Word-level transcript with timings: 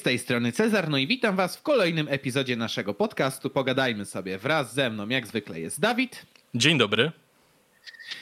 z 0.00 0.02
tej 0.02 0.18
strony 0.18 0.52
Cezar, 0.52 0.88
no 0.88 0.98
i 0.98 1.06
witam 1.06 1.36
was 1.36 1.56
w 1.56 1.62
kolejnym 1.62 2.08
epizodzie 2.10 2.56
naszego 2.56 2.94
podcastu. 2.94 3.50
Pogadajmy 3.50 4.04
sobie 4.04 4.38
wraz 4.38 4.74
ze 4.74 4.90
mną, 4.90 5.08
jak 5.08 5.26
zwykle 5.26 5.60
jest 5.60 5.80
Dawid. 5.80 6.26
Dzień 6.54 6.78
dobry. 6.78 7.12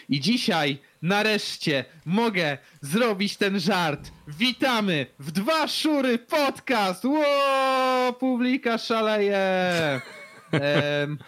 I 0.09 0.21
dzisiaj 0.21 0.79
nareszcie 1.03 1.85
mogę 2.07 2.59
zrobić 2.81 3.37
ten 3.37 3.61
żart. 3.61 4.11
Witamy 4.29 5.07
w 5.19 5.31
Dwa 5.31 5.69
Szury 5.69 6.19
Podcast! 6.19 7.05
Ło, 7.05 8.13
publika 8.21 8.79
szaleje! 8.79 9.41
Um, 10.53 11.19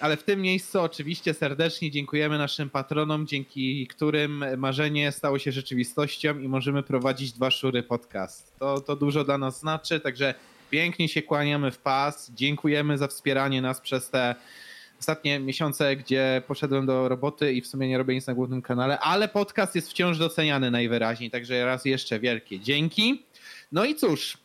ale 0.00 0.16
w 0.16 0.22
tym 0.22 0.42
miejscu 0.42 0.80
oczywiście 0.80 1.34
serdecznie 1.34 1.90
dziękujemy 1.90 2.38
naszym 2.38 2.70
patronom, 2.70 3.26
dzięki 3.26 3.86
którym 3.86 4.44
marzenie 4.56 5.12
stało 5.12 5.38
się 5.38 5.52
rzeczywistością 5.52 6.38
i 6.38 6.48
możemy 6.48 6.82
prowadzić 6.82 7.32
Dwa 7.32 7.50
Szury 7.50 7.82
Podcast. 7.82 8.58
To, 8.58 8.80
to 8.80 8.96
dużo 8.96 9.24
dla 9.24 9.38
nas 9.38 9.60
znaczy, 9.60 10.00
także 10.00 10.34
pięknie 10.70 11.08
się 11.08 11.22
kłaniamy 11.22 11.70
w 11.70 11.78
pas. 11.78 12.30
Dziękujemy 12.34 12.98
za 12.98 13.08
wspieranie 13.08 13.62
nas 13.62 13.80
przez 13.80 14.10
te 14.10 14.34
ostatnie 15.00 15.40
miesiące, 15.40 15.96
gdzie 15.96 16.42
poszedłem 16.46 16.86
do 16.86 17.08
roboty 17.08 17.52
i 17.52 17.60
w 17.60 17.66
sumie 17.66 17.88
nie 17.88 17.98
robię 17.98 18.14
nic 18.14 18.26
na 18.26 18.34
głównym 18.34 18.62
kanale, 18.62 18.98
ale 18.98 19.28
podcast 19.28 19.74
jest 19.74 19.90
wciąż 19.90 20.18
doceniany 20.18 20.70
najwyraźniej, 20.70 21.30
także 21.30 21.64
raz 21.64 21.84
jeszcze 21.84 22.20
wielkie 22.20 22.60
dzięki. 22.60 23.22
No 23.72 23.84
i 23.84 23.94
cóż, 23.94 24.38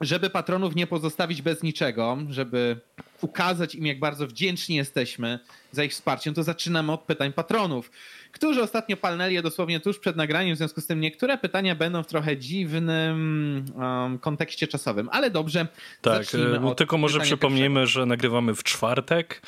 żeby 0.00 0.30
patronów 0.30 0.76
nie 0.76 0.86
pozostawić 0.86 1.42
bez 1.42 1.62
niczego, 1.62 2.18
żeby 2.30 2.80
ukazać 3.20 3.74
im, 3.74 3.86
jak 3.86 3.98
bardzo 3.98 4.26
wdzięczni 4.26 4.76
jesteśmy 4.76 5.38
za 5.72 5.84
ich 5.84 5.92
wsparcie, 5.92 6.32
to 6.32 6.42
zaczynamy 6.42 6.92
od 6.92 7.00
pytań 7.00 7.32
patronów, 7.32 7.90
którzy 8.32 8.62
ostatnio 8.62 8.96
palnęli 8.96 9.34
je 9.34 9.42
dosłownie 9.42 9.80
tuż 9.80 9.98
przed 9.98 10.16
nagraniem, 10.16 10.54
w 10.54 10.58
związku 10.58 10.80
z 10.80 10.86
tym 10.86 11.00
niektóre 11.00 11.38
pytania 11.38 11.74
będą 11.74 12.02
w 12.02 12.06
trochę 12.06 12.36
dziwnym 12.36 13.64
um, 13.74 14.18
kontekście 14.18 14.66
czasowym, 14.66 15.08
ale 15.12 15.30
dobrze. 15.30 15.66
Tak, 16.02 16.22
e, 16.34 16.74
tylko 16.74 16.98
może 16.98 17.20
przypomnijmy, 17.20 17.80
pierwszego. 17.80 18.00
że 18.00 18.06
nagrywamy 18.06 18.54
w 18.54 18.62
czwartek, 18.62 19.42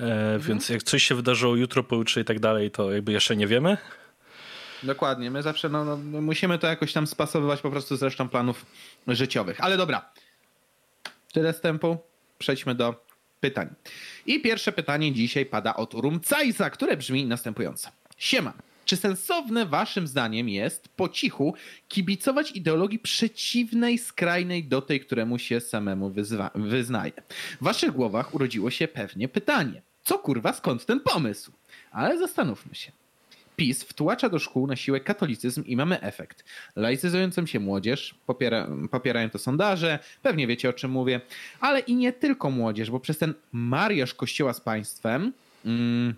e, 0.00 0.04
mhm. 0.04 0.40
więc 0.40 0.68
jak 0.68 0.82
coś 0.82 1.02
się 1.02 1.14
wydarzyło 1.14 1.56
jutro, 1.56 1.84
pojutrze 1.84 2.20
i 2.20 2.24
tak 2.24 2.40
dalej, 2.40 2.70
to 2.70 2.92
jakby 2.92 3.12
jeszcze 3.12 3.36
nie 3.36 3.46
wiemy. 3.46 3.76
Dokładnie, 4.82 5.30
my 5.30 5.42
zawsze 5.42 5.68
no, 5.68 5.84
no, 5.84 6.20
musimy 6.20 6.58
to 6.58 6.66
jakoś 6.66 6.92
tam 6.92 7.06
spasowywać 7.06 7.60
po 7.60 7.70
prostu 7.70 7.96
z 7.96 8.02
resztą 8.02 8.28
planów 8.28 8.66
życiowych. 9.08 9.60
Ale 9.60 9.76
dobra, 9.76 10.12
tyle 11.32 11.52
wstępu, 11.52 11.96
przejdźmy 12.38 12.74
do 12.74 13.04
pytań. 13.40 13.74
I 14.26 14.40
pierwsze 14.40 14.72
pytanie 14.72 15.12
dzisiaj 15.12 15.46
pada 15.46 15.74
od 15.76 15.94
Rumcajsa, 15.94 16.70
które 16.70 16.96
brzmi 16.96 17.26
następująco. 17.26 17.90
Siema. 18.16 18.52
Czy 18.84 18.96
sensowne 18.96 19.66
waszym 19.66 20.06
zdaniem 20.06 20.48
jest 20.48 20.88
po 20.88 21.08
cichu 21.08 21.54
kibicować 21.88 22.52
ideologii 22.52 22.98
przeciwnej, 22.98 23.98
skrajnej 23.98 24.64
do 24.64 24.82
tej, 24.82 25.00
któremu 25.00 25.38
się 25.38 25.60
samemu 25.60 26.10
wyzwa- 26.10 26.50
wyznaje? 26.54 27.12
W 27.60 27.64
waszych 27.64 27.90
głowach 27.90 28.34
urodziło 28.34 28.70
się 28.70 28.88
pewnie 28.88 29.28
pytanie. 29.28 29.82
Co 30.04 30.18
kurwa, 30.18 30.52
skąd 30.52 30.86
ten 30.86 31.00
pomysł? 31.00 31.52
Ale 31.90 32.18
zastanówmy 32.18 32.74
się. 32.74 32.92
PiS 33.56 33.82
wtłacza 33.82 34.28
do 34.28 34.38
szkół 34.38 34.66
na 34.66 34.76
siłę 34.76 35.00
katolicyzm 35.00 35.64
i 35.66 35.76
mamy 35.76 36.00
efekt. 36.00 36.44
Laicyzującą 36.76 37.46
się 37.46 37.60
młodzież, 37.60 38.14
popiera, 38.26 38.68
popierają 38.90 39.30
to 39.30 39.38
sondaże, 39.38 39.98
pewnie 40.22 40.46
wiecie 40.46 40.68
o 40.68 40.72
czym 40.72 40.90
mówię, 40.90 41.20
ale 41.60 41.80
i 41.80 41.94
nie 41.94 42.12
tylko 42.12 42.50
młodzież, 42.50 42.90
bo 42.90 43.00
przez 43.00 43.18
ten 43.18 43.34
mariaż 43.52 44.14
kościoła 44.14 44.52
z 44.52 44.60
państwem. 44.60 45.32
Mm, 45.64 46.14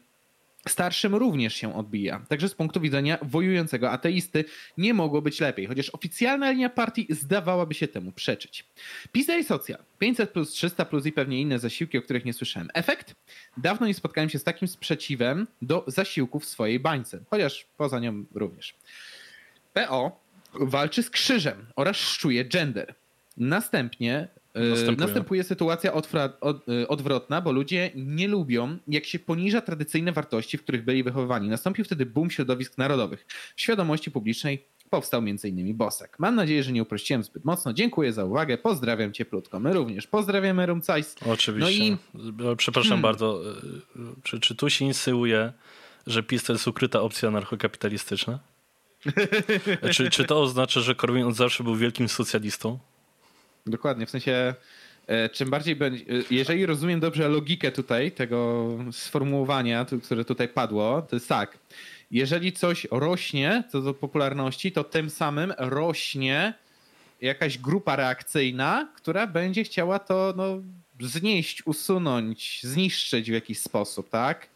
starszym 0.70 1.14
również 1.14 1.54
się 1.54 1.74
odbija. 1.74 2.24
Także 2.28 2.48
z 2.48 2.54
punktu 2.54 2.80
widzenia 2.80 3.18
wojującego 3.22 3.90
ateisty 3.90 4.44
nie 4.78 4.94
mogło 4.94 5.22
być 5.22 5.40
lepiej, 5.40 5.66
chociaż 5.66 5.90
oficjalna 5.90 6.50
linia 6.50 6.70
partii 6.70 7.06
zdawałaby 7.10 7.74
się 7.74 7.88
temu 7.88 8.12
przeczyć. 8.12 8.64
PiS 9.12 9.28
i 9.28 9.44
socjal, 9.44 9.82
500 9.98 10.30
plus 10.30 10.50
300 10.50 10.84
plus 10.84 11.06
i 11.06 11.12
pewnie 11.12 11.40
inne 11.40 11.58
zasiłki, 11.58 11.98
o 11.98 12.02
których 12.02 12.24
nie 12.24 12.32
słyszałem. 12.32 12.68
Efekt? 12.74 13.14
Dawno 13.56 13.86
nie 13.86 13.94
spotkałem 13.94 14.30
się 14.30 14.38
z 14.38 14.44
takim 14.44 14.68
sprzeciwem 14.68 15.46
do 15.62 15.84
zasiłków 15.86 16.44
w 16.44 16.46
swojej 16.46 16.80
bańce, 16.80 17.20
chociaż 17.30 17.66
poza 17.76 18.00
nią 18.00 18.24
również. 18.34 18.74
PO 19.72 20.20
walczy 20.54 21.02
z 21.02 21.10
krzyżem 21.10 21.66
oraz 21.76 21.96
szczuje 21.96 22.44
gender. 22.44 22.94
Następnie 23.36 24.28
Następuje. 24.56 25.06
Następuje 25.06 25.44
sytuacja 25.44 25.92
odfra, 25.92 26.32
od, 26.40 26.68
e, 26.68 26.88
odwrotna, 26.88 27.40
bo 27.40 27.52
ludzie 27.52 27.90
nie 27.94 28.28
lubią, 28.28 28.78
jak 28.88 29.04
się 29.04 29.18
poniża 29.18 29.60
tradycyjne 29.60 30.12
wartości, 30.12 30.58
w 30.58 30.62
których 30.62 30.84
byli 30.84 31.02
wychowywani. 31.02 31.48
Nastąpił 31.48 31.84
wtedy 31.84 32.06
boom 32.06 32.30
środowisk 32.30 32.78
narodowych. 32.78 33.26
W 33.56 33.60
świadomości 33.60 34.10
publicznej 34.10 34.64
powstał 34.90 35.20
m.in. 35.20 35.76
Bosek. 35.76 36.16
Mam 36.18 36.34
nadzieję, 36.34 36.62
że 36.62 36.72
nie 36.72 36.82
uprościłem 36.82 37.22
zbyt 37.22 37.44
mocno. 37.44 37.72
Dziękuję 37.72 38.12
za 38.12 38.24
uwagę. 38.24 38.58
Pozdrawiam 38.58 39.12
cieplutko. 39.12 39.60
My 39.60 39.72
również 39.72 40.06
pozdrawiamy 40.06 40.66
Rumcajs. 40.66 41.16
Oczywiście. 41.26 41.96
No 42.14 42.30
i... 42.50 42.56
Przepraszam 42.56 42.88
hmm. 42.88 43.02
bardzo. 43.02 43.42
E, 43.50 44.00
czy, 44.22 44.40
czy 44.40 44.54
tu 44.54 44.70
się 44.70 44.84
insyłuje, 44.84 45.52
że 46.06 46.22
PiS 46.22 46.44
to 46.44 46.52
jest 46.52 46.68
ukryta 46.68 47.00
opcja 47.00 47.28
anarchokapitalistyczna? 47.28 48.38
czy, 49.94 50.10
czy 50.10 50.24
to 50.24 50.42
oznacza, 50.42 50.80
że 50.80 50.94
Korwin 50.94 51.24
od 51.24 51.34
zawsze 51.34 51.64
był 51.64 51.76
wielkim 51.76 52.08
socjalistą? 52.08 52.78
Dokładnie, 53.66 54.06
w 54.06 54.10
sensie 54.10 54.54
e, 55.06 55.28
czym 55.28 55.50
bardziej 55.50 55.76
będzie, 55.76 56.04
jeżeli 56.30 56.66
rozumiem 56.66 57.00
dobrze 57.00 57.28
logikę 57.28 57.72
tutaj 57.72 58.12
tego 58.12 58.68
sformułowania, 58.92 59.86
które 60.04 60.24
tutaj 60.24 60.48
padło, 60.48 61.02
to 61.02 61.16
jest 61.16 61.28
tak, 61.28 61.58
jeżeli 62.10 62.52
coś 62.52 62.86
rośnie 62.90 63.64
co 63.72 63.80
do 63.80 63.94
popularności, 63.94 64.72
to 64.72 64.84
tym 64.84 65.10
samym 65.10 65.52
rośnie 65.58 66.54
jakaś 67.20 67.58
grupa 67.58 67.96
reakcyjna, 67.96 68.88
która 68.96 69.26
będzie 69.26 69.64
chciała 69.64 69.98
to 69.98 70.34
no, 70.36 70.62
znieść, 71.00 71.66
usunąć, 71.66 72.60
zniszczyć 72.62 73.30
w 73.30 73.34
jakiś 73.34 73.58
sposób, 73.58 74.10
tak? 74.10 74.48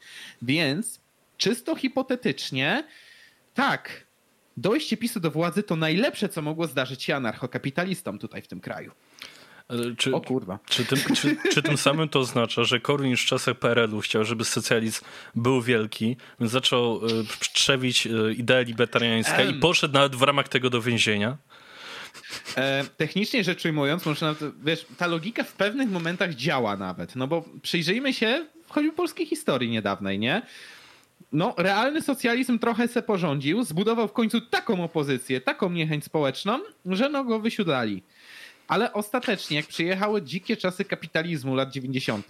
Więc 0.43 1.01
czysto 1.37 1.77
hipotetycznie, 1.77 2.85
tak, 3.55 4.07
dojście 4.61 4.97
PiSu 4.97 5.21
do 5.21 5.31
władzy 5.31 5.63
to 5.63 5.77
najlepsze, 5.77 6.29
co 6.29 6.43
mogło 6.43 6.67
zdarzyć 6.67 7.03
się 7.03 7.17
anarchokapitalistom 7.17 8.19
tutaj 8.19 8.43
w 8.43 8.49
tym 8.49 8.61
kraju. 8.61 8.93
Czy, 9.99 10.15
o 10.15 10.21
kurwa. 10.21 10.59
Czy 10.69 10.85
tym, 10.85 10.99
czy, 11.17 11.37
czy 11.53 11.63
tym 11.63 11.77
samym 11.77 12.09
to 12.09 12.19
oznacza, 12.19 12.65
że 12.65 12.81
Korwin 12.81 13.17
w 13.17 13.21
czasach 13.21 13.59
PRL-u 13.59 14.01
chciał, 14.01 14.25
żeby 14.25 14.45
socjalizm 14.45 15.05
był 15.35 15.63
wielki, 15.63 16.17
więc 16.41 16.53
zaczął 16.53 17.07
y, 17.07 17.09
trzewić 17.53 18.07
y, 18.07 18.11
i 19.51 19.55
poszedł 19.61 19.95
nawet 19.95 20.17
w 20.17 20.23
ramach 20.23 20.49
tego 20.49 20.71
do 20.71 20.83
więzienia? 20.83 21.37
E, 22.57 22.85
technicznie 22.97 23.45
rzecz 23.45 23.65
ujmując, 23.65 24.07
można, 24.07 24.35
wiesz, 24.65 24.87
ta 24.97 25.07
logika 25.07 25.45
w 25.45 25.53
pewnych 25.53 25.91
momentach 25.91 26.35
działa 26.35 26.77
nawet, 26.77 27.17
no 27.17 27.27
bo 27.27 27.45
przyjrzyjmy 27.63 28.15
się 28.15 28.47
choćby 28.69 28.93
polskiej 28.93 29.27
historii 29.27 29.71
niedawnej, 29.71 30.19
nie? 30.19 30.43
No, 31.33 31.55
realny 31.57 32.03
socjalizm 32.03 32.59
trochę 32.59 32.89
se 32.89 33.03
porządził, 33.03 33.63
zbudował 33.63 34.09
w 34.09 34.13
końcu 34.13 34.41
taką 34.41 34.85
opozycję, 34.85 35.41
taką 35.41 35.71
niechęć 35.71 36.05
społeczną, 36.05 36.61
że 36.87 37.09
no 37.09 37.25
go 37.25 37.41
wysiudlali. 37.41 38.03
Ale 38.69 38.93
ostatecznie, 38.93 39.57
jak 39.57 39.67
przyjechały 39.67 40.23
dzikie 40.23 40.57
czasy 40.57 40.85
kapitalizmu 40.85 41.55
lat 41.55 41.71
90., 41.71 42.27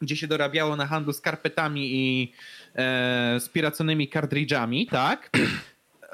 gdzie 0.00 0.16
się 0.16 0.26
dorabiało 0.26 0.76
na 0.76 0.86
handlu 0.86 1.12
skarpetami 1.12 1.90
i 1.92 2.32
e, 2.76 3.36
spiraconymi 3.40 4.08
kartridżami, 4.08 4.86
tak? 4.86 5.30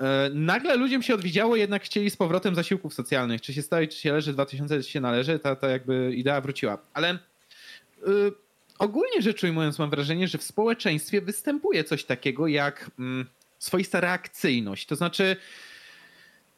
E, 0.00 0.30
nagle 0.34 0.76
ludziom 0.76 1.02
się 1.02 1.14
odwiedziało, 1.14 1.56
jednak 1.56 1.82
chcieli 1.82 2.10
z 2.10 2.16
powrotem 2.16 2.54
zasiłków 2.54 2.94
socjalnych. 2.94 3.41
Czy 3.41 3.54
się 3.54 3.62
stoi, 3.62 3.88
czy 3.88 3.98
się 3.98 4.12
leży, 4.12 4.32
2000 4.32 4.82
się 4.82 5.00
należy, 5.00 5.38
ta, 5.38 5.56
ta 5.56 5.68
jakby 5.68 6.12
idea 6.14 6.41
wróciła. 6.41 6.78
Ale... 6.94 7.18
Y, 8.08 8.32
ogólnie 8.80 9.22
rzecz 9.22 9.44
ujmując, 9.44 9.78
mam 9.78 9.91
wrażenie, 9.91 10.28
że 10.28 10.38
w 10.38 10.42
społeczeństwie 10.42 11.20
występuje 11.20 11.84
coś 11.84 12.04
takiego 12.04 12.46
jak 12.46 12.91
mm, 12.98 13.26
swoista 13.58 14.00
reakcyjność. 14.00 14.86
To 14.86 14.96
znaczy, 14.96 15.36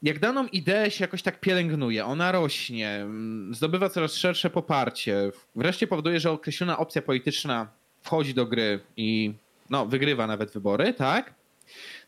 jak 0.02 0.18
daną 0.18 0.46
ideę 0.46 0.90
się 0.90 1.04
jakoś 1.04 1.22
tak 1.22 1.40
pielęgnuje, 1.40 2.04
ona 2.04 2.32
rośnie, 2.32 2.88
mm, 2.88 3.54
zdobywa 3.54 3.88
coraz 3.88 4.14
szersze 4.14 4.50
poparcie, 4.50 5.30
wreszcie 5.56 5.86
powoduje, 5.86 6.20
że 6.20 6.30
określona 6.30 6.78
opcja 6.78 7.02
polityczna 7.02 7.69
wchodzi 8.02 8.34
do 8.34 8.46
gry 8.46 8.80
i 8.96 9.32
no, 9.70 9.86
wygrywa 9.86 10.26
nawet 10.26 10.50
wybory, 10.50 10.94
tak? 10.94 11.34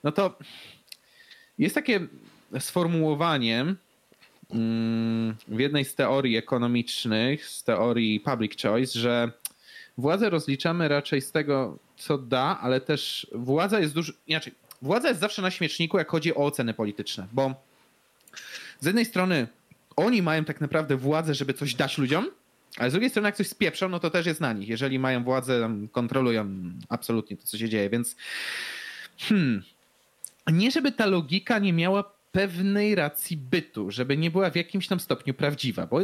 No 0.04 0.12
to 0.12 0.38
jest 1.58 1.74
takie 1.74 2.00
sformułowanie 2.58 3.74
mm, 4.50 5.36
w 5.48 5.60
jednej 5.60 5.84
z 5.84 5.94
teorii 5.94 6.36
ekonomicznych, 6.36 7.46
z 7.46 7.64
teorii 7.64 8.20
public 8.20 8.62
choice, 8.62 8.98
że 8.98 9.32
władzę 9.98 10.30
rozliczamy 10.30 10.88
raczej 10.88 11.20
z 11.20 11.32
tego, 11.32 11.78
co 11.96 12.18
da, 12.18 12.58
ale 12.60 12.80
też 12.80 13.26
władza 13.32 13.80
jest 13.80 13.94
dużo. 13.94 14.12
Inaczej, 14.26 14.52
władza 14.82 15.08
jest 15.08 15.20
zawsze 15.20 15.42
na 15.42 15.50
śmieczniku, 15.50 15.98
jak 15.98 16.10
chodzi 16.10 16.34
o 16.34 16.38
oceny 16.38 16.74
polityczne, 16.74 17.26
bo 17.32 17.54
z 18.80 18.86
jednej 18.86 19.04
strony 19.04 19.48
oni 19.96 20.22
mają 20.22 20.44
tak 20.44 20.60
naprawdę 20.60 20.96
władzę, 20.96 21.34
żeby 21.34 21.54
coś 21.54 21.74
dać 21.74 21.98
ludziom, 21.98 22.30
ale 22.78 22.90
z 22.90 22.92
drugiej 22.92 23.10
strony, 23.10 23.28
jak 23.28 23.36
coś 23.36 23.48
spieprzą, 23.48 23.88
no 23.88 24.00
to 24.00 24.10
też 24.10 24.26
jest 24.26 24.40
na 24.40 24.52
nich. 24.52 24.68
Jeżeli 24.68 24.98
mają 24.98 25.24
władzę, 25.24 25.70
kontrolują 25.92 26.48
absolutnie 26.88 27.36
to, 27.36 27.46
co 27.46 27.58
się 27.58 27.68
dzieje, 27.68 27.90
więc 27.90 28.16
hmm, 29.18 29.62
nie 30.52 30.70
żeby 30.70 30.92
ta 30.92 31.06
logika 31.06 31.58
nie 31.58 31.72
miała 31.72 32.14
pewnej 32.32 32.94
racji 32.94 33.36
bytu, 33.36 33.90
żeby 33.90 34.16
nie 34.16 34.30
była 34.30 34.50
w 34.50 34.56
jakimś 34.56 34.88
tam 34.88 35.00
stopniu 35.00 35.34
prawdziwa, 35.34 35.86
bo 35.86 36.00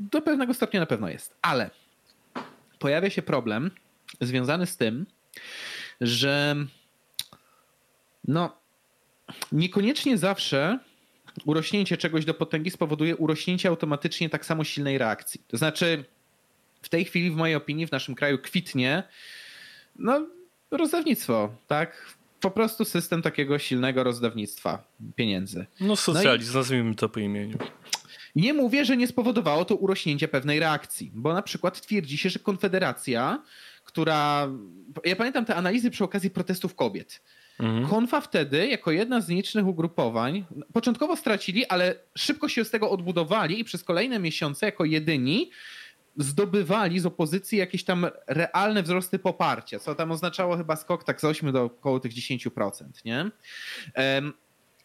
do 0.00 0.22
pewnego 0.22 0.54
stopnia 0.54 0.80
na 0.80 0.86
pewno 0.86 1.08
jest. 1.08 1.34
Ale 1.42 1.70
pojawia 2.78 3.10
się 3.10 3.22
problem 3.22 3.70
związany 4.20 4.66
z 4.66 4.76
tym, 4.76 5.06
że 6.00 6.56
no 8.28 8.56
niekoniecznie 9.52 10.18
zawsze 10.18 10.78
urośnięcie 11.44 11.96
czegoś 11.96 12.24
do 12.24 12.34
potęgi 12.34 12.70
spowoduje 12.70 13.16
urośnięcie 13.16 13.68
automatycznie 13.68 14.30
tak 14.30 14.46
samo 14.46 14.64
silnej 14.64 14.98
reakcji. 14.98 15.40
To 15.48 15.56
znaczy, 15.56 16.04
w 16.82 16.88
tej 16.88 17.04
chwili, 17.04 17.30
w 17.30 17.36
mojej 17.36 17.56
opinii, 17.56 17.86
w 17.86 17.92
naszym 17.92 18.14
kraju 18.14 18.38
kwitnie 18.38 19.02
no, 19.98 20.26
rozdawnictwo, 20.70 21.54
tak? 21.66 22.16
Po 22.40 22.50
prostu 22.50 22.84
system 22.84 23.22
takiego 23.22 23.58
silnego 23.58 24.04
rozdawnictwa 24.04 24.84
pieniędzy. 25.16 25.66
No 25.80 25.96
socjalizm, 25.96 26.52
no 26.52 26.58
i... 26.58 26.60
nazwijmy 26.60 26.94
to 26.94 27.08
po 27.08 27.20
imieniu. 27.20 27.58
Nie 28.36 28.54
mówię, 28.54 28.84
że 28.84 28.96
nie 28.96 29.06
spowodowało 29.06 29.64
to 29.64 29.74
urośnięcia 29.74 30.28
pewnej 30.28 30.60
reakcji, 30.60 31.12
bo 31.14 31.34
na 31.34 31.42
przykład 31.42 31.80
twierdzi 31.80 32.18
się, 32.18 32.30
że 32.30 32.38
Konfederacja, 32.38 33.42
która. 33.84 34.48
Ja 35.04 35.16
pamiętam 35.16 35.44
te 35.44 35.54
analizy 35.54 35.90
przy 35.90 36.04
okazji 36.04 36.30
protestów 36.30 36.74
kobiet. 36.74 37.22
Mhm. 37.60 37.86
Konfa 37.86 38.20
wtedy, 38.20 38.66
jako 38.66 38.90
jedna 38.90 39.20
z 39.20 39.28
nielicznych 39.28 39.66
ugrupowań, 39.66 40.44
początkowo 40.72 41.16
stracili, 41.16 41.66
ale 41.66 41.94
szybko 42.14 42.48
się 42.48 42.64
z 42.64 42.70
tego 42.70 42.90
odbudowali 42.90 43.60
i 43.60 43.64
przez 43.64 43.84
kolejne 43.84 44.18
miesiące, 44.18 44.66
jako 44.66 44.84
jedyni, 44.84 45.50
zdobywali 46.16 47.00
z 47.00 47.06
opozycji 47.06 47.58
jakieś 47.58 47.84
tam 47.84 48.06
realne 48.26 48.82
wzrosty 48.82 49.18
poparcia, 49.18 49.78
co 49.78 49.94
tam 49.94 50.10
oznaczało 50.10 50.56
chyba 50.56 50.76
skok 50.76 51.04
tak 51.04 51.20
z 51.20 51.24
8 51.24 51.52
do 51.52 51.64
około 51.64 52.00
tych 52.00 52.12
10%, 52.12 52.84
nie? 53.04 53.30
Um, 53.96 54.32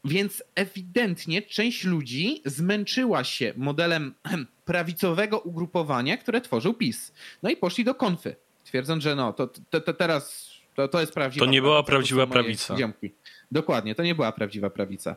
więc 0.06 0.44
ewidentnie 0.56 1.42
część 1.42 1.84
ludzi 1.84 2.42
zmęczyła 2.46 3.24
się 3.24 3.54
modelem 3.58 4.14
prawicowego 4.66 5.40
ugrupowania, 5.40 6.18
które 6.18 6.42
tworzył 6.42 6.74
PiS. 6.74 7.14
No 7.44 7.50
i 7.50 7.58
poszli 7.58 7.84
do 7.84 7.96
konfy, 7.96 8.36
twierdząc, 8.64 9.04
że 9.04 9.16
no, 9.16 9.34
to, 9.34 9.48
to, 9.48 9.82
to 9.82 9.94
teraz 9.94 10.52
to, 10.76 10.88
to 10.88 11.02
jest 11.02 11.14
prawdziwa 11.14 11.46
To 11.46 11.52
nie 11.52 11.62
była 11.62 11.84
prawdziwa 11.84 12.28
prawica. 12.28 12.78
Ziomki. 12.78 13.12
Dokładnie, 13.52 13.96
to 13.96 14.04
nie 14.04 14.16
była 14.16 14.32
prawdziwa 14.32 14.70
prawica. 14.70 15.16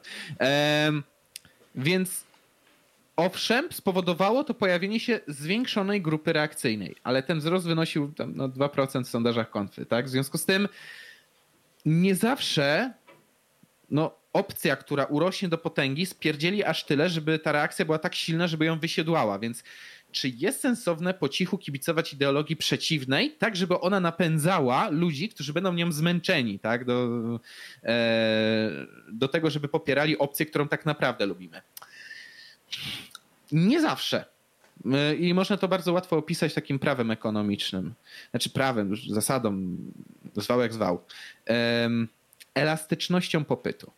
Um, 0.87 1.03
więc 1.75 2.25
owszem, 3.17 3.73
spowodowało 3.73 4.45
to 4.45 4.55
pojawienie 4.55 5.01
się 5.01 5.21
zwiększonej 5.29 6.03
grupy 6.03 6.33
reakcyjnej, 6.33 6.97
ale 7.03 7.23
ten 7.23 7.39
wzrost 7.39 7.67
wynosił 7.67 8.13
tam, 8.13 8.33
no, 8.37 8.49
2% 8.49 9.05
w 9.05 9.09
sondażach 9.09 9.51
konfy. 9.51 9.87
Tak? 9.87 10.07
W 10.07 10.09
związku 10.09 10.39
z 10.39 10.45
tym 10.45 10.69
nie 11.85 12.15
zawsze 12.15 12.93
no, 13.91 14.15
opcja, 14.35 14.77
która 14.77 15.05
urośnie 15.05 15.49
do 15.49 15.59
potęgi, 15.59 16.07
spierdzieli 16.07 16.65
aż 16.65 16.85
tyle, 16.85 17.09
żeby 17.09 17.39
ta 17.39 17.53
reakcja 17.53 17.85
była 17.85 17.99
tak 17.99 18.15
silna, 18.15 18.47
żeby 18.47 18.65
ją 18.65 18.79
wysiedłała. 18.79 19.39
Więc 19.39 19.65
czy 20.13 20.29
jest 20.29 20.61
sensowne 20.61 21.15
po 21.15 21.29
cichu 21.29 21.59
kibicować 21.59 22.13
ideologii 22.13 22.57
przeciwnej, 22.57 23.31
tak 23.31 23.57
żeby 23.57 23.81
ona 23.81 24.01
napędzała 24.01 24.89
ludzi, 24.91 25.29
którzy 25.29 25.53
będą 25.53 25.73
nią 25.73 25.93
zmęczeni, 25.93 26.59
tak? 26.59 26.85
Do, 26.85 27.09
e, 27.83 28.71
do 29.13 29.29
tego, 29.29 29.51
żeby 29.51 29.69
popierali 29.69 30.19
opcję, 30.19 30.47
którą 30.47 30.69
tak 30.69 30.87
naprawdę 30.87 31.27
lubimy. 31.27 31.63
Nie 33.53 33.81
zawsze. 33.81 34.25
E, 34.93 35.15
I 35.15 35.35
można 35.35 35.57
to 35.57 35.69
bardzo 35.69 35.93
łatwo 35.93 36.17
opisać 36.17 36.55
takim 36.55 36.79
prawem 36.79 37.11
ekonomicznym. 37.11 37.95
Znaczy 38.31 38.51
prawem, 38.51 38.97
zasadą, 39.11 39.77
zwał 40.37 40.61
jak 40.61 40.73
zwał. 40.73 41.05
Elastycznością 42.55 43.45
popytu. 43.45 43.93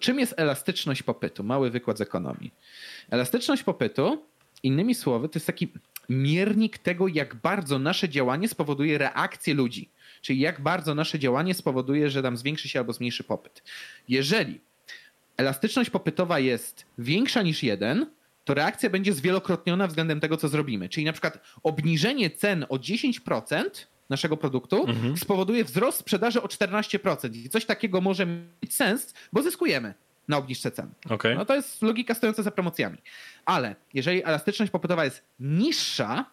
Czym 0.00 0.18
jest 0.18 0.34
elastyczność 0.36 1.02
popytu? 1.02 1.44
Mały 1.44 1.70
wykład 1.70 1.98
z 1.98 2.00
ekonomii. 2.00 2.54
Elastyczność 3.10 3.62
popytu, 3.62 4.22
innymi 4.62 4.94
słowy, 4.94 5.28
to 5.28 5.36
jest 5.36 5.46
taki 5.46 5.68
miernik 6.08 6.78
tego, 6.78 7.08
jak 7.08 7.34
bardzo 7.34 7.78
nasze 7.78 8.08
działanie 8.08 8.48
spowoduje 8.48 8.98
reakcję 8.98 9.54
ludzi. 9.54 9.88
Czyli 10.22 10.40
jak 10.40 10.60
bardzo 10.60 10.94
nasze 10.94 11.18
działanie 11.18 11.54
spowoduje, 11.54 12.10
że 12.10 12.22
tam 12.22 12.36
zwiększy 12.36 12.68
się 12.68 12.78
albo 12.78 12.92
zmniejszy 12.92 13.24
popyt. 13.24 13.62
Jeżeli 14.08 14.60
elastyczność 15.36 15.90
popytowa 15.90 16.38
jest 16.38 16.86
większa 16.98 17.42
niż 17.42 17.62
jeden, 17.62 18.06
to 18.44 18.54
reakcja 18.54 18.90
będzie 18.90 19.12
zwielokrotniona 19.12 19.86
względem 19.86 20.20
tego, 20.20 20.36
co 20.36 20.48
zrobimy. 20.48 20.88
Czyli 20.88 21.06
na 21.06 21.12
przykład 21.12 21.38
obniżenie 21.62 22.30
cen 22.30 22.66
o 22.68 22.76
10% 22.76 23.70
naszego 24.10 24.36
produktu 24.36 24.86
mhm. 24.88 25.16
spowoduje 25.16 25.64
wzrost 25.64 25.98
sprzedaży 25.98 26.42
o 26.42 26.46
14%. 26.46 27.36
I 27.36 27.48
coś 27.48 27.64
takiego 27.64 28.00
może 28.00 28.26
mieć 28.26 28.74
sens, 28.74 29.14
bo 29.32 29.42
zyskujemy 29.42 29.94
na 30.28 30.36
obniżce 30.36 30.70
cen. 30.70 30.90
Okay. 31.10 31.34
No 31.34 31.44
to 31.44 31.54
jest 31.54 31.82
logika 31.82 32.14
stojąca 32.14 32.42
za 32.42 32.50
promocjami. 32.50 32.98
Ale 33.44 33.76
jeżeli 33.94 34.24
elastyczność 34.24 34.72
popytowa 34.72 35.04
jest 35.04 35.22
niższa, 35.40 36.24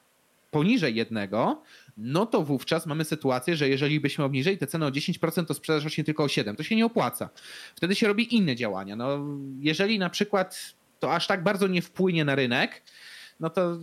poniżej 0.51 0.95
jednego, 0.95 1.62
no 1.97 2.25
to 2.25 2.44
wówczas 2.44 2.85
mamy 2.85 3.06
sytuację, 3.06 3.56
że 3.56 3.69
jeżeli 3.69 4.00
byśmy 4.00 4.23
obniżyli 4.23 4.57
te 4.57 4.68
ceny 4.68 4.85
o 4.85 4.89
10%, 4.89 5.45
to 5.45 5.53
sprzedaż 5.53 5.83
rośnie 5.83 6.03
tylko 6.03 6.23
o 6.23 6.27
7%. 6.27 6.56
To 6.56 6.63
się 6.63 6.75
nie 6.75 6.85
opłaca. 6.85 7.29
Wtedy 7.75 7.95
się 7.95 8.07
robi 8.07 8.35
inne 8.35 8.56
działania. 8.56 8.95
No, 8.95 9.19
jeżeli 9.59 10.00
na 10.00 10.09
przykład 10.09 10.73
to 11.00 11.13
aż 11.13 11.27
tak 11.27 11.44
bardzo 11.44 11.68
nie 11.68 11.81
wpłynie 11.81 12.25
na 12.25 12.35
rynek, 12.35 12.81
no 13.39 13.50
to 13.50 13.77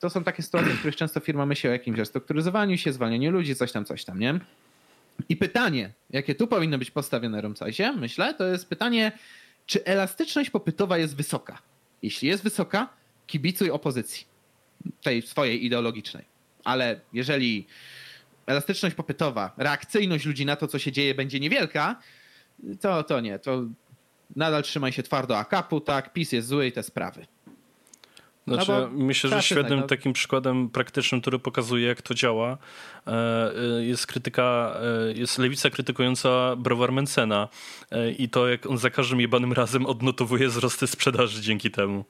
to 0.00 0.10
są 0.10 0.24
takie 0.24 0.42
sytuacje, 0.42 0.72
w 0.72 0.78
których 0.78 0.96
często 0.96 1.20
firma 1.20 1.46
myśli 1.46 1.68
o 1.68 1.72
jakimś 1.72 1.98
restrukturyzowaniu 1.98 2.78
się, 2.78 2.92
zwalnianiu 2.92 3.30
ludzi, 3.30 3.56
coś 3.56 3.72
tam, 3.72 3.84
coś 3.84 4.04
tam, 4.04 4.18
nie? 4.18 4.40
I 5.28 5.36
pytanie, 5.36 5.92
jakie 6.10 6.34
tu 6.34 6.46
powinno 6.46 6.78
być 6.78 6.90
postawione 6.90 7.40
Romcajsie, 7.40 7.92
myślę, 7.96 8.34
to 8.34 8.46
jest 8.46 8.68
pytanie, 8.68 9.12
czy 9.66 9.84
elastyczność 9.84 10.50
popytowa 10.50 10.98
jest 10.98 11.16
wysoka? 11.16 11.58
Jeśli 12.02 12.28
jest 12.28 12.44
wysoka, 12.44 12.88
kibicuj 13.26 13.70
opozycji, 13.70 14.26
tej 15.02 15.22
swojej 15.22 15.64
ideologicznej. 15.64 16.24
Ale 16.64 17.00
jeżeli 17.12 17.66
elastyczność 18.46 18.94
popytowa, 18.94 19.54
reakcyjność 19.56 20.26
ludzi 20.26 20.46
na 20.46 20.56
to, 20.56 20.68
co 20.68 20.78
się 20.78 20.92
dzieje, 20.92 21.14
będzie 21.14 21.40
niewielka, 21.40 22.00
to, 22.80 23.02
to 23.02 23.20
nie, 23.20 23.38
to 23.38 23.64
nadal 24.36 24.62
trzymaj 24.62 24.92
się 24.92 25.02
twardo 25.02 25.38
akapu, 25.38 25.80
tak, 25.80 26.12
PiS 26.12 26.32
jest 26.32 26.48
zły 26.48 26.66
i 26.66 26.72
te 26.72 26.82
sprawy. 26.82 27.26
Znaczy, 28.46 28.72
no 28.72 28.88
myślę, 28.92 29.30
że 29.30 29.42
świetnym 29.42 29.80
no. 29.80 29.86
takim 29.86 30.12
przykładem 30.12 30.70
praktycznym, 30.70 31.20
który 31.20 31.38
pokazuje, 31.38 31.86
jak 31.86 32.02
to 32.02 32.14
działa, 32.14 32.58
e, 33.06 33.10
e, 33.10 33.84
jest 33.84 34.06
krytyka, 34.06 34.76
e, 35.08 35.12
jest 35.12 35.38
lewica 35.38 35.70
krytykująca 35.70 36.56
browar 36.56 36.92
Mencena 36.92 37.48
i 38.18 38.28
to, 38.28 38.48
jak 38.48 38.66
on 38.66 38.78
za 38.78 38.90
każdym 38.90 39.20
jebanym 39.20 39.52
razem 39.52 39.86
odnotowuje 39.86 40.48
wzrosty 40.48 40.86
sprzedaży 40.86 41.40
dzięki 41.40 41.70
temu. 41.70 42.04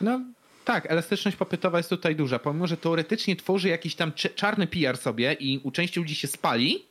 No 0.00 0.20
tak, 0.64 0.90
elastyczność 0.90 1.36
popytowa 1.36 1.78
jest 1.78 1.90
tutaj 1.90 2.16
duża. 2.16 2.38
Pomimo, 2.38 2.66
że 2.66 2.76
teoretycznie 2.76 3.36
tworzy 3.36 3.68
jakiś 3.68 3.94
tam 3.94 4.12
czarny 4.34 4.66
PR 4.66 4.96
sobie 4.96 5.32
i 5.32 5.58
u 5.58 5.70
części 5.70 6.00
ludzi 6.00 6.14
się 6.14 6.28
spali, 6.28 6.84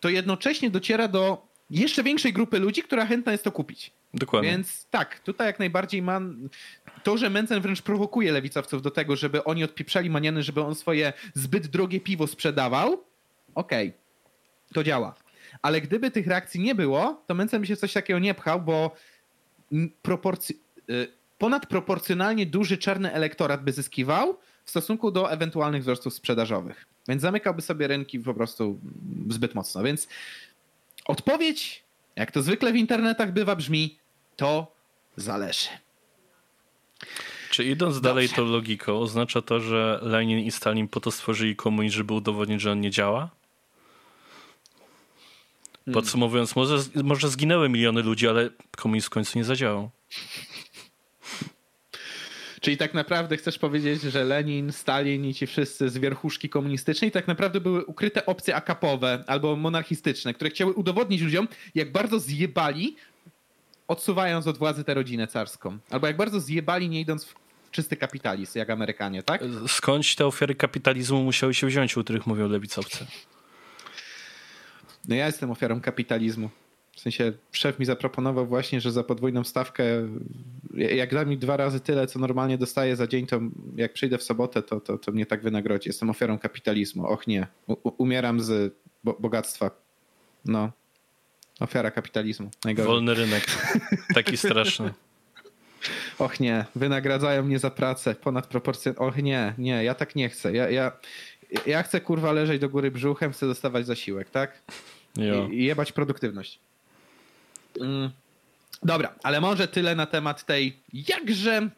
to 0.00 0.08
jednocześnie 0.08 0.70
dociera 0.70 1.08
do 1.08 1.53
jeszcze 1.80 2.02
większej 2.02 2.32
grupy 2.32 2.58
ludzi, 2.58 2.82
która 2.82 3.06
chętna 3.06 3.32
jest 3.32 3.44
to 3.44 3.52
kupić. 3.52 3.92
Dokładnie. 4.14 4.50
Więc 4.50 4.86
tak, 4.90 5.18
tutaj 5.18 5.46
jak 5.46 5.58
najbardziej 5.58 6.02
ma. 6.02 6.20
To, 7.02 7.18
że 7.18 7.30
Mencen 7.30 7.60
wręcz 7.60 7.82
prowokuje 7.82 8.32
lewicowców 8.32 8.82
do 8.82 8.90
tego, 8.90 9.16
żeby 9.16 9.44
oni 9.44 9.64
odpieprzali 9.64 10.10
maniany, 10.10 10.42
żeby 10.42 10.62
on 10.62 10.74
swoje 10.74 11.12
zbyt 11.34 11.66
drogie 11.66 12.00
piwo 12.00 12.26
sprzedawał, 12.26 13.04
okej, 13.54 13.88
okay, 13.88 14.00
to 14.74 14.84
działa. 14.84 15.14
Ale 15.62 15.80
gdyby 15.80 16.10
tych 16.10 16.26
reakcji 16.26 16.60
nie 16.60 16.74
było, 16.74 17.22
to 17.26 17.34
Mencen 17.34 17.60
by 17.60 17.66
się 17.66 17.76
coś 17.76 17.92
takiego 17.92 18.18
nie 18.18 18.34
pchał, 18.34 18.60
bo 18.60 18.96
proporcy... 20.02 20.54
Y, 20.90 21.08
ponadproporcjonalnie 21.38 22.46
duży 22.46 22.78
czarny 22.78 23.12
elektorat 23.12 23.64
by 23.64 23.72
zyskiwał 23.72 24.38
w 24.64 24.70
stosunku 24.70 25.10
do 25.10 25.32
ewentualnych 25.32 25.82
wzrostów 25.82 26.14
sprzedażowych. 26.14 26.86
Więc 27.08 27.22
zamykałby 27.22 27.62
sobie 27.62 27.86
rynki 27.86 28.20
po 28.20 28.34
prostu 28.34 28.80
zbyt 29.28 29.54
mocno. 29.54 29.82
Więc 29.82 30.08
odpowiedź, 31.04 31.82
jak 32.16 32.30
to 32.30 32.42
zwykle 32.42 32.72
w 32.72 32.76
internetach 32.76 33.32
bywa, 33.32 33.56
brzmi 33.56 33.98
to 34.36 34.74
zależy. 35.16 35.68
Czy 37.50 37.64
idąc 37.64 37.94
Dobrze. 37.94 38.08
dalej 38.08 38.28
tą 38.28 38.44
logiką, 38.44 39.00
oznacza 39.00 39.42
to, 39.42 39.60
że 39.60 39.98
Lenin 40.02 40.38
i 40.38 40.50
Stalin 40.50 40.88
po 40.88 41.00
to 41.00 41.10
stworzyli 41.10 41.56
komunizm, 41.56 41.96
żeby 41.96 42.14
udowodnić, 42.14 42.60
że 42.60 42.72
on 42.72 42.80
nie 42.80 42.90
działa? 42.90 43.30
Hmm. 45.84 45.94
Podsumowując, 45.94 46.56
może, 46.56 46.78
może 47.04 47.28
zginęły 47.28 47.68
miliony 47.68 48.02
ludzi, 48.02 48.28
ale 48.28 48.50
komunizm 48.76 49.06
w 49.06 49.10
końcu 49.10 49.38
nie 49.38 49.44
zadziałał. 49.44 49.90
Czyli 52.64 52.76
tak 52.76 52.94
naprawdę 52.94 53.36
chcesz 53.36 53.58
powiedzieć, 53.58 54.02
że 54.02 54.24
Lenin, 54.24 54.72
Stalin 54.72 55.24
i 55.24 55.34
ci 55.34 55.46
wszyscy 55.46 55.88
z 55.88 55.98
wierchuszki 55.98 56.48
komunistycznej 56.48 57.10
tak 57.10 57.28
naprawdę 57.28 57.60
były 57.60 57.84
ukryte 57.84 58.26
opcje 58.26 58.56
akapowe 58.56 59.24
albo 59.26 59.56
monarchistyczne, 59.56 60.34
które 60.34 60.50
chciały 60.50 60.72
udowodnić 60.72 61.22
ludziom, 61.22 61.48
jak 61.74 61.92
bardzo 61.92 62.18
zjebali, 62.18 62.96
odsuwając 63.88 64.46
od 64.46 64.58
władzy 64.58 64.84
tę 64.84 64.94
rodzinę 64.94 65.26
carską. 65.26 65.78
Albo 65.90 66.06
jak 66.06 66.16
bardzo 66.16 66.40
zjebali, 66.40 66.88
nie 66.88 67.00
idąc 67.00 67.24
w 67.24 67.34
czysty 67.70 67.96
kapitalizm, 67.96 68.58
jak 68.58 68.70
Amerykanie, 68.70 69.22
tak? 69.22 69.42
Skądś 69.68 70.14
te 70.14 70.26
ofiary 70.26 70.54
kapitalizmu 70.54 71.22
musiały 71.22 71.54
się 71.54 71.66
wziąć, 71.66 71.98
o 71.98 72.04
których 72.04 72.26
mówią 72.26 72.48
lewicowcy? 72.48 73.06
No 75.08 75.14
ja 75.14 75.26
jestem 75.26 75.50
ofiarą 75.50 75.80
kapitalizmu. 75.80 76.50
W 76.96 77.00
sensie 77.00 77.32
szef 77.52 77.78
mi 77.78 77.86
zaproponował 77.86 78.46
właśnie, 78.46 78.80
że 78.80 78.92
za 78.92 79.04
podwójną 79.04 79.44
stawkę, 79.44 79.84
jak 80.74 81.14
da 81.14 81.24
mi 81.24 81.38
dwa 81.38 81.56
razy 81.56 81.80
tyle, 81.80 82.06
co 82.06 82.18
normalnie 82.18 82.58
dostaję 82.58 82.96
za 82.96 83.06
dzień, 83.06 83.26
to 83.26 83.40
jak 83.76 83.92
przyjdę 83.92 84.18
w 84.18 84.22
sobotę, 84.22 84.62
to, 84.62 84.80
to, 84.80 84.98
to 84.98 85.12
mnie 85.12 85.26
tak 85.26 85.42
wynagrodzi. 85.42 85.88
Jestem 85.88 86.10
ofiarą 86.10 86.38
kapitalizmu. 86.38 87.06
Och 87.06 87.26
nie, 87.26 87.46
U, 87.66 87.92
umieram 87.98 88.40
z 88.40 88.74
bo, 89.04 89.16
bogactwa. 89.20 89.70
No, 90.44 90.72
ofiara 91.60 91.90
kapitalizmu. 91.90 92.50
Najgorzej. 92.64 92.92
Wolny 92.92 93.14
rynek, 93.14 93.46
taki 94.14 94.36
straszny. 94.36 94.92
Och 96.18 96.40
nie, 96.40 96.64
wynagradzają 96.74 97.42
mnie 97.42 97.58
za 97.58 97.70
pracę 97.70 98.14
ponad 98.14 98.46
proporcję. 98.46 98.94
Och 98.96 99.16
nie, 99.16 99.54
nie, 99.58 99.84
ja 99.84 99.94
tak 99.94 100.16
nie 100.16 100.28
chcę. 100.28 100.52
Ja, 100.52 100.70
ja, 100.70 100.92
ja 101.66 101.82
chcę 101.82 102.00
kurwa 102.00 102.32
leżeć 102.32 102.60
do 102.60 102.68
góry 102.68 102.90
brzuchem, 102.90 103.32
chcę 103.32 103.46
dostawać 103.46 103.86
zasiłek, 103.86 104.30
tak? 104.30 104.62
I, 105.16 105.54
I 105.54 105.64
jebać 105.64 105.92
produktywność. 105.92 106.58
Mm. 107.80 108.10
Dobra, 108.82 109.14
ale 109.22 109.40
może 109.40 109.68
tyle 109.68 109.94
na 109.94 110.06
temat 110.06 110.46
tej 110.46 110.76
jakże 110.92 111.70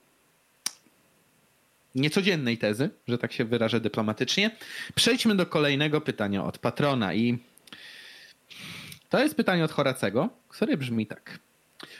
niecodziennej 1.94 2.58
tezy, 2.58 2.90
że 3.08 3.18
tak 3.18 3.32
się 3.32 3.44
wyrażę 3.44 3.80
dyplomatycznie. 3.80 4.50
Przejdźmy 4.94 5.34
do 5.34 5.46
kolejnego 5.46 6.00
pytania 6.00 6.44
od 6.44 6.58
patrona 6.58 7.14
i 7.14 7.38
to 9.08 9.22
jest 9.22 9.34
pytanie 9.34 9.64
od 9.64 9.72
Horacego, 9.72 10.28
które 10.48 10.76
brzmi 10.76 11.06
tak. 11.06 11.38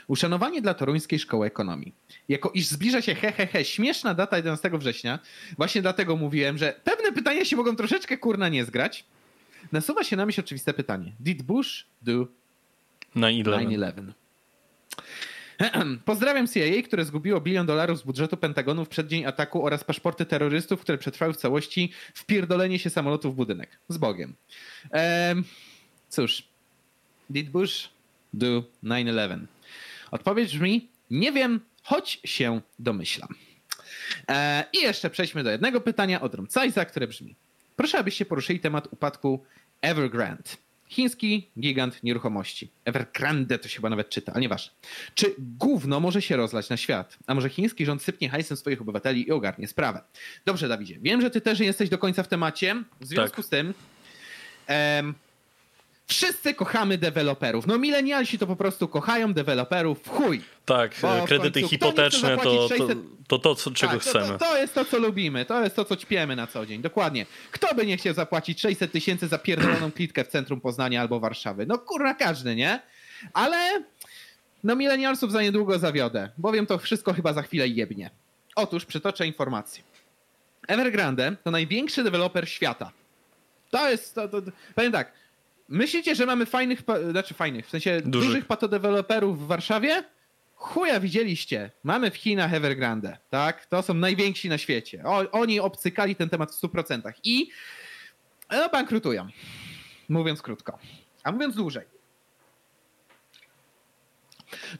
Uszanowanie 0.07 0.61
dla 0.61 0.73
Toruńskiej 0.73 1.19
Szkoły 1.19 1.47
Ekonomii. 1.47 1.93
Jako 2.29 2.49
iż 2.49 2.67
zbliża 2.67 3.01
się 3.01 3.15
he, 3.15 3.31
he, 3.31 3.47
he, 3.47 3.65
śmieszna 3.65 4.13
data 4.13 4.37
11 4.37 4.71
września, 4.73 5.19
właśnie 5.57 5.81
dlatego 5.81 6.15
mówiłem, 6.15 6.57
że 6.57 6.79
pewne 6.83 7.11
pytania 7.11 7.45
się 7.45 7.55
mogą 7.55 7.75
troszeczkę 7.75 8.17
kurna 8.17 8.49
nie 8.49 8.65
zgrać. 8.65 9.05
Nasuwa 9.71 10.03
się 10.03 10.15
na 10.15 10.25
myśl 10.25 10.41
oczywiste 10.41 10.73
pytanie. 10.73 11.11
Did 11.19 11.43
Bush 11.43 11.87
do 12.01 12.27
9-11? 13.17 14.11
Pozdrawiam 16.05 16.47
CIA, 16.47 16.81
które 16.85 17.05
zgubiło 17.05 17.41
bilion 17.41 17.65
dolarów 17.65 17.99
z 17.99 18.03
budżetu 18.03 18.37
Pentagonu 18.37 18.85
w 18.85 18.89
przeddzień 18.89 19.25
ataku 19.25 19.65
oraz 19.65 19.83
paszporty 19.83 20.25
terrorystów, 20.25 20.81
które 20.81 20.97
przetrwały 20.97 21.33
w 21.33 21.37
całości 21.37 21.91
wpierdolenie 22.13 22.79
się 22.79 22.89
samolotu 22.89 23.31
w 23.31 23.35
budynek. 23.35 23.79
Z 23.89 23.97
Bogiem. 23.97 24.33
Ehm, 24.91 25.43
cóż, 26.09 26.43
did 27.29 27.49
Bush 27.49 27.89
do 28.33 28.63
9-11? 28.83 29.39
Odpowiedź 30.11 30.53
brzmi, 30.53 30.87
nie 31.11 31.31
wiem, 31.31 31.59
choć 31.83 32.19
się 32.25 32.61
domyślam. 32.79 33.29
E, 34.29 34.63
I 34.73 34.77
jeszcze 34.77 35.09
przejdźmy 35.09 35.43
do 35.43 35.51
jednego 35.51 35.81
pytania 35.81 36.21
od 36.21 36.35
Rumcajza, 36.35 36.85
które 36.85 37.07
brzmi. 37.07 37.35
Proszę, 37.75 37.99
abyście 37.99 38.25
poruszyli 38.25 38.59
temat 38.59 38.87
upadku 38.91 39.43
Evergrande. 39.81 40.49
Chiński 40.89 41.49
gigant 41.59 42.03
nieruchomości. 42.03 42.71
Evergrande 42.85 43.59
to 43.59 43.67
się 43.67 43.75
chyba 43.75 43.89
nawet 43.89 44.09
czyta, 44.09 44.31
ale 44.31 44.41
nieważne. 44.41 44.73
Czy 45.15 45.35
gówno 45.37 45.99
może 45.99 46.21
się 46.21 46.37
rozlać 46.37 46.69
na 46.69 46.77
świat? 46.77 47.17
A 47.27 47.35
może 47.35 47.49
chiński 47.49 47.85
rząd 47.85 48.01
sypnie 48.01 48.29
hajsem 48.29 48.57
swoich 48.57 48.81
obywateli 48.81 49.27
i 49.27 49.31
ogarnie 49.31 49.67
sprawę? 49.67 50.01
Dobrze, 50.45 50.67
Dawidzie. 50.67 50.99
Wiem, 51.01 51.21
że 51.21 51.31
ty 51.31 51.41
też 51.41 51.59
jesteś 51.59 51.89
do 51.89 51.97
końca 51.97 52.23
w 52.23 52.27
temacie. 52.27 52.83
W 53.01 53.05
związku 53.05 53.35
tak. 53.35 53.45
z 53.45 53.49
tym... 53.49 53.73
Em, 54.67 55.13
Wszyscy 56.07 56.53
kochamy 56.53 56.97
deweloperów. 56.97 57.67
No 57.67 57.77
milenialsi 57.77 58.39
to 58.39 58.47
po 58.47 58.55
prostu 58.55 58.87
kochają 58.87 59.33
deweloperów 59.33 60.09
chuj. 60.09 60.41
Tak, 60.65 60.95
kredyty 61.25 61.63
hipoteczne 61.63 62.37
to, 62.37 62.67
600... 62.67 62.97
to, 63.27 63.39
to, 63.39 63.55
to, 63.55 63.71
czego 63.71 63.93
tak, 63.93 64.01
chcemy. 64.01 64.27
To, 64.27 64.37
to, 64.37 64.57
jest 64.57 64.73
to, 64.73 64.85
co 64.85 64.99
lubimy. 64.99 65.45
To 65.45 65.63
jest 65.63 65.75
to, 65.75 65.85
co 65.85 65.95
ćpiemy 65.95 66.35
na 66.35 66.47
co 66.47 66.65
dzień. 66.65 66.81
Dokładnie. 66.81 67.25
Kto 67.51 67.75
by 67.75 67.85
nie 67.85 67.97
chciał 67.97 68.13
zapłacić 68.13 68.61
600 68.61 68.91
tysięcy 68.91 69.27
za 69.27 69.37
pierdoloną 69.37 69.91
klitkę 69.95 70.23
w 70.23 70.27
centrum 70.27 70.61
Poznania 70.61 71.01
albo 71.01 71.19
Warszawy? 71.19 71.65
No 71.65 71.77
kurwa 71.77 72.13
każdy, 72.13 72.55
nie? 72.55 72.79
Ale 73.33 73.83
no 74.63 74.75
milenialsów 74.75 75.31
za 75.31 75.41
niedługo 75.41 75.79
zawiodę, 75.79 76.29
bowiem 76.37 76.65
to 76.65 76.77
wszystko 76.77 77.13
chyba 77.13 77.33
za 77.33 77.41
chwilę 77.41 77.67
jebnie. 77.67 78.09
Otóż 78.55 78.85
przytoczę 78.85 79.27
informację. 79.27 79.83
Evergrande 80.67 81.35
to 81.43 81.51
największy 81.51 82.03
deweloper 82.03 82.49
świata. 82.49 82.91
To 83.69 83.89
jest, 83.89 84.15
to, 84.15 84.27
to, 84.27 84.41
powiem 84.75 84.91
tak, 84.91 85.11
Myślicie, 85.69 86.15
że 86.15 86.25
mamy 86.25 86.45
fajnych, 86.45 86.81
znaczy 87.11 87.33
fajnych, 87.33 87.67
w 87.67 87.69
sensie 87.69 88.01
dużych, 88.01 88.29
dużych 88.29 88.45
patodeweloperów 88.45 89.43
w 89.43 89.47
Warszawie? 89.47 90.03
Chuja 90.55 90.99
widzieliście. 90.99 91.71
Mamy 91.83 92.11
w 92.11 92.15
Chinach 92.15 92.53
Evergrande, 92.53 93.17
tak? 93.29 93.65
To 93.65 93.81
są 93.81 93.93
najwięksi 93.93 94.49
na 94.49 94.57
świecie. 94.57 95.03
O, 95.05 95.31
oni 95.31 95.59
obcykali 95.59 96.15
ten 96.15 96.29
temat 96.29 96.51
w 96.51 96.61
100%. 96.61 97.13
I 97.23 97.49
no, 98.51 98.69
bankrutują. 98.69 99.27
Mówiąc 100.09 100.41
krótko. 100.41 100.79
A 101.23 101.31
mówiąc 101.31 101.55
dłużej. 101.55 101.85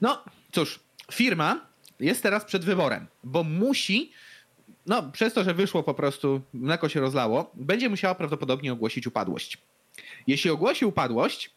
No 0.00 0.24
cóż, 0.52 0.80
firma 1.12 1.66
jest 2.00 2.22
teraz 2.22 2.44
przed 2.44 2.64
wyborem, 2.64 3.06
bo 3.24 3.44
musi, 3.44 4.12
no 4.86 5.12
przez 5.12 5.34
to, 5.34 5.44
że 5.44 5.54
wyszło 5.54 5.82
po 5.82 5.94
prostu, 5.94 6.40
mleko 6.54 6.88
się 6.88 7.00
rozlało, 7.00 7.50
będzie 7.54 7.88
musiała 7.88 8.14
prawdopodobnie 8.14 8.72
ogłosić 8.72 9.06
upadłość. 9.06 9.58
Jeśli 10.26 10.50
ogłosi 10.50 10.84
upadłość, 10.84 11.50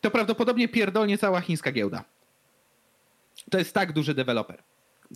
to 0.00 0.10
prawdopodobnie 0.10 0.68
pierdolnie 0.68 1.18
cała 1.18 1.40
chińska 1.40 1.72
giełda. 1.72 2.04
To 3.50 3.58
jest 3.58 3.74
tak 3.74 3.92
duży 3.92 4.14
deweloper. 4.14 4.62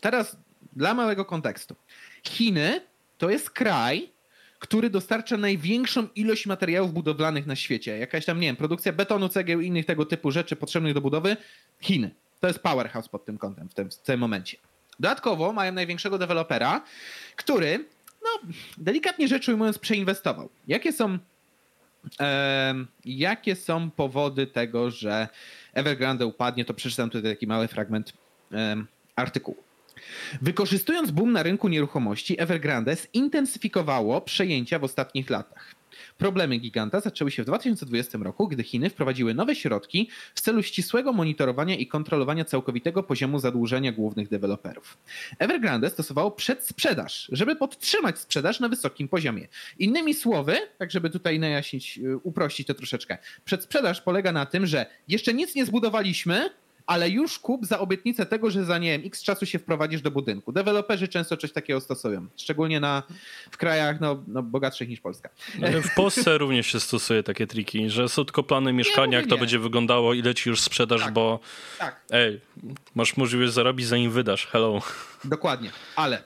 Teraz 0.03 0.37
dla 0.73 0.95
małego 0.95 1.25
kontekstu. 1.25 1.77
Chiny 2.25 2.81
to 3.19 3.31
jest 3.31 3.51
kraj, 3.51 4.13
który 4.59 4.91
dostarcza 4.91 5.37
największą 5.37 6.09
ilość 6.15 6.47
materiałów 6.47 6.93
budowlanych 6.93 7.47
na 7.47 7.57
świecie. 7.57 7.99
Jakaś 7.99 8.25
tam, 8.25 8.41
nie 8.41 8.47
wiem, 8.47 8.57
produkcja 8.57 8.93
betonu, 8.93 9.29
cegieł 9.29 9.61
i 9.61 9.67
innych 9.67 9.87
tego 9.87 10.07
typu 10.07 10.31
rzeczy 10.31 10.57
potrzebnych 10.57 10.95
do 10.95 11.01
budowy. 11.01 11.37
Chiny. 11.81 12.11
To 12.41 12.47
jest 12.47 12.59
powerhouse 12.59 13.09
pod 13.09 13.25
tym 13.25 13.39
kątem 13.39 13.69
w 13.69 13.75
tym, 13.75 13.91
w 13.91 13.97
tym 13.97 14.21
momencie. 14.21 14.57
Dodatkowo 15.01 15.53
mają 15.53 15.73
największego 15.73 16.19
dewelopera, 16.19 16.85
który, 17.37 17.85
no, 18.23 18.53
delikatnie 18.79 19.29
rzecz 19.29 19.49
ujmując, 19.49 19.79
przeinwestował. 19.79 20.49
Jakie 20.69 20.93
są 20.93 21.19
Jakie 23.05 23.57
są 23.57 23.91
powody 23.91 24.47
tego, 24.47 24.91
że 24.91 25.29
Evergrande 25.75 26.27
upadnie? 26.27 26.65
To 26.65 26.75
przeczytam 26.75 27.11
tutaj 27.11 27.33
taki 27.33 27.47
mały 27.47 27.69
fragment 27.69 28.13
artykułu. 29.17 29.66
Wykorzystując 30.43 31.11
boom 31.11 31.33
na 31.33 31.43
rynku 31.43 31.69
nieruchomości, 31.69 32.41
Evergrande 32.41 32.97
zintensyfikowało 32.97 34.21
przejęcia 34.21 34.79
w 34.79 34.85
ostatnich 34.85 35.31
latach. 35.31 35.75
Problemy 36.19 36.59
giganta 36.59 37.01
zaczęły 37.01 37.31
się 37.31 37.43
w 37.43 37.47
2020 37.47 38.19
roku, 38.19 38.49
gdy 38.49 38.63
Chiny 38.63 38.91
wprowadziły 38.91 39.35
nowe 39.35 39.55
środki 39.55 40.11
w 40.35 40.41
celu 40.41 40.63
ścisłego 40.63 41.13
monitorowania 41.13 41.77
i 41.77 41.87
kontrolowania 41.87 42.45
całkowitego 42.45 43.03
poziomu 43.03 43.39
zadłużenia 43.39 43.93
głównych 43.93 44.29
deweloperów. 44.29 44.99
Evergrande 45.39 45.91
stosowało 45.91 46.31
przedsprzedaż, 46.31 47.29
żeby 47.33 47.57
podtrzymać 47.57 48.19
sprzedaż 48.19 48.61
na 48.61 48.69
wysokim 48.69 49.09
poziomie. 49.09 49.49
Innymi 49.79 50.15
słowy, 50.15 50.59
tak 50.79 50.91
żeby 50.91 51.11
tutaj 51.11 51.39
najaśnić, 51.39 51.99
y, 51.99 52.17
uprościć 52.17 52.67
to 52.67 52.75
troszeczkę, 52.75 53.19
przedsprzedaż 53.45 54.01
polega 54.01 54.33
na 54.33 54.47
tym, 54.47 54.67
że 54.67 54.87
jeszcze 55.09 55.35
nic 55.35 55.55
nie 55.55 55.67
zbudowaliśmy, 55.67 56.51
ale 56.87 57.11
już 57.11 57.39
kup 57.39 57.67
za 57.67 57.79
obietnicę 57.79 58.27
tego, 58.27 58.51
że 58.51 58.65
za 58.65 58.79
nie 58.79 58.99
wiem, 58.99 59.07
x 59.07 59.23
czasu 59.23 59.47
się 59.47 59.59
wprowadzisz 59.59 60.03
do 60.03 60.11
budynku. 60.11 60.53
Deweloperzy 60.53 61.09
często 61.09 61.37
coś 61.37 61.53
takiego 61.53 61.81
stosują, 61.81 62.27
szczególnie 62.37 62.81
na, 62.81 63.03
w 63.51 63.57
krajach 63.57 64.01
no, 64.01 64.23
no 64.27 64.43
bogatszych 64.43 64.89
niż 64.89 65.01
Polska. 65.01 65.29
W 65.83 65.95
Polsce 65.95 66.39
również 66.39 66.67
się 66.67 66.81
stosuje 66.81 67.23
takie 67.23 67.47
triki, 67.47 67.91
że 67.91 68.09
są 68.09 68.25
tylko 68.25 68.43
plany 68.43 68.73
mieszkania, 68.73 69.19
jak 69.19 69.27
to 69.27 69.35
nie. 69.35 69.41
będzie 69.41 69.59
wyglądało, 69.59 70.15
ile 70.15 70.35
ci 70.35 70.49
już 70.49 70.61
sprzedasz, 70.61 71.03
tak, 71.03 71.13
bo 71.13 71.41
tak. 71.79 72.01
ej, 72.11 72.41
masz 72.95 73.17
możliwość 73.17 73.53
zarobić 73.53 73.87
zanim 73.87 74.11
wydasz. 74.11 74.47
Hello. 74.47 74.83
Dokładnie, 75.25 75.71
ale 75.97 76.23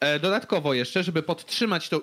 e, 0.00 0.20
dodatkowo 0.20 0.74
jeszcze, 0.74 1.02
żeby 1.02 1.22
podtrzymać 1.22 1.88
to, 1.88 2.00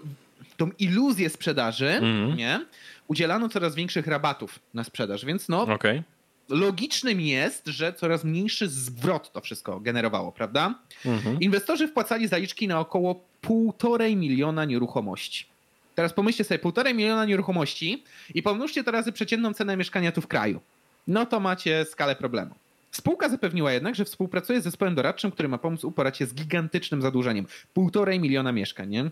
tą 0.58 0.72
iluzję 0.80 1.30
sprzedaży, 1.30 1.90
mm 1.90 2.36
nie, 2.36 2.66
udzielano 3.08 3.50
coraz 3.50 3.76
większych 3.76 4.08
rabatów 4.08 4.60
na 4.74 4.84
sprzedaż, 4.84 5.26
więc 5.26 5.50
no 5.50 5.62
okay 5.62 6.04
logicznym 6.50 7.22
jest, 7.22 7.68
że 7.68 7.94
coraz 7.94 8.24
mniejszy 8.24 8.70
zwrot 8.70 9.32
to 9.32 9.42
wszystko 9.42 9.80
generowało, 9.80 10.32
prawda? 10.32 10.76
Mhm. 11.06 11.40
Inwestorzy 11.40 11.88
wpłacali 11.88 12.28
zaliczki 12.28 12.68
na 12.68 12.80
około 12.80 13.24
półtorej 13.42 14.16
miliona 14.16 14.66
nieruchomości. 14.66 15.46
Teraz 15.96 16.14
pomyślcie 16.14 16.44
sobie, 16.44 16.60
półtorej 16.60 16.96
miliona 16.96 17.26
nieruchomości 17.26 18.04
i 18.34 18.44
pomnóżcie 18.44 18.84
to 18.84 18.92
razy 18.92 19.12
przeciętną 19.12 19.54
cenę 19.54 19.78
mieszkania 19.78 20.12
tu 20.12 20.22
w 20.22 20.28
kraju. 20.28 20.60
No 21.08 21.26
to 21.26 21.40
macie 21.40 21.86
skalę 21.86 22.16
problemu. 22.16 22.56
Spółka 22.92 23.30
zapewniła 23.30 23.72
jednak, 23.72 23.96
że 23.96 24.06
współpracuje 24.06 24.62
z 24.62 24.64
zespołem 24.64 24.96
doradczym, 24.96 25.32
który 25.32 25.50
ma 25.50 25.58
pomóc 25.58 25.84
uporać 25.84 26.18
się 26.18 26.26
z 26.26 26.34
gigantycznym 26.34 27.02
zadłużeniem. 27.02 27.46
Półtorej 27.74 28.20
miliona 28.20 28.52
mieszkań, 28.52 28.90
nie? 28.90 29.10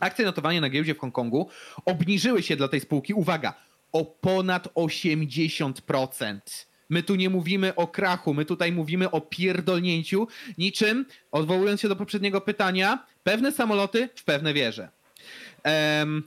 Akcje 0.00 0.24
notowania 0.24 0.60
na 0.60 0.70
giełdzie 0.70 0.94
w 0.94 0.98
Hongkongu 0.98 1.48
obniżyły 1.84 2.42
się 2.42 2.56
dla 2.56 2.68
tej 2.68 2.80
spółki, 2.80 3.14
uwaga, 3.14 3.54
o 3.92 4.04
ponad 4.04 4.68
80%. 4.74 6.40
My 6.88 7.02
tu 7.02 7.14
nie 7.14 7.30
mówimy 7.30 7.74
o 7.74 7.86
krachu, 7.86 8.34
my 8.34 8.44
tutaj 8.44 8.72
mówimy 8.72 9.10
o 9.10 9.20
pierdolnięciu, 9.20 10.28
niczym, 10.58 11.06
odwołując 11.30 11.80
się 11.80 11.88
do 11.88 11.96
poprzedniego 11.96 12.40
pytania, 12.40 13.06
pewne 13.24 13.52
samoloty 13.52 14.08
w 14.14 14.24
pewne 14.24 14.54
wieże. 14.54 14.88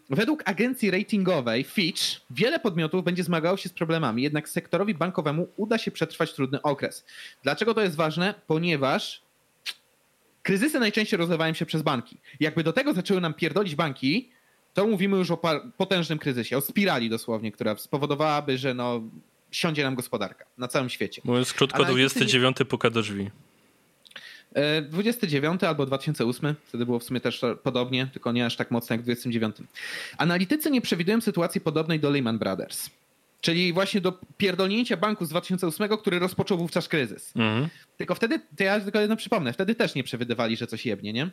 Według 0.09 0.43
agencji 0.45 0.91
ratingowej 0.91 1.63
Fitch 1.63 2.03
wiele 2.29 2.59
podmiotów 2.59 3.03
będzie 3.03 3.23
zmagało 3.23 3.57
się 3.57 3.69
z 3.69 3.73
problemami, 3.73 4.23
jednak 4.23 4.49
sektorowi 4.49 4.93
bankowemu 4.93 5.47
uda 5.57 5.77
się 5.77 5.91
przetrwać 5.91 6.33
trudny 6.33 6.61
okres. 6.61 7.05
Dlaczego 7.43 7.73
to 7.73 7.81
jest 7.81 7.95
ważne? 7.95 8.33
Ponieważ 8.47 9.21
kryzysy 10.43 10.79
najczęściej 10.79 11.17
rozlewają 11.17 11.53
się 11.53 11.65
przez 11.65 11.81
banki. 11.81 12.17
Jakby 12.39 12.63
do 12.63 12.73
tego 12.73 12.93
zaczęły 12.93 13.21
nam 13.21 13.33
pierdolić 13.33 13.75
banki, 13.75 14.29
to 14.75 14.87
mówimy 14.87 15.17
już 15.17 15.31
o 15.31 15.39
potężnym 15.77 16.19
kryzysie, 16.19 16.57
o 16.57 16.61
spirali 16.61 17.09
dosłownie, 17.09 17.51
która 17.51 17.75
spowodowałaby, 17.75 18.57
że 18.57 18.73
no, 18.73 19.01
siądzie 19.51 19.83
nam 19.83 19.95
gospodarka 19.95 20.45
na 20.57 20.67
całym 20.67 20.89
świecie. 20.89 21.21
Mówiąc 21.25 21.53
krótko, 21.53 21.85
29 21.85 22.59
nie... 22.59 22.65
puka 22.65 22.89
do 22.89 23.01
drzwi. 23.01 23.31
29 24.89 25.63
e, 25.63 25.67
albo 25.67 25.85
2008, 25.85 26.55
wtedy 26.65 26.85
było 26.85 26.99
w 26.99 27.03
sumie 27.03 27.19
też 27.19 27.41
podobnie, 27.63 28.07
tylko 28.13 28.31
nie 28.31 28.45
aż 28.45 28.55
tak 28.55 28.71
mocno 28.71 28.93
jak 28.93 29.01
w 29.01 29.03
29. 29.03 29.55
Analitycy 30.17 30.71
nie 30.71 30.81
przewidują 30.81 31.21
sytuacji 31.21 31.61
podobnej 31.61 31.99
do 31.99 32.09
Lehman 32.09 32.37
Brothers. 32.37 32.89
Czyli 33.41 33.73
właśnie 33.73 34.01
do 34.01 34.19
pierdolnięcia 34.37 34.97
banku 34.97 35.25
z 35.25 35.29
2008, 35.29 35.89
który 35.97 36.19
rozpoczął 36.19 36.57
wówczas 36.57 36.87
kryzys. 36.87 37.33
Mhm. 37.35 37.69
Tylko 37.97 38.15
wtedy, 38.15 38.39
to 38.57 38.63
ja 38.63 38.79
tylko 38.79 38.99
jedno 38.99 39.15
przypomnę, 39.15 39.53
wtedy 39.53 39.75
też 39.75 39.95
nie 39.95 40.03
przewidywali, 40.03 40.57
że 40.57 40.67
coś 40.67 40.85
jebnie, 40.85 41.13
nie? 41.13 41.29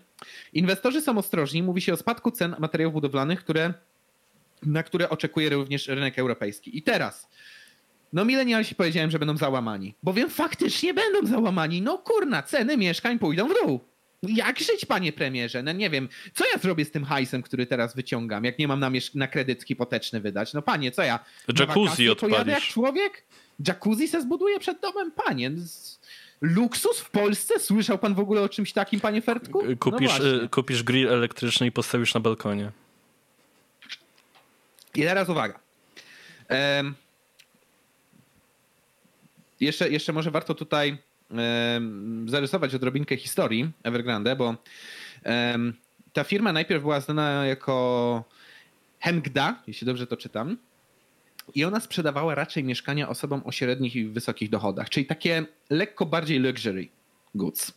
Inwestorzy 0.53 1.01
są 1.01 1.19
ostrożni, 1.19 1.63
mówi 1.63 1.81
się 1.81 1.93
o 1.93 1.97
spadku 1.97 2.31
cen 2.31 2.57
materiałów 2.59 2.95
budowlanych, 2.95 3.41
które, 3.41 3.75
na 4.63 4.83
które 4.83 5.09
oczekuje 5.09 5.51
również 5.51 5.89
rynek 5.89 6.19
europejski. 6.19 6.79
I 6.79 6.83
teraz 6.83 7.29
no 8.13 8.25
milenialsi 8.25 8.75
powiedziałem, 8.75 9.11
że 9.11 9.19
będą 9.19 9.37
załamani. 9.37 9.95
Bowiem 10.03 10.31
faktycznie 10.31 10.95
będą 10.95 11.27
załamani. 11.27 11.83
No 11.83 11.99
kurna, 11.99 12.43
ceny 12.43 12.77
mieszkań 12.77 13.19
pójdą 13.19 13.49
w 13.49 13.55
dół. 13.55 13.81
Jak 14.23 14.59
żyć, 14.59 14.87
panie 14.87 15.13
premierze? 15.13 15.63
No 15.63 15.73
nie 15.73 15.91
wiem, 15.91 16.09
co 16.35 16.45
ja 16.53 16.59
zrobię 16.59 16.85
z 16.85 16.91
tym 16.91 17.05
hajsem, 17.05 17.43
który 17.43 17.67
teraz 17.67 17.95
wyciągam, 17.95 18.45
jak 18.45 18.59
nie 18.59 18.69
mam 18.69 18.81
na, 18.81 18.91
na 19.15 19.29
kredyt 19.29 19.63
hipoteczny 19.65 20.21
wydać? 20.21 20.53
No 20.53 20.63
panie, 20.63 20.93
co 20.93 21.03
ja? 21.03 21.19
Jacuzzi 21.59 22.11
odpalisz. 22.11 22.47
jak 22.47 22.63
człowiek? 22.63 23.25
Jacuzzi 23.67 24.09
se 24.09 24.23
zbuduje 24.23 24.59
przed 24.59 24.81
domem, 24.81 25.13
panie. 25.13 25.51
Luksus 26.41 27.01
w 27.01 27.11
Polsce? 27.11 27.61
Słyszał 27.61 27.99
pan 27.99 28.15
w 28.15 28.19
ogóle 28.19 28.43
o 28.43 28.49
czymś 28.49 28.73
takim, 28.73 29.01
panie 29.01 29.23
Fertku? 29.23 29.63
Kupisz, 29.81 30.19
no 30.19 30.49
kupisz 30.49 30.83
grill 30.83 31.09
elektryczny 31.09 31.67
i 31.67 31.73
postawisz 31.73 32.15
na 32.15 32.21
balkonie. 32.21 32.73
I 34.95 35.03
teraz 35.03 35.29
uwaga. 35.29 35.61
Um, 36.51 36.95
jeszcze, 39.61 39.91
jeszcze 39.91 40.13
może 40.13 40.31
warto 40.31 40.55
tutaj 40.55 40.99
zarysować 42.27 42.75
odrobinkę 42.75 43.17
historii 43.17 43.71
Evergrande, 43.83 44.37
bo 44.37 44.57
ta 46.13 46.25
firma 46.25 46.53
najpierw 46.53 46.83
była 46.83 47.01
znana 47.01 47.47
jako 47.47 48.25
Hengda, 49.01 49.63
jeśli 49.67 49.87
dobrze 49.87 50.07
to 50.07 50.17
czytam. 50.17 50.57
I 51.55 51.65
ona 51.65 51.81
sprzedawała 51.81 52.35
raczej 52.35 52.65
mieszkania 52.65 53.09
osobom 53.09 53.43
o 53.45 53.53
średnich 53.53 53.97
i 53.97 54.07
wysokich 54.07 54.51
dochodach, 54.51 54.91
czyli 54.91 55.07
takie 55.07 55.45
lekko 55.71 56.07
bardziej 56.07 56.39
luxury 56.39 56.89
goods. 57.35 57.73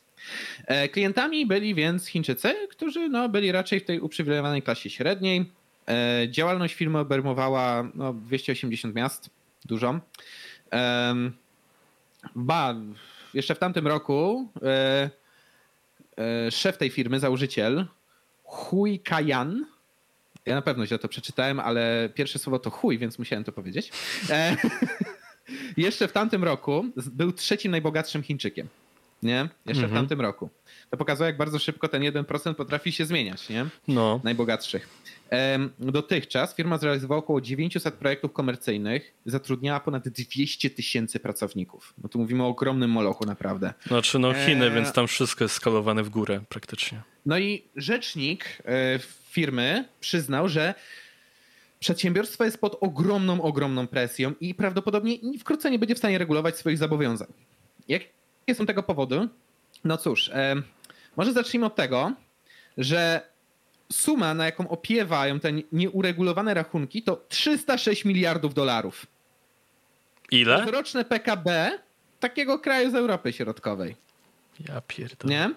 E, 0.66 0.90
klientami 0.90 1.46
byli 1.46 1.76
więc 1.76 2.08
Chińczycy, 2.08 2.56
którzy 2.70 3.10
no, 3.10 3.30
byli 3.30 3.52
raczej 3.52 3.80
w 3.80 3.86
tej 3.86 4.00
uprzywilejowanej 4.00 4.62
klasie 4.62 4.90
średniej. 4.90 5.52
E, 5.88 6.28
działalność 6.30 6.74
firmy 6.74 7.00
obejmowała 7.00 7.90
no, 7.96 8.14
280 8.14 8.96
miast, 8.96 9.30
dużo. 9.66 10.00
Ba, 12.36 12.76
jeszcze 13.36 13.56
w 13.56 13.60
tamtym 13.60 13.88
roku 13.88 14.50
e, 14.62 15.10
e, 16.18 16.52
szef 16.52 16.78
tej 16.78 16.90
firmy, 16.90 17.20
założyciel, 17.20 17.86
Hui 18.44 19.00
Kayan, 19.00 19.66
ja 20.46 20.56
na 20.56 20.62
pewno 20.62 20.86
źle 20.86 21.00
to 21.00 21.08
przeczytałem, 21.08 21.60
ale 21.60 22.10
pierwsze 22.14 22.40
słowo 22.40 22.60
to 22.60 22.70
chuj, 22.70 22.98
więc 22.98 23.20
musiałem 23.20 23.44
to 23.44 23.52
powiedzieć. 23.52 23.92
E, 24.30 24.58
jeszcze 25.78 26.08
w 26.08 26.12
tamtym 26.12 26.44
roku 26.44 26.86
był 26.96 27.32
trzecim 27.32 27.72
najbogatszym 27.72 28.24
Chińczykiem. 28.24 28.68
Nie? 29.24 29.50
Jeszcze 29.66 29.84
mhm. 29.84 29.92
w 29.92 29.94
tamtym 29.94 30.22
roku. 30.22 30.50
To 30.90 30.98
pokazuje, 30.98 31.28
jak 31.28 31.38
bardzo 31.38 31.60
szybko 31.60 31.88
ten 31.88 32.02
1% 32.02 32.54
potrafi 32.54 32.92
się 32.92 33.06
zmieniać, 33.06 33.50
nie? 33.50 33.66
No. 33.88 34.20
Najbogatszych. 34.24 34.90
Dotychczas 35.80 36.56
firma 36.56 36.78
zrealizowała 36.78 37.20
około 37.20 37.42
900 37.42 37.94
projektów 37.94 38.34
komercyjnych, 38.34 39.14
zatrudniała 39.26 39.80
ponad 39.80 40.10
200 40.10 40.70
tysięcy 40.70 41.20
pracowników. 41.20 41.94
No 42.04 42.10
tu 42.10 42.20
mówimy 42.20 42.44
o 42.44 42.48
ogromnym 42.48 42.90
molochu 42.90 43.26
naprawdę. 43.26 43.74
Znaczy 43.88 44.20
no 44.20 44.34
Chiny, 44.34 44.66
e... 44.66 44.72
więc 44.72 44.94
tam 44.94 45.08
wszystko 45.08 45.44
jest 45.44 45.56
skalowane 45.56 46.04
w 46.04 46.10
górę 46.10 46.42
praktycznie. 46.50 47.02
No 47.26 47.38
i 47.38 47.64
rzecznik 47.76 48.62
e, 48.66 49.00
firmy 49.30 49.86
przyznał, 50.00 50.50
że 50.50 50.74
przedsiębiorstwo 51.80 52.44
jest 52.44 52.62
pod 52.62 52.78
ogromną, 52.82 53.42
ogromną 53.42 53.88
presją 53.88 54.34
i 54.40 54.56
prawdopodobnie 54.56 55.18
wkrótce 55.40 55.72
nie 55.72 55.80
będzie 55.80 55.96
w 55.96 55.98
stanie 55.98 56.18
regulować 56.18 56.58
swoich 56.58 56.78
zobowiązań. 56.78 57.28
Jakie 57.88 58.10
są 58.54 58.66
tego 58.66 58.84
powody? 58.84 59.28
No 59.84 59.98
cóż, 59.98 60.32
może 61.18 61.34
zacznijmy 61.34 61.66
od 61.66 61.76
tego, 61.76 62.14
że 62.78 63.22
suma, 63.92 64.34
na 64.34 64.46
jaką 64.46 64.70
opiewają 64.70 65.40
te 65.40 65.50
nieuregulowane 65.72 66.54
rachunki, 66.54 67.04
to 67.04 67.26
306 67.30 68.06
miliardów 68.06 68.54
dolarów. 68.54 69.06
Ile? 70.32 70.66
Roczne 70.72 71.06
PKB 71.06 71.80
takiego 72.20 72.60
kraju 72.60 72.92
z 72.92 72.96
Europy 72.96 73.34
Środkowej. 73.34 73.96
Ja 74.70 74.82
pierdolę. 74.82 75.36
Nie? 75.36 75.52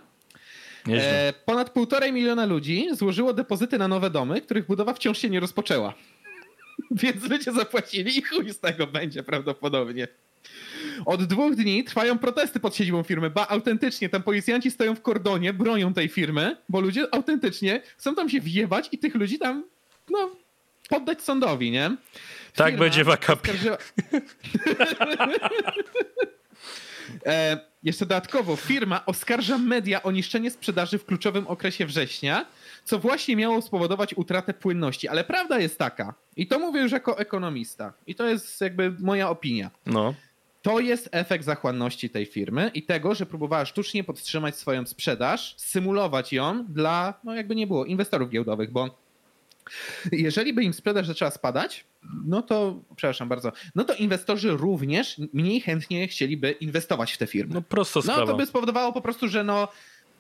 E, 0.97 1.33
ponad 1.45 1.71
półtorej 1.71 2.13
miliona 2.13 2.47
ludzi 2.47 2.89
złożyło 2.93 3.33
depozyty 3.33 3.79
na 3.79 3.89
nowe 3.89 4.11
domy, 4.11 4.41
których 4.41 4.67
budowa 4.67 4.95
wciąż 4.95 5.19
się 5.19 5.31
nie 5.31 5.41
rozpoczęła. 5.41 5.95
Więc 6.91 7.31
ludzie 7.31 7.53
zapłacili 7.53 8.19
i 8.19 8.23
chuj 8.23 8.51
z 8.51 8.61
tego 8.61 8.87
będzie 8.87 9.23
prawdopodobnie. 9.23 10.09
Od 11.07 11.25
dwóch 11.25 11.55
dni 11.55 11.85
trwają 11.85 12.19
protesty 12.19 12.61
pod 12.61 12.77
siedzibą 12.77 13.03
firmy, 13.03 13.31
ba 13.31 13.49
autentycznie, 13.49 14.09
tam 14.09 14.23
policjanci 14.23 14.71
stoją 14.71 14.95
w 14.95 15.03
kordonie, 15.03 15.53
bronią 15.53 15.95
tej 15.95 16.09
firmy, 16.09 16.57
bo 16.69 16.81
ludzie 16.81 17.07
autentycznie 17.15 17.83
chcą 17.97 18.15
tam 18.15 18.29
się 18.29 18.41
wjebać 18.41 18.89
i 18.93 18.99
tych 18.99 19.15
ludzi 19.15 19.39
tam, 19.39 19.65
no, 20.11 20.31
poddać 20.89 21.23
sądowi, 21.23 21.71
nie? 21.71 21.97
Tak 22.55 22.67
Firma 22.67 22.85
będzie 22.85 23.05
w 23.05 23.09
akapie. 23.09 23.53
e, 27.27 27.59
jeszcze 27.83 28.07
dodatkowo, 28.07 28.57
firma 28.57 29.07
oskarża 29.07 29.59
media 29.59 30.03
o 30.03 30.11
niszczenie 30.11 30.51
sprzedaży 30.51 30.99
w 30.99 31.05
kluczowym 31.05 31.47
okresie 31.47 31.87
września, 31.87 32.47
co 32.85 32.99
właśnie 32.99 33.37
miało 33.37 33.63
spowodować 33.63 34.15
utratę 34.15 34.55
płynności. 34.55 35.09
Ale 35.09 35.25
prawda 35.25 35.59
jest 35.59 35.79
taka, 35.79 36.15
i 36.37 36.47
to 36.47 36.59
mówię 36.59 36.81
już 36.81 36.93
jako 36.93 37.19
ekonomista, 37.19 37.93
i 38.07 38.15
to 38.15 38.29
jest 38.29 38.61
jakby 38.61 38.95
moja 39.01 39.31
opinia. 39.31 39.71
No 39.87 40.15
to 40.63 40.81
jest 40.81 41.09
efekt 41.13 41.45
zachłanności 41.45 42.11
tej 42.11 42.27
firmy 42.27 42.71
i 42.75 42.83
tego, 42.83 43.15
że 43.15 43.27
próbowała 43.27 43.65
sztucznie 43.65 44.05
podtrzymać 44.05 44.57
swoją 44.57 44.87
sprzedaż, 44.87 45.55
symulować 45.57 46.33
ją 46.33 46.65
dla, 46.69 47.15
no 47.25 47.35
jakby 47.35 47.55
nie 47.55 47.67
było, 47.67 47.85
inwestorów 47.85 48.31
giełdowych, 48.31 48.73
bo 48.73 48.99
jeżeli 50.13 50.53
by 50.53 50.63
im 50.63 50.73
sprzedaż 50.73 51.07
zaczęła 51.07 51.31
spadać, 51.31 51.85
no 52.25 52.43
to, 52.43 52.81
przepraszam 52.97 53.29
bardzo, 53.29 53.53
no 53.75 53.85
to 53.85 53.95
inwestorzy 53.95 54.51
również 54.51 55.21
mniej 55.33 55.61
chętnie 55.61 56.09
chcieliby 56.09 56.51
inwestować 56.51 57.13
w 57.13 57.19
te 57.19 57.27
firmy. 57.27 57.55
No 57.55 57.63
prosto 57.63 58.03
sprawa. 58.03 58.21
No 58.21 58.27
to 58.27 58.37
by 58.37 58.47
spowodowało 58.47 58.93
po 58.93 59.01
prostu, 59.01 59.29
że 59.29 59.45
no 59.45 59.69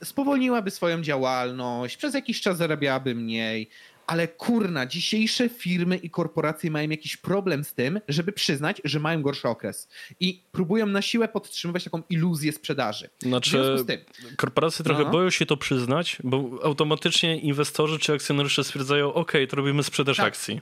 spowolniłaby 0.04 0.70
swoją 0.70 1.02
działalność, 1.02 1.96
przez 1.96 2.14
jakiś 2.14 2.40
czas 2.40 2.56
zarabiałaby 2.56 3.14
mniej, 3.14 3.68
ale 4.08 4.28
kurna, 4.28 4.86
dzisiejsze 4.86 5.48
firmy 5.48 5.96
i 5.96 6.10
korporacje 6.10 6.70
mają 6.70 6.90
jakiś 6.90 7.16
problem 7.16 7.64
z 7.64 7.74
tym, 7.74 8.00
żeby 8.08 8.32
przyznać, 8.32 8.80
że 8.84 9.00
mają 9.00 9.22
gorszy 9.22 9.48
okres. 9.48 9.88
I 10.20 10.42
próbują 10.52 10.86
na 10.86 11.02
siłę 11.02 11.28
podtrzymywać 11.28 11.84
taką 11.84 12.02
iluzję 12.10 12.52
sprzedaży. 12.52 13.10
Znaczy, 13.20 13.84
tym, 13.86 14.00
korporacje 14.36 14.84
trochę 14.84 15.04
no. 15.04 15.10
boją 15.10 15.30
się 15.30 15.46
to 15.46 15.56
przyznać, 15.56 16.16
bo 16.24 16.50
automatycznie 16.62 17.38
inwestorzy 17.38 17.98
czy 17.98 18.12
akcjonariusze 18.12 18.64
stwierdzają, 18.64 19.14
ok, 19.14 19.32
to 19.48 19.56
robimy 19.56 19.82
sprzedaż 19.82 20.16
tak. 20.16 20.26
akcji. 20.26 20.60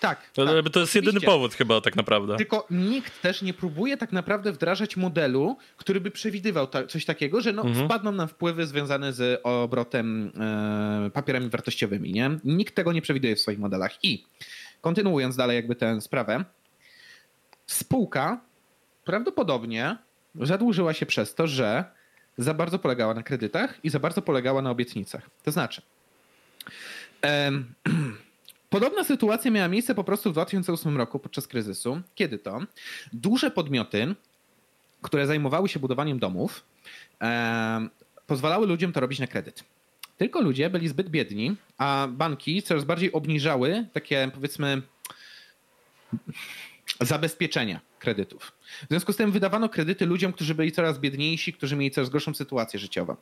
Tak. 0.00 0.30
To, 0.30 0.46
tak, 0.46 0.72
to 0.72 0.80
jest 0.80 0.94
jedyny 0.94 1.20
powód 1.20 1.54
chyba 1.54 1.80
tak 1.80 1.96
naprawdę. 1.96 2.36
Tylko 2.36 2.66
nikt 2.70 3.22
też 3.22 3.42
nie 3.42 3.54
próbuje 3.54 3.96
tak 3.96 4.12
naprawdę 4.12 4.52
wdrażać 4.52 4.96
modelu, 4.96 5.56
który 5.76 6.00
by 6.00 6.10
przewidywał 6.10 6.66
ta, 6.66 6.86
coś 6.86 7.04
takiego, 7.04 7.40
że 7.40 7.52
no, 7.52 7.62
mhm. 7.62 7.86
wpadną 7.86 8.12
nam 8.12 8.28
wpływy 8.28 8.66
związane 8.66 9.12
z 9.12 9.40
obrotem 9.42 10.32
e, 11.06 11.10
papierami 11.10 11.48
wartościowymi. 11.48 12.12
Nie? 12.12 12.30
Nikt 12.44 12.74
tego 12.74 12.92
nie 12.92 13.02
przewiduje 13.02 13.36
w 13.36 13.40
swoich 13.40 13.58
modelach. 13.58 14.04
I 14.04 14.24
kontynuując 14.80 15.36
dalej 15.36 15.56
jakby 15.56 15.74
tę 15.74 16.00
sprawę, 16.00 16.44
spółka 17.66 18.40
prawdopodobnie 19.04 19.96
zadłużyła 20.34 20.94
się 20.94 21.06
przez 21.06 21.34
to, 21.34 21.46
że 21.46 21.84
za 22.38 22.54
bardzo 22.54 22.78
polegała 22.78 23.14
na 23.14 23.22
kredytach 23.22 23.78
i 23.82 23.90
za 23.90 23.98
bardzo 23.98 24.22
polegała 24.22 24.62
na 24.62 24.70
obietnicach. 24.70 25.30
To 25.42 25.50
znaczy... 25.50 25.82
Em, 27.22 27.74
Podobna 28.70 29.04
sytuacja 29.04 29.50
miała 29.50 29.68
miejsce 29.68 29.94
po 29.94 30.04
prostu 30.04 30.30
w 30.30 30.32
2008 30.32 30.96
roku 30.96 31.18
podczas 31.18 31.46
kryzysu. 31.46 32.00
Kiedy 32.14 32.38
to? 32.38 32.60
Duże 33.12 33.50
podmioty, 33.50 34.14
które 35.02 35.26
zajmowały 35.26 35.68
się 35.68 35.80
budowaniem 35.80 36.18
domów, 36.18 36.64
e, 37.20 37.88
pozwalały 38.26 38.66
ludziom 38.66 38.92
to 38.92 39.00
robić 39.00 39.18
na 39.18 39.26
kredyt. 39.26 39.64
tylko 40.16 40.40
ludzie 40.40 40.70
byli 40.70 40.88
zbyt 40.88 41.08
biedni, 41.08 41.56
a 41.78 42.08
banki 42.10 42.62
coraz 42.62 42.84
bardziej 42.84 43.12
obniżały 43.12 43.86
takie 43.92 44.30
powiedzmy 44.34 44.82
zabezpieczenia 47.00 47.80
kredytów. 47.98 48.52
W 48.84 48.88
związku 48.88 49.12
z 49.12 49.16
tym 49.16 49.32
wydawano 49.32 49.68
kredyty 49.68 50.06
ludziom, 50.06 50.32
którzy 50.32 50.54
byli 50.54 50.72
coraz 50.72 50.98
biedniejsi, 50.98 51.52
którzy 51.52 51.76
mieli 51.76 51.90
coraz 51.90 52.10
gorszą 52.10 52.34
sytuację 52.34 52.80
życiową. 52.80 53.16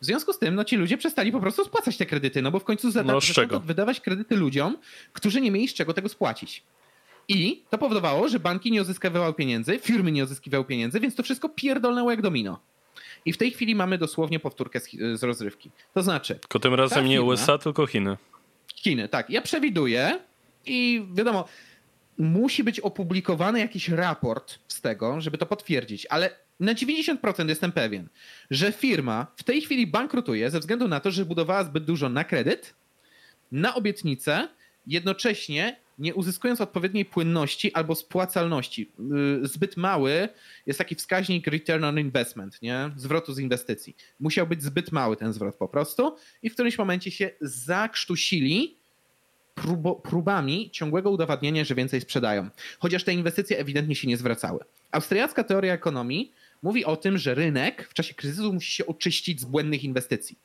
W 0.00 0.04
związku 0.04 0.32
z 0.32 0.38
tym 0.38 0.54
no, 0.54 0.64
ci 0.64 0.76
ludzie 0.76 0.98
przestali 0.98 1.32
po 1.32 1.40
prostu 1.40 1.64
spłacać 1.64 1.96
te 1.96 2.06
kredyty, 2.06 2.42
no 2.42 2.50
bo 2.50 2.58
w 2.58 2.64
końcu 2.64 2.86
no, 3.04 3.20
zaczęto 3.20 3.60
wydawać 3.60 4.00
kredyty 4.00 4.36
ludziom, 4.36 4.76
którzy 5.12 5.40
nie 5.40 5.50
mieli 5.50 5.68
z 5.68 5.74
czego 5.74 5.94
tego 5.94 6.08
spłacić. 6.08 6.62
I 7.28 7.62
to 7.70 7.78
powodowało, 7.78 8.28
że 8.28 8.40
banki 8.40 8.72
nie 8.72 8.82
uzyskiwały 8.82 9.34
pieniędzy, 9.34 9.78
firmy 9.78 10.12
nie 10.12 10.24
uzyskiwały 10.24 10.64
pieniędzy, 10.64 11.00
więc 11.00 11.14
to 11.14 11.22
wszystko 11.22 11.48
pierdolnęło 11.48 12.10
jak 12.10 12.22
domino. 12.22 12.60
I 13.24 13.32
w 13.32 13.36
tej 13.36 13.50
chwili 13.50 13.74
mamy 13.74 13.98
dosłownie 13.98 14.40
powtórkę 14.40 14.80
z, 14.80 14.90
z 15.14 15.22
rozrywki. 15.22 15.70
To 15.94 16.02
znaczy. 16.02 16.34
Tylko 16.34 16.58
tym 16.58 16.74
razem 16.74 17.06
nie 17.06 17.22
USA, 17.22 17.58
tylko 17.58 17.86
Chiny. 17.86 18.16
Chiny, 18.74 19.08
tak. 19.08 19.30
Ja 19.30 19.42
przewiduję 19.42 20.18
i 20.66 21.06
wiadomo, 21.12 21.48
musi 22.22 22.64
być 22.64 22.80
opublikowany 22.80 23.58
jakiś 23.58 23.88
raport 23.88 24.58
z 24.68 24.80
tego, 24.80 25.20
żeby 25.20 25.38
to 25.38 25.46
potwierdzić, 25.46 26.06
ale 26.06 26.30
na 26.60 26.74
90% 26.74 27.48
jestem 27.48 27.72
pewien, 27.72 28.08
że 28.50 28.72
firma 28.72 29.26
w 29.36 29.42
tej 29.42 29.60
chwili 29.60 29.86
bankrutuje 29.86 30.50
ze 30.50 30.60
względu 30.60 30.88
na 30.88 31.00
to, 31.00 31.10
że 31.10 31.24
budowała 31.24 31.64
zbyt 31.64 31.84
dużo 31.84 32.08
na 32.08 32.24
kredyt, 32.24 32.74
na 33.52 33.74
obietnicę, 33.74 34.48
jednocześnie 34.86 35.76
nie 35.98 36.14
uzyskując 36.14 36.60
odpowiedniej 36.60 37.04
płynności 37.04 37.74
albo 37.74 37.94
spłacalności. 37.94 38.92
Y, 39.44 39.48
zbyt 39.48 39.76
mały 39.76 40.28
jest 40.66 40.78
taki 40.78 40.94
wskaźnik 40.94 41.46
return 41.46 41.84
on 41.84 41.98
investment, 41.98 42.62
nie? 42.62 42.90
zwrotu 42.96 43.32
z 43.32 43.38
inwestycji. 43.38 43.96
Musiał 44.20 44.46
być 44.46 44.62
zbyt 44.62 44.92
mały 44.92 45.16
ten 45.16 45.32
zwrot 45.32 45.56
po 45.56 45.68
prostu 45.68 46.16
i 46.42 46.50
w 46.50 46.54
którymś 46.54 46.78
momencie 46.78 47.10
się 47.10 47.30
zakrztusili 47.40 48.81
próbo, 49.62 49.94
próbami 49.94 50.70
ciągłego 50.70 51.10
udowadniania, 51.10 51.64
że 51.64 51.74
więcej 51.74 52.00
sprzedają. 52.00 52.48
Chociaż 52.78 53.04
te 53.04 53.14
inwestycje 53.14 53.58
ewidentnie 53.58 53.94
się 53.94 54.08
nie 54.08 54.16
zwracały. 54.16 54.64
Austriacka 54.90 55.44
teoria 55.44 55.72
ekonomii 55.72 56.32
mówi 56.62 56.84
o 56.84 56.96
tym, 56.96 57.18
że 57.18 57.34
rynek 57.34 57.88
w 57.88 57.94
czasie 57.94 58.14
kryzysu 58.14 58.52
musi 58.52 58.72
się 58.72 58.86
oczyścić 58.86 59.40
z 59.40 59.44
błędnych 59.44 59.84
inwestycji. 59.84 60.38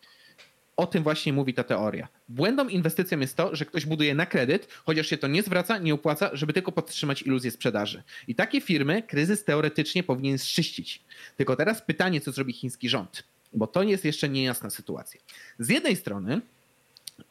O 0.75 0.87
tym 0.87 1.03
właśnie 1.03 1.33
mówi 1.33 1.53
ta 1.53 1.63
teoria. 1.63 2.07
Błędną 2.29 2.67
inwestycją 2.67 3.19
jest 3.19 3.37
to, 3.37 3.55
że 3.55 3.65
ktoś 3.65 3.85
buduje 3.85 4.15
na 4.15 4.25
kredyt, 4.25 4.67
chociaż 4.85 5.07
się 5.07 5.17
to 5.17 5.27
nie 5.27 5.43
zwraca, 5.43 5.77
nie 5.77 5.93
opłaca, 5.93 6.29
żeby 6.33 6.53
tylko 6.53 6.71
podtrzymać 6.71 7.21
iluzję 7.21 7.51
sprzedaży. 7.51 8.03
I 8.27 8.35
takie 8.35 8.61
firmy 8.61 9.03
kryzys 9.03 9.43
teoretycznie 9.43 10.03
powinien 10.03 10.37
zczyścić. 10.37 11.01
Tylko 11.37 11.55
teraz 11.55 11.81
pytanie, 11.81 12.21
co 12.21 12.31
zrobi 12.31 12.53
chiński 12.53 12.89
rząd, 12.89 13.23
bo 13.53 13.67
to 13.67 13.83
jest 13.83 14.05
jeszcze 14.05 14.29
niejasna 14.29 14.69
sytuacja. 14.69 15.21
Z 15.59 15.69
jednej 15.69 15.95
strony 15.95 16.41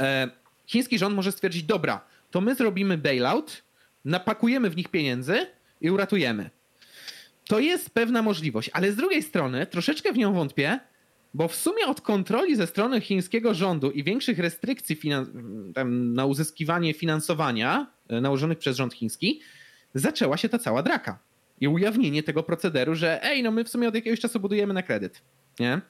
e, 0.01 0.31
chiński 0.67 0.99
rząd 0.99 1.17
może 1.17 1.33
stwierdzić, 1.33 1.63
dobra, 1.63 2.05
to 2.31 2.41
my 2.41 2.55
zrobimy 2.55 2.99
bailout, 2.99 3.63
napakujemy 4.05 4.71
w 4.71 4.77
nich 4.77 4.89
pieniędzy 4.89 5.47
i 5.81 5.91
uratujemy. 5.91 6.51
To 7.45 7.61
jest 7.61 7.91
pewna 7.91 8.23
możliwość, 8.23 8.71
ale 8.73 8.93
z 8.93 8.97
drugiej 8.97 9.23
strony 9.23 9.67
troszeczkę 9.67 10.13
w 10.13 10.17
nią 10.17 10.33
wątpię, 10.33 10.81
bo 11.35 11.49
w 11.49 11.57
sumie 11.57 11.87
od 11.87 12.01
kontroli 12.01 12.57
ze 12.57 12.67
strony 12.67 13.01
chińskiego 13.01 13.55
rządu 13.55 13.91
i 13.91 14.05
większych 14.05 14.39
restrykcji 14.39 14.99
na 15.87 16.27
uzyskiwanie 16.27 16.95
finansowania 16.95 17.87
e, 18.09 18.21
nałożonych 18.21 18.59
przez 18.59 18.77
rząd 18.77 18.95
chiński, 18.95 19.41
zaczęła 19.95 20.37
się 20.37 20.49
ta 20.49 20.59
cała 20.59 20.83
draka. 20.83 21.19
I 21.61 21.69
ujawnienie 21.69 22.23
tego 22.23 22.43
procederu, 22.43 22.95
że 22.95 23.23
ej, 23.23 23.43
no 23.43 23.51
my 23.51 23.65
w 23.65 23.69
sumie 23.69 23.89
od 23.89 23.95
jakiegoś 23.95 24.21
czasu 24.21 24.41
budujemy 24.41 24.75
na 24.75 24.83
kredyt. 24.83 25.23
Nie? 25.61 25.81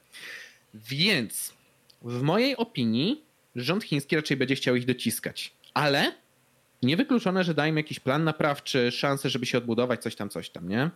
Więc 0.74 1.54
w 2.02 2.22
mojej 2.22 2.56
opinii 2.56 3.25
rząd 3.56 3.84
chiński 3.84 4.16
raczej 4.16 4.36
będzie 4.36 4.54
chciał 4.54 4.76
ich 4.76 4.84
dociskać. 4.84 5.52
Ale 5.74 6.12
niewykluczone, 6.82 7.44
że 7.44 7.54
dają 7.54 7.74
jakiś 7.74 8.00
plan 8.00 8.24
naprawczy, 8.24 8.90
szansę, 8.90 9.30
żeby 9.30 9.46
się 9.46 9.58
odbudować, 9.58 10.02
coś 10.02 10.16
tam, 10.16 10.28
coś 10.28 10.50
tam, 10.50 10.68
nie? 10.68 10.90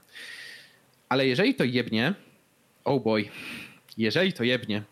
Ale 1.09 1.27
jeżeli 1.27 1.55
to 1.55 1.65
jebnie, 1.65 2.15
oh 2.85 3.05
boy, 3.05 3.29
jeżeli 3.97 4.33
to 4.33 4.45
jebnie, 4.45 4.83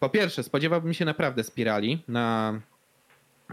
po 0.00 0.08
pierwsze 0.08 0.42
spodziewałbym 0.42 0.94
się 0.94 1.04
naprawdę 1.04 1.44
spirali 1.44 2.02
na, 2.08 2.60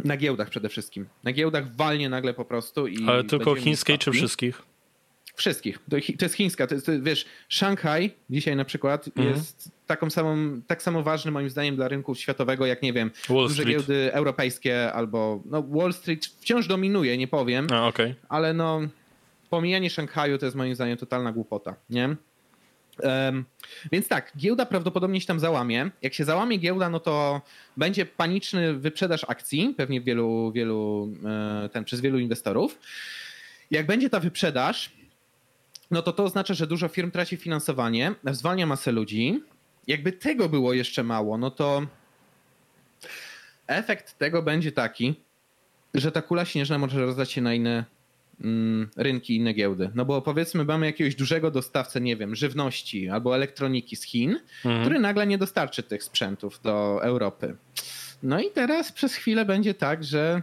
na 0.03 0.17
giełdach 0.17 0.49
przede 0.49 0.69
wszystkim. 0.69 1.07
Na 1.23 1.33
giełdach 1.33 1.75
walnie 1.75 2.09
nagle 2.09 2.33
po 2.33 2.45
prostu 2.45 2.87
i... 2.87 3.07
Ale 3.07 3.23
tylko 3.23 3.55
chińskiej 3.55 3.97
czy 3.97 4.11
wszystkich? 4.11 4.61
Wszystkich. 5.39 5.79
To, 5.89 6.25
jest 6.25 6.35
chińska. 6.35 6.67
To 6.67 6.75
jest, 6.75 6.85
to, 6.85 6.91
wiesz, 7.01 7.25
Szanghaj 7.49 8.11
dzisiaj 8.29 8.55
na 8.55 8.65
przykład 8.65 9.07
mhm. 9.07 9.29
jest 9.29 9.71
taką 9.87 10.09
samą, 10.09 10.61
tak 10.67 10.81
samo 10.81 11.03
ważny 11.03 11.31
moim 11.31 11.49
zdaniem 11.49 11.75
dla 11.75 11.87
rynku 11.87 12.15
światowego, 12.15 12.65
jak 12.65 12.81
nie 12.81 12.93
wiem, 12.93 13.11
Wall 13.29 13.47
duże 13.47 13.53
Street. 13.53 13.69
giełdy 13.69 14.13
europejskie 14.13 14.93
albo 14.93 15.41
no, 15.45 15.63
Wall 15.63 15.93
Street 15.93 16.25
wciąż 16.25 16.67
dominuje, 16.67 17.17
nie 17.17 17.27
powiem, 17.27 17.67
A, 17.71 17.87
okay. 17.87 18.15
ale 18.29 18.53
no 18.53 18.81
pomijanie 19.49 19.89
Szanghaju 19.89 20.37
to 20.37 20.45
jest 20.45 20.57
moim 20.57 20.75
zdaniem 20.75 20.97
totalna 20.97 21.31
głupota, 21.31 21.75
nie? 21.89 22.15
Um, 23.03 23.45
więc 23.91 24.07
tak, 24.07 24.31
giełda 24.37 24.65
prawdopodobnie 24.65 25.21
się 25.21 25.27
tam 25.27 25.39
załamie. 25.39 25.89
Jak 26.01 26.13
się 26.13 26.25
załamie 26.25 26.57
giełda, 26.57 26.89
no 26.89 26.99
to 26.99 27.41
będzie 27.77 28.05
paniczny 28.05 28.73
wyprzedaż 28.73 29.25
akcji, 29.27 29.73
pewnie 29.77 30.01
wielu, 30.01 30.51
wielu, 30.51 31.11
e, 31.25 31.69
ten, 31.69 31.83
przez 31.83 32.01
wielu 32.01 32.19
inwestorów. 32.19 32.79
Jak 33.71 33.85
będzie 33.85 34.09
ta 34.09 34.19
wyprzedaż, 34.19 34.98
no 35.91 36.01
to 36.01 36.13
to 36.13 36.23
oznacza, 36.23 36.53
że 36.53 36.67
dużo 36.67 36.87
firm 36.87 37.11
traci 37.11 37.37
finansowanie, 37.37 38.15
zwalnia 38.31 38.65
masę 38.65 38.91
ludzi. 38.91 39.43
Jakby 39.87 40.11
tego 40.11 40.49
było 40.49 40.73
jeszcze 40.73 41.03
mało, 41.03 41.37
no 41.37 41.51
to 41.51 41.81
efekt 43.67 44.17
tego 44.17 44.41
będzie 44.41 44.71
taki, 44.71 45.15
że 45.93 46.11
ta 46.11 46.21
kula 46.21 46.45
śnieżna 46.45 46.77
może 46.77 46.99
rozdać 46.99 47.31
się 47.31 47.41
na 47.41 47.53
inne 47.53 47.85
mm, 48.41 48.89
rynki, 48.97 49.35
inne 49.35 49.53
giełdy. 49.53 49.89
No 49.95 50.05
bo 50.05 50.21
powiedzmy, 50.21 50.65
mamy 50.65 50.85
jakiegoś 50.85 51.15
dużego 51.15 51.51
dostawcę, 51.51 52.01
nie 52.01 52.15
wiem, 52.15 52.35
żywności 52.35 53.09
albo 53.09 53.35
elektroniki 53.35 53.95
z 53.95 54.03
Chin, 54.03 54.39
mhm. 54.65 54.81
który 54.81 54.99
nagle 54.99 55.27
nie 55.27 55.37
dostarczy 55.37 55.83
tych 55.83 56.03
sprzętów 56.03 56.61
do 56.63 57.03
Europy. 57.03 57.55
No 58.23 58.39
i 58.39 58.51
teraz 58.51 58.91
przez 58.91 59.15
chwilę 59.15 59.45
będzie 59.45 59.73
tak, 59.73 60.03
że 60.03 60.41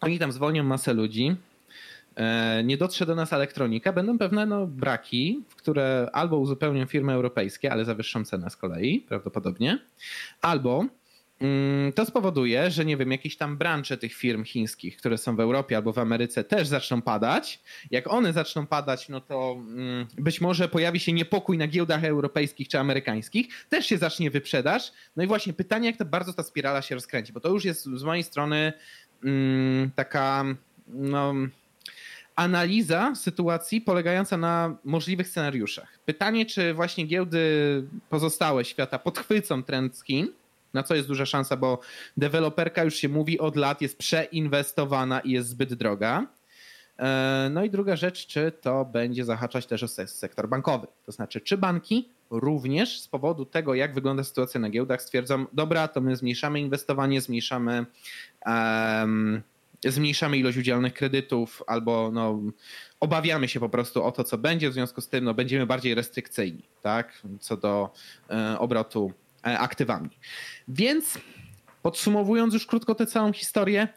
oni 0.00 0.18
tam 0.18 0.32
zwolnią 0.32 0.64
masę 0.64 0.94
ludzi, 0.94 1.36
nie 2.64 2.76
dotrze 2.76 3.06
do 3.06 3.14
nas 3.14 3.32
elektronika, 3.32 3.92
będą 3.92 4.18
pewne 4.18 4.46
no, 4.46 4.66
braki, 4.66 5.42
które 5.56 6.08
albo 6.12 6.38
uzupełnią 6.38 6.86
firmy 6.86 7.12
europejskie, 7.12 7.72
ale 7.72 7.84
za 7.84 7.94
wyższą 7.94 8.24
cenę 8.24 8.50
z 8.50 8.56
kolei 8.56 9.00
prawdopodobnie, 9.00 9.78
albo 10.42 10.84
mm, 11.40 11.92
to 11.92 12.04
spowoduje, 12.04 12.70
że 12.70 12.84
nie 12.84 12.96
wiem, 12.96 13.12
jakieś 13.12 13.36
tam 13.36 13.56
branże 13.56 13.98
tych 13.98 14.14
firm 14.14 14.44
chińskich, 14.44 14.96
które 14.96 15.18
są 15.18 15.36
w 15.36 15.40
Europie 15.40 15.76
albo 15.76 15.92
w 15.92 15.98
Ameryce, 15.98 16.44
też 16.44 16.68
zaczną 16.68 17.02
padać. 17.02 17.60
Jak 17.90 18.12
one 18.12 18.32
zaczną 18.32 18.66
padać, 18.66 19.08
no 19.08 19.20
to 19.20 19.56
mm, 19.58 20.06
być 20.18 20.40
może 20.40 20.68
pojawi 20.68 21.00
się 21.00 21.12
niepokój 21.12 21.58
na 21.58 21.66
giełdach 21.66 22.04
europejskich 22.04 22.68
czy 22.68 22.78
amerykańskich, 22.78 23.66
też 23.68 23.86
się 23.86 23.98
zacznie 23.98 24.30
wyprzedaż. 24.30 24.92
No 25.16 25.22
i 25.22 25.26
właśnie 25.26 25.52
pytanie, 25.52 25.86
jak 25.86 25.96
to 25.96 26.04
bardzo 26.04 26.32
ta 26.32 26.42
spirala 26.42 26.82
się 26.82 26.94
rozkręci, 26.94 27.32
bo 27.32 27.40
to 27.40 27.48
już 27.48 27.64
jest 27.64 27.84
z 27.84 28.02
mojej 28.02 28.22
strony 28.22 28.72
mm, 29.24 29.90
taka 29.94 30.44
no, 30.88 31.34
analiza 32.38 33.14
sytuacji 33.14 33.80
polegająca 33.80 34.36
na 34.36 34.76
możliwych 34.84 35.28
scenariuszach. 35.28 35.98
Pytanie, 36.06 36.46
czy 36.46 36.74
właśnie 36.74 37.06
giełdy 37.06 37.40
pozostałe 38.10 38.64
świata 38.64 38.98
podchwycą 38.98 39.62
trend 39.62 39.96
z 39.96 40.04
Chin, 40.04 40.28
na 40.74 40.82
co 40.82 40.94
jest 40.94 41.08
duża 41.08 41.26
szansa, 41.26 41.56
bo 41.56 41.80
deweloperka 42.16 42.84
już 42.84 42.94
się 42.94 43.08
mówi 43.08 43.38
od 43.38 43.56
lat, 43.56 43.82
jest 43.82 43.98
przeinwestowana 43.98 45.20
i 45.20 45.30
jest 45.30 45.48
zbyt 45.48 45.74
droga. 45.74 46.26
E, 46.98 47.48
no 47.52 47.64
i 47.64 47.70
druga 47.70 47.96
rzecz, 47.96 48.26
czy 48.26 48.52
to 48.60 48.84
będzie 48.84 49.24
zahaczać 49.24 49.66
też 49.66 49.82
o 49.82 49.88
sektor 49.88 50.48
bankowy. 50.48 50.86
To 51.06 51.12
znaczy, 51.12 51.40
czy 51.40 51.56
banki 51.56 52.08
również 52.30 53.00
z 53.00 53.08
powodu 53.08 53.44
tego, 53.44 53.74
jak 53.74 53.94
wygląda 53.94 54.24
sytuacja 54.24 54.60
na 54.60 54.70
giełdach, 54.70 55.02
stwierdzą, 55.02 55.46
dobra, 55.52 55.88
to 55.88 56.00
my 56.00 56.16
zmniejszamy 56.16 56.60
inwestowanie, 56.60 57.20
zmniejszamy 57.20 57.86
um, 58.46 59.42
zmniejszamy 59.84 60.38
ilość 60.38 60.58
udzielonych 60.58 60.94
kredytów 60.94 61.62
albo 61.66 62.10
no, 62.12 62.40
obawiamy 63.00 63.48
się 63.48 63.60
po 63.60 63.68
prostu 63.68 64.04
o 64.04 64.12
to, 64.12 64.24
co 64.24 64.38
będzie, 64.38 64.70
w 64.70 64.72
związku 64.72 65.00
z 65.00 65.08
tym 65.08 65.24
no, 65.24 65.34
będziemy 65.34 65.66
bardziej 65.66 65.94
restrykcyjni 65.94 66.62
tak, 66.82 67.22
co 67.40 67.56
do 67.56 67.92
e, 68.30 68.58
obrotu 68.58 69.12
e, 69.46 69.58
aktywami. 69.58 70.10
Więc 70.68 71.18
podsumowując 71.82 72.54
już 72.54 72.66
krótko 72.66 72.94
tę 72.94 73.06
całą 73.06 73.32
historię, 73.32 73.88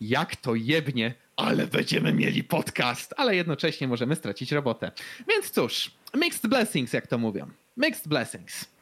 jak 0.00 0.36
to 0.36 0.54
jebnie, 0.54 1.14
ale 1.36 1.66
będziemy 1.66 2.12
mieli 2.12 2.44
podcast, 2.44 3.14
ale 3.16 3.36
jednocześnie 3.36 3.88
możemy 3.88 4.16
stracić 4.16 4.52
robotę. 4.52 4.92
Więc 5.28 5.50
cóż, 5.50 5.90
mixed 6.14 6.46
blessings, 6.46 6.92
jak 6.92 7.06
to 7.06 7.18
mówią. 7.18 7.50
Mixed 7.76 8.08
blessings. 8.08 8.77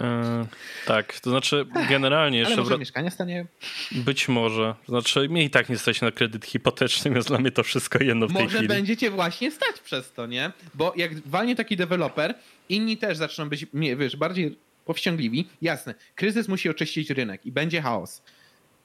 E, 0.00 0.46
tak, 0.86 1.20
to 1.20 1.30
znaczy 1.30 1.66
generalnie 1.88 2.38
jeszcze... 2.38 2.54
Ale 2.54 2.62
może 2.62 2.78
mieszkania 2.78 3.10
stanie? 3.10 3.46
Być 3.92 4.28
może. 4.28 4.74
To 4.86 4.92
znaczy 4.92 5.28
mnie 5.28 5.44
i 5.44 5.50
tak 5.50 5.68
nie 5.68 5.78
stać 5.78 6.00
na 6.00 6.10
kredyt 6.10 6.44
hipoteczny, 6.44 7.10
więc 7.10 7.26
dla 7.26 7.38
mnie 7.38 7.50
to 7.50 7.62
wszystko 7.62 8.04
jedno 8.04 8.26
w 8.26 8.32
może 8.32 8.40
tej 8.40 8.48
chwili. 8.48 8.68
Może 8.68 8.76
będziecie 8.78 9.10
właśnie 9.10 9.50
stać 9.50 9.80
przez 9.80 10.12
to, 10.12 10.26
nie? 10.26 10.52
Bo 10.74 10.92
jak 10.96 11.28
walnie 11.28 11.56
taki 11.56 11.76
deweloper, 11.76 12.34
inni 12.68 12.96
też 12.96 13.16
zaczną 13.16 13.48
być, 13.48 13.66
wiesz, 13.96 14.16
bardziej 14.16 14.58
powściągliwi. 14.84 15.48
Jasne, 15.62 15.94
kryzys 16.14 16.48
musi 16.48 16.68
oczyścić 16.68 17.10
rynek 17.10 17.46
i 17.46 17.52
będzie 17.52 17.82
chaos. 17.82 18.22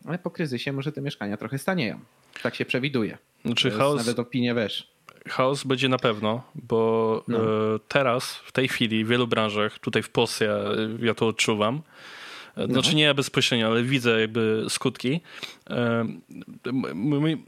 Ale 0.06 0.20
po 0.20 0.32
kryzysie 0.32 0.74
może 0.74 0.92
te 0.92 1.02
mieszkania 1.02 1.38
trochę 1.38 1.58
stanieją. 1.58 2.00
Tak 2.44 2.56
się 2.56 2.66
przewiduje. 2.66 3.18
Znaczy 3.46 3.72
chaos... 3.72 3.98
Nawet 3.98 4.20
opinie 4.20 4.56
wiesz. 4.56 4.88
Chaos 5.30 5.64
będzie 5.64 5.90
na 5.90 5.98
pewno, 5.98 6.44
bo 6.56 7.24
no. 7.28 7.38
E, 7.38 7.80
teraz, 7.88 8.36
w 8.36 8.52
tej 8.52 8.68
chwili, 8.68 9.06
w 9.06 9.08
wielu 9.08 9.28
branżach, 9.28 9.80
tutaj 9.80 10.04
w 10.04 10.10
Polsce 10.10 10.46
ja, 10.46 10.58
ja 11.02 11.14
to 11.14 11.28
odczuwam, 11.28 11.82
e, 12.56 12.68
no. 12.68 12.74
Znaczy 12.74 12.96
nie 12.96 13.04
ja 13.04 13.14
bezpośrednio, 13.14 13.68
ale 13.68 13.84
widzę 13.84 14.22
jakby 14.22 14.66
skutki. 14.70 15.22
E, 15.70 16.06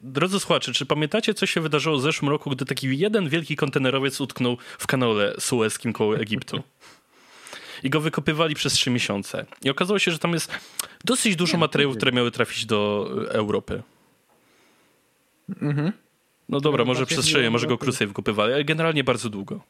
drodzy 0.04 0.40
słuchacze, 0.40 0.74
czy 0.74 0.86
pamiętacie, 0.86 1.34
co 1.34 1.46
się 1.46 1.62
wydarzyło 1.62 1.98
w 1.98 2.02
zeszłym 2.02 2.30
roku, 2.30 2.50
gdy 2.50 2.66
taki 2.66 2.98
jeden 3.00 3.30
wielki 3.30 3.56
kontenerowiec 3.56 4.22
utknął 4.22 4.58
w 4.80 4.88
kanale 4.88 5.36
sueskim 5.40 5.94
koło 5.94 6.18
Egiptu? 6.18 6.64
I 7.84 7.90
go 7.90 8.02
wykopywali 8.02 8.56
przez 8.56 8.74
trzy 8.74 8.90
miesiące. 8.90 9.46
I 9.64 9.70
okazało 9.70 10.00
się, 10.00 10.12
że 10.12 10.20
tam 10.20 10.34
jest 10.34 10.52
dosyć 11.06 11.36
dużo 11.36 11.58
materiałów, 11.58 11.98
które 11.98 12.12
miały 12.12 12.32
trafić 12.32 12.66
do 12.66 13.10
Europy. 13.30 13.84
Mhm. 15.62 15.92
No 16.52 16.60
dobra, 16.60 16.86
może 16.86 17.06
przestrzenie, 17.06 17.50
może 17.50 17.68
go 17.68 17.78
krócej 17.78 18.08
wykupywali, 18.08 18.54
ale 18.54 18.64
generalnie 18.64 19.04
bardzo 19.04 19.30
długo. 19.30 19.62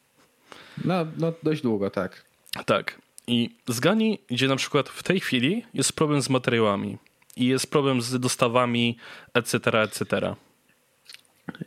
No, 0.84 1.06
no 1.18 1.32
dość 1.42 1.62
długo, 1.62 1.90
tak. 1.90 2.24
Tak. 2.66 2.98
I 3.26 3.50
z 3.68 3.80
Gani, 3.80 4.18
gdzie 4.30 4.48
na 4.48 4.56
przykład 4.56 4.88
w 4.88 5.02
tej 5.02 5.20
chwili 5.20 5.64
jest 5.74 5.92
problem 5.92 6.22
z 6.22 6.28
materiałami 6.28 6.98
i 7.36 7.46
jest 7.46 7.70
problem 7.70 8.02
z 8.02 8.20
dostawami, 8.20 8.96
etc., 9.34 9.82
etc. 9.82 10.34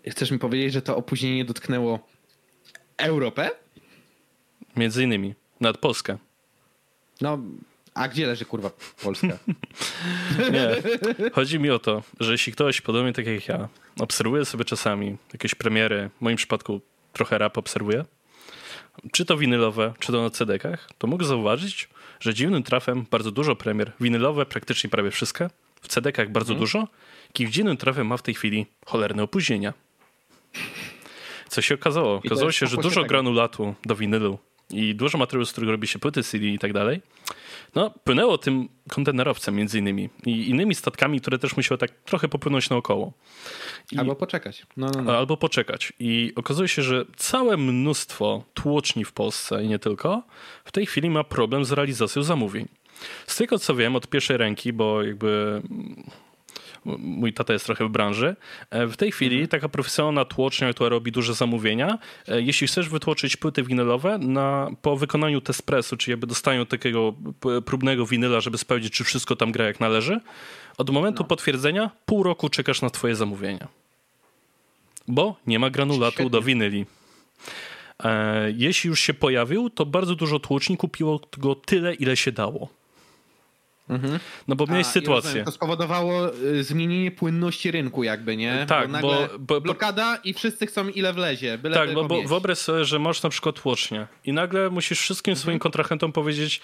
Chcesz 0.07 0.31
mi 0.31 0.39
powiedzieć, 0.39 0.73
że 0.73 0.81
to 0.81 0.97
opóźnienie 0.97 1.45
dotknęło 1.45 1.99
Europę? 2.97 3.49
Między 4.75 5.03
innymi, 5.03 5.35
nad 5.61 5.77
Polskę. 5.77 6.17
No, 7.21 7.39
a 7.95 8.07
gdzie 8.07 8.27
leży 8.27 8.45
kurwa 8.45 8.71
Polska? 9.03 9.27
Nie. 10.53 10.69
Chodzi 11.33 11.59
mi 11.59 11.69
o 11.69 11.79
to, 11.79 12.03
że 12.19 12.31
jeśli 12.31 12.53
ktoś, 12.53 12.81
podobnie 12.81 13.13
tak 13.13 13.25
jak 13.27 13.47
ja, 13.47 13.67
obserwuje 13.99 14.45
sobie 14.45 14.65
czasami 14.65 15.17
jakieś 15.33 15.55
premiery, 15.55 16.09
w 16.17 16.21
moim 16.21 16.37
przypadku 16.37 16.81
trochę 17.13 17.37
rap 17.37 17.57
obserwuję, 17.57 18.05
czy 19.11 19.25
to 19.25 19.37
winylowe, 19.37 19.93
czy 19.99 20.11
to 20.11 20.21
na 20.21 20.29
CD-kach, 20.29 20.89
to 20.97 21.07
mógł 21.07 21.23
zauważyć, 21.23 21.89
że 22.19 22.33
dziwnym 22.33 22.63
trafem 22.63 23.05
bardzo 23.11 23.31
dużo 23.31 23.55
premier, 23.55 23.91
winylowe 23.99 24.45
praktycznie 24.45 24.89
prawie 24.89 25.11
wszystkie, 25.11 25.49
w 25.81 25.87
CD-kach 25.87 26.31
bardzo 26.31 26.53
hmm. 26.53 26.59
dużo, 26.59 26.87
i 27.39 27.49
dziwnym 27.49 27.77
trafem 27.77 28.07
ma 28.07 28.17
w 28.17 28.21
tej 28.21 28.33
chwili 28.33 28.65
cholerne 28.85 29.23
opóźnienia. 29.23 29.73
Co 31.49 31.61
się 31.61 31.75
okazało? 31.75 32.15
Okazało 32.15 32.51
się, 32.51 32.67
że 32.67 32.77
dużo 32.77 33.03
granulatu 33.03 33.75
do 33.85 33.95
winylu 33.95 34.39
i 34.69 34.95
dużo 34.95 35.17
materiału, 35.17 35.45
z 35.45 35.51
którego 35.51 35.71
robi 35.71 35.87
się 35.87 35.99
płyty 35.99 36.23
CD 36.23 36.45
i 36.45 36.59
tak 36.59 36.73
dalej, 36.73 37.01
no, 37.75 37.93
płynęło 38.03 38.37
tym 38.37 38.69
kontenerowcem 38.89 39.55
między 39.55 39.79
innymi 39.79 40.09
i 40.25 40.49
innymi 40.49 40.75
statkami, 40.75 41.21
które 41.21 41.39
też 41.39 41.57
musiały 41.57 41.77
tak 41.77 41.91
trochę 41.91 42.27
popłynąć 42.27 42.69
naokoło. 42.69 43.13
I, 43.91 43.97
albo 43.97 44.15
poczekać. 44.15 44.65
No, 44.77 44.87
no, 44.95 45.01
no. 45.01 45.17
Albo 45.17 45.37
poczekać. 45.37 45.93
I 45.99 46.33
okazuje 46.35 46.69
się, 46.69 46.81
że 46.81 47.05
całe 47.15 47.57
mnóstwo 47.57 48.43
tłoczni 48.53 49.05
w 49.05 49.11
Polsce 49.11 49.63
i 49.63 49.67
nie 49.67 49.79
tylko 49.79 50.23
w 50.65 50.71
tej 50.71 50.85
chwili 50.85 51.09
ma 51.09 51.23
problem 51.23 51.65
z 51.65 51.71
realizacją 51.71 52.23
zamówień. 52.23 52.67
Z 53.27 53.35
tego 53.35 53.59
co 53.59 53.75
wiem 53.75 53.95
od 53.95 54.07
pierwszej 54.07 54.37
ręki, 54.37 54.73
bo 54.73 55.03
jakby 55.03 55.61
mój 56.97 57.33
tata 57.33 57.53
jest 57.53 57.65
trochę 57.65 57.85
w 57.85 57.89
branży. 57.89 58.35
E, 58.69 58.87
w 58.87 58.97
tej 58.97 59.11
chwili 59.11 59.35
mhm. 59.35 59.47
taka 59.47 59.69
profesjonalna 59.69 60.25
tłocznia, 60.25 60.73
która 60.73 60.89
robi 60.89 61.11
duże 61.11 61.33
zamówienia, 61.33 61.97
e, 62.27 62.41
jeśli 62.41 62.67
chcesz 62.67 62.89
wytłoczyć 62.89 63.37
płyty 63.37 63.63
winylowe 63.63 64.17
na, 64.17 64.71
po 64.81 64.97
wykonaniu 64.97 65.41
Tespresu, 65.41 65.97
czyli 65.97 66.11
jakby 66.11 66.27
dostają 66.27 66.65
takiego 66.65 67.13
próbnego 67.65 68.05
winyla, 68.05 68.41
żeby 68.41 68.57
sprawdzić, 68.57 68.93
czy 68.93 69.03
wszystko 69.03 69.35
tam 69.35 69.51
gra 69.51 69.65
jak 69.65 69.79
należy, 69.79 70.19
od 70.77 70.89
momentu 70.89 71.23
no. 71.23 71.27
potwierdzenia 71.27 71.91
pół 72.05 72.23
roku 72.23 72.49
czekasz 72.49 72.81
na 72.81 72.89
twoje 72.89 73.15
zamówienia. 73.15 73.67
Bo 75.07 75.35
nie 75.47 75.59
ma 75.59 75.69
granulatu 75.69 76.13
Świetnie. 76.13 76.29
do 76.29 76.41
winyli. 76.41 76.85
E, 78.03 78.51
jeśli 78.51 78.87
już 78.87 78.99
się 78.99 79.13
pojawił, 79.13 79.69
to 79.69 79.85
bardzo 79.85 80.15
dużo 80.15 80.39
tłoczni 80.39 80.77
kupiło 80.77 81.21
go 81.37 81.55
tyle, 81.55 81.93
ile 81.93 82.17
się 82.17 82.31
dało. 82.31 82.69
Mhm. 83.89 84.19
No 84.47 84.55
bo 84.55 84.65
miałeś 84.65 84.87
sytuację. 84.87 85.27
Rozumiem, 85.27 85.45
to 85.45 85.51
spowodowało 85.51 86.35
y, 86.35 86.63
zmienienie 86.63 87.11
płynności 87.11 87.71
rynku 87.71 88.03
jakby, 88.03 88.37
nie? 88.37 88.65
Tak, 88.69 88.91
bo, 88.91 89.01
bo, 89.01 89.39
bo 89.39 89.61
blokada 89.61 90.15
i 90.23 90.33
wszyscy 90.33 90.67
chcą 90.67 90.89
ile 90.89 91.13
wlezie. 91.13 91.57
Byle 91.57 91.75
tak, 91.75 91.93
bo, 91.93 92.03
bo 92.03 92.23
wyobraź 92.23 92.57
sobie, 92.57 92.85
że 92.85 92.99
masz 92.99 93.23
na 93.23 93.29
przykład 93.29 93.61
tłocznię 93.61 94.07
i 94.25 94.33
nagle 94.33 94.69
musisz 94.69 94.99
wszystkim 94.99 95.31
mhm. 95.31 95.41
swoim 95.41 95.59
kontrahentom 95.59 96.11
powiedzieć 96.11 96.61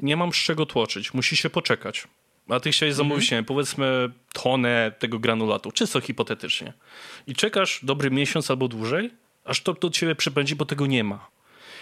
nie 0.00 0.16
mam 0.16 0.32
z 0.32 0.36
czego 0.36 0.66
tłoczyć, 0.66 1.14
musi 1.14 1.36
się 1.36 1.50
poczekać. 1.50 2.08
A 2.48 2.60
ty 2.60 2.70
chciałeś 2.70 2.94
zamówić, 2.94 3.24
mhm. 3.24 3.44
powiedzmy, 3.44 4.10
tonę 4.32 4.92
tego 4.98 5.18
granulatu, 5.18 5.72
czysto 5.72 6.00
hipotetycznie. 6.00 6.72
I 7.26 7.34
czekasz 7.34 7.80
dobry 7.82 8.10
miesiąc 8.10 8.50
albo 8.50 8.68
dłużej, 8.68 9.10
aż 9.44 9.62
to 9.62 9.72
do 9.72 9.90
ciebie 9.90 10.14
przybędzie, 10.14 10.56
bo 10.56 10.64
tego 10.64 10.86
nie 10.86 11.04
ma. 11.04 11.26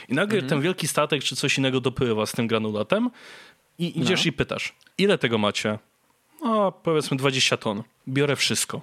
I 0.08 0.14
nagle 0.14 0.38
mhm. 0.38 0.50
ten 0.50 0.60
wielki 0.60 0.88
statek 0.88 1.22
czy 1.24 1.36
coś 1.36 1.58
innego 1.58 1.80
dopływa 1.80 2.26
z 2.26 2.32
tym 2.32 2.46
granulatem 2.46 3.10
i 3.78 4.00
idziesz 4.00 4.24
no. 4.24 4.28
i 4.28 4.32
pytasz, 4.32 4.74
ile 4.98 5.18
tego 5.18 5.38
macie? 5.38 5.78
No, 6.42 6.72
powiedzmy 6.72 7.16
20 7.16 7.56
ton. 7.56 7.82
Biorę 8.08 8.36
wszystko. 8.36 8.80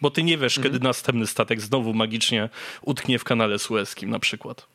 Bo 0.00 0.10
ty 0.10 0.22
nie 0.22 0.38
wiesz, 0.38 0.58
mhm. 0.58 0.72
kiedy 0.72 0.84
następny 0.84 1.26
statek 1.26 1.60
znowu 1.60 1.94
magicznie 1.94 2.48
utknie 2.82 3.18
w 3.18 3.24
kanale 3.24 3.58
sueskim 3.58 4.10
na 4.10 4.18
przykład. 4.18 4.66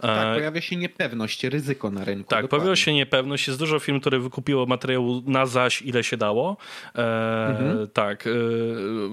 Tak, 0.00 0.26
e, 0.26 0.34
pojawia 0.34 0.60
się 0.60 0.76
niepewność, 0.76 1.44
ryzyko 1.44 1.90
na 1.90 2.04
rynku. 2.04 2.30
Tak, 2.30 2.42
dokładnie. 2.42 2.64
pojawia 2.64 2.76
się 2.76 2.92
niepewność. 2.92 3.46
Jest 3.46 3.58
dużo 3.58 3.78
firm, 3.78 4.00
które 4.00 4.18
wykupiło 4.18 4.66
materiału 4.66 5.22
na 5.26 5.46
zaś, 5.46 5.82
ile 5.82 6.04
się 6.04 6.16
dało. 6.16 6.56
E, 6.94 7.46
mhm. 7.48 7.88
Tak. 7.92 8.26
E, 8.26 8.30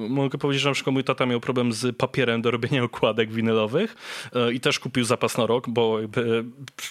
mogę 0.09 0.37
powiedzieć, 0.37 0.61
że 0.61 0.69
na 0.69 0.73
przykład 0.73 0.93
mój 0.93 1.03
tata 1.03 1.25
miał 1.25 1.39
problem 1.39 1.73
z 1.73 1.97
papierem 1.97 2.41
do 2.41 2.51
robienia 2.51 2.83
okładek 2.83 3.31
winylowych 3.31 3.95
e, 4.35 4.53
i 4.53 4.59
też 4.59 4.79
kupił 4.79 5.03
zapas 5.03 5.37
na 5.37 5.45
rok, 5.45 5.69
bo 5.69 5.99
jakby 5.99 6.43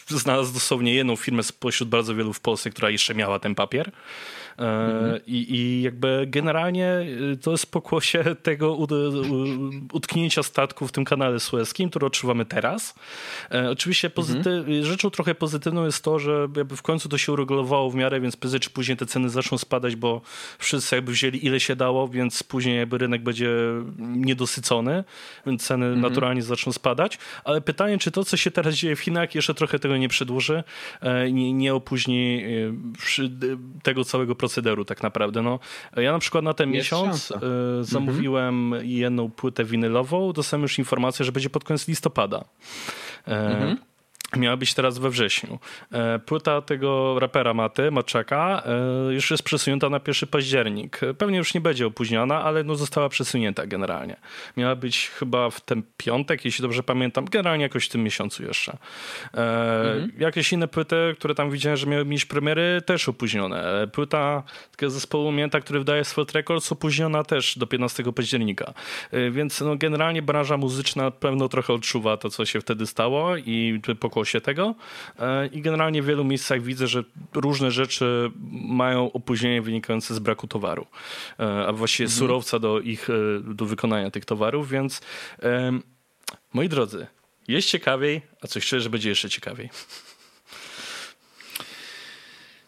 znalazł 0.09 0.55
dosłownie 0.55 0.95
jedną 0.95 1.17
firmę 1.17 1.43
spośród 1.43 1.89
bardzo 1.89 2.15
wielu 2.15 2.33
w 2.33 2.41
Polsce, 2.41 2.71
która 2.71 2.91
jeszcze 2.91 3.15
miała 3.15 3.39
ten 3.39 3.55
papier. 3.55 3.91
Mhm. 4.57 5.21
I, 5.27 5.55
I 5.55 5.83
jakby 5.83 6.25
generalnie 6.29 7.07
y, 7.33 7.37
to 7.37 7.51
jest 7.51 7.73
pokłosie 7.73 8.25
tego 8.43 8.77
utknięcia 9.93 10.43
statku 10.43 10.87
w 10.87 10.93
tym 10.93 11.05
kanale 11.05 11.41
sueskim, 11.41 11.91
który 11.91 12.07
odczuwamy 12.07 12.45
teraz. 12.45 12.95
E, 13.51 13.71
oczywiście 13.71 14.11
mhm. 14.19 14.85
rzeczą 14.85 15.11
trochę 15.11 15.35
pozytywną 15.35 15.85
jest 15.85 16.05
to, 16.05 16.19
że 16.19 16.49
jakby 16.57 16.77
w 16.77 16.83
końcu 16.83 17.09
to 17.09 17.19
się 17.19 17.33
uregulowało 17.33 17.91
w 17.91 17.95
miarę, 17.95 18.21
więc 18.21 18.37
prędzej 18.37 18.61
czy 18.61 18.71
później 18.71 18.97
te 18.97 19.07
ceny 19.07 19.31
zaczną 19.31 19.59
spadać, 19.59 19.97
bo 19.97 20.21
wszyscy 20.59 20.97
jakby 20.97 21.13
wzięli 21.13 21.47
ile 21.47 21.61
się 21.61 21.77
dało, 21.77 22.09
więc 22.09 22.43
później 22.43 22.77
jakby 22.77 22.99
rynek 22.99 23.23
będzie 23.23 23.51
niedosycony, 23.99 25.05
więc 25.47 25.67
ceny 25.67 25.87
mhm. 25.87 26.03
naturalnie 26.03 26.43
zaczną 26.43 26.73
spadać. 26.73 27.19
Ale 27.45 27.61
pytanie, 27.61 27.99
czy 27.99 28.11
to, 28.11 28.25
co 28.25 28.37
się 28.37 28.51
teraz 28.51 28.75
dzieje 28.75 28.97
w 28.97 29.01
Chinach, 29.01 29.35
jeszcze 29.35 29.55
trochę 29.55 29.79
tego 29.79 29.97
nie 29.97 30.09
przedłuży, 30.09 30.65
e, 31.01 31.33
nie, 31.33 31.53
nie 31.53 31.75
opóźni 31.75 32.43
e, 33.19 33.29
tego 33.83 34.05
całego 34.05 34.35
procederu 34.43 34.85
tak 34.85 35.03
naprawdę. 35.03 35.43
No, 35.43 35.59
ja 35.97 36.13
na 36.13 36.19
przykład 36.19 36.45
na 36.45 36.55
ten 36.55 36.75
Jest 36.75 36.85
miesiąc 36.85 37.07
szansa. 37.07 37.35
Mhm. 37.35 37.85
zamówiłem 37.85 38.73
mhm. 38.73 38.91
jedną 38.91 39.31
płytę 39.31 39.65
winylową, 39.65 40.33
dostałem 40.33 40.63
już 40.63 40.79
informację, 40.79 41.25
że 41.25 41.33
będzie 41.33 41.51
pod 41.51 41.65
koniec 41.65 41.89
listopada. 41.89 42.45
Mhm 43.27 43.92
miała 44.37 44.57
być 44.57 44.75
teraz 44.75 44.99
we 44.99 45.11
wrześniu. 45.11 45.59
E, 45.93 46.19
płyta 46.19 46.63
tego 46.63 47.19
rapera 47.21 47.55
Maty, 47.55 47.91
Maczaka, 47.91 48.63
e, 49.11 49.13
już 49.13 49.31
jest 49.31 49.43
przesunięta 49.43 49.91
na 49.91 50.01
1 50.01 50.29
październik. 50.29 51.01
Pewnie 51.19 51.39
już 51.39 51.55
nie 51.55 51.61
będzie 51.61 51.87
opóźniona, 51.87 52.43
ale 52.43 52.65
no 52.65 52.75
została 52.75 53.09
przesunięta 53.09 53.67
generalnie. 53.67 54.17
Miała 54.57 54.77
być 54.77 55.09
chyba 55.09 55.51
w 55.51 55.61
ten 55.61 55.83
piątek, 55.97 56.45
jeśli 56.45 56.63
dobrze 56.63 56.83
pamiętam, 56.83 57.25
generalnie 57.25 57.63
jakoś 57.63 57.87
w 57.87 57.89
tym 57.89 58.03
miesiącu 58.03 58.43
jeszcze. 58.43 58.73
E, 59.35 59.37
mhm. 59.37 60.13
Jakieś 60.19 60.53
inne 60.53 60.69
płyty, 60.69 60.97
które 61.19 61.35
tam 61.35 61.51
widziałem, 61.51 61.77
że 61.77 61.87
miały 61.87 62.05
mieć 62.05 62.25
premiery, 62.25 62.83
też 62.87 63.09
opóźnione. 63.09 63.89
Płyta 63.93 64.43
takiego 64.71 64.91
zespołu 64.91 65.33
Mięta, 65.33 65.61
który 65.61 65.79
wydaje 65.79 66.05
Sword 66.05 66.33
Records, 66.33 66.73
opóźniona 66.73 67.25
też 67.25 67.59
do 67.59 67.67
15 67.67 68.13
października. 68.13 68.75
Więc 69.31 69.61
no, 69.61 69.77
generalnie 69.77 70.23
branża 70.23 70.57
muzyczna 70.57 71.11
pewno 71.11 71.49
trochę 71.49 71.73
odczuwa 71.73 72.17
to, 72.17 72.31
co 72.31 72.45
się 72.45 72.61
wtedy 72.61 72.87
stało 72.87 73.37
i 73.37 73.81
pokłon 74.23 74.33
się 74.33 74.41
tego 74.41 74.75
e, 75.19 75.47
i 75.47 75.63
generalnie 75.63 76.03
w 76.03 76.07
wielu 76.07 76.25
miejscach 76.25 76.63
widzę, 76.63 76.87
że 76.87 77.05
różne 77.35 77.71
rzeczy 77.71 78.31
mają 78.53 79.13
opóźnienie 79.13 79.63
wynikające 79.63 80.15
z 80.15 80.19
braku 80.19 80.47
towaru, 80.47 80.87
e, 81.41 81.67
a 81.67 81.73
właściwie 81.73 82.07
mhm. 82.07 82.19
surowca 82.19 82.59
do 82.59 82.81
ich, 82.81 83.11
e, 83.11 83.55
do 83.55 83.67
wykonania 83.67 84.11
tych 84.11 84.25
towarów, 84.25 84.69
więc 84.69 85.01
moi 86.53 86.69
drodzy, 86.69 87.07
jest 87.49 87.69
ciekawiej, 87.69 88.23
a 88.43 88.47
coś 88.47 88.65
szczerze, 88.65 88.83
że 88.83 88.91
będzie 88.91 89.09
jeszcze 89.09 89.31
ciekawiej. 89.31 89.71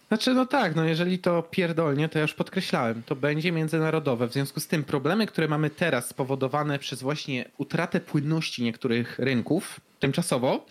Znaczy, 0.08 0.34
no 0.34 0.46
tak, 0.46 0.76
no 0.76 0.84
jeżeli 0.84 1.18
to 1.18 1.42
pierdolnie, 1.42 2.08
to 2.08 2.18
ja 2.18 2.22
już 2.22 2.34
podkreślałem, 2.34 3.02
to 3.02 3.16
będzie 3.16 3.52
międzynarodowe. 3.52 4.28
W 4.28 4.32
związku 4.32 4.60
z 4.60 4.66
tym 4.66 4.84
problemy, 4.84 5.26
które 5.26 5.48
mamy 5.48 5.70
teraz 5.70 6.08
spowodowane 6.08 6.78
przez 6.78 7.02
właśnie 7.02 7.50
utratę 7.58 8.00
płynności 8.00 8.62
niektórych 8.62 9.18
rynków 9.18 9.80
tymczasowo, 10.00 10.66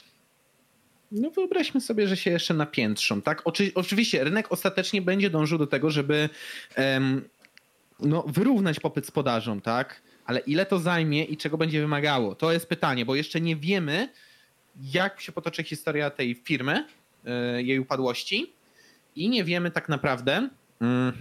no 1.13 1.30
wyobraźmy 1.30 1.82
sobie, 1.82 2.08
że 2.08 2.17
się 2.17 2.32
jeszcze 2.32 2.54
napiętrzą, 2.54 3.21
tak? 3.21 3.41
Oczy, 3.45 3.71
oczywiście 3.76 4.23
rynek 4.23 4.52
ostatecznie 4.52 5.02
będzie 5.02 5.30
dążył 5.30 5.58
do 5.58 5.67
tego, 5.67 5.89
żeby 5.89 6.30
no, 7.99 8.23
wyrównać 8.28 8.80
popyt 8.80 9.06
z 9.06 9.12
podażą, 9.12 9.62
tak? 9.62 10.02
Ale 10.26 10.39
ile 10.39 10.65
to 10.65 10.80
zajmie 10.80 11.23
i 11.23 11.38
czego 11.38 11.58
będzie 11.58 11.82
wymagało? 11.82 12.36
To 12.36 12.52
jest 12.52 12.67
pytanie, 12.67 13.06
bo 13.06 13.15
jeszcze 13.15 13.41
nie 13.41 13.56
wiemy, 13.56 14.10
jak 14.82 15.21
się 15.21 15.32
potoczy 15.32 15.63
historia 15.63 16.10
tej 16.10 16.36
firmy, 16.36 16.88
e, 17.26 17.63
jej 17.63 17.80
upadłości 17.80 18.54
i 19.15 19.30
nie 19.30 19.43
wiemy 19.43 19.71
tak 19.71 19.89
naprawdę, 19.89 20.49
mm, 20.82 21.13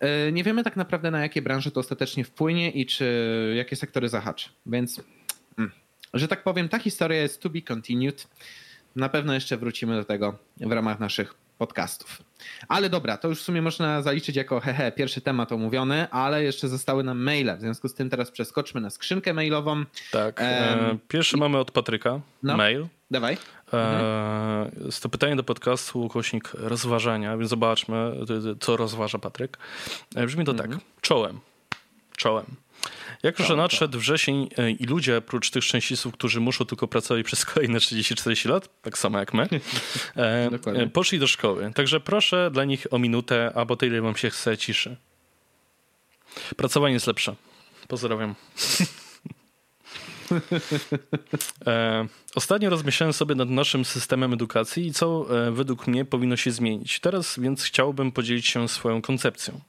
e, 0.00 0.32
nie 0.32 0.44
wiemy 0.44 0.64
tak 0.64 0.76
naprawdę 0.76 1.10
na 1.10 1.20
jakie 1.20 1.42
branże 1.42 1.70
to 1.70 1.80
ostatecznie 1.80 2.24
wpłynie 2.24 2.70
i 2.70 2.86
czy 2.86 3.54
jakie 3.56 3.76
sektory 3.76 4.08
zahaczy. 4.08 4.50
Więc, 4.66 5.00
że 6.14 6.28
tak 6.28 6.42
powiem, 6.42 6.68
ta 6.68 6.78
historia 6.78 7.22
jest 7.22 7.42
to 7.42 7.50
be 7.50 7.62
continued. 7.62 8.28
Na 8.96 9.08
pewno 9.08 9.34
jeszcze 9.34 9.56
wrócimy 9.56 9.96
do 9.96 10.04
tego 10.04 10.38
w 10.56 10.72
ramach 10.72 11.00
naszych 11.00 11.34
podcastów. 11.58 12.22
Ale 12.68 12.90
dobra, 12.90 13.16
to 13.16 13.28
już 13.28 13.40
w 13.40 13.42
sumie 13.42 13.62
można 13.62 14.02
zaliczyć 14.02 14.36
jako 14.36 14.60
hehe, 14.60 14.92
pierwszy 14.92 15.20
temat 15.20 15.52
omówiony, 15.52 16.10
ale 16.10 16.42
jeszcze 16.42 16.68
zostały 16.68 17.04
nam 17.04 17.18
maile. 17.18 17.56
W 17.56 17.60
związku 17.60 17.88
z 17.88 17.94
tym 17.94 18.10
teraz 18.10 18.30
przeskoczmy 18.30 18.80
na 18.80 18.90
skrzynkę 18.90 19.34
mailową. 19.34 19.84
Tak. 20.10 20.40
E, 20.40 20.96
pierwszy 21.08 21.36
i... 21.36 21.40
mamy 21.40 21.58
od 21.58 21.70
Patryka. 21.70 22.20
No. 22.42 22.56
Mail. 22.56 22.86
Dawaj. 23.10 23.36
E, 23.72 24.70
jest 24.84 25.02
to 25.02 25.08
pytanie 25.08 25.36
do 25.36 25.42
podcastu, 25.42 26.02
ukośnik 26.02 26.50
rozważania, 26.54 27.36
więc 27.36 27.50
zobaczmy, 27.50 28.12
co 28.60 28.76
rozważa 28.76 29.18
Patryk. 29.18 29.58
E, 30.14 30.26
brzmi 30.26 30.44
to 30.44 30.54
tak. 30.54 30.66
Mhm. 30.66 30.80
Czołem. 31.00 31.40
Czołem. 32.16 32.46
Jako, 33.22 33.42
że 33.42 33.56
nadszedł 33.56 33.98
wrzesień 33.98 34.48
e, 34.56 34.70
i 34.70 34.84
ludzie, 34.84 35.16
oprócz 35.16 35.50
tych 35.50 35.64
szczęśliwców, 35.64 36.14
którzy 36.14 36.40
muszą 36.40 36.64
tylko 36.64 36.88
pracować 36.88 37.26
przez 37.26 37.44
kolejne 37.44 37.78
30-40 37.78 38.48
lat, 38.48 38.82
tak 38.82 38.98
samo 38.98 39.18
jak 39.18 39.34
my, 39.34 39.42
e, 40.16 40.50
e, 40.66 40.86
poszli 40.86 41.18
do 41.18 41.26
szkoły. 41.26 41.72
Także 41.74 42.00
proszę 42.00 42.50
dla 42.52 42.64
nich 42.64 42.86
o 42.90 42.98
minutę, 42.98 43.52
albo 43.54 43.76
tyle 43.76 44.00
wam 44.00 44.16
się 44.16 44.30
chce 44.30 44.58
ciszy. 44.58 44.96
Pracowanie 46.56 46.94
jest 46.94 47.06
lepsze. 47.06 47.34
Pozdrawiam. 47.88 48.34
e, 51.66 52.06
ostatnio 52.34 52.70
rozmyślałem 52.70 53.12
sobie 53.12 53.34
nad 53.34 53.50
naszym 53.50 53.84
systemem 53.84 54.32
edukacji 54.32 54.86
i 54.86 54.92
co 54.92 55.26
e, 55.46 55.50
według 55.50 55.86
mnie 55.86 56.04
powinno 56.04 56.36
się 56.36 56.50
zmienić. 56.50 57.00
Teraz 57.00 57.38
więc 57.38 57.62
chciałbym 57.62 58.12
podzielić 58.12 58.46
się 58.46 58.68
swoją 58.68 59.02
koncepcją. 59.02 59.60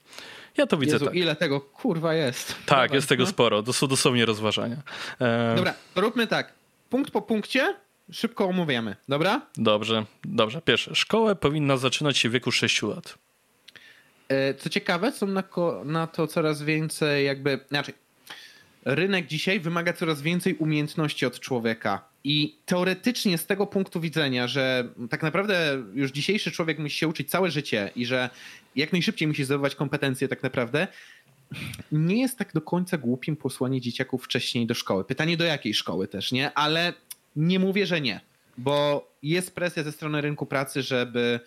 Ja 0.57 0.67
to 0.67 0.77
widzę 0.77 0.93
Jezu, 0.93 1.05
tak. 1.05 1.15
ile 1.15 1.35
tego 1.35 1.61
kurwa 1.61 2.13
jest. 2.13 2.47
Tak, 2.65 2.65
Dawaj, 2.67 2.89
jest 2.95 3.09
tego 3.09 3.23
no. 3.23 3.29
sporo. 3.29 3.63
To 3.63 3.73
są 3.73 3.87
dosłownie 3.87 4.25
rozważania. 4.25 4.77
E... 5.21 5.53
Dobra, 5.55 5.73
róbmy 5.95 6.27
tak. 6.27 6.53
Punkt 6.89 7.11
po 7.11 7.21
punkcie 7.21 7.75
szybko 8.11 8.45
omówiamy, 8.45 8.95
dobra? 9.09 9.41
Dobrze, 9.57 10.05
dobrze. 10.25 10.61
Pierwsze, 10.61 10.95
szkołę 10.95 11.35
powinna 11.35 11.77
zaczynać 11.77 12.17
się 12.17 12.29
w 12.29 12.31
wieku 12.31 12.51
6 12.51 12.81
lat. 12.81 13.17
E, 14.29 14.53
co 14.53 14.69
ciekawe, 14.69 15.11
są 15.11 15.27
na, 15.27 15.43
na 15.85 16.07
to 16.07 16.27
coraz 16.27 16.61
więcej 16.61 17.25
jakby, 17.25 17.59
znaczy 17.69 17.93
rynek 18.85 19.27
dzisiaj 19.27 19.59
wymaga 19.59 19.93
coraz 19.93 20.21
więcej 20.21 20.55
umiejętności 20.55 21.25
od 21.25 21.39
człowieka. 21.39 22.12
I 22.23 22.57
teoretycznie 22.65 23.37
z 23.37 23.45
tego 23.45 23.67
punktu 23.67 23.99
widzenia, 23.99 24.47
że 24.47 24.89
tak 25.09 25.23
naprawdę 25.23 25.83
już 25.93 26.11
dzisiejszy 26.11 26.51
człowiek 26.51 26.79
musi 26.79 26.97
się 26.97 27.07
uczyć 27.07 27.29
całe 27.29 27.51
życie 27.51 27.91
i 27.95 28.05
że 28.05 28.29
jak 28.75 28.91
najszybciej 28.91 29.27
musi 29.27 29.43
zdobywać 29.43 29.75
kompetencje 29.75 30.27
tak 30.27 30.43
naprawdę, 30.43 30.87
nie 31.91 32.21
jest 32.21 32.37
tak 32.37 32.53
do 32.53 32.61
końca 32.61 32.97
głupim 32.97 33.35
posłanie 33.35 33.81
dzieciaków 33.81 34.25
wcześniej 34.25 34.67
do 34.67 34.73
szkoły. 34.73 35.05
Pytanie 35.05 35.37
do 35.37 35.43
jakiej 35.43 35.73
szkoły 35.73 36.07
też, 36.07 36.31
nie? 36.31 36.53
Ale 36.53 36.93
nie 37.35 37.59
mówię, 37.59 37.85
że 37.85 38.01
nie, 38.01 38.21
bo 38.57 39.07
jest 39.23 39.55
presja 39.55 39.83
ze 39.83 39.91
strony 39.91 40.21
rynku 40.21 40.45
pracy, 40.45 40.81
żeby 40.81 41.39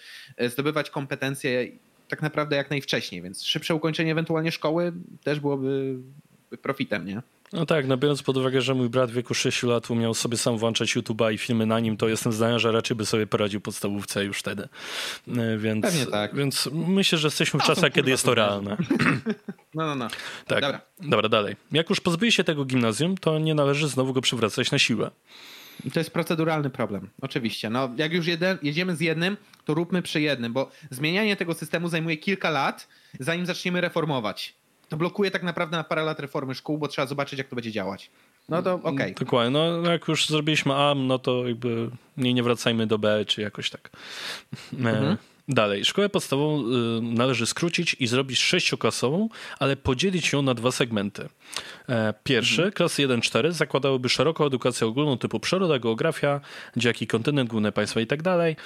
zdobywać 0.49 0.91
kompetencje 0.91 1.69
tak 2.09 2.23
naprawdę 2.23 2.57
jak 2.57 2.71
najwcześniej, 2.71 3.23
więc 3.23 3.45
szybsze 3.45 3.75
ukończenie 3.75 4.13
ewentualnie 4.13 4.53
szkoły 4.53 4.93
też 5.25 5.41
byłoby 5.41 5.97
profitem, 6.63 7.07
nie? 7.07 7.23
No 7.53 7.67
tak, 7.67 7.87
no 7.87 7.97
biorąc 7.97 8.23
pod 8.23 8.37
uwagę, 8.37 8.61
że 8.61 8.75
mój 8.75 8.89
brat 8.89 9.11
w 9.11 9.15
wieku 9.15 9.35
6 9.35 9.63
lat 9.63 9.91
umiał 9.91 10.15
sobie 10.15 10.37
sam 10.37 10.59
włączać 10.59 10.97
YouTube'a 10.97 11.33
i 11.33 11.39
filmy 11.39 11.67
na 11.67 11.81
nim, 11.81 11.97
to 11.97 12.09
jestem 12.09 12.33
zdania, 12.33 12.59
że 12.59 12.73
raczej 12.73 12.97
by 12.97 13.07
sobie 13.07 13.27
poradził 13.27 13.61
podstawówce 13.61 14.25
już 14.25 14.39
wtedy. 14.39 14.69
E, 15.29 15.59
więc, 15.59 15.85
Pewnie 15.85 16.07
tak. 16.07 16.35
Więc 16.35 16.69
myślę, 16.73 17.19
że 17.19 17.27
jesteśmy 17.27 17.61
w 17.61 17.63
no, 17.63 17.75
czasach, 17.75 17.93
kiedy 17.93 18.11
jest 18.11 18.25
to 18.25 18.35
realne. 18.35 18.77
No, 19.75 19.87
no, 19.87 19.95
no. 19.95 20.09
Tak. 20.47 20.61
Dobra. 20.61 20.81
Dobra, 21.01 21.29
dalej. 21.29 21.57
Jak 21.73 21.91
już 21.91 22.01
pozbyje 22.01 22.33
się 22.33 22.45
tego 22.45 22.65
gimnazjum, 22.65 23.17
to 23.17 23.39
nie 23.39 23.55
należy 23.55 23.89
znowu 23.89 24.13
go 24.13 24.21
przywracać 24.21 24.71
na 24.71 24.79
siłę. 24.79 25.11
To 25.93 26.01
jest 26.01 26.11
proceduralny 26.11 26.71
problem, 26.71 27.11
oczywiście. 27.21 27.71
No, 27.71 27.91
jak 27.97 28.13
już 28.13 28.27
jeden, 28.27 28.59
jedziemy 28.63 28.97
z 28.97 29.01
jednym, 29.01 29.37
to 29.65 29.75
róbmy 29.75 30.03
przy 30.03 30.21
jednym, 30.21 30.53
bo 30.53 30.71
zmienianie 30.91 31.37
tego 31.37 31.55
systemu 31.55 31.89
zajmuje 31.89 32.17
kilka 32.17 32.51
lat, 32.51 32.89
zanim 33.21 33.47
zaczniemy 33.47 33.81
reformować 33.81 34.55
to 34.89 34.97
blokuje 34.97 35.31
tak 35.31 35.43
naprawdę 35.43 35.77
na 35.77 35.85
parę 35.85 36.03
lat 36.03 36.21
reformy 36.21 36.55
szkół, 36.55 36.79
bo 36.79 36.89
trzeba 36.89 37.07
zobaczyć, 37.07 37.39
jak 37.39 37.49
to 37.49 37.57
będzie 37.57 37.73
działać. 37.73 38.11
No 38.49 38.63
to 38.63 38.75
okej. 38.75 38.93
Okay. 38.93 39.15
Dokładnie. 39.15 39.51
No 39.51 39.93
jak 39.93 40.09
już 40.09 40.29
zrobiliśmy 40.29 40.75
A, 40.75 40.95
no 40.95 41.19
to 41.19 41.49
jakby 41.49 41.91
nie, 42.17 42.35
nie 42.35 42.43
wracajmy 42.43 42.87
do 42.87 42.99
B, 42.99 43.25
czy 43.25 43.43
jakoś 43.43 43.71
tak. 43.71 43.91
E, 44.73 44.89
mhm. 44.89 45.17
Dalej, 45.49 45.85
szkołę 45.85 46.09
podstawową 46.09 46.61
y, 46.61 47.03
należy 47.03 47.47
skrócić 47.47 47.97
i 48.01 48.07
zrobić 48.07 48.39
sześcioklasową, 48.39 49.29
ale 49.59 49.77
podzielić 49.77 50.33
ją 50.33 50.43
na 50.43 50.55
dwa 50.55 50.73
segmenty. 50.73 51.29
E, 51.89 52.15
pierwszy, 52.25 52.63
mhm. 52.63 52.73
klasy 52.73 53.09
1-4, 53.09 53.53
zakładałyby 53.53 54.09
szeroką 54.09 54.47
edukację 54.47 54.87
ogólną 54.87 55.19
typu 55.19 55.41
przyroda, 55.41 55.79
geografia, 55.79 56.41
dziaki, 56.77 57.07
kontynent, 57.07 57.51
główne 57.51 57.73
państwa 57.73 58.01
i 58.01 58.07
tak 58.07 58.23
dalej. 58.23 58.57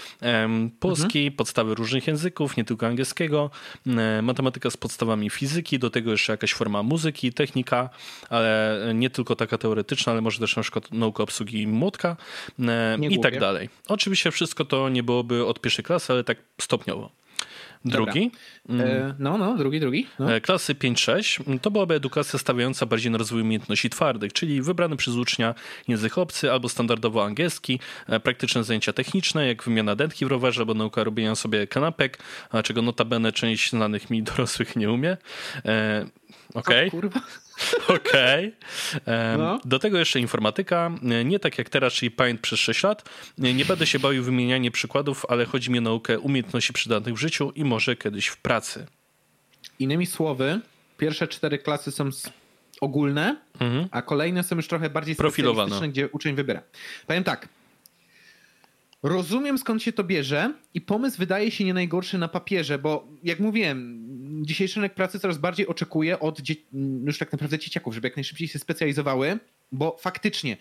Polski, 0.81 1.19
mhm. 1.19 1.37
podstawy 1.37 1.75
różnych 1.75 2.07
języków, 2.07 2.57
nie 2.57 2.65
tylko 2.65 2.87
angielskiego, 2.87 3.51
e, 3.87 4.23
matematyka 4.23 4.71
z 4.71 4.77
podstawami 4.77 5.31
fizyki, 5.31 5.79
do 5.79 5.91
tego 5.91 6.11
jeszcze 6.11 6.33
jakaś 6.33 6.53
forma 6.53 6.83
muzyki, 6.83 7.33
technika, 7.33 7.91
ale 8.31 8.81
nie 8.95 9.11
tylko 9.11 9.37
taka 9.37 9.59
teoretyczna, 9.59 10.13
ale 10.13 10.21
może 10.21 10.39
też 10.39 10.57
na 10.57 10.63
przykład 10.63 10.93
nauka 10.93 11.23
obsługi 11.23 11.67
młotka 11.67 12.17
e, 12.59 12.99
i 13.11 13.21
tak 13.21 13.41
dalej. 13.41 13.69
Oczywiście 13.89 14.31
wszystko 14.31 14.65
to 14.65 14.89
nie 14.89 15.03
byłoby 15.03 15.47
od 15.47 15.61
pierwszej 15.61 15.85
klasy, 15.85 16.13
ale 16.13 16.25
tak 16.25 16.39
stopniowo. 16.71 17.11
Drugi. 17.85 18.31
E, 18.69 19.15
no, 19.19 19.39
no, 19.39 19.57
drugi, 19.57 19.81
drugi. 19.81 20.07
No. 20.19 20.35
E, 20.35 20.41
klasy 20.41 20.75
5-6 20.75 21.59
to 21.61 21.71
byłaby 21.71 21.95
edukacja 21.95 22.39
stawiająca 22.39 22.87
bardziej 22.87 23.13
na 23.13 23.19
rozwój 23.19 23.43
umiejętności 23.43 23.91
twardych, 23.91 24.33
czyli 24.33 24.63
wybrany 24.63 24.97
przez 24.97 25.15
ucznia 25.15 25.55
język 25.89 26.19
obcy 26.19 26.53
albo 26.53 26.69
standardowo 26.69 27.25
angielski, 27.25 27.81
e, 28.09 28.21
praktyczne 28.21 28.65
zajęcia 28.65 28.93
techniczne, 28.93 29.47
jak 29.47 29.63
wymiana 29.63 29.97
dętki 29.97 30.27
w 30.27 30.29
rowerze, 30.29 30.61
albo 30.61 30.75
nauka 30.75 31.05
robienia 31.05 31.35
sobie 31.35 31.67
kanapek, 31.67 32.19
czego 32.65 32.83
notabene 32.83 33.33
część 33.33 33.71
znanych 33.71 34.11
mi 34.11 34.23
dorosłych 34.31 34.77
nie 34.77 34.91
umie. 34.91 35.17
Okej. 36.55 36.89
Okay. 36.89 37.11
Okej. 37.97 38.55
Okay. 39.03 39.39
No. 39.39 39.61
Do 39.65 39.79
tego 39.79 39.99
jeszcze 39.99 40.21
informatyka. 40.21 40.91
Nie 41.25 41.39
tak 41.39 41.59
jak 41.59 41.69
teraz, 41.69 41.93
czyli 41.93 42.11
pamięć 42.11 42.41
przez 42.41 42.61
6 42.61 42.83
lat. 42.83 43.09
Nie 43.39 43.65
będę 43.65 43.87
się 43.87 43.99
bawił 43.99 44.25
wymienianie 44.25 44.71
przykładów, 44.71 45.27
ale 45.29 45.45
chodzi 45.45 45.71
mi 45.71 45.79
o 45.79 45.81
naukę 45.81 46.19
umiejętności 46.19 46.73
przydatnych 46.73 47.15
w 47.15 47.19
życiu 47.19 47.53
i 47.55 47.65
może 47.65 47.97
kiedyś 47.97 48.27
w 48.27 48.37
pracy. 48.37 48.87
Innymi 49.79 50.07
słowy, 50.07 50.61
pierwsze 50.99 51.29
cztery 51.29 51.59
klasy 51.59 51.91
są 51.91 52.11
ogólne, 52.81 53.37
mhm. 53.61 53.89
a 53.91 54.03
kolejne 54.03 54.43
są 54.43 54.57
już 54.57 54.69
trochę 54.69 54.91
bardziej 54.91 55.17
profilowane, 55.17 55.89
gdzie 55.89 56.09
uczeń 56.09 56.35
wybiera. 56.35 56.63
Powiem 57.07 57.25
tak, 57.25 57.49
Rozumiem 59.03 59.59
skąd 59.59 59.83
się 59.83 59.93
to 59.93 60.05
bierze 60.05 60.55
i 60.75 60.81
pomysł 60.81 61.19
wydaje 61.19 61.51
się 61.51 61.65
nie 61.65 61.75
najgorszy 61.75 62.19
na 62.19 62.29
papierze, 62.29 62.79
bo 62.79 63.09
jak 63.23 63.41
mówiłem, 63.41 64.07
dzisiejszy 64.47 64.77
rynek 64.77 64.95
pracy 64.95 65.19
coraz 65.19 65.39
bardziej 65.39 65.67
oczekuje 65.67 66.21
od 66.21 66.41
już 67.05 67.19
tak 67.19 67.33
naprawdę 67.33 67.59
dzieciaków, 67.59 67.95
żeby 67.95 68.09
jak 68.09 68.17
najszybciej 68.17 68.49
się 68.49 68.59
specjalizowały, 68.59 69.39
bo 69.73 69.97
faktycznie 70.01 70.57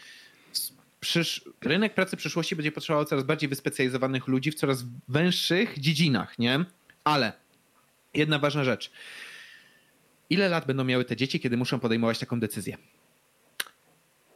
przysz... 0.99 1.49
rynek 1.61 1.93
pracy 1.93 2.17
przyszłości 2.17 2.55
będzie 2.55 2.71
potrzebował 2.71 3.05
coraz 3.05 3.23
bardziej 3.23 3.49
wyspecjalizowanych 3.49 4.27
ludzi 4.27 4.51
w 4.51 4.55
coraz 4.55 4.83
węższych 5.07 5.79
dziedzinach, 5.79 6.39
nie? 6.39 6.65
Ale 7.03 7.33
jedna 8.13 8.39
ważna 8.39 8.63
rzecz. 8.63 8.91
Ile 10.29 10.49
lat 10.49 10.67
będą 10.67 10.83
miały 10.83 11.05
te 11.05 11.15
dzieci, 11.15 11.39
kiedy 11.39 11.57
muszą 11.57 11.79
podejmować 11.79 12.19
taką 12.19 12.39
decyzję? 12.39 12.77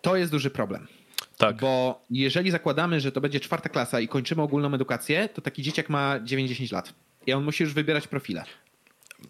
To 0.02 0.16
jest 0.16 0.32
duży 0.32 0.50
problem. 0.50 0.88
Tak. 1.38 1.56
Bo 1.56 2.02
jeżeli 2.10 2.52
zakładamy, 2.52 3.00
że 3.00 3.12
to 3.12 3.22
będzie 3.22 3.40
czwarta 3.40 3.70
klasa 3.70 4.00
i 4.00 4.08
kończymy 4.08 4.42
ogólną 4.42 4.74
edukację, 4.74 5.30
to 5.30 5.42
taki 5.42 5.64
dzieciak 5.64 5.90
ma 5.90 6.20
90 6.24 6.72
lat. 6.72 6.94
I 7.28 7.34
on 7.34 7.44
musi 7.44 7.64
już 7.64 7.74
wybierać 7.74 8.08
profile. 8.08 8.44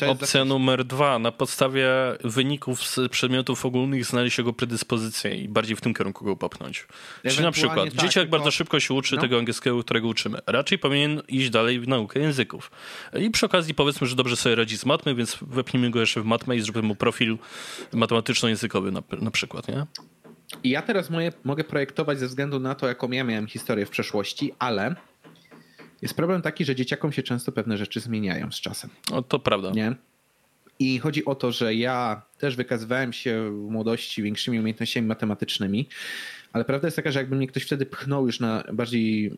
Opcja 0.08 0.46
numer 0.46 0.86
dwa. 0.86 1.20
Na 1.20 1.32
podstawie 1.32 1.90
wyników 2.24 2.88
z 2.88 3.00
przedmiotów 3.12 3.66
ogólnych 3.66 4.06
znaleźć 4.06 4.38
jego 4.38 4.54
predyspozycję 4.54 5.36
i 5.36 5.48
bardziej 5.48 5.76
w 5.76 5.82
tym 5.82 5.94
kierunku 5.94 6.26
go 6.26 6.36
popchnąć. 6.36 6.88
Czyli 7.28 7.42
na 7.42 7.52
przykład 7.52 7.90
tak, 7.90 8.02
dzieciak 8.02 8.30
bardzo 8.30 8.52
szybko 8.52 8.80
się 8.80 8.94
uczy 8.94 9.16
no. 9.16 9.22
tego 9.22 9.38
angielskiego, 9.38 9.84
którego 9.84 10.08
uczymy. 10.08 10.40
Raczej 10.48 10.80
powinien 10.80 11.22
iść 11.28 11.50
dalej 11.50 11.80
w 11.80 11.88
naukę 11.88 12.20
języków. 12.20 12.72
I 13.20 13.32
przy 13.32 13.46
okazji 13.46 13.74
powiedzmy, 13.74 14.08
że 14.08 14.16
dobrze 14.16 14.36
sobie 14.36 14.56
radzi 14.56 14.78
z 14.78 14.86
matmy, 14.86 15.16
więc 15.16 15.38
wepnijmy 15.42 15.90
go 15.90 16.00
jeszcze 16.00 16.22
w 16.22 16.26
matmę 16.26 16.56
i 16.56 16.62
zrobimy 16.62 16.88
mu 16.88 16.96
profil 16.96 17.38
matematyczno-językowy 17.94 18.92
na, 18.92 19.04
na 19.22 19.32
przykład, 19.32 19.68
nie? 19.68 19.86
I 20.64 20.70
ja 20.70 20.82
teraz 20.82 21.10
moje, 21.10 21.32
mogę 21.44 21.64
projektować 21.64 22.20
ze 22.20 22.28
względu 22.28 22.60
na 22.60 22.76
to, 22.76 22.88
jaką 22.88 23.12
ja 23.12 23.24
miałem 23.24 23.48
historię 23.48 23.86
w 23.86 23.90
przeszłości, 23.90 24.54
ale 24.60 24.96
jest 26.02 26.14
problem 26.14 26.42
taki, 26.42 26.66
że 26.66 26.76
dzieciakom 26.76 27.12
się 27.12 27.24
często 27.24 27.52
pewne 27.52 27.78
rzeczy 27.78 28.00
zmieniają 28.00 28.52
z 28.52 28.62
czasem. 28.62 28.90
No 29.12 29.22
to 29.22 29.40
prawda. 29.40 29.72
Nie? 29.72 29.96
I 30.80 31.00
chodzi 31.00 31.26
o 31.26 31.36
to, 31.36 31.52
że 31.52 31.76
ja 31.76 32.22
też 32.38 32.56
wykazywałem 32.56 33.14
się 33.14 33.52
w 33.52 33.72
młodości 33.72 34.24
większymi 34.24 34.60
umiejętnościami 34.60 35.08
matematycznymi, 35.08 35.90
ale 36.54 36.66
prawda 36.66 36.88
jest 36.88 36.96
taka, 36.96 37.12
że 37.12 37.20
jakby 37.20 37.36
mnie 37.36 37.48
ktoś 37.48 37.64
wtedy 37.64 37.86
pchnął 37.86 38.26
już 38.26 38.40
na 38.40 38.64
bardziej 38.74 39.38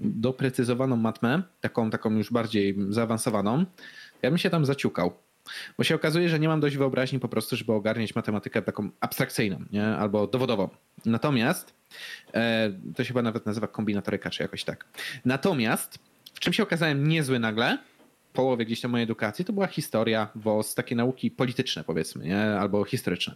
doprecyzowaną 0.00 0.96
matmę, 0.96 1.42
taką, 1.60 1.90
taką 1.90 2.16
już 2.16 2.32
bardziej 2.32 2.76
zaawansowaną, 2.88 3.64
ja 4.22 4.30
bym 4.30 4.38
się 4.38 4.50
tam 4.50 4.64
zaciukał. 4.64 5.12
Bo 5.78 5.84
się 5.84 5.94
okazuje, 5.94 6.28
że 6.28 6.38
nie 6.38 6.48
mam 6.48 6.60
dość 6.60 6.76
wyobraźni 6.76 7.20
po 7.20 7.28
prostu, 7.28 7.56
żeby 7.56 7.72
ogarniać 7.72 8.14
matematykę 8.14 8.62
taką 8.62 8.90
abstrakcyjną, 9.00 9.64
nie? 9.72 9.86
albo 9.86 10.26
dowodową. 10.26 10.68
Natomiast, 11.04 11.74
e, 12.34 12.72
to 12.96 13.04
się 13.04 13.08
chyba 13.08 13.22
nawet 13.22 13.46
nazywa 13.46 13.66
kombinatoryka, 13.66 14.30
czy 14.30 14.42
jakoś 14.42 14.64
tak. 14.64 14.84
Natomiast, 15.24 15.98
w 16.34 16.40
czym 16.40 16.52
się 16.52 16.62
okazałem 16.62 17.08
niezły 17.08 17.38
nagle, 17.38 17.78
połowie 18.32 18.64
gdzieś 18.64 18.80
tam 18.80 18.90
mojej 18.90 19.04
edukacji, 19.04 19.44
to 19.44 19.52
była 19.52 19.66
historia, 19.66 20.28
WOS, 20.34 20.74
takie 20.74 20.96
nauki 20.96 21.30
polityczne 21.30 21.84
powiedzmy, 21.84 22.24
nie? 22.24 22.40
albo 22.40 22.84
historyczne. 22.84 23.34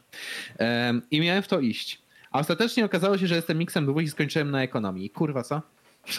E, 0.59 1.01
I 1.11 1.21
miałem 1.21 1.43
w 1.43 1.49
to 1.49 1.61
iść. 1.61 2.03
A 2.31 2.39
ostatecznie 2.39 2.85
okazało 2.85 3.19
się, 3.19 3.27
że 3.27 3.37
jestem 3.37 3.59
miksem 3.59 3.87
dwóch 3.87 4.03
i 4.03 4.09
skończyłem 4.09 4.51
na 4.51 4.63
ekonomii. 4.63 5.11
Kurwa, 5.11 5.43
co? 5.43 5.63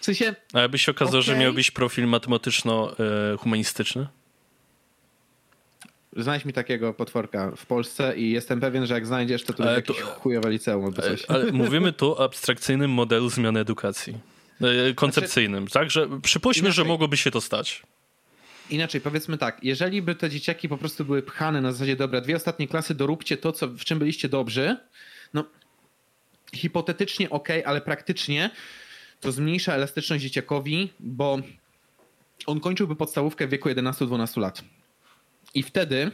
w 0.00 0.04
sensie... 0.04 0.34
A 0.52 0.60
jakby 0.60 0.78
się 0.78 0.92
okazało, 0.92 1.18
okay. 1.18 1.34
że 1.34 1.38
miałbyś 1.38 1.70
profil 1.70 2.06
matematyczno-humanistyczny? 2.06 4.06
Znajdź 6.16 6.44
mi 6.44 6.52
takiego 6.52 6.94
potworka 6.94 7.50
w 7.56 7.66
Polsce 7.66 8.16
i 8.16 8.30
jestem 8.30 8.60
pewien, 8.60 8.86
że 8.86 8.94
jak 8.94 9.06
znajdziesz, 9.06 9.44
to 9.44 9.52
tu 9.52 9.62
będzie 9.62 9.74
jakieś 9.74 10.00
chujowe 10.00 10.50
liceum 10.50 10.84
albo 10.84 11.02
coś. 11.02 11.24
Ale 11.28 11.52
mówimy 11.62 11.92
tu 11.92 12.12
o 12.12 12.24
abstrakcyjnym 12.24 12.90
modelu 12.90 13.28
zmiany 13.28 13.60
edukacji. 13.60 14.18
E, 14.60 14.94
koncepcyjnym, 14.94 15.68
znaczy, 15.68 15.72
tak? 15.72 15.90
Że 15.90 16.20
przypuśćmy, 16.20 16.66
inaczej, 16.66 16.84
że 16.84 16.88
mogłoby 16.88 17.16
się 17.16 17.30
to 17.30 17.40
stać. 17.40 17.82
Inaczej, 18.70 19.00
powiedzmy 19.00 19.38
tak, 19.38 19.58
jeżeli 19.62 20.02
by 20.02 20.14
te 20.14 20.30
dzieciaki 20.30 20.68
po 20.68 20.78
prostu 20.78 21.04
były 21.04 21.22
pchane 21.22 21.60
na 21.60 21.72
zasadzie, 21.72 21.96
dobra, 21.96 22.20
dwie 22.20 22.36
ostatnie 22.36 22.68
klasy, 22.68 22.94
doróbcie 22.94 23.36
to, 23.36 23.52
co, 23.52 23.68
w 23.68 23.84
czym 23.84 23.98
byliście 23.98 24.28
dobrzy, 24.28 24.76
no 25.34 25.44
hipotetycznie 26.54 27.30
ok, 27.30 27.48
ale 27.64 27.80
praktycznie 27.80 28.50
to 29.20 29.32
zmniejsza 29.32 29.74
elastyczność 29.74 30.22
dzieciakowi, 30.22 30.92
bo 31.00 31.38
on 32.46 32.60
kończyłby 32.60 32.96
podstawówkę 32.96 33.46
w 33.46 33.50
wieku 33.50 33.68
11-12 33.68 34.40
lat. 34.40 34.64
I 35.54 35.62
wtedy 35.62 36.10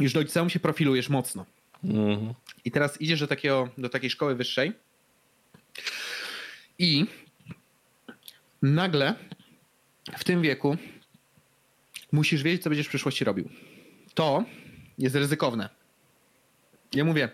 już 0.00 0.12
do 0.12 0.20
liceum 0.20 0.50
się 0.50 0.60
profilujesz 0.60 1.08
mocno. 1.08 1.46
Mhm. 1.84 2.34
I 2.64 2.70
teraz 2.70 3.00
idziesz 3.00 3.20
do, 3.20 3.26
takiego, 3.26 3.68
do 3.78 3.88
takiej 3.88 4.10
szkoły 4.10 4.34
wyższej 4.34 4.72
i 6.78 7.06
nagle 8.62 9.14
w 10.18 10.24
tym 10.24 10.42
wieku 10.42 10.76
musisz 12.12 12.42
wiedzieć, 12.42 12.62
co 12.62 12.70
będziesz 12.70 12.86
w 12.86 12.88
przyszłości 12.88 13.24
robił. 13.24 13.48
To 14.14 14.44
jest 14.98 15.14
ryzykowne. 15.14 15.68
Ja 16.92 17.04
mówię, 17.04 17.28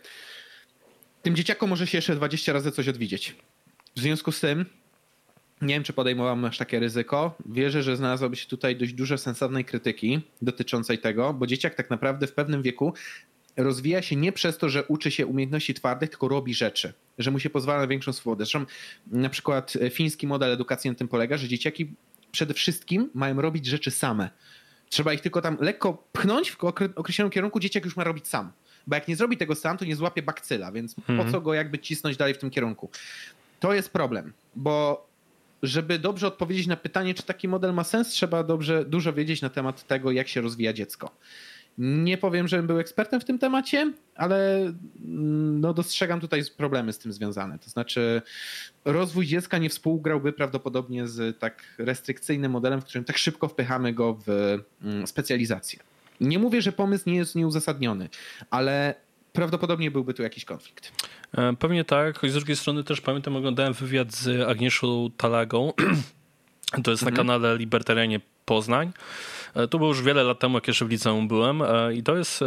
tym 1.22 1.37
dzieciakom 1.37 1.70
może 1.70 1.87
się 1.87 1.99
jeszcze 1.99 2.16
20 2.16 2.53
razy 2.53 2.72
coś 2.72 2.89
odwidzieć. 2.89 3.37
W 3.97 4.01
związku 4.01 4.33
z 4.33 4.41
tym 4.41 4.66
nie 5.65 5.75
wiem, 5.75 5.83
czy 5.83 5.93
podejmowałem 5.93 6.45
aż 6.45 6.59
takie 6.59 6.81
ryzyko. 6.81 7.35
Wierzę, 7.47 7.83
że 7.83 7.97
znalazłoby 7.97 8.37
się 8.37 8.49
tutaj 8.49 8.77
dość 8.77 8.93
dużo 8.93 9.19
sensownej 9.19 9.65
krytyki 9.65 10.21
dotyczącej 10.43 10.99
tego, 10.99 11.35
bo 11.35 11.47
dzieciak 11.47 11.75
tak 11.75 11.91
naprawdę 11.91 12.27
w 12.27 12.33
pewnym 12.33 12.62
wieku 12.62 12.95
rozwija 13.57 14.03
się 14.03 14.17
nie 14.17 14.33
przez 14.33 14.59
to, 14.59 14.69
że 14.69 14.85
uczy 14.85 15.11
się 15.11 15.27
umiejętności 15.27 15.75
twardych, 15.75 16.11
tylko 16.11 16.29
robi 16.29 16.55
rzeczy, 16.55 16.93
że 17.19 17.31
mu 17.31 17.39
się 17.39 17.51
pozwala 17.51 17.81
na 17.81 17.87
większą 17.87 18.12
swobodę. 18.12 18.45
Zresztą 18.45 18.67
na 19.07 19.29
przykład 19.29 19.73
fiński 19.91 20.27
model 20.27 20.53
edukacji 20.53 20.91
na 20.91 20.97
tym 20.97 21.09
polega, 21.09 21.37
że 21.37 21.49
dzieciaki 21.49 21.95
przede 22.33 22.55
wszystkim 22.55 23.11
mają 23.15 23.41
robić 23.41 23.67
rzeczy 23.67 23.91
same. 23.91 24.31
Trzeba 24.89 25.12
ich 25.12 25.21
tylko 25.21 25.41
tam 25.41 25.57
lekko 25.61 26.05
pchnąć 26.12 26.51
w 26.51 26.65
określonym 26.95 27.31
kierunku, 27.31 27.61
dzieciak 27.61 27.85
już 27.85 27.97
ma 27.97 28.05
robić 28.05 28.29
sam. 28.29 28.53
Bo 28.87 28.95
jak 28.95 29.09
nie 29.09 29.17
zrobi 29.17 29.37
tego 29.37 29.55
sam, 29.55 29.79
to 29.79 29.85
nie 29.85 29.97
złapie 29.97 30.23
bakcyla, 30.23 30.73
więc 30.73 30.95
po 30.95 31.12
mhm. 31.12 31.33
co 31.33 31.41
go 31.41 31.55
jakby 31.55 31.79
cisnąć 31.79 32.17
dalej 32.17 32.35
w 32.35 32.39
tym 32.39 32.51
kierunku? 32.51 32.91
To 33.61 33.75
jest 33.75 33.91
problem, 33.91 34.33
bo 34.57 35.07
żeby 35.67 35.99
dobrze 35.99 36.27
odpowiedzieć 36.27 36.67
na 36.67 36.77
pytanie, 36.77 37.15
czy 37.15 37.23
taki 37.23 37.49
model 37.49 37.75
ma 37.75 37.85
sens, 37.85 38.09
trzeba 38.09 38.45
dobrze, 38.45 38.85
dużo 38.85 39.12
wiedzieć 39.12 39.43
na 39.43 39.51
temat 39.51 39.87
tego, 39.87 40.11
jak 40.11 40.29
się 40.29 40.41
rozwija 40.41 40.73
dziecko. 40.73 41.11
Nie 41.79 42.19
powiem, 42.19 42.49
żebym 42.49 42.67
był 42.67 42.79
ekspertem 42.79 43.21
w 43.21 43.25
tym 43.25 43.39
temacie, 43.39 43.93
ale 44.15 44.59
mm, 44.61 45.61
no, 45.61 45.75
dostrzegam 45.75 46.21
tutaj 46.21 46.43
problemy 46.57 46.93
z 46.93 46.99
tym 46.99 47.12
związane. 47.12 47.59
To 47.59 47.71
znaczy, 47.71 48.23
rozwój 48.85 49.27
dziecka 49.27 49.59
nie 49.59 49.71
współgrałby 49.71 50.33
prawdopodobnie 50.33 51.09
z 51.09 51.39
tak 51.39 51.62
restrykcyjnym 51.79 52.53
modelem, 52.53 52.81
w 52.81 52.85
którym 52.85 53.05
tak 53.05 53.19
szybko 53.19 53.49
wpychamy 53.49 53.93
go 53.93 54.19
w 54.27 54.59
mm, 54.83 55.07
specjalizację. 55.07 55.79
Nie 56.21 56.39
mówię, 56.39 56.62
że 56.62 56.73
pomysł 56.73 57.05
nie 57.07 57.17
jest 57.17 57.35
nieuzasadniony, 57.35 58.09
ale 58.51 58.95
prawdopodobnie 59.33 59.91
byłby 59.91 60.15
tu 60.15 60.23
jakiś 60.23 60.45
konflikt. 60.45 60.93
E, 61.37 61.57
pewnie 61.57 61.85
tak, 61.85 62.18
choć 62.18 62.30
z 62.30 62.35
drugiej 62.35 62.57
strony 62.57 62.85
też 62.85 63.01
pamiętam, 63.01 63.37
oglądałem 63.37 63.72
wywiad 63.72 64.12
z 64.14 64.49
Agnieszą 64.49 65.11
Talagą. 65.16 65.72
To 66.85 66.91
jest 66.91 67.03
mhm. 67.03 67.14
na 67.14 67.16
kanale 67.16 67.57
Libertarianie 67.57 68.20
Poznań. 68.45 68.93
E, 69.55 69.69
to 69.69 69.79
było 69.79 69.91
już 69.91 70.03
wiele 70.03 70.23
lat 70.23 70.39
temu, 70.39 70.57
jak 70.57 70.69
jeszcze 70.69 70.85
w 70.85 70.91
liceum 70.91 71.29
byłem 71.29 71.63
e, 71.63 71.95
i 71.95 72.03
to 72.03 72.17
jest, 72.17 72.43
e, 72.43 72.47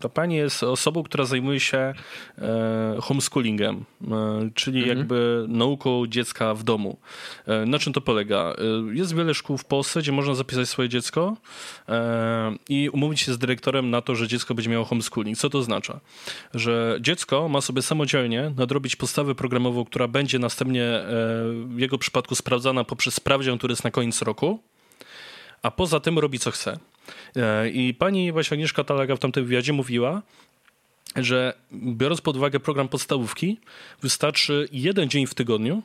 ta 0.00 0.08
pani 0.08 0.36
jest 0.36 0.62
osobą, 0.62 1.02
która 1.02 1.24
zajmuje 1.24 1.60
się 1.60 1.94
homeschoolingiem, 3.00 3.84
czyli 4.54 4.78
mhm. 4.78 4.98
jakby 4.98 5.44
nauką 5.48 6.06
dziecka 6.06 6.54
w 6.54 6.62
domu. 6.62 6.98
Na 7.66 7.78
czym 7.78 7.92
to 7.92 8.00
polega? 8.00 8.54
Jest 8.92 9.14
wiele 9.14 9.34
szkół 9.34 9.58
w 9.58 9.64
Polsce, 9.64 10.00
gdzie 10.00 10.12
można 10.12 10.34
zapisać 10.34 10.68
swoje 10.68 10.88
dziecko 10.88 11.36
i 12.68 12.88
umówić 12.88 13.20
się 13.20 13.32
z 13.32 13.38
dyrektorem 13.38 13.90
na 13.90 14.02
to, 14.02 14.14
że 14.14 14.28
dziecko 14.28 14.54
będzie 14.54 14.70
miało 14.70 14.84
homeschooling. 14.84 15.38
Co 15.38 15.50
to 15.50 15.58
oznacza? 15.58 16.00
Że 16.54 16.98
dziecko 17.00 17.48
ma 17.48 17.60
sobie 17.60 17.82
samodzielnie 17.82 18.52
nadrobić 18.56 18.96
podstawę 18.96 19.34
programową, 19.34 19.84
która 19.84 20.08
będzie 20.08 20.38
następnie 20.38 21.00
w 21.66 21.78
jego 21.78 21.98
przypadku 21.98 22.34
sprawdzana 22.34 22.84
poprzez 22.84 23.14
sprawdzian, 23.14 23.58
który 23.58 23.72
jest 23.72 23.84
na 23.84 23.90
koniec 23.90 24.22
roku 24.22 24.60
a 25.62 25.70
poza 25.70 26.00
tym 26.00 26.18
robi 26.18 26.38
co 26.38 26.50
chce. 26.50 26.78
E, 27.36 27.70
I 27.70 27.94
pani 27.94 28.32
właśnie 28.32 28.54
Agnieszka 28.54 28.84
Talaga 28.84 29.16
w 29.16 29.18
tamtym 29.18 29.44
wywiadzie 29.44 29.72
mówiła, 29.72 30.22
że 31.16 31.54
biorąc 31.72 32.20
pod 32.20 32.36
uwagę 32.36 32.60
program 32.60 32.88
podstawówki, 32.88 33.58
wystarczy 34.02 34.68
jeden 34.72 35.08
dzień 35.08 35.26
w 35.26 35.34
tygodniu, 35.34 35.82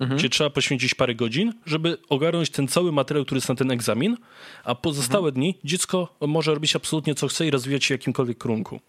mhm. 0.00 0.18
gdzie 0.18 0.28
trzeba 0.28 0.50
poświęcić 0.50 0.94
parę 0.94 1.14
godzin, 1.14 1.52
żeby 1.66 1.98
ogarnąć 2.08 2.50
ten 2.50 2.68
cały 2.68 2.92
materiał, 2.92 3.24
który 3.24 3.36
jest 3.36 3.48
na 3.48 3.54
ten 3.54 3.70
egzamin, 3.70 4.16
a 4.64 4.74
pozostałe 4.74 5.28
mhm. 5.28 5.34
dni 5.34 5.58
dziecko 5.64 6.14
może 6.20 6.54
robić 6.54 6.76
absolutnie 6.76 7.14
co 7.14 7.28
chce 7.28 7.46
i 7.46 7.50
rozwijać 7.50 7.84
się 7.84 7.94
w 7.94 7.98
jakimkolwiek 7.98 8.42
kierunku. 8.42 8.80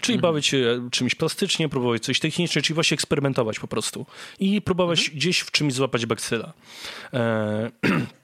Czyli 0.00 0.16
mhm. 0.16 0.32
bawić 0.32 0.46
się 0.46 0.88
czymś 0.90 1.14
plastycznie, 1.14 1.68
próbować 1.68 2.02
coś 2.02 2.20
technicznie, 2.20 2.62
czyli 2.62 2.74
właśnie 2.74 2.94
eksperymentować 2.94 3.58
po 3.58 3.68
prostu. 3.68 4.06
I 4.40 4.62
próbować 4.62 4.98
mhm. 4.98 5.16
gdzieś 5.16 5.40
w 5.40 5.50
czymś 5.50 5.74
złapać 5.74 6.06
bakcyla. 6.06 6.52
E 7.12 7.70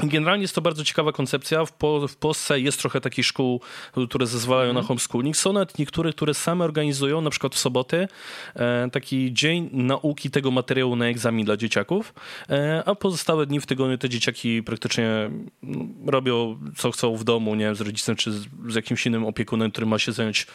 Generalnie 0.00 0.42
jest 0.42 0.54
to 0.54 0.60
bardzo 0.60 0.84
ciekawa 0.84 1.12
koncepcja. 1.12 1.64
W, 1.64 1.72
po, 1.72 2.08
w, 2.08 2.16
Polsce 2.16 2.60
jest 2.60 2.78
trochę 2.78 3.00
takich 3.00 3.26
szkół, 3.26 3.60
które 4.08 4.26
zezwalają 4.26 4.70
mm. 4.70 4.82
na 4.82 4.88
homeschooling. 4.88 5.36
Są 5.36 5.52
nawet 5.52 5.78
niektóre, 5.78 6.12
które 6.12 6.34
same 6.34 6.64
organizują, 6.64 7.20
na 7.20 7.30
przykład 7.30 7.54
w 7.54 7.58
soboty, 7.58 8.08
e, 8.56 8.88
taki 8.92 9.32
dzień 9.32 9.70
nauki 9.72 10.30
tego 10.30 10.50
materiału 10.50 10.96
na 10.96 11.06
egzamin 11.06 11.46
dla 11.46 11.56
dzieciaków, 11.56 12.14
e, 12.50 12.82
a 12.86 12.94
pozostałe 12.94 13.46
dni 13.46 13.60
w 13.60 13.66
tygodniu 13.66 13.98
te 13.98 14.08
dzieciaki 14.08 14.62
praktycznie 14.62 15.06
mm, 15.06 15.94
robią 16.06 16.58
co 16.76 16.90
chcą 16.90 17.16
w 17.16 17.24
domu, 17.24 17.54
nie 17.54 17.64
wiem, 17.64 17.74
z 17.74 17.80
rodzicem 17.80 18.16
czy 18.16 18.32
z, 18.32 18.46
z 18.68 18.74
jakimś 18.74 19.06
innym 19.06 19.26
opiekunem, 19.26 19.70
który 19.70 19.86
ma 19.86 19.98
się 19.98 20.12
zająć 20.12 20.46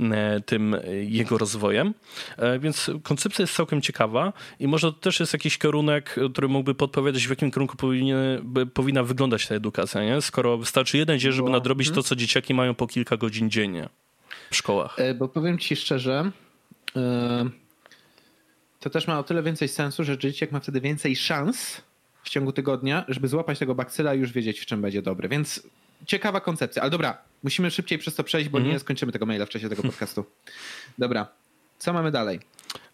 e, 0.00 0.40
tym 0.40 0.76
jego 1.02 1.38
rozwojem. 1.38 1.94
E, 2.36 2.58
więc 2.58 2.90
koncepcja 3.02 3.42
jest 3.42 3.54
całkiem 3.54 3.82
ciekawa 3.82 4.32
i 4.60 4.68
może 4.68 4.92
to 4.92 4.98
też 4.98 5.20
jest 5.20 5.32
jakiś 5.32 5.58
kierunek, 5.58 6.16
który 6.32 6.48
mógłby 6.48 6.74
podpowiadać, 6.74 7.26
w 7.26 7.30
jakim 7.30 7.50
kierunku 7.50 7.76
powinien, 7.76 8.54
powinien 8.74 8.87
powinna 8.88 9.02
wyglądać 9.02 9.46
ta 9.46 9.54
edukacja, 9.54 10.04
nie? 10.04 10.22
skoro 10.22 10.58
wystarczy 10.58 10.98
jeden 10.98 11.18
dzień, 11.18 11.32
żeby 11.32 11.50
nadrobić 11.50 11.86
to, 11.88 11.90
mhm. 11.90 12.04
co 12.04 12.16
dzieciaki 12.16 12.54
mają 12.54 12.74
po 12.74 12.86
kilka 12.86 13.16
godzin 13.16 13.50
dziennie 13.50 13.88
w 14.50 14.56
szkołach. 14.56 14.94
E, 14.98 15.14
bo 15.14 15.28
powiem 15.28 15.58
ci 15.58 15.76
szczerze, 15.76 16.30
e, 16.96 17.50
to 18.80 18.90
też 18.90 19.06
ma 19.06 19.18
o 19.18 19.22
tyle 19.22 19.42
więcej 19.42 19.68
sensu, 19.68 20.04
że 20.04 20.18
dzieciak 20.18 20.52
ma 20.52 20.60
wtedy 20.60 20.80
więcej 20.80 21.16
szans 21.16 21.82
w 22.22 22.28
ciągu 22.28 22.52
tygodnia, 22.52 23.04
żeby 23.08 23.28
złapać 23.28 23.58
tego 23.58 23.74
bakcyla 23.74 24.14
i 24.14 24.18
już 24.18 24.32
wiedzieć, 24.32 24.60
w 24.60 24.66
czym 24.66 24.82
będzie 24.82 25.02
dobry. 25.02 25.28
Więc 25.28 25.62
ciekawa 26.06 26.40
koncepcja. 26.40 26.82
Ale 26.82 26.90
dobra, 26.90 27.18
musimy 27.42 27.70
szybciej 27.70 27.98
przez 27.98 28.14
to 28.14 28.24
przejść, 28.24 28.48
bo 28.48 28.58
mm. 28.58 28.70
nie 28.70 28.78
skończymy 28.78 29.12
tego 29.12 29.26
maila 29.26 29.46
w 29.46 29.48
czasie 29.48 29.68
tego 29.68 29.82
podcastu. 29.82 30.24
Dobra, 30.98 31.26
co 31.78 31.92
mamy 31.92 32.10
dalej? 32.10 32.40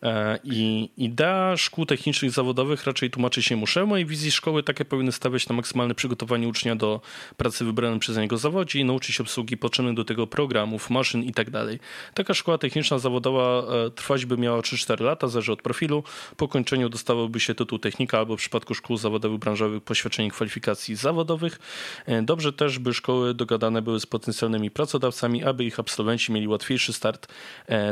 E, 0.03 0.39
I 0.45 0.91
idea 0.97 1.57
szkół 1.57 1.87
technicznych 1.87 2.31
zawodowych 2.31 2.85
raczej 2.85 3.11
tłumaczyć 3.11 3.51
nie 3.51 3.57
muszę. 3.57 3.85
W 3.85 3.89
mojej 3.89 4.07
wizji 4.07 4.31
szkoły 4.31 4.63
takie 4.63 4.85
powinny 4.85 5.13
stawiać 5.13 5.49
na 5.49 5.55
maksymalne 5.55 5.95
przygotowanie 5.95 6.49
ucznia 6.49 6.77
do 6.77 7.01
pracy 7.37 7.65
wybranym 7.65 7.99
przez 7.99 8.17
niego 8.17 8.37
zawodzie 8.37 8.81
i 8.81 8.85
nauczyć 8.85 9.21
obsługi 9.21 9.57
potrzebnych 9.57 9.95
do 9.95 10.05
tego 10.05 10.27
programów, 10.27 10.91
maszyn 10.91 11.23
itd. 11.23 11.67
Tak 11.67 11.79
Taka 12.15 12.35
szkoła 12.35 12.59
techniczna 12.59 12.99
zawodowa 12.99 13.63
e, 13.87 13.91
trwać 13.91 14.27
by 14.27 14.39
miała 14.39 14.61
3-4 14.61 15.01
lata, 15.05 15.29
zależy 15.29 15.53
od 15.53 15.63
profilu. 15.63 16.03
Po 16.37 16.49
kończeniu 16.49 16.89
dostałoby 16.89 17.41
się 17.41 17.55
tytuł 17.55 17.79
technika 17.79 18.19
albo 18.19 18.37
w 18.37 18.39
przypadku 18.39 18.75
szkół 18.75 18.97
zawodowych 18.97 19.39
branżowych 19.39 19.83
poświadczenie 19.83 20.31
kwalifikacji 20.31 20.97
zawodowych. 20.97 21.59
E, 22.07 22.23
dobrze 22.23 22.53
też, 22.53 22.79
by 22.79 22.95
szkoły 22.95 23.35
dogadane 23.35 23.83
były 23.83 24.01
z 24.01 24.07
potencjalnymi 24.07 24.71
pracodawcami, 24.71 25.45
aby 25.45 25.65
ich 25.65 25.81
absolwenci 25.81 26.33
mieli 26.33 26.49
łatwiejszy 26.49 26.93
start 26.93 27.27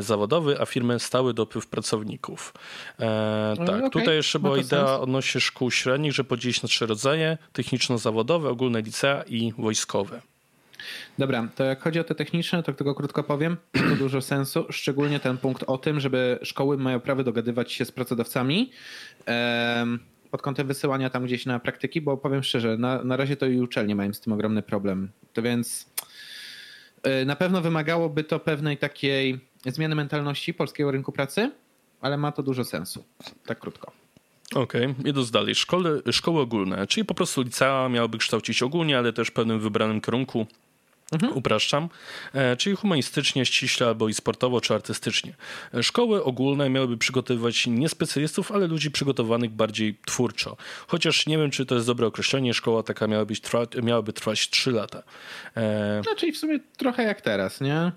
zawodowy, 0.01 0.61
a 0.61 0.67
firmy 0.67 1.01
stały 1.01 1.35
dopływ 1.35 1.67
pracowników 1.67 2.02
pracowników. 2.03 2.55
E, 3.01 3.55
tak, 3.57 3.69
okay. 3.69 3.91
tutaj 3.91 4.15
jeszcze 4.17 4.39
była 4.39 4.59
idea 4.59 4.87
sens. 4.87 5.01
odnośnie 5.01 5.41
szkół 5.41 5.71
średnich, 5.71 6.13
że 6.13 6.25
podzielić 6.25 6.63
na 6.63 6.69
trzy 6.69 6.87
rodzaje: 6.87 7.39
techniczno-zawodowe, 7.53 8.49
ogólne 8.49 8.83
licea 8.83 9.23
i 9.23 9.53
wojskowe. 9.59 10.21
Dobra, 11.19 11.49
to 11.55 11.65
jak 11.65 11.83
chodzi 11.83 12.01
o 12.01 12.05
te 12.05 12.15
techniczne, 12.15 12.63
to 12.63 12.73
tylko 12.73 12.95
krótko 12.95 13.23
powiem, 13.23 13.57
to 13.91 13.97
dużo 13.97 14.21
sensu, 14.21 14.67
szczególnie 14.71 15.21
ten 15.21 15.39
punkt 15.39 15.65
o 15.67 15.79
tym, 15.79 16.01
żeby 16.01 16.39
szkoły 16.43 16.77
mają 16.77 17.01
prawo 17.01 17.25
dogadywać 17.25 17.73
się 17.73 17.85
z 17.85 17.93
pracodawcami 17.93 18.71
pod 20.31 20.43
kątem 20.43 20.67
wysyłania 20.67 21.11
tam 21.11 21.25
gdzieś 21.25 21.47
na 21.47 21.59
praktyki, 21.59 22.01
bo 22.01 22.17
powiem 22.17 22.43
szczerze, 22.43 22.77
na, 22.77 23.05
na 23.05 23.17
razie 23.17 23.37
to 23.37 23.47
i 23.47 23.61
uczelnie 23.61 23.95
mają 23.95 24.13
z 24.13 24.21
tym 24.21 24.33
ogromny 24.33 24.63
problem. 24.63 25.11
To 25.33 25.43
więc 25.43 25.91
e, 27.03 27.25
na 27.25 27.37
pewno 27.37 27.61
wymagałoby 27.61 28.25
to 28.25 28.41
pewnej 28.41 28.79
takiej 28.79 29.41
zmiany 29.67 29.95
mentalności 29.95 30.55
polskiego 30.55 30.91
rynku 30.91 31.13
pracy, 31.13 31.51
ale 32.03 32.17
ma 32.17 32.33
to 32.33 32.43
dużo 32.43 32.65
sensu. 32.65 33.05
Tak 33.47 33.59
krótko. 33.59 33.93
Okej, 34.55 34.87
okay. 34.87 35.11
idąc 35.11 35.31
dalej. 35.31 35.55
Szkoły, 35.55 36.03
szkoły 36.11 36.41
ogólne, 36.41 36.87
czyli 36.87 37.05
po 37.05 37.15
prostu 37.15 37.43
licea 37.43 37.89
miałyby 37.89 38.19
kształcić 38.19 38.63
ogólnie, 38.63 38.99
ale 38.99 39.13
też 39.13 39.29
w 39.29 39.33
pewnym 39.33 39.61
wybranym 39.61 40.01
kierunku. 40.01 40.47
Mhm. 41.13 41.33
Upraszczam, 41.33 41.89
e, 42.35 42.57
czyli 42.57 42.77
humanistycznie, 42.77 43.47
ściśle 43.47 43.87
albo 43.87 44.09
i 44.09 44.15
sportowo, 44.15 44.61
czy 44.61 44.75
artystycznie. 44.75 45.35
Szkoły 45.83 46.25
ogólne 46.25 46.71
miałyby 46.71 46.97
przygotowywać 46.97 47.67
nie 47.67 47.89
specjalistów, 47.89 48.53
ale 48.53 48.67
ludzi 48.67 48.91
przygotowanych 48.91 49.51
bardziej 49.51 49.99
twórczo. 50.07 50.57
Chociaż 50.87 51.27
nie 51.27 51.39
wiem, 51.39 51.51
czy 51.51 51.67
to 51.67 51.75
jest 51.75 51.87
dobre 51.87 52.07
określenie, 52.07 52.55
szkoła 52.55 52.83
taka 52.83 53.07
miałaby, 53.07 53.37
trwa, 53.37 53.67
miałaby 53.83 54.13
trwać 54.13 54.51
3 54.51 54.71
lata. 54.71 55.03
E... 55.57 56.03
No, 56.07 56.15
czyli 56.17 56.33
w 56.33 56.39
sumie 56.39 56.59
trochę 56.77 57.03
jak 57.03 57.21
teraz, 57.21 57.61
nie? 57.61 57.93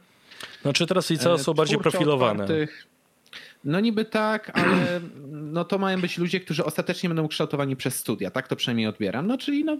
Znaczy 0.61 0.87
teraz 0.87 1.09
licea 1.09 1.33
e, 1.33 1.39
są 1.39 1.53
bardziej 1.53 1.77
profilowane. 1.77 2.43
Otwartych 2.43 2.94
no 3.65 3.79
niby 3.79 4.05
tak, 4.05 4.57
ale 4.57 5.01
no 5.31 5.65
to 5.65 5.77
mają 5.77 6.01
być 6.01 6.17
ludzie, 6.17 6.39
którzy 6.39 6.65
ostatecznie 6.65 7.09
będą 7.09 7.27
kształtowani 7.27 7.75
przez 7.75 7.95
studia, 7.95 8.31
tak 8.31 8.47
to 8.47 8.55
przynajmniej 8.55 8.87
odbieram. 8.87 9.27
No 9.27 9.37
czyli 9.37 9.63
no 9.63 9.77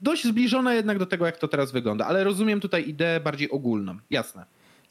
dość 0.00 0.24
zbliżona 0.24 0.74
jednak 0.74 0.98
do 0.98 1.06
tego, 1.06 1.26
jak 1.26 1.38
to 1.38 1.48
teraz 1.48 1.72
wygląda, 1.72 2.06
ale 2.06 2.24
rozumiem 2.24 2.60
tutaj 2.60 2.88
ideę 2.88 3.20
bardziej 3.20 3.50
ogólną, 3.50 3.96
jasne. 4.10 4.44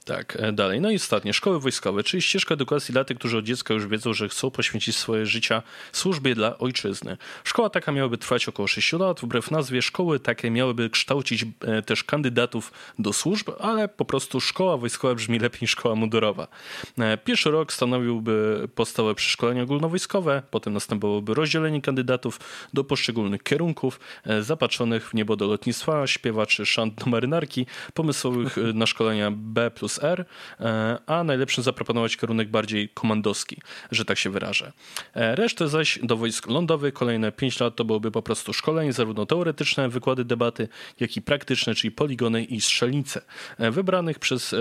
Tak, 0.05 0.37
e, 0.39 0.51
dalej. 0.51 0.81
No 0.81 0.91
i 0.91 0.95
ostatnie, 0.95 1.33
szkoły 1.33 1.59
wojskowe, 1.59 2.03
czyli 2.03 2.21
ścieżka 2.21 2.53
edukacji 2.53 2.91
dla 2.91 3.03
tych, 3.03 3.17
którzy 3.17 3.37
od 3.37 3.45
dziecka 3.45 3.73
już 3.73 3.87
wiedzą, 3.87 4.13
że 4.13 4.29
chcą 4.29 4.51
poświęcić 4.51 4.97
swoje 4.97 5.25
życia 5.25 5.63
służbie 5.91 6.35
dla 6.35 6.57
ojczyzny. 6.57 7.17
Szkoła 7.43 7.69
taka 7.69 7.91
miałaby 7.91 8.17
trwać 8.17 8.47
około 8.47 8.67
6 8.67 8.93
lat. 8.93 9.19
Wbrew 9.21 9.51
nazwie, 9.51 9.81
szkoły 9.81 10.19
takie 10.19 10.51
miałyby 10.51 10.89
kształcić 10.89 11.45
e, 11.61 11.81
też 11.81 12.03
kandydatów 12.03 12.71
do 12.99 13.13
służb, 13.13 13.49
ale 13.59 13.87
po 13.87 14.05
prostu 14.05 14.41
szkoła 14.41 14.77
wojskowa 14.77 15.15
brzmi 15.15 15.39
lepiej 15.39 15.59
niż 15.61 15.71
szkoła 15.71 15.95
mundurowa. 15.95 16.47
E, 16.97 17.17
pierwszy 17.17 17.51
rok 17.51 17.73
stanowiłby 17.73 18.67
podstawę 18.75 19.15
przeszkolenia 19.15 19.63
ogólnowojskowe, 19.63 20.43
potem 20.51 20.73
następowałoby 20.73 21.33
rozdzielenie 21.33 21.81
kandydatów 21.81 22.39
do 22.73 22.83
poszczególnych 22.83 23.43
kierunków, 23.43 23.99
zapatrzonych 24.41 25.09
w 25.09 25.13
niebo 25.13 25.35
do 25.35 25.47
lotnictwa, 25.47 26.07
śpiewaczy 26.07 26.65
szant 26.65 26.93
do 26.93 27.05
marynarki, 27.05 27.65
pomysłowych 27.93 28.57
na 28.73 28.85
szkolenia 28.85 29.31
B 29.31 29.71
plus 29.71 29.94
R, 30.03 30.25
e, 30.59 30.97
a 31.05 31.23
najlepszym 31.23 31.63
zaproponować 31.63 32.17
kierunek 32.17 32.49
bardziej 32.49 32.89
komandowski, 32.89 33.57
że 33.91 34.05
tak 34.05 34.17
się 34.17 34.29
wyrażę. 34.29 34.71
E, 35.13 35.35
resztę 35.35 35.67
zaś 35.67 35.99
do 36.03 36.17
wojsk 36.17 36.47
lądowych 36.47 36.93
kolejne 36.93 37.31
5 37.31 37.59
lat 37.59 37.75
to 37.75 37.85
byłoby 37.85 38.11
po 38.11 38.21
prostu 38.21 38.53
szkolenie, 38.53 38.93
zarówno 38.93 39.25
teoretyczne, 39.25 39.89
wykłady 39.89 40.25
debaty, 40.25 40.67
jak 40.99 41.17
i 41.17 41.21
praktyczne, 41.21 41.75
czyli 41.75 41.91
poligony 41.91 42.43
i 42.43 42.61
strzelnice, 42.61 43.21
e, 43.57 43.71
wybranych 43.71 44.19
przez 44.19 44.55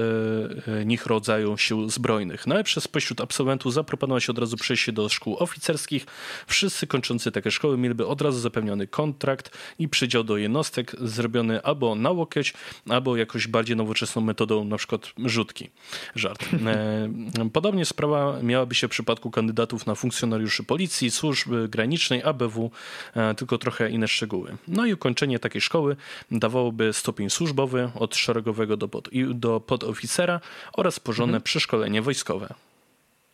nich 0.87 1.07
rodzaju 1.07 1.57
sił 1.57 1.89
zbrojnych. 1.89 2.47
Najlepsze 2.47 2.81
spośród 2.81 3.21
absolwentów 3.21 3.73
zaproponować 3.73 4.31
od 4.31 4.39
razu 4.39 4.57
przejście 4.57 4.93
do 4.93 5.09
szkół 5.09 5.37
oficerskich. 5.39 6.07
Wszyscy 6.47 6.87
kończący 6.87 7.33
takie 7.33 7.51
szkoły 7.51 7.79
mieliby 7.79 8.07
od 8.07 8.23
razu 8.23 8.41
zapewniony 8.41 8.87
kontrakt 8.87 9.59
i 9.79 9.89
przydział 9.89 10.25
do 10.25 10.37
jednostek 10.37 10.97
zrobiony 11.01 11.63
albo 11.63 11.95
na 11.95 12.11
łokieć, 12.11 12.55
albo 12.89 13.17
jakoś 13.17 13.47
bardziej 13.49 13.77
nowoczesną 13.77 14.23
metodą, 14.23 14.65
na 14.65 14.77
przykład 14.77 15.13
rzutki. 15.29 15.71
Żart. 16.15 16.45
E, 16.67 17.51
podobnie 17.53 17.85
sprawa 17.85 18.39
miałaby 18.43 18.75
się 18.75 18.89
w 18.89 18.91
przypadku 18.91 19.31
kandydatów 19.31 19.87
na 19.87 19.95
funkcjonariuszy 19.95 20.65
policji, 20.65 21.11
służby 21.11 21.69
granicznej, 21.69 22.23
ABW, 22.23 22.71
e, 23.15 23.35
tylko 23.35 23.59
trochę 23.59 23.91
inne 23.91 24.09
szczegóły. 24.09 24.57
No 24.69 24.87
i 24.87 24.93
ukończenie 24.93 25.39
takiej 25.39 25.61
szkoły 25.61 25.97
dawałoby 26.31 26.93
stopień 26.93 27.31
służbowy 27.31 27.91
od 27.95 28.17
szeregowego 28.17 28.77
do, 28.77 28.89
pod, 28.89 29.09
do 29.35 29.61
podoficera 29.61 30.41
oraz 30.73 31.01
porządne 31.01 31.37
mhm. 31.37 31.43
przeszkolenie 31.43 32.03
wojskowe. 32.03 32.55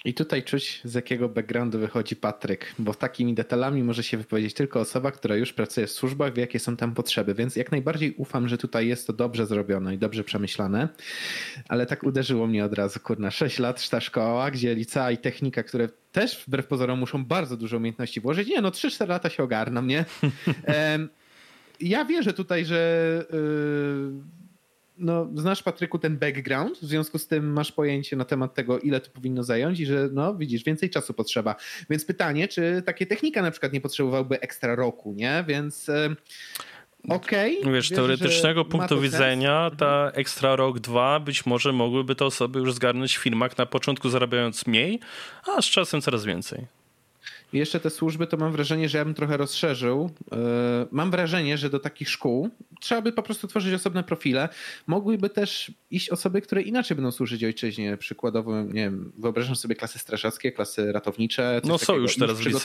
I 0.05 0.15
tutaj 0.15 0.43
czuć, 0.43 0.81
z 0.85 0.95
jakiego 0.95 1.29
backgroundu 1.29 1.79
wychodzi 1.79 2.17
Patryk, 2.17 2.75
bo 2.79 2.95
takimi 2.95 3.35
detalami 3.35 3.83
może 3.83 4.03
się 4.03 4.17
wypowiedzieć 4.17 4.55
tylko 4.55 4.81
osoba, 4.81 5.11
która 5.11 5.37
już 5.37 5.53
pracuje 5.53 5.87
w 5.87 5.91
służbach, 5.91 6.35
wie 6.35 6.41
jakie 6.41 6.59
są 6.59 6.77
tam 6.77 6.95
potrzeby, 6.95 7.35
więc 7.35 7.57
jak 7.57 7.71
najbardziej 7.71 8.15
ufam, 8.15 8.49
że 8.49 8.59
tutaj 8.59 8.89
jest 8.89 9.07
to 9.07 9.13
dobrze 9.13 9.47
zrobione 9.47 9.95
i 9.95 9.99
dobrze 9.99 10.25
przemyślane, 10.25 10.89
ale 11.69 11.87
tak 11.87 12.03
uderzyło 12.03 12.47
mnie 12.47 12.65
od 12.65 12.75
razu, 12.75 13.01
kurna, 13.01 13.31
6 13.31 13.59
lat 13.59 13.89
ta 13.89 14.01
szkoła, 14.01 14.51
gdzie 14.51 14.75
licea 14.75 15.11
i 15.11 15.19
technika, 15.19 15.63
które 15.63 15.89
też 16.13 16.45
wbrew 16.47 16.67
pozorom 16.67 16.99
muszą 16.99 17.25
bardzo 17.25 17.57
dużo 17.57 17.77
umiejętności 17.77 18.21
włożyć, 18.21 18.49
nie 18.49 18.61
no 18.61 18.71
3-4 18.71 19.09
lata 19.09 19.31
się 19.31 19.43
ogarną, 19.43 19.83
nie? 19.83 20.05
ja 21.81 22.05
wierzę 22.05 22.33
tutaj, 22.33 22.65
że... 22.65 23.25
Yy 23.33 24.40
no, 25.01 25.29
znasz 25.35 25.63
Patryku 25.63 25.99
ten 25.99 26.19
background, 26.19 26.79
w 26.79 26.85
związku 26.85 27.19
z 27.19 27.27
tym 27.27 27.53
masz 27.53 27.73
pojęcie 27.73 28.17
na 28.17 28.25
temat 28.25 28.55
tego, 28.55 28.79
ile 28.79 29.01
to 29.01 29.11
powinno 29.11 29.43
zająć 29.43 29.81
i 29.81 29.87
że 29.87 30.09
no 30.13 30.35
widzisz, 30.35 30.65
więcej 30.65 30.91
czasu 30.91 31.15
potrzeba. 31.15 31.57
Więc 31.91 32.05
pytanie, 32.05 32.49
czy 32.49 32.83
takie 32.87 33.07
technika 33.07 33.43
na 33.43 33.51
przykład 33.51 33.73
nie 33.73 33.81
potrzebowałby 33.81 34.41
ekstra 34.41 34.75
roku, 34.75 35.15
nie? 35.17 35.45
Więc 35.49 35.91
Okej. 37.09 37.61
Okay, 37.61 37.73
Wiesz, 37.73 37.89
teoretycznego 37.89 38.65
punktu 38.65 39.01
widzenia 39.01 39.69
sens. 39.69 39.79
ta 39.79 40.05
mhm. 40.05 40.21
ekstra 40.21 40.57
rok, 40.57 40.79
dwa, 40.79 41.21
być 41.21 41.47
może 41.47 41.73
mogłyby 41.73 42.15
te 42.15 42.25
osoby 42.25 42.59
już 42.59 42.75
zgarnąć 42.75 43.17
w 43.17 43.23
filmach 43.23 43.59
na 43.59 43.67
początku 43.67 44.09
zarabiając 44.09 44.67
mniej, 44.67 45.01
a 45.57 45.63
z 45.63 45.65
czasem 45.65 46.01
coraz 46.01 46.25
więcej. 46.25 46.80
Jeszcze 47.53 47.81
te 47.81 47.91
służby, 47.91 48.27
to 48.27 48.37
mam 48.37 48.53
wrażenie, 48.53 48.89
że 48.89 48.99
ja 48.99 49.05
bym 49.05 49.15
trochę 49.15 49.37
rozszerzył. 49.37 50.11
E, 50.33 50.37
mam 50.91 51.11
wrażenie, 51.11 51.59
że 51.59 51.71
do 51.71 51.79
takich 51.79 52.09
szkół 52.09 52.51
trzeba 52.81 53.03
by 53.03 53.13
po 53.13 53.23
prostu 53.23 53.49
tworzyć 53.49 53.75
osobne 53.75 54.05
profile. 54.05 54.49
Mogłyby 54.87 55.31
też 55.31 55.73
iść 55.91 56.11
osoby, 56.11 56.41
które 56.41 56.63
inaczej 56.63 56.95
będą 56.95 57.13
służyć 57.13 57.45
ojczyźnie. 57.45 57.97
Przykładowo, 57.97 58.63
nie 58.63 58.73
wiem, 58.73 59.13
wyobrażam 59.19 59.57
sobie 59.57 59.75
klasy 59.75 59.99
strażackie, 59.99 60.53
klasy 60.53 60.93
ratownicze. 60.93 61.61
No 61.65 61.79
są 61.79 61.97
już 61.97 62.17
teraz 62.17 62.45
już 62.45 62.63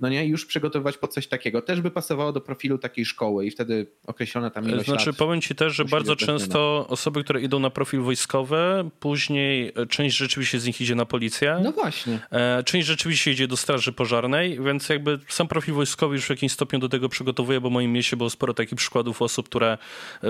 No 0.00 0.08
nie, 0.08 0.26
już 0.26 0.46
przygotowywać 0.46 0.96
pod 0.96 1.14
coś 1.14 1.26
takiego. 1.26 1.62
Też 1.62 1.80
by 1.80 1.90
pasowało 1.90 2.32
do 2.32 2.40
profilu 2.40 2.78
takiej 2.78 3.04
szkoły 3.04 3.46
i 3.46 3.50
wtedy 3.50 3.86
określona 4.06 4.50
tam 4.50 4.68
ilość 4.68 4.84
Znaczy 4.84 5.06
lat 5.06 5.16
powiem 5.16 5.40
ci 5.40 5.54
też, 5.54 5.74
że 5.74 5.84
bardzo 5.84 6.16
często 6.16 6.86
osoby, 6.88 7.24
które 7.24 7.40
idą 7.40 7.58
na 7.58 7.70
profil 7.70 8.00
wojskowy, 8.00 8.90
później 9.00 9.72
część 9.88 10.16
rzeczywiście 10.16 10.60
z 10.60 10.66
nich 10.66 10.80
idzie 10.80 10.94
na 10.94 11.06
policję. 11.06 11.60
No 11.62 11.72
właśnie. 11.72 12.18
E, 12.30 12.62
część 12.62 12.86
rzeczywiście 12.86 13.32
idzie 13.32 13.48
do 13.48 13.56
straży 13.70 13.92
pożarnej, 13.92 14.60
więc 14.64 14.88
jakby 14.88 15.18
sam 15.28 15.48
profil 15.48 15.74
wojskowy 15.74 16.14
już 16.14 16.26
w 16.26 16.30
jakimś 16.30 16.52
stopniu 16.52 16.78
do 16.78 16.88
tego 16.88 17.08
przygotowuje, 17.08 17.60
bo 17.60 17.68
w 17.68 17.72
moim 17.72 17.92
mieście 17.92 18.16
było 18.16 18.30
sporo 18.30 18.54
takich 18.54 18.74
przykładów 18.74 19.22
osób, 19.22 19.48
które 19.48 19.78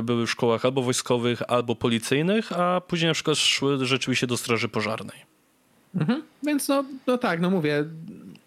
były 0.03 0.26
w 0.26 0.30
szkołach 0.30 0.64
albo 0.64 0.82
wojskowych, 0.82 1.43
albo 1.49 1.76
policyjnych, 1.76 2.53
a 2.53 2.80
później 2.80 3.09
na 3.09 3.14
przykład 3.14 3.38
szły 3.38 3.86
rzeczywiście 3.86 4.26
do 4.26 4.36
straży 4.36 4.68
pożarnej. 4.68 5.16
Mhm. 5.95 6.22
Więc 6.43 6.68
no, 6.68 6.84
no 7.07 7.18
tak, 7.18 7.41
no 7.41 7.51
mówię, 7.51 7.84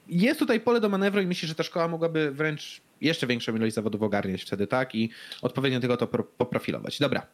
jest 0.08 0.39
tutaj 0.39 0.60
pole 0.60 0.80
do 0.80 0.89
manewru 0.89 1.22
i 1.22 1.28
myślę, 1.28 1.48
że 1.48 1.56
ta 1.56 1.64
szkoła 1.64 1.88
mogłaby 1.88 2.32
wręcz 2.32 2.82
jeszcze 3.02 3.28
większą 3.28 3.56
ilość 3.56 3.76
zawodów 3.76 4.02
ogarniać 4.02 4.41
wtedy, 4.41 4.68
tak? 4.68 4.96
I 4.96 5.10
odpowiednio 5.41 5.80
tego 5.80 5.98
to 5.98 6.08
poprofilować. 6.38 7.00
Dobra, 7.00 7.26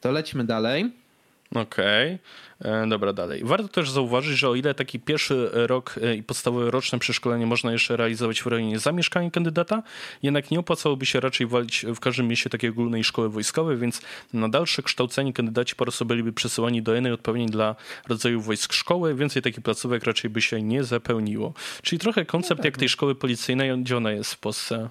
to 0.00 0.12
lećmy 0.12 0.44
dalej. 0.44 1.03
Okej. 1.50 2.14
Okay. 2.14 2.88
Dobra, 2.88 3.12
dalej. 3.12 3.40
Warto 3.44 3.68
też 3.68 3.90
zauważyć, 3.90 4.38
że 4.38 4.48
o 4.48 4.54
ile 4.54 4.74
taki 4.74 5.00
pierwszy 5.00 5.50
rok 5.52 5.94
i 6.18 6.22
podstawowe 6.22 6.70
roczne 6.70 6.98
przeszkolenie 6.98 7.46
można 7.46 7.72
jeszcze 7.72 7.96
realizować 7.96 8.42
w 8.42 8.46
rejonie 8.46 8.78
zamieszkania 8.78 9.30
kandydata, 9.30 9.82
jednak 10.22 10.50
nie 10.50 10.58
opłacałoby 10.58 11.06
się 11.06 11.20
raczej 11.20 11.46
walić 11.46 11.86
w 11.94 12.00
każdym 12.00 12.28
mieście 12.28 12.50
takiej 12.50 12.70
ogólnej 12.70 13.04
szkoły 13.04 13.28
wojskowej, 13.28 13.76
więc 13.76 14.02
na 14.32 14.48
dalsze 14.48 14.82
kształcenie 14.82 15.32
kandydaci 15.32 15.76
po 15.76 15.84
prostu 15.84 16.04
byliby 16.04 16.32
przesyłani 16.32 16.82
do 16.82 16.94
jednej 16.94 17.12
odpowiedniej 17.12 17.50
dla 17.50 17.76
rodzaju 18.08 18.40
wojsk 18.40 18.72
szkoły, 18.72 19.14
więcej 19.14 19.42
takich 19.42 19.60
placówek 19.60 20.04
raczej 20.04 20.30
by 20.30 20.42
się 20.42 20.62
nie 20.62 20.84
zapełniło. 20.84 21.54
Czyli 21.82 21.98
trochę 21.98 22.24
koncept 22.24 22.50
no 22.50 22.56
tak, 22.56 22.64
jak 22.64 22.76
tej 22.76 22.86
no. 22.86 22.92
szkoły 22.92 23.14
policyjnej, 23.14 23.82
gdzie 23.82 23.96
ona 23.96 24.10
jest 24.10 24.34
w 24.34 24.38
Polsce? 24.38 24.88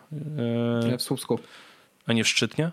W 0.98 1.02
Słupsku. 1.02 1.40
A 2.08 2.14
nie 2.14 2.24
w 2.24 2.28
Szczytnie? 2.28 2.72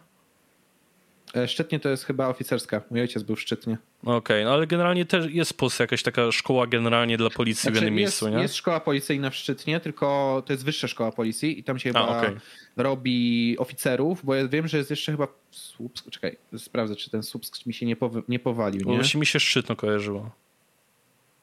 E, 1.36 1.48
Szczytnie 1.48 1.80
to 1.80 1.88
jest 1.88 2.04
chyba 2.04 2.28
oficerska. 2.28 2.82
Mój 2.90 3.00
ojciec 3.00 3.22
był 3.22 3.36
w 3.36 3.40
Szczytnie. 3.40 3.78
Okej, 4.02 4.16
okay, 4.16 4.44
no 4.44 4.52
ale 4.52 4.66
generalnie 4.66 5.04
też 5.04 5.26
jest 5.30 5.52
w 5.52 5.54
Polsce 5.54 5.84
jakaś 5.84 6.02
taka 6.02 6.32
szkoła 6.32 6.66
generalnie 6.66 7.16
dla 7.16 7.30
policji 7.30 7.62
znaczy, 7.62 7.72
w 7.72 7.82
jednym 7.82 7.98
jest, 7.98 8.22
miejscu, 8.22 8.36
nie? 8.36 8.42
Jest 8.42 8.54
szkoła 8.54 8.80
policyjna 8.80 9.30
w 9.30 9.36
Szczytnie, 9.36 9.80
tylko 9.80 10.42
to 10.46 10.52
jest 10.52 10.64
wyższa 10.64 10.88
szkoła 10.88 11.12
policji 11.12 11.58
i 11.58 11.64
tam 11.64 11.78
się 11.78 11.88
chyba 11.88 12.00
A, 12.00 12.18
okay. 12.18 12.40
robi 12.76 13.56
oficerów, 13.58 14.24
bo 14.24 14.34
ja 14.34 14.48
wiem, 14.48 14.68
że 14.68 14.78
jest 14.78 14.90
jeszcze 14.90 15.12
chyba 15.12 15.28
Słupsk. 15.50 16.10
Czekaj, 16.10 16.36
sprawdzę, 16.56 16.96
czy 16.96 17.10
ten 17.10 17.22
Słupsk 17.22 17.66
mi 17.66 17.74
się 17.74 17.86
nie, 17.86 17.96
pow 17.96 18.12
nie 18.28 18.38
powalił, 18.38 18.80
nie? 18.80 18.98
Bo 19.14 19.18
mi 19.18 19.26
się 19.26 19.40
Szczytno 19.40 19.76
kojarzyło. 19.76 20.30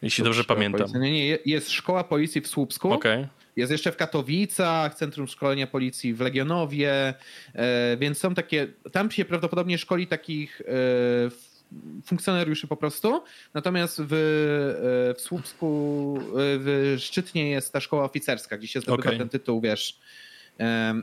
Jeśli 0.01 0.23
dobrze 0.23 0.43
pamiętam. 0.43 0.87
Nie, 0.93 1.11
nie, 1.11 1.37
jest 1.45 1.71
szkoła 1.71 2.03
policji 2.03 2.41
w 2.41 2.47
Słupsku. 2.47 2.91
Okay. 2.91 3.27
Jest 3.55 3.71
jeszcze 3.71 3.91
w 3.91 3.97
Katowicach, 3.97 4.95
Centrum 4.95 5.27
Szkolenia 5.27 5.67
Policji 5.67 6.13
w 6.13 6.21
Legionowie, 6.21 7.13
e, 7.53 7.97
więc 7.97 8.17
są 8.17 8.35
takie, 8.35 8.67
tam 8.91 9.11
się 9.11 9.25
prawdopodobnie 9.25 9.77
szkoli 9.77 10.07
takich 10.07 10.61
e, 10.61 10.63
funkcjonariuszy 12.05 12.67
po 12.67 12.77
prostu. 12.77 13.23
Natomiast 13.53 14.01
w, 14.01 14.13
e, 14.13 15.13
w 15.13 15.21
Słupsku, 15.21 16.19
w 16.33 16.95
Szczytnie 16.99 17.49
jest 17.49 17.73
ta 17.73 17.79
szkoła 17.79 18.03
oficerska, 18.03 18.57
gdzie 18.57 18.67
się 18.67 18.81
zdobywa 18.81 19.09
okay. 19.09 19.19
ten 19.19 19.29
tytuł, 19.29 19.61
wiesz, 19.61 19.99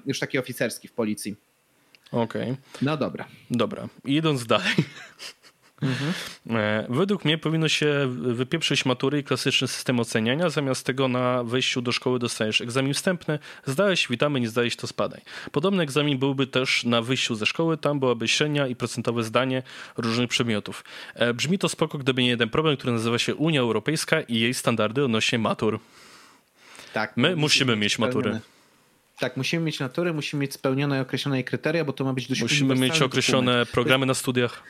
już 0.07 0.19
taki 0.19 0.39
oficerski 0.39 0.89
w 0.89 0.93
policji. 0.93 1.37
Okej. 2.13 2.43
Okay. 2.43 2.57
No 2.83 2.97
dobra. 2.97 3.29
Dobra. 3.51 3.89
idąc 4.05 4.47
dalej. 4.47 4.75
Mhm. 5.83 6.13
Według 6.89 7.25
mnie 7.25 7.39
powinno 7.39 7.69
się 7.69 8.09
wypieprzyć 8.17 8.85
matury 8.85 9.19
i 9.19 9.25
klasyczny 9.25 9.69
system 9.69 10.01
oceniania. 10.01 10.51
Zamiast 10.51 10.87
tego 10.87 11.09
na 11.09 11.45
wejściu 11.45 11.83
do 11.83 11.93
szkoły 11.93 12.19
dostajesz 12.19 12.61
egzamin 12.61 12.95
wstępny. 12.95 13.39
Zdałeś, 13.67 14.09
witamy, 14.09 14.41
nie 14.41 14.49
zdałeś, 14.49 14.77
to 14.77 14.87
spadaj. 14.87 15.21
Podobny 15.53 15.83
egzamin 15.83 16.19
byłby 16.19 16.47
też 16.47 16.85
na 16.85 17.03
wyjściu 17.03 17.35
ze 17.35 17.47
szkoły. 17.47 17.77
Tam 17.77 18.01
byłaby 18.01 18.29
średnia 18.29 18.67
i 18.67 18.77
procentowe 18.77 19.23
zdanie 19.25 19.63
różnych 19.97 20.29
przedmiotów. 20.29 20.85
E, 21.15 21.35
brzmi 21.35 21.59
to 21.59 21.69
spoko, 21.69 21.99
gdyby 21.99 22.23
nie 22.23 22.29
jeden 22.29 22.49
problem, 22.49 22.77
który 22.77 22.93
nazywa 22.93 23.19
się 23.19 23.35
Unia 23.35 23.61
Europejska 23.61 24.21
i 24.21 24.41
jej 24.41 24.55
standardy 24.55 25.05
odnośnie 25.05 25.39
matur. 25.39 25.81
Tak. 26.93 27.13
My 27.17 27.37
musimy 27.37 27.77
mieć 27.77 27.99
matury. 27.99 28.41
Tak, 29.19 29.37
musimy 29.37 29.65
mieć 29.65 29.81
natury, 29.81 30.13
musimy 30.13 30.41
mieć 30.41 30.55
spełnione 30.55 31.01
określone 31.01 31.43
kryteria, 31.45 31.85
bo 31.85 31.93
to 31.93 32.05
ma 32.05 32.13
być 32.13 32.29
dość 32.29 32.43
Musimy 32.43 32.75
mieć 32.75 33.03
określone 33.03 33.53
dokument. 33.53 33.71
programy 33.71 34.07
na 34.07 34.15
studiach 34.15 34.63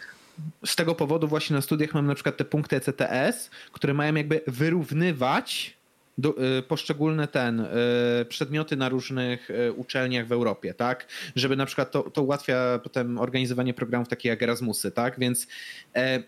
z 0.67 0.77
tego 0.77 0.95
powodu 0.95 1.29
właśnie 1.29 1.57
na 1.57 1.63
studiach 1.63 1.95
mam 1.95 2.07
na 2.07 2.15
przykład 2.15 2.37
te 2.37 2.45
punkty 2.45 2.77
ECTS, 2.77 3.51
które 3.73 3.95
mają 3.95 4.15
jakby 4.15 4.41
wyrównywać 4.47 5.77
do, 6.19 6.59
y, 6.59 6.63
poszczególne 6.63 7.29
ten 7.29 7.61
y, 7.61 7.67
przedmioty 8.29 8.77
na 8.77 8.89
różnych 8.89 9.51
y, 9.51 9.73
uczelniach 9.73 10.27
w 10.27 10.33
Europie, 10.33 10.75
tak? 10.75 11.07
Żeby 11.37 11.57
na 11.57 11.67
przykład 11.67 11.91
to, 11.91 12.03
to 12.03 12.23
ułatwia 12.23 12.81
potem 12.83 13.19
organizowanie 13.19 13.75
programów 13.75 14.09
takich 14.09 14.25
jak 14.25 14.43
Erasmusy, 14.43 14.91
tak? 14.91 15.19
Więc 15.19 15.47
e, 15.97 16.23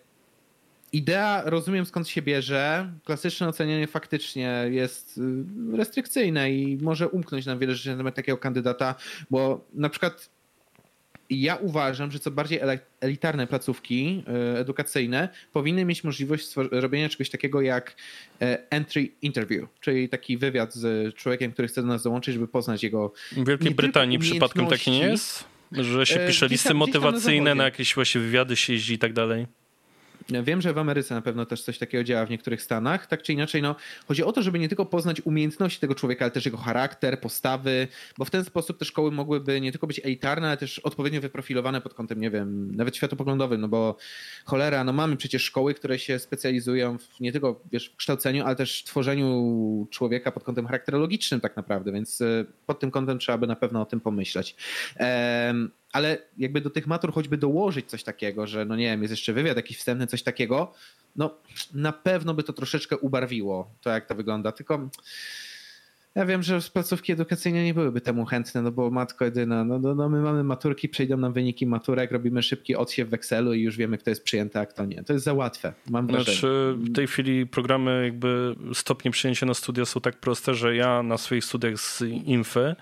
idea, 0.93 1.43
rozumiem 1.45 1.87
skąd 1.87 2.09
się 2.09 2.23
bierze. 2.23 2.93
Klasyczne 3.05 3.49
ocenianie 3.49 3.87
faktycznie 3.87 4.65
jest 4.71 5.21
restrykcyjne 5.73 6.51
i 6.51 6.79
może 6.83 7.09
umknąć 7.09 7.47
nam 7.47 7.59
wiele 7.59 7.75
rzeczy 7.75 7.91
na 7.91 7.97
temat 7.97 8.15
takiego 8.15 8.39
kandydata, 8.39 8.95
bo 9.31 9.65
na 9.75 9.89
przykład 9.89 10.36
ja 11.31 11.57
uważam, 11.57 12.13
że 12.13 12.19
co 12.19 12.31
bardziej 12.31 12.61
elitarne 13.01 13.47
placówki 13.47 14.25
e, 14.29 14.59
edukacyjne 14.59 15.29
powinny 15.53 15.85
mieć 15.85 16.05
możliwość 16.05 16.55
robienia 16.57 17.09
czegoś 17.09 17.31
takiego 17.31 17.61
jak 17.61 17.97
e, 18.43 18.71
entry 18.71 19.09
interview, 19.23 19.69
czyli 19.81 20.09
taki 20.09 20.39
wywiad 20.39 20.75
z 20.75 21.15
człowiekiem, 21.15 21.53
który 21.53 21.69
chce 21.69 21.83
do 21.83 21.89
nas 21.89 22.03
dołączyć, 22.03 22.35
żeby 22.35 22.49
poznać 22.49 22.83
jego. 22.83 23.13
W 23.33 23.47
Wielkiej 23.47 23.75
Brytanii 23.75 24.19
przypadkiem 24.19 24.67
taki 24.67 24.91
nie 24.91 25.01
jest? 25.01 25.45
Że 25.73 26.07
się 26.07 26.21
e, 26.21 26.27
pisze 26.27 26.49
listy 26.49 26.75
motywacyjne, 26.75 27.51
na, 27.51 27.55
na 27.55 27.65
jakieś 27.65 27.95
właśnie 27.95 28.21
wywiady 28.21 28.57
się 28.57 28.73
jeździ 28.73 28.95
i 28.95 28.99
tak 28.99 29.13
dalej. 29.13 29.47
Wiem, 30.29 30.61
że 30.61 30.73
w 30.73 30.79
Ameryce 30.79 31.15
na 31.15 31.23
pewno 31.23 31.47
też 31.47 31.63
coś 31.63 31.79
takiego 31.79 32.05
działa 32.05 32.27
w 32.27 32.31
niektórych 32.31 32.63
stanach. 32.63 33.07
Tak 33.07 33.23
czy 33.23 33.33
inaczej, 33.33 33.63
no, 33.63 33.77
chodzi 34.09 34.25
o 34.25 34.33
to, 34.33 34.43
żeby 34.43 34.59
nie 34.59 34.69
tylko 34.69 34.87
poznać 34.87 35.21
umiejętności 35.21 35.81
tego 35.81 35.95
człowieka, 35.95 36.25
ale 36.25 36.33
też 36.33 36.45
jego 36.45 36.57
charakter, 36.59 37.21
postawy, 37.21 37.89
bo 38.19 38.25
w 38.25 38.31
ten 38.31 38.45
sposób 38.45 38.79
te 38.79 38.85
szkoły 38.85 39.11
mogłyby 39.11 39.61
nie 39.61 39.73
tylko 39.73 39.87
być 39.87 40.01
elitarne, 40.05 40.47
ale 40.47 40.57
też 40.57 40.79
odpowiednio 40.79 41.21
wyprofilowane 41.21 41.81
pod 41.81 41.95
kątem, 41.95 42.21
nie 42.21 42.31
wiem, 42.31 42.77
nawet 42.77 42.97
światopoglądowym, 42.97 43.61
no 43.61 43.69
bo 43.69 43.97
cholera, 44.45 44.85
no 44.85 44.93
mamy 44.93 45.17
przecież 45.17 45.43
szkoły, 45.43 45.75
które 45.75 45.99
się 45.99 46.19
specjalizują 46.19 46.99
w, 46.99 47.21
nie 47.21 47.33
tylko 47.33 47.61
wiesz, 47.73 47.89
w 47.89 47.97
kształceniu, 47.97 48.45
ale 48.45 48.57
też 48.57 48.81
w 48.81 48.85
tworzeniu 48.85 49.89
człowieka 49.91 50.33
pod 50.33 50.45
kątem 50.45 50.67
charakterologicznym 50.67 51.41
tak 51.41 51.57
naprawdę, 51.57 51.93
więc 51.93 52.21
e, 52.21 52.45
pod 52.67 52.81
tym 52.81 52.91
kątem 52.91 53.19
trzeba 53.19 53.39
by 53.39 53.47
na 53.47 53.57
pewno 53.57 53.83
o 53.83 53.87
tym 53.87 54.01
pomyśleć. 54.01 54.57
Um, 55.01 55.71
ale 55.97 56.19
jakby 56.39 56.61
do 56.61 56.71
tych 56.71 56.87
matur 56.87 57.13
choćby 57.13 57.37
dołożyć 57.37 57.87
coś 57.87 58.03
takiego, 58.03 58.47
że 58.47 58.65
no 58.65 58.77
nie 58.77 58.85
wiem, 58.85 59.03
jest 59.03 59.13
jeszcze 59.13 59.33
wywiad 59.33 59.57
jakiś 59.57 59.79
wstępny, 59.79 60.07
coś 60.07 60.23
takiego, 60.23 60.73
no 61.17 61.35
na 61.75 61.93
pewno 61.93 62.35
by 62.35 62.43
to 62.43 62.53
troszeczkę 62.53 62.99
ubarwiło 62.99 63.71
to, 63.81 63.91
jak 63.91 64.07
to 64.07 64.15
wygląda. 64.15 64.53
Tylko 64.53 64.89
ja 66.17 66.27
wiem, 66.27 66.43
że 66.43 66.61
placówki 66.73 67.13
edukacyjne 67.13 67.65
nie 67.65 67.75
byłyby 67.75 68.01
temu 68.01 68.25
chętne, 68.25 68.63
no 68.63 68.73
bo 68.73 68.91
matko 68.91 69.25
jedyna, 69.25 69.65
no, 69.65 69.79
no, 69.79 69.95
no 69.95 70.09
my 70.09 70.21
mamy 70.21 70.45
maturki, 70.45 70.89
przejdą 70.89 71.17
nam 71.17 71.33
wyniki 71.33 71.67
maturek, 71.67 72.13
robimy 72.13 72.43
szybki 72.43 72.77
odsiew 72.77 73.09
w 73.09 73.15
Excelu 73.15 73.55
i 73.55 73.63
już 73.63 73.77
wiemy, 73.77 73.99
kto 73.99 74.11
jest 74.11 74.25
przyjęty, 74.25 74.59
a 74.59 74.67
kto 74.67 74.85
nie. 74.85 75.05
To 75.05 75.13
jest 75.13 75.25
za 75.25 75.35
łatwe, 75.35 75.73
mam 75.91 76.07
wrażenie. 76.07 76.39
Znaczy, 76.39 76.75
w 76.79 76.93
tej 76.93 77.07
chwili 77.07 77.47
programy 77.47 78.05
jakby 78.05 78.57
stopnie 78.75 79.11
przyjęcia 79.11 79.47
na 79.47 79.55
studia 79.55 79.85
są 79.85 80.01
tak 80.01 80.21
proste, 80.21 80.55
że 80.55 80.77
ja 80.77 81.03
na 81.03 81.19
swoich 81.19 81.45
studiach 81.45 81.81
z 81.81 82.03
Infy 82.03 82.77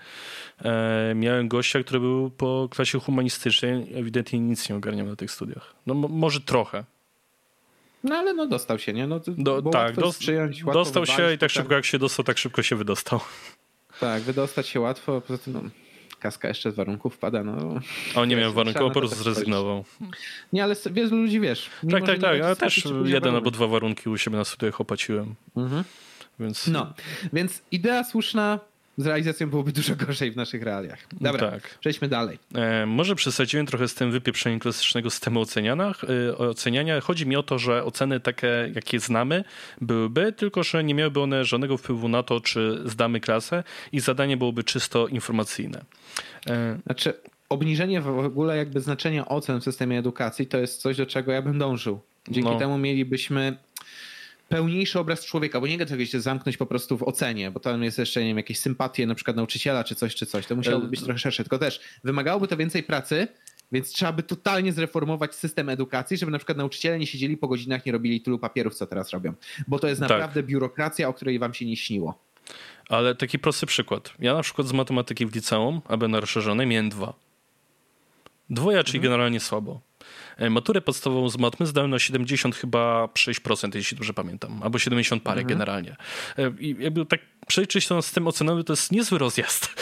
e, 0.61 1.13
miałem 1.15 1.47
gościa, 1.47 1.83
który 1.83 1.99
był 1.99 2.29
po 2.29 2.69
klasie 2.71 2.99
humanistycznej, 2.99 3.93
ewidentnie 3.95 4.39
nic 4.39 4.69
nie 4.69 4.75
ogarniał 4.75 5.07
na 5.07 5.15
tych 5.15 5.31
studiach. 5.31 5.75
No 5.85 5.93
może 5.93 6.41
trochę, 6.41 6.83
no 8.05 8.15
ale 8.15 8.33
no 8.33 8.47
dostał 8.47 8.79
się, 8.79 8.93
nie? 8.93 9.07
No, 9.07 9.21
Do, 9.37 9.61
tak, 9.61 9.95
dos, 9.95 10.17
przyjąć, 10.17 10.63
dostał 10.63 11.05
się 11.05 11.33
i 11.33 11.37
tak 11.37 11.51
szybko 11.51 11.73
jak 11.73 11.85
się 11.85 11.99
dostał, 11.99 12.25
tak 12.25 12.37
szybko 12.37 12.63
się 12.63 12.75
wydostał. 12.75 13.19
Tak, 13.99 14.23
wydostać 14.23 14.67
się 14.67 14.79
łatwo, 14.79 15.21
poza 15.21 15.43
tym 15.43 15.53
no, 15.53 15.61
kaska 16.19 16.47
jeszcze 16.47 16.71
z 16.71 16.75
warunków 16.75 17.17
pada. 17.17 17.43
No. 17.43 17.79
On 18.15 18.29
nie 18.29 18.35
miał 18.35 18.53
warunków, 18.53 18.93
po 18.93 18.99
prostu 18.99 19.23
zrezygnował. 19.23 19.85
Nie, 20.53 20.63
ale 20.63 20.75
wielu 20.91 21.17
ludzi 21.17 21.39
wiesz. 21.39 21.69
Tak, 21.91 22.05
tak, 22.05 22.19
tak, 22.19 22.41
ale 22.41 22.55
też 22.55 22.83
jeden 23.05 23.35
albo 23.35 23.51
dwa 23.51 23.67
warunki 23.67 24.09
u 24.09 24.17
siebie 24.17 24.37
na 24.37 24.45
studiach 24.45 24.81
opłaciłem. 24.81 25.35
Mhm. 25.55 25.83
Więc... 26.39 26.67
No, 26.67 26.93
więc 27.33 27.61
idea 27.71 28.03
słuszna, 28.03 28.59
z 28.97 29.05
realizacją 29.05 29.49
byłoby 29.49 29.71
dużo 29.71 29.95
gorzej 29.95 30.31
w 30.31 30.35
naszych 30.35 30.63
realiach. 30.63 30.99
Dobra, 31.21 31.51
tak. 31.51 31.77
przejdźmy 31.79 32.07
dalej. 32.07 32.39
E, 32.55 32.85
może 32.85 33.15
przesadziłem 33.15 33.65
trochę 33.65 33.87
z 33.87 33.95
tym 33.95 34.11
wypieprzeniem 34.11 34.59
klasycznego 34.59 35.09
systemu 35.09 35.41
oceniania. 35.41 35.93
E, 36.29 36.37
oceniania. 36.37 37.01
Chodzi 37.01 37.25
mi 37.25 37.35
o 37.35 37.43
to, 37.43 37.59
że 37.59 37.83
oceny 37.83 38.19
takie, 38.19 38.71
jakie 38.75 38.99
znamy, 38.99 39.43
byłyby, 39.81 40.33
tylko 40.33 40.63
że 40.63 40.83
nie 40.83 40.93
miałyby 40.93 41.21
one 41.21 41.45
żadnego 41.45 41.77
wpływu 41.77 42.07
na 42.07 42.23
to, 42.23 42.41
czy 42.41 42.81
zdamy 42.85 43.19
klasę 43.19 43.63
i 43.91 43.99
zadanie 43.99 44.37
byłoby 44.37 44.63
czysto 44.63 45.07
informacyjne. 45.07 45.85
E... 46.49 46.79
Znaczy, 46.85 47.13
obniżenie 47.49 48.01
w 48.01 48.19
ogóle 48.19 48.57
jakby 48.57 48.81
znaczenia 48.81 49.27
ocen 49.27 49.61
w 49.61 49.63
systemie 49.63 49.99
edukacji 49.99 50.47
to 50.47 50.57
jest 50.57 50.81
coś, 50.81 50.97
do 50.97 51.05
czego 51.05 51.31
ja 51.31 51.41
bym 51.41 51.59
dążył. 51.59 51.99
Dzięki 52.29 52.49
no. 52.49 52.59
temu 52.59 52.77
mielibyśmy 52.77 53.57
pełniejszy 54.49 54.99
obraz 54.99 55.25
człowieka, 55.25 55.61
bo 55.61 55.67
nie 55.67 55.77
da 55.77 55.85
czegoś 55.85 56.09
się 56.09 56.21
zamknąć 56.21 56.57
po 56.57 56.65
prostu 56.65 56.97
w 56.97 57.03
ocenie, 57.03 57.51
bo 57.51 57.59
tam 57.59 57.83
jest 57.83 57.97
jeszcze 57.97 58.21
nie 58.21 58.27
wiem, 58.27 58.37
jakieś 58.37 58.59
sympatie 58.59 59.07
na 59.07 59.15
przykład 59.15 59.37
nauczyciela 59.37 59.83
czy 59.83 59.95
coś, 59.95 60.15
czy 60.15 60.25
coś. 60.25 60.47
To 60.47 60.55
musiałoby 60.55 60.87
być 60.87 61.01
trochę 61.01 61.19
szersze. 61.19 61.43
Tylko 61.43 61.59
też 61.59 61.81
wymagałoby 62.03 62.47
to 62.47 62.57
więcej 62.57 62.83
pracy, 62.83 63.27
więc 63.71 63.91
trzeba 63.91 64.11
by 64.11 64.23
totalnie 64.23 64.73
zreformować 64.73 65.35
system 65.35 65.69
edukacji, 65.69 66.17
żeby 66.17 66.31
na 66.31 66.37
przykład 66.37 66.57
nauczyciele 66.57 66.99
nie 66.99 67.07
siedzieli 67.07 67.37
po 67.37 67.47
godzinach, 67.47 67.85
nie 67.85 67.91
robili 67.91 68.21
tylu 68.21 68.39
papierów, 68.39 68.75
co 68.75 68.87
teraz 68.87 69.09
robią. 69.09 69.33
Bo 69.67 69.79
to 69.79 69.87
jest 69.87 70.01
tak. 70.01 70.09
naprawdę 70.09 70.41
tak. 70.41 70.45
biurokracja, 70.45 71.07
o 71.07 71.13
której 71.13 71.39
wam 71.39 71.53
się 71.53 71.65
nie 71.65 71.77
śniło. 71.77 72.19
Ale 72.89 73.15
taki 73.15 73.39
prosty 73.39 73.65
przykład. 73.65 74.13
Ja 74.19 74.33
na 74.33 74.41
przykład 74.41 74.67
z 74.67 74.73
matematyki 74.73 75.25
w 75.25 75.35
liceum, 75.35 75.81
aby 75.87 76.07
na 76.07 76.19
rozszerzonej, 76.19 76.67
miałem 76.67 76.89
dwa. 76.89 77.13
Dwoja, 78.49 78.83
czyli 78.83 78.97
mhm. 78.97 79.11
generalnie 79.11 79.39
słabo. 79.39 79.81
E, 80.37 80.49
maturę 80.49 80.81
podstawową 80.81 81.29
z 81.29 81.37
matmy 81.37 81.65
zdałem 81.65 81.91
na 81.91 81.99
70 81.99 82.55
chyba 82.55 83.05
6%, 83.05 83.75
jeśli 83.75 83.97
dobrze 83.97 84.13
pamiętam, 84.13 84.63
albo 84.63 84.79
70 84.79 85.23
parę 85.23 85.41
mhm. 85.41 85.47
generalnie. 85.47 85.95
E, 86.37 86.51
I 86.59 86.75
jakby 86.79 87.05
tak 87.05 87.19
przejrzeć 87.47 87.87
to 87.87 88.01
z 88.01 88.11
tym 88.11 88.27
ocenami, 88.27 88.63
to 88.63 88.73
jest 88.73 88.91
niezły 88.91 89.17
rozjazd. 89.17 89.67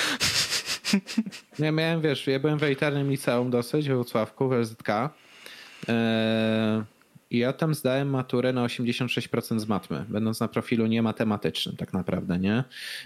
Ja 1.59 1.71
miałem, 1.71 2.01
wiesz, 2.01 2.27
ja 2.27 2.39
byłem 2.39 2.59
w 2.59 2.63
elitarnym 2.63 3.09
liceum 3.11 3.49
dosyć 3.49 3.89
w 3.89 3.93
Wrocławku, 3.93 4.49
w 4.49 4.51
LZK. 4.51 4.89
Eee, 4.89 6.83
I 7.31 7.37
ja 7.37 7.53
tam 7.53 7.73
zdałem 7.73 8.09
maturę 8.09 8.53
na 8.53 8.65
86% 8.65 9.59
z 9.59 9.67
matmy, 9.67 10.05
będąc 10.09 10.39
na 10.39 10.47
profilu 10.47 10.85
niematematycznym 10.85 11.75
tak 11.75 11.93
naprawdę, 11.93 12.39
nie? 12.39 12.63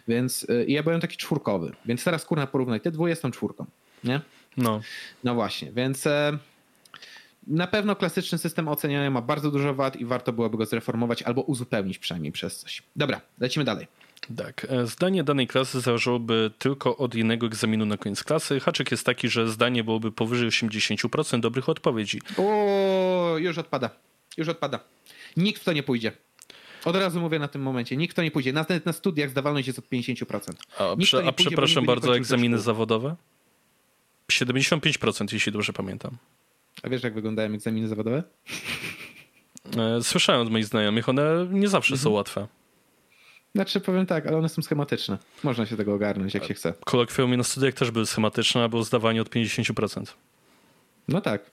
Więc 0.07 0.43
y, 0.43 0.65
ja 0.67 0.83
byłem 0.83 1.01
taki 1.01 1.17
czwórkowy, 1.17 1.71
więc 1.85 2.03
teraz 2.03 2.25
kurna 2.25 2.47
porównaj, 2.47 2.81
ty 2.81 2.91
dwóch 2.91 3.09
jestem 3.09 3.31
czwórką, 3.31 3.65
nie? 4.03 4.21
No. 4.57 4.81
No 5.23 5.35
właśnie, 5.35 5.71
więc 5.71 6.07
e, 6.07 6.37
na 7.47 7.67
pewno 7.67 7.95
klasyczny 7.95 8.37
system 8.37 8.67
oceniania 8.67 9.11
ma 9.11 9.21
bardzo 9.21 9.51
dużo 9.51 9.73
wad 9.73 9.95
i 9.95 10.05
warto 10.05 10.33
byłoby 10.33 10.57
go 10.57 10.65
zreformować 10.65 11.23
albo 11.23 11.41
uzupełnić 11.41 11.97
przynajmniej 11.97 12.31
przez 12.31 12.57
coś. 12.57 12.83
Dobra, 12.95 13.21
lecimy 13.39 13.65
dalej. 13.65 13.87
Tak. 14.37 14.67
E, 14.69 14.87
zdanie 14.87 15.23
danej 15.23 15.47
klasy 15.47 15.81
zależałoby 15.81 16.51
tylko 16.59 16.97
od 16.97 17.15
jednego 17.15 17.47
egzaminu 17.47 17.85
na 17.85 17.97
koniec 17.97 18.23
klasy. 18.23 18.59
Haczyk 18.59 18.91
jest 18.91 19.05
taki, 19.05 19.29
że 19.29 19.49
zdanie 19.49 19.83
byłoby 19.83 20.11
powyżej 20.11 20.49
80% 20.49 21.39
dobrych 21.39 21.69
odpowiedzi. 21.69 22.21
O, 22.37 23.35
już 23.37 23.57
odpada. 23.57 23.89
Już 24.37 24.47
odpada. 24.47 24.79
Nikt 25.37 25.61
w 25.61 25.65
to 25.65 25.73
nie 25.73 25.83
pójdzie. 25.83 26.11
Od 26.85 26.95
razu 26.95 27.21
mówię 27.21 27.39
na 27.39 27.47
tym 27.47 27.61
momencie. 27.61 27.97
Nikt 27.97 28.15
to 28.15 28.23
nie 28.23 28.31
pójdzie. 28.31 28.53
Nawet 28.53 28.85
na 28.85 28.93
studiach 28.93 29.29
zdawalność 29.29 29.67
jest 29.67 29.79
od 29.79 29.89
50%. 29.89 30.53
A, 30.77 30.95
prze, 30.95 31.17
a 31.17 31.31
pójdzie, 31.31 31.33
przepraszam 31.33 31.85
bardzo, 31.85 32.15
egzaminy 32.15 32.59
zawodowe? 32.59 33.15
75%, 34.31 35.33
jeśli 35.33 35.51
dobrze 35.51 35.73
pamiętam. 35.73 36.17
A 36.83 36.89
wiesz, 36.89 37.03
jak 37.03 37.13
wyglądają 37.13 37.53
egzaminy 37.53 37.87
zawodowe? 37.87 38.23
E, 39.77 40.03
słyszałem 40.03 40.41
od 40.41 40.51
moich 40.51 40.65
znajomych, 40.65 41.09
one 41.09 41.47
nie 41.51 41.67
zawsze 41.67 41.93
mhm. 41.93 42.03
są 42.03 42.09
łatwe. 42.09 42.47
Znaczy 43.55 43.81
powiem 43.81 44.05
tak, 44.05 44.27
ale 44.27 44.37
one 44.37 44.49
są 44.49 44.61
schematyczne. 44.61 45.17
Można 45.43 45.65
się 45.65 45.77
tego 45.77 45.93
ogarnąć, 45.93 46.33
jak 46.33 46.43
się 46.43 46.53
chce. 46.53 46.73
Kolokwium 46.85 47.35
na 47.35 47.43
studiach 47.43 47.73
też 47.73 47.91
były 47.91 48.05
schematyczne, 48.05 48.63
a 48.63 48.69
było 48.69 48.83
zdawanie 48.83 49.21
od 49.21 49.29
50%. 49.29 50.13
No 51.07 51.21
tak. 51.21 51.51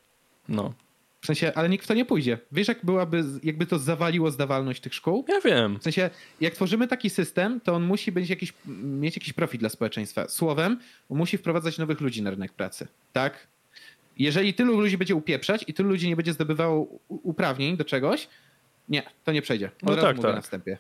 No. 0.49 0.75
W 1.21 1.27
sensie, 1.27 1.53
ale 1.55 1.69
nikt 1.69 1.85
w 1.85 1.89
to 1.89 1.95
nie 1.95 2.05
pójdzie. 2.05 2.39
Wiesz, 2.53 2.69
jak 2.69 2.85
byłaby, 2.85 3.25
jakby 3.43 3.67
to 3.67 3.79
zawaliło 3.79 4.31
zdawalność 4.31 4.81
tych 4.81 4.95
szkół? 4.95 5.25
Ja 5.29 5.41
wiem. 5.41 5.79
W 5.79 5.83
sensie, 5.83 6.11
jak 6.41 6.55
tworzymy 6.55 6.89
taki 6.89 7.11
system, 7.11 7.61
to 7.61 7.75
on 7.75 7.83
musi 7.83 8.13
być 8.13 8.31
jakiś, 8.31 8.53
mieć 8.83 9.17
jakiś 9.17 9.33
profit 9.33 9.61
dla 9.61 9.69
społeczeństwa. 9.69 10.29
Słowem, 10.29 10.79
musi 11.11 11.39
wprowadzać 11.39 11.79
nowych 11.79 12.01
ludzi 12.01 12.23
na 12.23 12.31
rynek 12.31 12.53
pracy. 12.53 12.87
Tak? 13.13 13.47
Jeżeli 14.19 14.55
tylu 14.55 14.81
ludzi 14.81 14.99
będzie 14.99 15.15
upieprzać 15.15 15.65
i 15.67 15.75
tylu 15.75 15.89
ludzi 15.89 16.09
nie 16.09 16.17
będzie 16.17 16.33
zdobywało 16.33 16.87
uprawnień 17.09 17.77
do 17.77 17.85
czegoś, 17.85 18.29
nie, 18.89 19.03
to 19.25 19.33
nie 19.33 19.43
przejdzie. 19.43 19.67
Od 19.67 19.97
no 19.97 19.97
tak, 19.97 20.19
tak. 20.19 20.35
na 20.35 20.41
wstępie. 20.41 20.79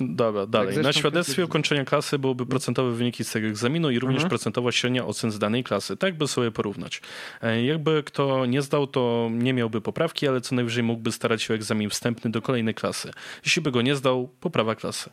Dobra, 0.00 0.46
dalej. 0.46 0.74
Tak, 0.74 0.84
na 0.84 0.92
świadectwie 0.92 1.44
ukończenia 1.44 1.84
klasy 1.84 2.18
byłyby 2.18 2.46
procentowe 2.46 2.92
wyniki 2.92 3.24
z 3.24 3.32
tego 3.32 3.48
egzaminu 3.48 3.90
i 3.90 3.98
również 3.98 4.22
mhm. 4.22 4.28
procentowa 4.28 4.72
średnia 4.72 5.06
ocen 5.06 5.30
z 5.30 5.38
danej 5.38 5.64
klasy. 5.64 5.96
Tak 5.96 6.16
by 6.16 6.28
sobie 6.28 6.50
porównać. 6.50 7.00
E, 7.42 7.64
jakby 7.64 8.02
kto 8.02 8.46
nie 8.46 8.62
zdał, 8.62 8.86
to 8.86 9.30
nie 9.32 9.52
miałby 9.52 9.80
poprawki, 9.80 10.28
ale 10.28 10.40
co 10.40 10.54
najwyżej 10.54 10.82
mógłby 10.82 11.12
starać 11.12 11.42
się 11.42 11.54
o 11.54 11.56
egzamin 11.56 11.90
wstępny 11.90 12.30
do 12.30 12.42
kolejnej 12.42 12.74
klasy. 12.74 13.10
Jeśli 13.44 13.62
by 13.62 13.70
go 13.70 13.82
nie 13.82 13.96
zdał, 13.96 14.28
poprawa 14.40 14.74
klasy. 14.74 15.10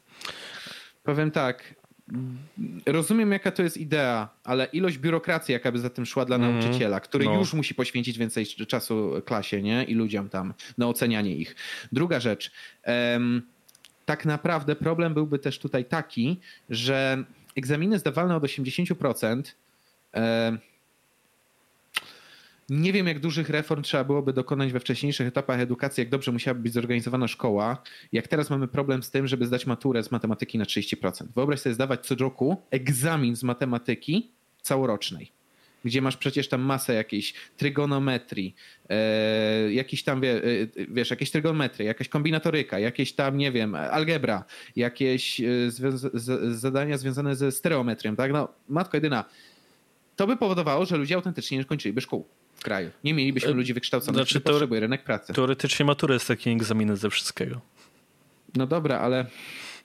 Powiem 1.03 1.31
tak. 1.31 1.75
Rozumiem, 2.85 3.31
jaka 3.31 3.51
to 3.51 3.63
jest 3.63 3.77
idea, 3.77 4.29
ale 4.43 4.65
ilość 4.65 4.97
biurokracji, 4.97 5.53
jaka 5.53 5.71
by 5.71 5.79
za 5.79 5.89
tym 5.89 6.05
szła 6.05 6.25
dla 6.25 6.35
mm, 6.35 6.51
nauczyciela, 6.51 6.99
który 6.99 7.25
no. 7.25 7.39
już 7.39 7.53
musi 7.53 7.75
poświęcić 7.75 8.17
więcej 8.17 8.45
czasu 8.45 9.11
klasie 9.25 9.61
nie? 9.61 9.83
i 9.83 9.93
ludziom 9.93 10.29
tam 10.29 10.53
na 10.77 10.87
ocenianie 10.87 11.35
ich. 11.35 11.55
Druga 11.91 12.19
rzecz. 12.19 12.51
Um, 13.13 13.41
tak 14.05 14.25
naprawdę 14.25 14.75
problem 14.75 15.13
byłby 15.13 15.39
też 15.39 15.59
tutaj 15.59 15.85
taki, 15.85 16.39
że 16.69 17.23
egzaminy 17.55 17.99
zdawalne 17.99 18.35
od 18.35 18.43
80%. 18.43 19.43
E, 20.13 20.57
nie 22.69 22.93
wiem, 22.93 23.07
jak 23.07 23.19
dużych 23.19 23.49
reform 23.49 23.81
trzeba 23.81 24.03
byłoby 24.03 24.33
dokonać 24.33 24.71
we 24.71 24.79
wcześniejszych 24.79 25.27
etapach 25.27 25.59
edukacji, 25.59 26.01
jak 26.01 26.09
dobrze 26.09 26.31
musiałaby 26.31 26.61
być 26.61 26.73
zorganizowana 26.73 27.27
szkoła. 27.27 27.83
Jak 28.11 28.27
teraz 28.27 28.49
mamy 28.49 28.67
problem 28.67 29.03
z 29.03 29.11
tym, 29.11 29.27
żeby 29.27 29.45
zdać 29.45 29.65
maturę 29.67 30.03
z 30.03 30.11
matematyki 30.11 30.57
na 30.57 30.65
30%. 30.65 31.23
Wyobraź 31.35 31.59
sobie 31.59 31.73
zdawać 31.73 32.05
co 32.05 32.15
roku 32.15 32.61
egzamin 32.71 33.35
z 33.35 33.43
matematyki 33.43 34.31
całorocznej 34.61 35.31
gdzie 35.85 36.01
masz 36.01 36.17
przecież 36.17 36.49
tam 36.49 36.61
masę 36.61 36.93
jakiejś 36.93 37.33
trygonometrii, 37.57 38.55
e, 38.89 39.73
jakiś 39.73 40.03
tam, 40.03 40.21
wie, 40.21 40.35
e, 40.35 40.41
wiesz, 40.87 41.09
jakieś 41.09 41.31
trygonometry, 41.31 41.85
jakaś 41.85 42.09
kombinatoryka, 42.09 42.79
jakieś 42.79 43.13
tam, 43.13 43.37
nie 43.37 43.51
wiem, 43.51 43.75
algebra, 43.75 44.43
jakieś 44.75 45.41
z, 45.67 46.59
zadania 46.59 46.97
związane 46.97 47.35
ze 47.35 47.51
stereometrią, 47.51 48.15
tak? 48.15 48.31
No, 48.31 48.47
matko 48.69 48.97
jedyna. 48.97 49.25
To 50.19 50.27
by 50.27 50.37
powodowało, 50.37 50.85
że 50.85 50.97
ludzie 50.97 51.15
autentycznie 51.15 51.57
nie 51.57 51.65
kończyliby 51.65 52.01
szkół 52.01 52.27
w 52.55 52.63
kraju. 52.63 52.89
Nie 53.03 53.13
mielibyśmy 53.13 53.49
e, 53.49 53.53
ludzi 53.53 53.73
wykształconych, 53.73 54.15
znaczy, 54.15 54.39
którzy 54.39 54.53
potrzebuje 54.53 54.81
rynek 54.81 55.03
pracy. 55.03 55.33
Teoretycznie 55.33 55.85
matura 55.85 56.13
jest 56.13 56.27
taki 56.27 56.49
egzamin 56.49 56.95
ze 56.95 57.09
wszystkiego. 57.09 57.61
No 58.55 58.67
dobra, 58.67 58.99
ale 58.99 59.25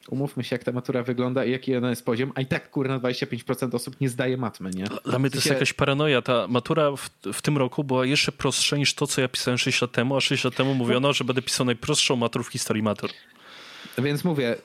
umówmy 0.08 0.44
się, 0.44 0.54
jak 0.54 0.64
ta 0.64 0.72
matura 0.72 1.02
wygląda 1.02 1.44
i 1.44 1.50
jaki 1.50 1.76
ona 1.76 1.90
jest 1.90 2.04
poziom, 2.04 2.32
a 2.34 2.40
i 2.40 2.46
tak 2.46 2.70
kurna 2.70 2.98
25% 2.98 3.74
osób 3.74 4.00
nie 4.00 4.08
zdaje 4.08 4.36
matmy, 4.36 4.70
nie? 4.70 4.84
Dla 5.04 5.18
mnie 5.18 5.30
to 5.30 5.36
jest 5.36 5.46
jakaś 5.46 5.72
paranoja. 5.72 6.22
Ta 6.22 6.48
matura 6.48 6.90
w, 6.90 7.10
w, 7.32 7.42
tym 7.42 7.58
roku 7.58 7.84
była 7.84 8.06
jeszcze 8.06 8.32
prostsza 8.32 8.76
niż 8.76 8.94
to, 8.94 9.06
co 9.06 9.20
ja 9.20 9.28
pisałem 9.28 9.58
6 9.58 9.82
lat 9.82 9.92
temu, 9.92 10.16
a 10.16 10.20
6 10.20 10.44
lat 10.44 10.54
temu 10.54 10.74
mówiono, 10.74 11.12
że 11.12 11.24
będę 11.24 11.42
pisał 11.42 11.66
najprostszą 11.66 12.16
maturę 12.16 12.44
w 12.44 12.48
historii 12.48 12.82
matur. 12.82 13.10
Więc 13.98 14.24
mówię, 14.24 14.56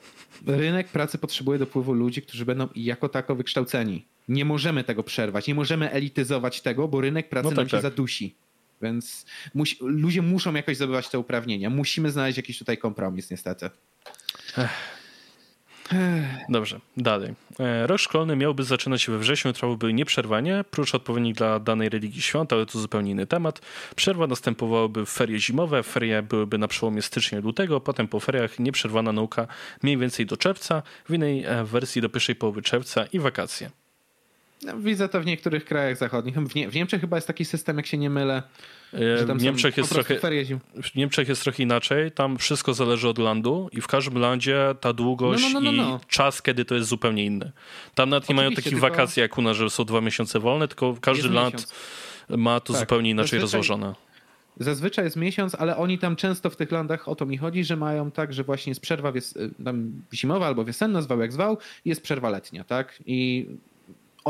rynek 0.46 0.88
pracy 0.88 1.18
potrzebuje 1.18 1.58
dopływu 1.58 1.92
ludzi, 1.92 2.22
którzy 2.22 2.44
będą 2.44 2.68
jako 2.74 3.08
tako 3.08 3.34
wykształceni. 3.34 4.06
Nie 4.28 4.44
możemy 4.44 4.84
tego 4.84 5.02
przerwać, 5.02 5.46
nie 5.46 5.54
możemy 5.54 5.90
elityzować 5.90 6.60
tego, 6.60 6.88
bo 6.88 7.00
rynek 7.00 7.28
pracy 7.28 7.44
no 7.44 7.50
tak, 7.50 7.56
nam 7.56 7.66
się 7.68 7.70
tak. 7.70 7.82
zadusi. 7.82 8.34
Więc 8.82 9.26
musi, 9.54 9.76
ludzie 9.80 10.22
muszą 10.22 10.54
jakoś 10.54 10.76
zdobywać 10.76 11.08
te 11.08 11.18
uprawnienia. 11.18 11.70
Musimy 11.70 12.10
znaleźć 12.10 12.36
jakiś 12.36 12.58
tutaj 12.58 12.78
kompromis, 12.78 13.30
niestety. 13.30 13.70
Ech. 14.58 14.99
Dobrze, 16.48 16.80
dalej. 16.96 17.34
E, 17.60 17.86
rok 17.86 17.98
szkolny 17.98 18.36
miałby 18.36 18.64
zaczynać 18.64 19.02
się 19.02 19.12
we 19.12 19.18
wrześniu, 19.18 19.52
trwałby 19.52 19.92
nieprzerwanie, 19.92 20.64
prócz 20.70 20.94
odpowiednich 20.94 21.34
dla 21.34 21.58
danej 21.58 21.88
religii 21.88 22.22
świąt, 22.22 22.52
ale 22.52 22.66
to 22.66 22.78
zupełnie 22.78 23.10
inny 23.10 23.26
temat. 23.26 23.60
Przerwa 23.96 24.26
następowałaby 24.26 25.06
w 25.06 25.10
ferie 25.10 25.38
zimowe, 25.38 25.82
ferie 25.82 26.22
byłyby 26.22 26.58
na 26.58 26.68
przełomie 26.68 27.02
stycznia 27.02 27.38
i 27.38 27.42
lutego, 27.42 27.80
potem 27.80 28.08
po 28.08 28.20
feriach 28.20 28.58
nieprzerwana 28.58 29.12
nauka 29.12 29.46
mniej 29.82 29.98
więcej 29.98 30.26
do 30.26 30.36
czerwca, 30.36 30.82
w 31.08 31.14
innej 31.14 31.44
e, 31.44 31.64
wersji 31.64 32.02
do 32.02 32.08
pierwszej 32.08 32.34
połowy 32.34 32.62
czerwca 32.62 33.04
i 33.12 33.18
wakacje. 33.18 33.70
No, 34.62 34.78
widzę 34.78 35.08
to 35.08 35.20
w 35.20 35.26
niektórych 35.26 35.64
krajach 35.64 35.96
zachodnich. 35.96 36.34
W, 36.34 36.54
Nie 36.54 36.68
w 36.68 36.74
Niemczech 36.74 37.00
chyba 37.00 37.16
jest 37.16 37.26
taki 37.26 37.44
system, 37.44 37.76
jak 37.76 37.86
się 37.86 37.98
nie 37.98 38.10
mylę. 38.10 38.42
W 38.92 39.42
Niemczech, 39.42 39.76
jest 39.76 39.92
trochę, 39.92 40.20
w 40.82 40.94
Niemczech 40.94 41.28
jest 41.28 41.42
trochę 41.42 41.62
inaczej. 41.62 42.12
Tam 42.12 42.38
wszystko 42.38 42.74
zależy 42.74 43.08
od 43.08 43.18
landu 43.18 43.68
i 43.72 43.80
w 43.80 43.86
każdym 43.86 44.18
landzie 44.18 44.74
ta 44.80 44.92
długość 44.92 45.42
no, 45.42 45.60
no, 45.60 45.60
no, 45.60 45.72
no, 45.72 45.82
no. 45.90 46.00
i 46.02 46.06
czas, 46.06 46.42
kiedy 46.42 46.64
to 46.64 46.74
jest 46.74 46.88
zupełnie 46.88 47.24
inny. 47.24 47.52
Tam 47.94 48.10
nawet 48.10 48.28
nie 48.28 48.34
mają 48.34 48.50
takich 48.50 48.72
tylko... 48.72 48.80
wakacji 48.80 49.20
jak 49.20 49.38
u 49.38 49.42
nas, 49.42 49.56
że 49.56 49.70
są 49.70 49.84
dwa 49.84 50.00
miesiące 50.00 50.40
wolne, 50.40 50.68
tylko 50.68 50.96
każdy 51.00 51.28
land 51.28 51.54
miesiąc. 51.54 51.74
ma 52.28 52.60
to 52.60 52.72
tak. 52.72 52.80
zupełnie 52.80 53.10
inaczej 53.10 53.40
zazwyczaj, 53.40 53.60
rozłożone. 53.60 53.94
Zazwyczaj 54.56 55.04
jest 55.04 55.16
miesiąc, 55.16 55.54
ale 55.54 55.76
oni 55.76 55.98
tam 55.98 56.16
często 56.16 56.50
w 56.50 56.56
tych 56.56 56.72
landach 56.72 57.08
o 57.08 57.14
to 57.14 57.26
mi 57.26 57.36
chodzi, 57.36 57.64
że 57.64 57.76
mają 57.76 58.10
tak, 58.10 58.32
że 58.32 58.44
właśnie 58.44 58.70
jest 58.70 58.80
przerwa 58.80 59.12
wies, 59.12 59.38
zimowa 60.14 60.46
albo 60.46 60.64
wiosenna, 60.64 61.02
zwał 61.02 61.20
jak 61.20 61.32
zwał, 61.32 61.58
jest 61.84 62.02
przerwa 62.02 62.30
letnia, 62.30 62.64
tak? 62.64 63.02
I 63.06 63.46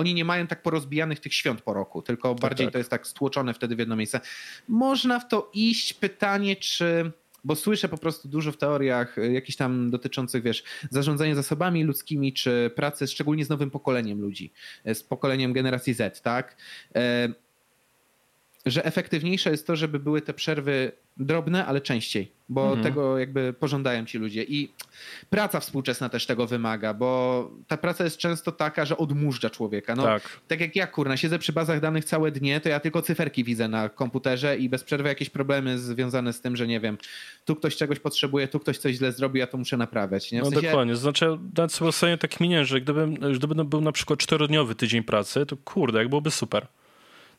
oni 0.01 0.15
nie 0.15 0.25
mają 0.25 0.47
tak 0.47 0.63
porozbijanych 0.63 1.21
tych 1.21 1.35
świąt 1.35 1.63
po 1.63 1.75
roku, 1.75 2.03
tylko 2.03 2.35
tak, 2.35 2.41
bardziej 2.41 2.67
tak. 2.67 2.73
to 2.73 2.79
jest 2.79 2.91
tak 2.91 3.07
stłoczone 3.07 3.55
wtedy 3.55 3.77
w 3.77 3.79
jedno 3.79 3.97
miejsce. 3.97 4.21
Można 4.69 5.21
w 5.21 5.29
to 5.29 5.51
iść. 5.55 5.93
Pytanie, 5.93 6.57
czy 6.57 7.13
bo 7.45 7.57
słyszę 7.57 7.89
po 7.89 7.99
prostu 7.99 8.29
dużo 8.29 8.53
w 8.53 8.57
teoriach 8.57 9.19
y, 9.19 9.33
jakichś 9.33 9.57
tam 9.57 9.91
dotyczących, 9.91 10.43
wiesz, 10.43 10.65
zarządzania 10.91 11.35
zasobami 11.35 11.85
ludzkimi, 11.85 12.33
czy 12.33 12.71
pracy 12.77 13.07
szczególnie 13.07 13.45
z 13.45 13.49
nowym 13.49 13.71
pokoleniem 13.71 14.21
ludzi, 14.21 14.53
y, 14.87 14.95
z 14.95 15.03
pokoleniem 15.03 15.53
generacji 15.53 15.95
Z, 15.95 16.23
tak? 16.23 16.57
Że 18.67 18.85
efektywniejsze 18.85 19.51
jest 19.51 19.67
to, 19.67 19.77
żeby 19.77 19.99
były 19.99 20.23
te 20.23 20.35
przerwy 20.35 20.93
drobne, 21.17 21.67
ale 21.67 21.81
częściej, 21.81 22.33
bo 22.49 22.65
mhm. 22.65 22.83
tego 22.83 23.19
jakby 23.19 23.53
pożądają 23.53 24.05
ci 24.05 24.19
ludzie. 24.19 24.45
I 24.45 24.73
praca 25.31 25.61
współczesna 25.61 26.09
też 26.09 26.27
tego 26.27 26.47
wymaga, 26.47 26.95
bo 26.95 27.51
ta 27.67 27.77
praca 27.77 28.05
jest 28.05 28.19
często 28.19 28.53
taka, 28.53 28.85
że 28.85 28.97
odmurza 28.97 29.51
człowieka. 29.51 29.97
No, 29.97 30.03
tak. 30.03 30.41
tak 30.49 30.61
jak 30.61 30.77
ja, 30.77 30.87
kurna, 30.87 31.17
siedzę 31.17 31.39
przy 31.39 31.53
bazach 31.53 31.81
danych 31.81 32.05
całe 32.05 32.33
dnie, 32.33 32.61
to 32.61 32.69
ja 32.69 32.81
tylko 32.81 33.03
cyferki 33.03 33.45
widzę 33.45 33.69
na 33.69 33.89
komputerze 33.89 34.57
i 34.57 34.69
bez 34.69 34.85
przerwy 34.85 35.09
jakieś 35.09 35.31
problemy 35.31 35.79
związane 35.79 36.33
z 36.33 36.41
tym, 36.41 36.57
że 36.57 36.67
nie 36.67 36.81
wiem, 36.81 36.99
tu 37.45 37.57
ktoś 37.57 37.77
czegoś 37.77 37.99
potrzebuje, 37.99 38.49
tu 38.49 38.61
ktoś 38.61 38.79
coś 38.79 38.97
źle 38.97 39.13
zrobi, 39.13 39.39
ja 39.39 39.47
to 39.47 39.59
muszę 39.59 39.77
nawet. 39.77 40.33
Nie? 40.33 40.41
W 40.41 40.45
no 40.45 40.51
sensie... 40.51 40.67
dokładnie, 40.67 40.97
znaczy 40.97 41.39
dać 41.53 41.73
sobie 41.73 41.89
ostatnio 41.89 42.19
tak 42.19 42.41
minie, 42.41 42.65
że 42.65 42.81
gdybym, 42.81 43.15
gdybym 43.15 43.69
był 43.69 43.81
na 43.81 43.93
przykład 43.93 44.19
czterodniowy 44.19 44.75
tydzień 44.75 45.03
pracy, 45.03 45.47
to 45.47 45.57
kurde, 45.57 45.99
jak 45.99 46.09
byłoby 46.09 46.31
super. 46.31 46.67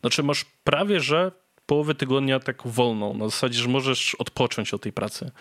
Znaczy 0.01 0.23
masz 0.23 0.45
prawie, 0.63 0.99
że 0.99 1.31
połowę 1.65 1.95
tygodnia 1.95 2.39
tak 2.39 2.67
wolną, 2.67 3.13
na 3.13 3.25
zasadzie, 3.25 3.59
że 3.59 3.69
możesz 3.69 4.15
odpocząć 4.15 4.73
od 4.73 4.81
tej 4.81 4.93
pracy. 4.93 5.31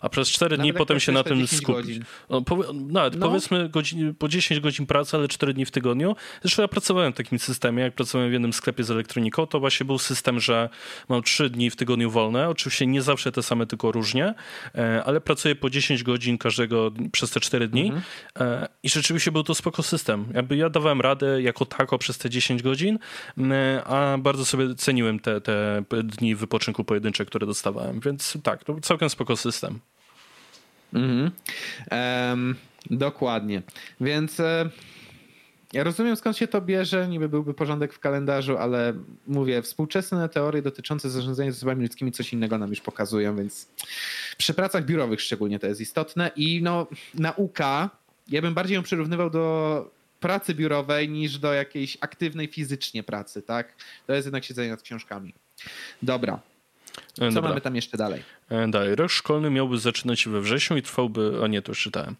A 0.00 0.08
przez 0.08 0.28
4 0.28 0.58
dni 0.58 0.72
potem 0.72 1.00
się 1.00 1.12
na 1.12 1.22
tym 1.22 1.46
skupić. 1.46 2.00
No, 2.30 2.42
powie, 2.42 2.64
nawet 2.72 3.16
no. 3.16 3.26
powiedzmy 3.26 3.68
godzin, 3.68 4.14
po 4.14 4.28
10 4.28 4.60
godzin 4.60 4.86
pracy, 4.86 5.16
ale 5.16 5.28
4 5.28 5.54
dni 5.54 5.66
w 5.66 5.70
tygodniu. 5.70 6.16
Zresztą 6.42 6.62
ja 6.62 6.68
pracowałem 6.68 7.12
w 7.12 7.16
takim 7.16 7.38
systemie, 7.38 7.82
jak 7.82 7.94
pracowałem 7.94 8.30
w 8.30 8.32
jednym 8.32 8.52
sklepie 8.52 8.84
z 8.84 8.90
elektroniką, 8.90 9.46
to 9.46 9.60
właśnie 9.60 9.86
był 9.86 9.98
system, 9.98 10.40
że 10.40 10.68
mam 11.08 11.22
3 11.22 11.50
dni 11.50 11.70
w 11.70 11.76
tygodniu 11.76 12.10
wolne. 12.10 12.48
Oczywiście 12.48 12.86
nie 12.86 13.02
zawsze 13.02 13.32
te 13.32 13.42
same, 13.42 13.66
tylko 13.66 13.92
różnie, 13.92 14.34
e, 14.74 15.04
ale 15.04 15.20
pracuję 15.20 15.56
po 15.56 15.70
10 15.70 16.02
godzin 16.02 16.38
każdego 16.38 16.90
przez 17.12 17.30
te 17.30 17.40
4 17.40 17.68
dni 17.68 17.82
mhm. 17.82 18.02
E, 18.40 18.68
i 18.82 18.88
rzeczywiście 18.88 19.32
był 19.32 19.42
to 19.42 19.54
spoko 19.54 19.82
system. 19.82 20.24
Jakby 20.34 20.56
ja 20.56 20.70
dawałem 20.70 21.00
radę 21.00 21.42
jako 21.42 21.66
tako 21.66 21.98
przez 21.98 22.18
te 22.18 22.30
10 22.30 22.62
godzin, 22.62 22.98
a 23.84 24.16
bardzo 24.18 24.44
sobie 24.44 24.74
ceniłem 24.74 25.20
te, 25.20 25.40
te 25.40 25.84
dni 26.04 26.34
wypoczynku 26.34 26.84
pojedyncze, 26.84 27.24
które 27.24 27.46
dostawałem, 27.46 28.00
więc 28.00 28.38
tak, 28.42 28.64
to 28.64 28.80
całkiem 28.80 29.10
spoko 29.10 29.36
system. 29.36 29.80
Mhm. 30.94 31.30
Um, 31.90 32.54
dokładnie. 32.90 33.62
Więc 34.00 34.40
e, 34.40 34.70
ja 35.72 35.84
rozumiem 35.84 36.16
skąd 36.16 36.36
się 36.36 36.48
to 36.48 36.60
bierze, 36.60 37.08
niby 37.08 37.28
byłby 37.28 37.54
porządek 37.54 37.92
w 37.92 37.98
kalendarzu, 37.98 38.58
ale 38.58 38.94
mówię, 39.26 39.62
współczesne 39.62 40.28
teorie 40.28 40.62
dotyczące 40.62 41.10
zarządzania 41.10 41.52
zasobami 41.52 41.82
ludzkimi 41.82 42.12
coś 42.12 42.32
innego 42.32 42.58
nam 42.58 42.70
już 42.70 42.80
pokazują, 42.80 43.36
więc 43.36 43.68
przy 44.38 44.54
pracach 44.54 44.84
biurowych 44.84 45.20
szczególnie 45.20 45.58
to 45.58 45.66
jest 45.66 45.80
istotne 45.80 46.30
i 46.36 46.62
no 46.62 46.86
nauka, 47.14 47.90
ja 48.28 48.42
bym 48.42 48.54
bardziej 48.54 48.74
ją 48.74 48.82
przyrównywał 48.82 49.30
do 49.30 49.90
pracy 50.20 50.54
biurowej 50.54 51.08
niż 51.08 51.38
do 51.38 51.52
jakiejś 51.52 51.98
aktywnej 52.00 52.48
fizycznie 52.48 53.02
pracy, 53.02 53.42
tak? 53.42 53.74
To 54.06 54.12
jest 54.12 54.26
jednak 54.26 54.44
siedzenie 54.44 54.70
nad 54.70 54.82
książkami. 54.82 55.34
Dobra. 56.02 56.40
Co 57.20 57.30
Dobra. 57.30 57.48
mamy 57.48 57.60
tam 57.60 57.76
jeszcze 57.76 57.96
dalej? 57.96 58.22
E, 58.50 58.68
dalej. 58.68 58.94
Rok 58.94 59.10
szkolny 59.10 59.50
miałby 59.50 59.78
zaczynać 59.78 60.20
się 60.20 60.30
we 60.30 60.40
wrześniu 60.40 60.76
i 60.76 60.82
trwałby, 60.82 61.40
a 61.44 61.46
nie, 61.46 61.62
to 61.62 61.70
już 61.70 61.82
czytałem. 61.82 62.16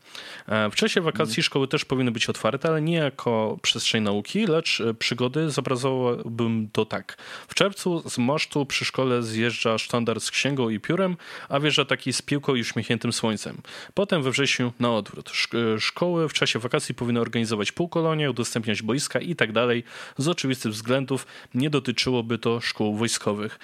E, 0.48 0.70
w 0.70 0.74
czasie 0.74 1.00
wakacji 1.00 1.32
mhm. 1.32 1.42
szkoły 1.42 1.68
też 1.68 1.84
powinny 1.84 2.10
być 2.10 2.28
otwarte, 2.28 2.68
ale 2.68 2.82
nie 2.82 2.96
jako 2.96 3.58
przestrzeń 3.62 4.02
nauki, 4.02 4.46
lecz 4.46 4.80
e, 4.80 4.94
przygody 4.94 5.50
zobrazowałbym 5.50 6.68
to 6.72 6.84
tak. 6.84 7.16
W 7.48 7.54
czerwcu 7.54 8.10
z 8.10 8.18
masztu 8.18 8.66
przy 8.66 8.84
szkole 8.84 9.22
zjeżdża 9.22 9.78
sztandar 9.78 10.20
z 10.20 10.30
księgą 10.30 10.68
i 10.68 10.80
piórem, 10.80 11.16
a 11.48 11.60
wjeżdża 11.60 11.84
taki 11.84 12.12
z 12.12 12.22
piłką 12.22 12.54
i 12.54 12.60
uśmiechniętym 12.60 13.12
słońcem. 13.12 13.56
Potem 13.94 14.22
we 14.22 14.30
wrześniu 14.30 14.72
na 14.80 14.92
odwrót. 14.92 15.32
Szkoły 15.78 16.28
w 16.28 16.32
czasie 16.32 16.58
wakacji 16.58 16.94
powinny 16.94 17.20
organizować 17.20 17.72
półkolonie, 17.72 18.30
udostępniać 18.30 18.82
boiska 18.82 19.20
i 19.20 19.36
tak 19.36 19.52
dalej. 19.52 19.84
Z 20.18 20.28
oczywistych 20.28 20.72
względów 20.72 21.26
nie 21.54 21.70
dotyczyłoby 21.70 22.38
to 22.38 22.60
szkół 22.60 22.96
wojskowych. 22.96 23.58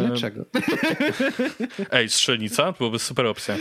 Dlaczego? 0.00 0.44
Ej, 1.90 2.08
strzelnica? 2.08 2.72
Byłoby 2.72 2.98
super 2.98 3.26
opcja. 3.26 3.56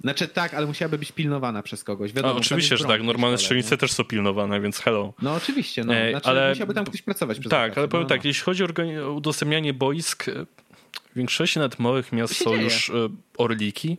Znaczy 0.00 0.28
tak, 0.28 0.54
ale 0.54 0.66
musiałaby 0.66 0.98
być 0.98 1.12
pilnowana 1.12 1.62
przez 1.62 1.84
kogoś. 1.84 2.12
Wiadomo, 2.12 2.34
A, 2.34 2.36
oczywiście, 2.36 2.76
że 2.76 2.84
tak. 2.84 3.02
Normalne 3.02 3.38
strzelnice 3.38 3.76
też 3.76 3.92
są 3.92 4.04
pilnowane, 4.04 4.60
więc 4.60 4.78
hello. 4.78 5.12
No 5.22 5.34
oczywiście, 5.34 5.84
no. 5.84 5.92
Znaczy, 6.10 6.28
ale 6.28 6.48
musiałby 6.48 6.74
tam 6.74 6.84
ktoś 6.84 7.02
pracować 7.02 7.38
przez 7.38 7.50
Tak, 7.50 7.78
ale 7.78 7.88
powiem 7.88 8.02
no, 8.02 8.08
tak, 8.08 8.24
no. 8.24 8.28
jeśli 8.28 8.44
chodzi 8.44 8.64
o 8.64 9.12
udostępnianie 9.12 9.74
boisk, 9.74 10.24
w 11.12 11.16
większości 11.16 11.58
nawet 11.58 11.78
małych 11.78 12.12
miast 12.12 12.36
są 12.36 12.50
dzieje? 12.50 12.62
już 12.62 12.90
e, 12.90 12.92
orliki. 13.38 13.96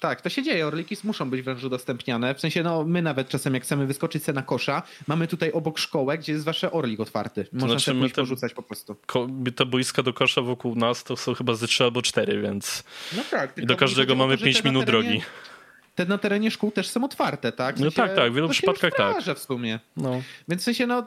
Tak, 0.00 0.20
to 0.20 0.28
się 0.28 0.42
dzieje. 0.42 0.66
Orliki 0.66 0.96
muszą 1.04 1.30
być 1.30 1.42
wręcz 1.42 1.64
udostępniane. 1.64 2.34
W 2.34 2.40
sensie, 2.40 2.62
no 2.62 2.84
my 2.84 3.02
nawet 3.02 3.28
czasem 3.28 3.54
jak 3.54 3.62
chcemy 3.62 3.86
wyskoczyć 3.86 4.24
sobie 4.24 4.36
na 4.36 4.42
kosza, 4.42 4.82
mamy 5.06 5.26
tutaj 5.26 5.52
obok 5.52 5.78
szkołę, 5.78 6.18
gdzie 6.18 6.32
jest 6.32 6.44
wasze 6.44 6.72
orlik 6.72 7.00
otwarty. 7.00 7.46
Można 7.52 7.68
znaczy, 7.68 7.84
sobie 7.84 8.08
te, 8.08 8.14
porzucać 8.14 8.54
po 8.54 8.62
prostu. 8.62 8.96
Te 9.56 9.66
boiska 9.66 10.02
do 10.02 10.12
kosza 10.12 10.42
wokół 10.42 10.74
nas 10.74 11.04
to 11.04 11.16
są 11.16 11.34
chyba 11.34 11.54
ze 11.54 11.66
trzy 11.66 11.84
albo 11.84 12.02
cztery, 12.02 12.42
więc 12.42 12.84
no 13.16 13.22
tak, 13.30 13.58
i 13.58 13.66
do 13.66 13.76
każdego 13.76 14.14
mamy 14.14 14.38
pięć 14.38 14.64
minut 14.64 14.86
terenie, 14.86 15.08
drogi. 15.08 15.22
Te 15.94 16.06
na 16.06 16.18
terenie 16.18 16.50
szkół 16.50 16.70
też 16.70 16.88
są 16.88 17.04
otwarte, 17.04 17.52
tak? 17.52 17.76
W 17.76 17.80
no 17.80 17.84
sensie, 17.84 18.02
no 18.02 18.08
tak, 18.08 18.16
tak, 18.16 18.32
w 18.32 18.34
wielu 18.34 18.48
przypadkach 18.48 18.94
tak. 18.96 19.38
w 19.38 19.38
sumie. 19.38 19.78
No. 19.96 20.22
Więc 20.48 20.62
w 20.62 20.64
sensie, 20.64 20.86
no 20.86 21.06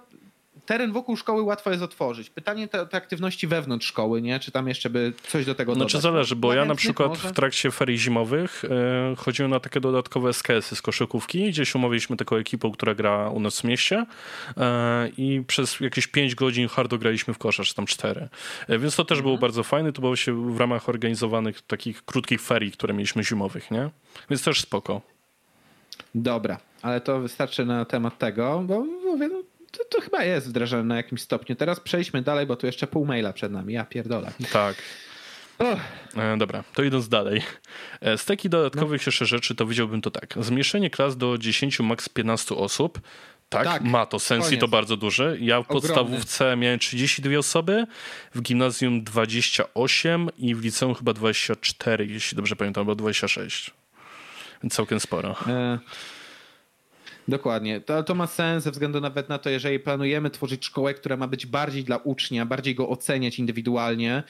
teren 0.66 0.92
wokół 0.92 1.18
szkoły 1.18 1.44
łatwo 1.44 1.72
jest 1.72 1.84
otworzyć. 1.84 2.30
Pytanie 2.30 2.68
te, 2.68 2.86
te, 2.86 2.98
aktywności 2.98 3.48
wewnątrz 3.48 3.88
szkoły, 3.88 4.22
nie? 4.22 4.40
Czy 4.40 4.52
tam 4.52 4.68
jeszcze 4.68 4.90
by 4.90 5.14
coś 5.28 5.46
do 5.46 5.56
tego 5.56 5.74
dodać? 5.74 5.92
Znaczy 5.92 6.02
zależy, 6.02 6.36
bo 6.36 6.54
ja 6.54 6.66
na 6.66 6.76
przykład 6.76 7.10
może? 7.10 7.30
w 7.30 7.32
trakcie 7.32 7.72
ferii 7.72 7.98
zimowych 7.98 8.66
e, 8.66 9.16
chodziłem 9.16 9.52
na 9.52 9.60
takie 9.60 9.80
dodatkowe 9.80 10.34
SKS-y 10.34 10.76
z 10.76 10.82
koszykówki. 10.82 11.50
Gdzieś 11.50 11.76
umówiliśmy 11.76 12.18
taką 12.18 12.36
ekipą, 12.36 12.72
która 12.72 12.96
gra 12.96 13.30
u 13.30 13.40
nas 13.40 13.60
w 13.60 13.64
mieście 13.64 14.06
e, 14.58 15.10
i 15.18 15.44
przez 15.48 15.80
jakieś 15.80 16.08
5 16.08 16.36
godzin 16.36 16.68
hardo 16.68 16.98
graliśmy 16.98 17.34
w 17.34 17.38
kosza, 17.38 17.64
czy 17.64 17.76
tam 17.76 17.86
4. 17.86 18.30
E, 18.68 18.80
więc 18.80 18.96
to 18.96 19.06
też 19.06 19.18
mhm. 19.18 19.24
było 19.24 19.38
bardzo 19.38 19.64
fajne. 19.64 19.94
To 19.94 20.02
było 20.02 20.16
się 20.16 20.54
w 20.54 20.58
ramach 20.58 20.90
organizowanych 20.90 21.62
takich 21.62 22.06
krótkich 22.06 22.42
ferii, 22.42 22.72
które 22.72 22.94
mieliśmy 22.94 23.24
zimowych, 23.24 23.72
nie? 23.72 23.90
Więc 24.30 24.44
też 24.44 24.62
spoko. 24.62 25.02
Dobra, 26.16 26.58
ale 26.82 27.02
to 27.02 27.20
wystarczy 27.20 27.66
na 27.66 27.86
temat 27.86 28.18
tego, 28.18 28.64
bo 28.66 28.84
mówię, 28.84 29.28
no, 29.28 29.44
to, 29.78 29.86
to, 29.90 30.02
chyba 30.02 30.24
jest 30.24 30.50
wdrażane 30.50 30.84
na 30.84 30.96
jakimś 30.96 31.22
stopniu. 31.22 31.56
Teraz 31.56 31.80
przejdźmy 31.80 32.22
dalej, 32.22 32.46
bo 32.46 32.56
tu 32.56 32.66
jeszcze 32.66 32.88
pół 32.88 33.06
maila 33.06 33.34
przed 33.34 33.52
nami. 33.52 33.74
Ja 33.74 33.86
pierdolę. 33.86 34.32
Tak. 34.52 34.76
E, 36.16 36.38
dobra, 36.38 36.64
to 36.74 36.84
idąc 36.84 37.10
dalej. 37.10 37.42
E, 38.02 38.18
z 38.18 38.26
takich 38.26 38.52
dodatkowych 38.52 39.02
no. 39.02 39.06
jeszcze 39.06 39.26
rzeczy 39.26 39.56
to 39.56 39.66
widziałbym 39.66 40.02
to 40.02 40.12
tak. 40.12 40.36
Zmniejszenie 40.40 40.90
klas 40.90 41.18
do 41.18 41.38
10, 41.38 41.80
maks 41.80 42.10
15 42.10 42.56
osób. 42.56 43.02
Tak, 43.50 43.66
tak, 43.66 43.82
ma 43.82 44.06
to 44.06 44.20
sens 44.20 44.46
koniec. 44.46 44.58
i 44.58 44.62
to 44.62 44.68
bardzo 44.68 44.98
duże. 44.98 45.38
Ja 45.40 45.62
w 45.62 45.68
podstawówce 45.68 46.56
miałem 46.56 46.80
32 46.80 47.38
osoby, 47.38 47.86
w 48.36 48.42
gimnazjum 48.42 49.04
28 49.04 50.30
i 50.38 50.56
w 50.56 50.62
liceum 50.62 50.96
chyba 50.96 51.14
24, 51.14 52.06
jeśli 52.06 52.36
dobrze 52.36 52.56
pamiętam, 52.56 52.82
albo 52.82 52.96
26. 52.96 53.72
Więc 54.64 54.74
całkiem 54.74 55.00
sporo. 55.00 55.36
E 55.48 55.80
Dokładnie. 57.28 57.82
To, 57.82 58.04
to 58.04 58.16
ma 58.16 58.28
sens 58.28 58.64
ze 58.64 58.72
względu 58.72 59.02
nawet 59.02 59.30
na 59.30 59.38
to, 59.38 59.50
jeżeli 59.50 59.80
planujemy 59.80 60.30
tworzyć 60.30 60.66
szkołę, 60.66 60.94
która 60.94 61.18
ma 61.18 61.28
być 61.28 61.46
bardziej 61.46 61.84
dla 61.84 61.98
ucznia, 61.98 62.46
bardziej 62.46 62.76
go 62.76 62.90
oceniać 62.90 63.40
indywidualnie, 63.40 64.24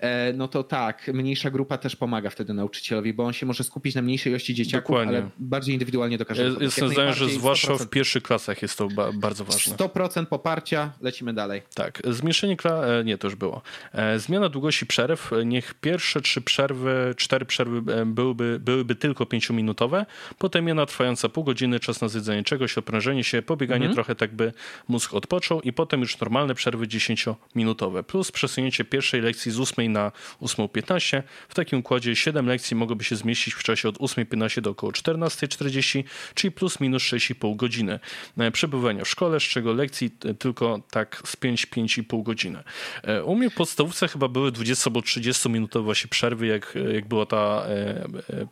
e, 0.00 0.32
no 0.32 0.48
to 0.48 0.64
tak, 0.64 1.10
mniejsza 1.14 1.50
grupa 1.50 1.78
też 1.78 1.96
pomaga 1.96 2.30
wtedy 2.30 2.54
nauczycielowi, 2.54 3.12
bo 3.14 3.24
on 3.24 3.32
się 3.32 3.46
może 3.46 3.64
skupić 3.64 3.94
na 3.94 4.02
mniejszej 4.02 4.30
ilości 4.30 4.54
dzieciaków, 4.54 4.90
Dokładnie. 4.90 5.18
ale 5.18 5.28
bardziej 5.38 5.74
indywidualnie 5.74 6.18
do 6.18 6.26
każdego. 6.26 6.60
Jestem 6.60 6.88
zdania, 6.88 7.12
że 7.12 7.28
zwłaszcza 7.28 7.72
100%. 7.72 7.78
w 7.78 7.88
pierwszych 7.90 8.22
klasach 8.22 8.62
jest 8.62 8.78
to 8.78 8.88
ba 8.88 9.12
bardzo 9.12 9.44
ważne. 9.44 9.76
100% 9.76 10.26
poparcia, 10.26 10.92
lecimy 11.00 11.32
dalej. 11.32 11.62
Tak, 11.74 12.02
zmniejszenie 12.04 12.56
klas, 12.56 12.84
e, 12.84 13.04
nie, 13.04 13.18
to 13.18 13.26
już 13.26 13.34
było. 13.34 13.62
E, 13.92 14.18
zmiana 14.18 14.48
długości 14.48 14.86
przerw, 14.86 15.30
niech 15.44 15.74
pierwsze 15.74 16.20
trzy 16.20 16.40
przerwy, 16.40 17.14
cztery 17.16 17.46
przerwy 17.46 18.06
byłyby, 18.06 18.60
byłyby 18.60 18.94
tylko 18.94 19.26
pięciominutowe, 19.26 20.06
potem 20.38 20.68
jedna 20.68 20.86
trwająca 20.86 21.28
pół 21.28 21.44
godziny, 21.44 21.80
czas 21.80 22.00
na 22.00 22.08
zjedzenie 22.08 22.35
czegoś, 22.44 22.78
oprężenie 22.78 23.24
się, 23.24 23.42
pobieganie 23.42 23.86
mhm. 23.86 23.94
trochę 23.94 24.14
tak 24.14 24.34
by 24.34 24.52
mózg 24.88 25.14
odpoczął 25.14 25.60
i 25.60 25.72
potem 25.72 26.00
już 26.00 26.18
normalne 26.18 26.54
przerwy 26.54 26.86
10-minutowe. 26.86 28.02
Plus 28.02 28.32
przesunięcie 28.32 28.84
pierwszej 28.84 29.20
lekcji 29.20 29.52
z 29.52 29.60
8 29.60 29.92
na 29.92 30.12
8.15. 30.42 31.22
W 31.48 31.54
takim 31.54 31.78
układzie 31.78 32.16
7 32.16 32.46
lekcji 32.46 32.76
mogłoby 32.76 33.04
się 33.04 33.16
zmieścić 33.16 33.54
w 33.54 33.62
czasie 33.62 33.88
od 33.88 33.98
8.15 33.98 34.60
do 34.60 34.70
około 34.70 34.92
14.40, 34.92 36.04
czyli 36.34 36.50
plus 36.50 36.80
minus 36.80 37.02
6,5 37.02 37.56
godziny 37.56 38.00
e, 38.38 38.50
przebywania 38.50 39.04
w 39.04 39.08
szkole, 39.08 39.40
z 39.40 39.42
czego 39.42 39.72
lekcji 39.72 40.10
e, 40.24 40.34
tylko 40.34 40.80
tak 40.90 41.22
z 41.24 41.36
5-5,5 41.36 42.22
godziny. 42.22 42.62
E, 43.02 43.24
u 43.24 43.36
mnie 43.36 43.50
w 43.50 43.54
podstawówce 43.54 44.08
chyba 44.08 44.28
były 44.28 44.52
20 44.52 44.90
albo 44.90 45.02
30 45.02 45.50
minutowe 45.50 45.84
właśnie 45.84 46.08
przerwy, 46.08 46.46
jak, 46.46 46.74
jak 46.92 47.08
była 47.08 47.26
ta 47.26 47.66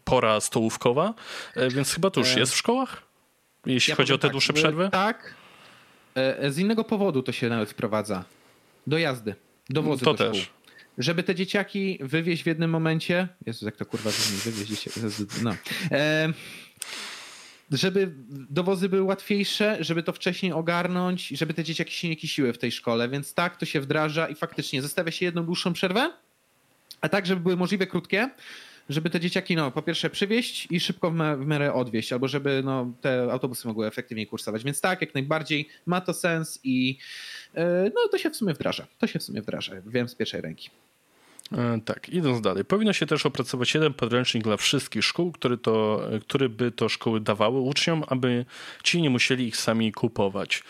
pora 0.04 0.40
stołówkowa, 0.40 1.14
więc 1.70 1.94
chyba 1.94 2.10
to 2.10 2.20
już 2.20 2.36
jest 2.36 2.52
w 2.52 2.56
szkołach? 2.56 3.13
Jeśli 3.66 3.90
ja 3.90 3.96
chodzi 3.96 4.12
o 4.12 4.18
te 4.18 4.22
tak, 4.22 4.32
dłuższe 4.32 4.52
przerwy? 4.52 4.88
Tak. 4.92 5.34
E, 6.14 6.50
z 6.50 6.58
innego 6.58 6.84
powodu 6.84 7.22
to 7.22 7.32
się 7.32 7.48
nawet 7.48 7.70
wprowadza. 7.70 8.24
Do 8.86 8.98
jazdy. 8.98 9.34
Do 9.70 9.82
wozy 9.82 10.04
to 10.04 10.14
do 10.14 10.32
też. 10.32 10.50
Żeby 10.98 11.22
te 11.22 11.34
dzieciaki 11.34 11.98
wywieźć 12.00 12.42
w 12.42 12.46
jednym 12.46 12.70
momencie. 12.70 13.28
Jezu, 13.46 13.66
jak 13.66 13.76
to 13.76 13.86
kurwa 13.86 14.10
brzmi, 14.10 14.52
wywieźć 14.52 14.70
dzieciaki. 14.70 15.00
No. 15.42 15.56
E, 15.90 16.32
żeby 17.70 18.12
dowozy 18.50 18.88
były 18.88 19.02
łatwiejsze, 19.02 19.76
żeby 19.80 20.02
to 20.02 20.12
wcześniej 20.12 20.52
ogarnąć, 20.52 21.28
żeby 21.28 21.54
te 21.54 21.64
dzieciaki 21.64 21.94
się 21.94 22.08
nie 22.08 22.16
kisiły 22.16 22.52
w 22.52 22.58
tej 22.58 22.72
szkole. 22.72 23.08
Więc 23.08 23.34
tak, 23.34 23.56
to 23.56 23.66
się 23.66 23.80
wdraża 23.80 24.28
i 24.28 24.34
faktycznie 24.34 24.82
zostawia 24.82 25.10
się 25.10 25.24
jedną 25.24 25.44
dłuższą 25.44 25.72
przerwę, 25.72 26.12
a 27.00 27.08
tak, 27.08 27.26
żeby 27.26 27.40
były 27.40 27.56
możliwie 27.56 27.86
krótkie, 27.86 28.30
żeby 28.88 29.10
te 29.10 29.20
dzieciaki, 29.20 29.56
no, 29.56 29.70
po 29.70 29.82
pierwsze 29.82 30.10
przywieźć 30.10 30.66
i 30.70 30.80
szybko 30.80 31.10
w, 31.10 31.14
miarę 31.46 31.72
odwieźć, 31.72 32.12
albo 32.12 32.28
żeby 32.28 32.62
no, 32.64 32.92
te 33.00 33.32
autobusy 33.32 33.68
mogły 33.68 33.86
efektywniej 33.86 34.26
kursować. 34.26 34.64
Więc 34.64 34.80
tak, 34.80 35.00
jak 35.00 35.14
najbardziej 35.14 35.68
ma 35.86 36.00
to 36.00 36.14
sens 36.14 36.60
i 36.64 36.98
e, 37.54 37.90
no, 37.94 38.08
to 38.10 38.18
się 38.18 38.30
w 38.30 38.36
sumie 38.36 38.54
wdraża. 38.54 38.86
To 38.98 39.06
się 39.06 39.18
w 39.18 39.22
sumie 39.22 39.42
wdraża. 39.42 39.72
Wiem 39.86 40.08
z 40.08 40.14
pierwszej 40.14 40.40
ręki. 40.40 40.70
E, 41.52 41.80
tak, 41.84 42.08
idąc 42.08 42.40
dalej. 42.40 42.64
Powinno 42.64 42.92
się 42.92 43.06
też 43.06 43.26
opracować 43.26 43.74
jeden 43.74 43.94
podręcznik 43.94 44.44
dla 44.44 44.56
wszystkich 44.56 45.04
szkół, 45.04 45.32
który, 45.32 45.58
to, 45.58 46.00
który 46.20 46.48
by 46.48 46.72
to 46.72 46.88
szkoły 46.88 47.20
dawały 47.20 47.60
uczniom, 47.60 48.04
aby 48.06 48.46
ci 48.82 49.02
nie 49.02 49.10
musieli 49.10 49.46
ich 49.46 49.56
sami 49.56 49.92
kupować. 49.92 50.62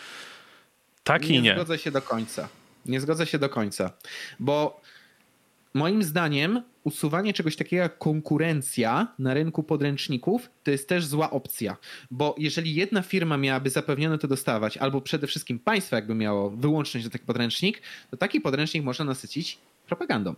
Tak 1.03 1.29
nie 1.29 1.29
i 1.29 1.41
nie. 1.41 1.49
Nie 1.49 1.55
zgodzę 1.55 1.77
się 1.77 1.91
do 1.91 2.01
końca. 2.01 2.49
Nie 2.85 3.01
zgodzę 3.01 3.25
się 3.25 3.39
do 3.39 3.49
końca, 3.49 3.91
bo 4.39 4.81
moim 5.73 6.03
zdaniem 6.03 6.61
usuwanie 6.85 7.33
czegoś 7.33 7.55
takiego 7.55 7.83
jak 7.83 7.97
konkurencja 7.97 9.07
na 9.19 9.33
rynku 9.33 9.63
podręczników 9.63 10.49
to 10.63 10.71
jest 10.71 10.89
też 10.89 11.05
zła 11.05 11.31
opcja, 11.31 11.77
bo 12.11 12.35
jeżeli 12.37 12.75
jedna 12.75 13.01
firma 13.01 13.37
miałaby 13.37 13.69
zapewnione 13.69 14.17
to 14.17 14.27
dostawać, 14.27 14.77
albo 14.77 15.01
przede 15.01 15.27
wszystkim 15.27 15.59
państwo 15.59 15.95
jakby 15.95 16.15
miało 16.15 16.49
wyłączność 16.49 17.05
do 17.05 17.11
taki 17.11 17.25
podręcznik, 17.25 17.81
to 18.11 18.17
taki 18.17 18.41
podręcznik 18.41 18.83
można 18.83 19.05
nasycić 19.05 19.57
propagandą. 19.87 20.35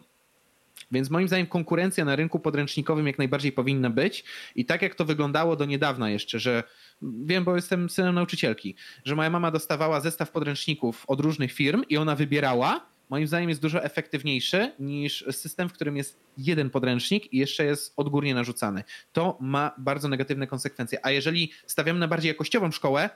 Więc 0.92 1.10
moim 1.10 1.28
zdaniem 1.28 1.48
konkurencja 1.48 2.06
na 2.06 2.16
rynku 2.16 2.40
podręcznikowym 2.40 3.08
jak 3.08 3.18
najbardziej 3.18 3.52
powinna 3.52 3.90
być 3.90 4.24
i 4.56 4.66
tak 4.66 4.82
jak 4.82 4.96
to 4.96 5.06
wyglądało 5.06 5.56
do 5.56 5.66
niedawna 5.66 6.10
jeszcze, 6.10 6.40
że 6.40 6.64
wiem, 7.02 7.44
bo 7.44 7.56
jestem 7.56 7.90
synem 7.90 8.16
nauczycielki, 8.16 8.76
że 9.06 9.16
moja 9.16 9.30
mama 9.30 9.52
dostawała 9.52 10.02
zestaw 10.02 10.32
podręczników 10.32 11.04
od 11.08 11.20
różnych 11.20 11.52
firm 11.52 11.84
i 11.90 11.98
ona 11.98 12.16
wybierała, 12.16 12.86
moim 13.10 13.28
zdaniem 13.28 13.50
jest 13.50 13.62
dużo 13.62 13.84
efektywniejszy 13.84 14.72
niż 14.80 15.26
system, 15.32 15.70
w 15.70 15.74
którym 15.74 15.98
jest 15.98 16.20
jeden 16.38 16.70
podręcznik 16.70 17.34
i 17.34 17.38
jeszcze 17.38 17.66
jest 17.66 17.94
odgórnie 17.98 18.36
narzucany. 18.36 18.84
To 19.14 19.38
ma 19.42 19.72
bardzo 19.78 20.08
negatywne 20.08 20.48
konsekwencje. 20.48 21.06
A 21.06 21.12
jeżeli 21.12 21.52
stawiamy 21.68 22.00
na 22.00 22.08
bardziej 22.08 22.30
jakościową 22.30 22.72
szkołę, 22.72 23.10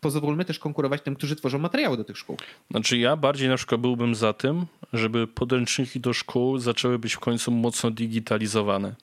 pozwólmy 0.00 0.44
też 0.44 0.58
konkurować 0.58 1.02
tym, 1.02 1.16
którzy 1.16 1.36
tworzą 1.36 1.58
materiały 1.58 1.96
do 1.96 2.04
tych 2.04 2.18
szkół. 2.18 2.36
Znaczy 2.70 2.98
ja 2.98 3.16
bardziej 3.16 3.48
na 3.48 3.56
przykład 3.56 3.80
byłbym 3.80 4.14
za 4.14 4.32
tym, 4.32 4.66
żeby 4.92 5.26
podręczniki 5.26 6.00
do 6.00 6.12
szkół 6.12 6.58
zaczęły 6.58 6.98
być 6.98 7.14
w 7.14 7.18
końcu 7.18 7.50
mocno 7.50 7.90
digitalizowane. 7.90 8.94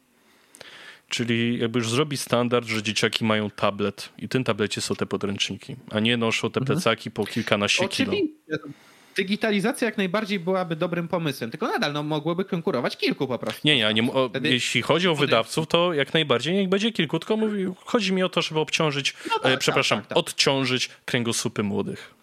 Czyli 1.10 1.60
jakby 1.60 1.80
już 1.80 1.90
zrobić 1.90 2.22
standard, 2.22 2.68
że 2.68 2.84
dzieciaki 2.84 3.26
mają 3.26 3.50
tablet 3.50 4.10
i 4.18 4.28
w 4.28 4.30
tym 4.30 4.44
tablecie 4.44 4.82
są 4.82 4.96
te 4.96 5.06
podręczniki, 5.06 5.76
a 5.92 6.00
nie 6.00 6.18
noszą 6.18 6.52
te 6.52 6.60
mhm. 6.60 6.66
plecaki 6.66 7.10
mhm. 7.10 7.14
po 7.14 7.34
kilkanaście 7.34 7.86
Oczywiście. 7.86 8.28
kilo 8.46 8.74
digitalizacja 9.20 9.86
jak 9.86 9.98
najbardziej 9.98 10.40
byłaby 10.40 10.76
dobrym 10.76 11.08
pomysłem, 11.08 11.52
tylko 11.52 11.68
nadal 11.68 11.94
no, 11.94 12.04
mogłoby 12.04 12.46
konkurować 12.46 12.98
kilku 12.98 13.28
po 13.28 13.40
prostu. 13.40 13.62
Nie, 13.68 13.78
nie, 13.78 13.94
nie 13.94 14.12
o, 14.12 14.30
jeśli 14.44 14.82
chodzi 14.82 15.08
o 15.08 15.16
wydawców, 15.16 15.68
to 15.68 15.94
jak 15.94 16.14
najbardziej 16.14 16.54
niech 16.54 16.70
będzie 16.70 16.92
kilku, 16.92 17.20
tylko 17.20 17.38
mówi, 17.38 17.66
chodzi 17.86 18.14
mi 18.14 18.24
o 18.24 18.30
to, 18.30 18.42
żeby 18.42 18.60
obciążyć, 18.60 19.14
no 19.30 19.40
tak, 19.40 19.46
e, 19.46 19.50
tak, 19.52 19.60
przepraszam, 19.60 20.00
tak, 20.00 20.08
tak, 20.08 20.18
odciążyć 20.18 20.90
kręgosłupy 21.06 21.64
młodych. 21.64 22.14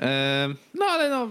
E, 0.00 0.48
no 0.74 0.84
ale 0.84 1.10
no 1.10 1.28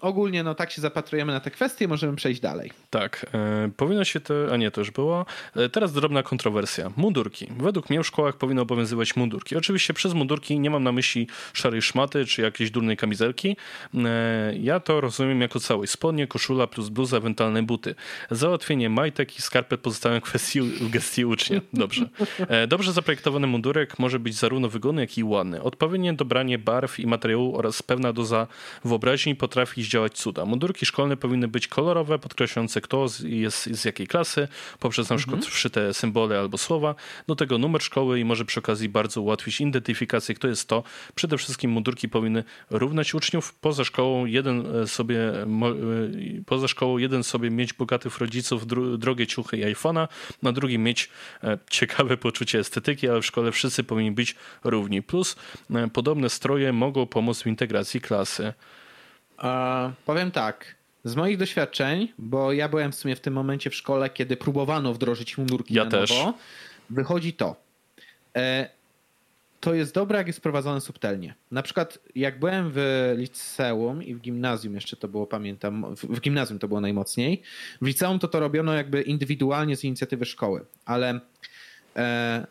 ogólnie 0.00 0.42
no 0.42 0.54
tak 0.54 0.70
się 0.70 0.82
zapatrujemy 0.82 1.32
na 1.32 1.40
te 1.40 1.50
kwestie, 1.50 1.88
możemy 1.88 2.16
przejść 2.16 2.40
dalej. 2.40 2.70
Tak, 2.90 3.26
e, 3.34 3.70
powinno 3.76 4.04
się 4.04 4.20
to, 4.20 4.34
a 4.52 4.56
nie, 4.56 4.70
to 4.70 4.80
już 4.80 4.90
było. 4.90 5.26
E, 5.56 5.68
teraz 5.68 5.92
drobna 5.92 6.22
kontrowersja. 6.22 6.90
Mundurki. 6.96 7.46
Według 7.58 7.90
mnie 7.90 8.02
w 8.02 8.06
szkołach 8.06 8.36
powinno 8.36 8.62
obowiązywać 8.62 9.16
mundurki. 9.16 9.56
Oczywiście 9.56 9.94
przez 9.94 10.14
mundurki 10.14 10.60
nie 10.60 10.70
mam 10.70 10.82
na 10.84 10.92
myśli 10.92 11.26
szarej 11.52 11.82
szmaty 11.82 12.26
czy 12.26 12.42
jakiejś 12.42 12.70
durnej 12.70 12.96
kamizelki. 12.96 13.56
E, 13.94 14.54
ja 14.56 14.80
to 14.80 15.00
rozumiem 15.00 15.40
jako 15.40 15.60
całość. 15.60 15.92
Spodnie, 15.92 16.26
koszula 16.26 16.66
plus 16.66 16.88
bluza, 16.88 17.16
ewentualne 17.16 17.62
buty. 17.62 17.94
Załatwienie 18.30 18.90
majtek 18.90 19.38
i 19.38 19.42
skarpet 19.42 19.80
pozostają 19.80 20.20
kwestii 20.20 20.60
w 20.60 20.90
gestii 20.90 21.24
ucznia. 21.24 21.60
Dobrze. 21.72 22.08
E, 22.38 22.66
dobrze 22.66 22.92
zaprojektowany 22.92 23.46
mundurek 23.46 23.98
może 23.98 24.18
być 24.18 24.34
zarówno 24.34 24.68
wygodny, 24.68 25.00
jak 25.00 25.18
i 25.18 25.24
ładny. 25.24 25.62
Odpowiednie 25.62 26.12
dobranie 26.12 26.58
barw 26.58 27.00
i 27.00 27.06
materiału 27.06 27.56
oraz 27.56 27.82
pewna 27.82 28.12
doza 28.12 28.46
wyobraźni 28.84 29.34
potrafi 29.34 29.82
działać 29.90 30.12
cuda. 30.12 30.44
Mundurki 30.44 30.86
szkolne 30.86 31.16
powinny 31.16 31.48
być 31.48 31.68
kolorowe, 31.68 32.18
podkreślające 32.18 32.80
kto 32.80 33.06
jest 33.24 33.64
z 33.64 33.84
jakiej 33.84 34.06
klasy, 34.06 34.48
poprzez 34.78 35.10
na 35.10 35.16
przykład 35.16 35.36
mhm. 35.36 35.52
wszyte 35.52 35.94
symbole 35.94 36.38
albo 36.38 36.58
słowa, 36.58 36.94
do 37.26 37.36
tego 37.36 37.58
numer 37.58 37.82
szkoły 37.82 38.20
i 38.20 38.24
może 38.24 38.44
przy 38.44 38.60
okazji 38.60 38.88
bardzo 38.88 39.20
ułatwić 39.20 39.60
identyfikację, 39.60 40.34
kto 40.34 40.48
jest 40.48 40.68
to. 40.68 40.82
Przede 41.14 41.38
wszystkim 41.38 41.70
mundurki 41.70 42.08
powinny 42.08 42.44
równać 42.70 43.14
uczniów. 43.14 43.54
Poza 43.54 43.84
szkołą 43.84 44.26
jeden 44.26 44.76
e, 44.76 44.86
sobie, 44.86 45.18
e, 45.18 45.46
poza 46.46 46.68
szkołą 46.68 46.98
jeden 46.98 47.24
sobie 47.24 47.50
mieć 47.50 47.72
bogatych 47.72 48.18
rodziców, 48.18 48.66
drogie 48.98 49.26
ciuchy 49.26 49.56
i 49.56 49.74
iPhone'a, 49.74 50.08
na 50.42 50.52
drugim 50.52 50.82
mieć 50.82 51.10
e, 51.44 51.58
ciekawe 51.70 52.16
poczucie 52.16 52.58
estetyki, 52.58 53.08
ale 53.08 53.22
w 53.22 53.26
szkole 53.26 53.52
wszyscy 53.52 53.84
powinni 53.84 54.12
być 54.12 54.36
równi. 54.64 55.02
Plus 55.02 55.36
podobne 55.92 56.30
stroje 56.30 56.72
mogą 56.72 57.06
pomóc 57.06 57.42
w 57.42 57.46
integracji 57.46 58.00
klasy. 58.00 58.52
Uh, 59.40 59.92
powiem 60.06 60.30
tak. 60.30 60.74
Z 61.04 61.16
moich 61.16 61.36
doświadczeń, 61.36 62.12
bo 62.18 62.52
ja 62.52 62.68
byłem 62.68 62.92
w 62.92 62.94
sumie 62.94 63.16
w 63.16 63.20
tym 63.20 63.34
momencie 63.34 63.70
w 63.70 63.74
szkole, 63.74 64.10
kiedy 64.10 64.36
próbowano 64.36 64.94
wdrożyć 64.94 65.38
mundurki 65.38 65.74
ja 65.74 65.84
na 65.84 65.90
też. 65.90 66.10
nowo, 66.10 66.34
wychodzi 66.90 67.32
to. 67.32 67.56
E, 68.36 68.68
to 69.60 69.74
jest 69.74 69.94
dobre, 69.94 70.18
jak 70.18 70.26
jest 70.26 70.40
prowadzone 70.40 70.80
subtelnie. 70.80 71.34
Na 71.50 71.62
przykład, 71.62 71.98
jak 72.14 72.38
byłem 72.38 72.70
w 72.74 73.12
liceum 73.16 74.02
i 74.02 74.14
w 74.14 74.20
gimnazjum, 74.20 74.74
jeszcze 74.74 74.96
to 74.96 75.08
było, 75.08 75.26
pamiętam, 75.26 75.96
w, 75.96 76.04
w 76.04 76.20
gimnazjum 76.20 76.58
to 76.58 76.68
było 76.68 76.80
najmocniej. 76.80 77.42
W 77.82 77.86
liceum 77.86 78.18
to 78.18 78.28
to 78.28 78.40
robiono 78.40 78.74
jakby 78.74 79.02
indywidualnie 79.02 79.76
z 79.76 79.84
inicjatywy 79.84 80.24
szkoły, 80.24 80.64
ale 80.84 81.20
e, 81.96 82.46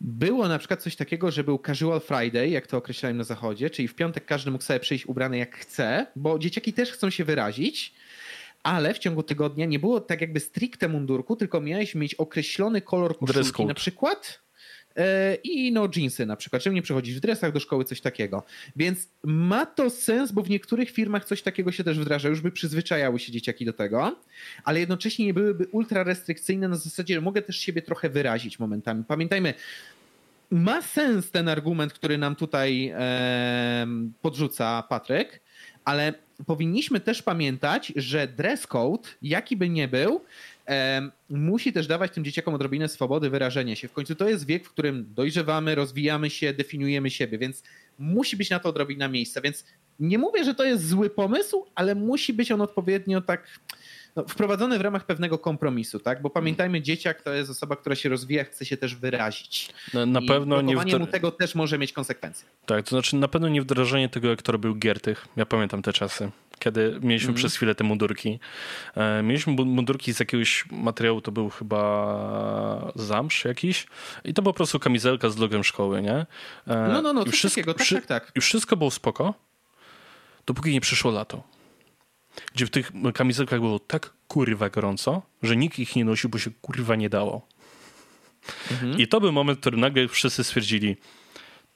było 0.00 0.48
na 0.48 0.58
przykład 0.58 0.82
coś 0.82 0.96
takiego, 0.96 1.30
że 1.30 1.44
był 1.44 1.58
casual 1.66 2.00
Friday, 2.00 2.48
jak 2.48 2.66
to 2.66 2.76
określałem 2.76 3.16
na 3.16 3.24
zachodzie, 3.24 3.70
czyli 3.70 3.88
w 3.88 3.94
piątek 3.94 4.24
każdy 4.24 4.50
mógł 4.50 4.64
sobie 4.64 4.80
przyjść 4.80 5.06
ubrany 5.06 5.38
jak 5.38 5.56
chce, 5.56 6.06
bo 6.16 6.38
dzieciaki 6.38 6.72
też 6.72 6.92
chcą 6.92 7.10
się 7.10 7.24
wyrazić, 7.24 7.94
ale 8.62 8.94
w 8.94 8.98
ciągu 8.98 9.22
tygodnia 9.22 9.66
nie 9.66 9.78
było 9.78 10.00
tak 10.00 10.20
jakby 10.20 10.40
stricte 10.40 10.88
mundurku, 10.88 11.36
tylko 11.36 11.60
miałeś 11.60 11.94
mieć 11.94 12.14
określony 12.14 12.80
kolor 12.80 13.18
koszulki. 13.18 13.66
Na 13.66 13.74
przykład 13.74 14.47
i 15.44 15.72
no 15.72 15.88
jeansy 15.96 16.26
na 16.26 16.36
przykład, 16.36 16.62
czemu 16.62 16.74
nie 16.74 16.82
przychodzisz 16.82 17.16
w 17.16 17.20
dresach 17.20 17.52
do 17.52 17.60
szkoły, 17.60 17.84
coś 17.84 18.00
takiego. 18.00 18.42
Więc 18.76 19.08
ma 19.24 19.66
to 19.66 19.90
sens, 19.90 20.32
bo 20.32 20.42
w 20.42 20.50
niektórych 20.50 20.90
firmach 20.90 21.24
coś 21.24 21.42
takiego 21.42 21.72
się 21.72 21.84
też 21.84 21.98
wdraża, 21.98 22.28
już 22.28 22.40
by 22.40 22.50
przyzwyczajały 22.50 23.18
się 23.18 23.32
dzieciaki 23.32 23.64
do 23.64 23.72
tego, 23.72 24.16
ale 24.64 24.80
jednocześnie 24.80 25.26
nie 25.26 25.34
byłyby 25.34 25.66
ultra 25.66 26.04
restrykcyjne 26.04 26.68
na 26.68 26.76
zasadzie, 26.76 27.14
że 27.14 27.20
mogę 27.20 27.42
też 27.42 27.56
siebie 27.56 27.82
trochę 27.82 28.08
wyrazić 28.08 28.58
momentami. 28.58 29.04
Pamiętajmy, 29.04 29.54
ma 30.50 30.82
sens 30.82 31.30
ten 31.30 31.48
argument, 31.48 31.92
który 31.92 32.18
nam 32.18 32.36
tutaj 32.36 32.92
e, 32.94 33.86
podrzuca 34.22 34.82
Patryk, 34.82 35.40
ale 35.84 36.14
powinniśmy 36.46 37.00
też 37.00 37.22
pamiętać, 37.22 37.92
że 37.96 38.26
dress 38.26 38.66
code, 38.66 39.08
jaki 39.22 39.56
by 39.56 39.68
nie 39.68 39.88
był, 39.88 40.16
e, 40.16 40.22
musi 41.30 41.72
też 41.72 41.86
dawać 41.86 42.12
tym 42.12 42.24
dzieciakom 42.24 42.54
odrobinę 42.54 42.88
swobody 42.88 43.30
wyrażenia 43.30 43.76
się. 43.76 43.88
W 43.88 43.92
końcu 43.92 44.14
to 44.14 44.28
jest 44.28 44.46
wiek, 44.46 44.66
w 44.66 44.70
którym 44.70 45.14
dojrzewamy, 45.14 45.74
rozwijamy 45.74 46.30
się, 46.30 46.52
definiujemy 46.52 47.10
siebie, 47.10 47.38
więc 47.38 47.62
musi 47.98 48.36
być 48.36 48.50
na 48.50 48.58
to 48.58 48.68
odrobina 48.68 49.08
miejsca. 49.08 49.40
Więc 49.40 49.64
nie 50.00 50.18
mówię, 50.18 50.44
że 50.44 50.54
to 50.54 50.64
jest 50.64 50.88
zły 50.88 51.10
pomysł, 51.10 51.66
ale 51.74 51.94
musi 51.94 52.32
być 52.32 52.52
on 52.52 52.60
odpowiednio 52.60 53.20
tak 53.20 53.58
no, 54.16 54.24
wprowadzone 54.28 54.78
w 54.78 54.80
ramach 54.80 55.06
pewnego 55.06 55.38
kompromisu, 55.38 55.98
tak? 55.98 56.22
Bo 56.22 56.30
pamiętajmy, 56.30 56.82
dzieciak 56.82 57.22
to 57.22 57.32
jest 57.32 57.50
osoba, 57.50 57.76
która 57.76 57.96
się 57.96 58.08
rozwija, 58.08 58.44
chce 58.44 58.64
się 58.64 58.76
też 58.76 58.94
wyrazić. 58.94 59.70
Na, 59.94 60.06
na 60.06 60.22
pewno 60.22 60.60
nie 60.60 60.76
wdra... 60.76 60.98
mu 60.98 61.06
tego 61.06 61.30
też 61.30 61.54
może 61.54 61.78
mieć 61.78 61.92
konsekwencje. 61.92 62.48
Tak, 62.66 62.84
to 62.84 62.90
znaczy 62.90 63.16
na 63.16 63.28
pewno 63.28 63.48
nie 63.48 63.62
wdrażanie 63.62 64.08
tego, 64.08 64.28
jak 64.28 64.42
to 64.42 64.52
robił 64.52 64.74
Giertych. 64.74 65.28
Ja 65.36 65.46
pamiętam 65.46 65.82
te 65.82 65.92
czasy 65.92 66.30
kiedy 66.58 66.98
mieliśmy 67.02 67.28
mm. 67.28 67.36
przez 67.36 67.56
chwilę 67.56 67.74
te 67.74 67.84
mundurki. 67.84 68.38
E, 68.94 69.22
mieliśmy 69.22 69.52
mundurki 69.52 70.14
z 70.14 70.20
jakiegoś 70.20 70.64
materiału, 70.70 71.20
to 71.20 71.32
był 71.32 71.50
chyba 71.50 72.92
zamsz 72.94 73.44
jakiś 73.44 73.86
i 74.24 74.34
to 74.34 74.42
po 74.42 74.52
prostu 74.52 74.78
kamizelka 74.78 75.30
z 75.30 75.36
logiem 75.36 75.64
szkoły, 75.64 76.02
nie? 76.02 76.14
E, 76.14 76.26
no, 76.66 77.02
no, 77.02 77.12
no, 77.12 77.24
coś 77.24 77.34
wszystko, 77.34 77.60
takiego, 77.60 77.74
tak, 77.74 77.88
tak, 77.88 78.06
tak. 78.06 78.32
Już 78.36 78.44
wszystko 78.44 78.76
było 78.76 78.90
spoko, 78.90 79.34
dopóki 80.46 80.72
nie 80.72 80.80
przyszło 80.80 81.10
lato 81.10 81.58
gdzie 82.54 82.66
w 82.66 82.70
tych 82.70 82.92
kamizelkach 83.14 83.60
było 83.60 83.78
tak 83.78 84.12
kurwa 84.28 84.70
gorąco, 84.70 85.22
że 85.42 85.56
nikt 85.56 85.78
ich 85.78 85.96
nie 85.96 86.04
nosił, 86.04 86.30
bo 86.30 86.38
się 86.38 86.50
kurwa 86.60 86.96
nie 86.96 87.08
dało. 87.08 87.46
Mhm. 88.70 88.98
I 88.98 89.08
to 89.08 89.20
był 89.20 89.32
moment, 89.32 89.58
w 89.58 89.60
którym 89.60 89.80
nagle 89.80 90.08
wszyscy 90.08 90.44
stwierdzili, 90.44 90.96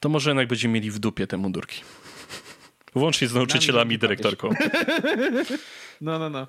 to 0.00 0.08
może 0.08 0.30
jednak 0.30 0.48
będziemy 0.48 0.74
mieli 0.74 0.90
w 0.90 0.98
dupie 0.98 1.26
te 1.26 1.36
mundurki. 1.36 1.80
Włącznie 2.94 3.28
z 3.28 3.34
nauczycielami 3.34 3.94
i 3.94 3.98
dyrektorką. 3.98 4.50
No, 6.00 6.18
no, 6.18 6.30
no. 6.30 6.46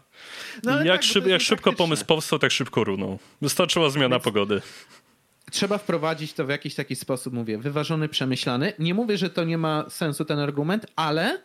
no 0.64 0.84
jak, 0.84 0.88
tak, 0.88 1.04
szyb, 1.04 1.28
jak 1.28 1.42
szybko 1.42 1.74
pomysł 1.74 2.06
powstał, 2.06 2.40
tak 2.40 2.52
szybko 2.52 2.84
runął. 2.84 3.20
Wystarczyła 3.42 3.90
zmiana 3.90 4.16
Więc... 4.16 4.24
pogody 4.24 4.62
trzeba 5.54 5.78
wprowadzić 5.78 6.34
to 6.34 6.46
w 6.46 6.50
jakiś 6.50 6.76
taki 6.76 6.96
sposób, 6.96 7.34
mówię, 7.34 7.58
wyważony, 7.58 8.10
przemyślany. 8.10 8.74
Nie 8.80 8.94
mówię, 8.94 9.18
że 9.18 9.30
to 9.30 9.44
nie 9.44 9.58
ma 9.58 9.86
sensu 9.90 10.26
ten 10.26 10.40
argument, 10.40 10.86
ale 10.96 11.42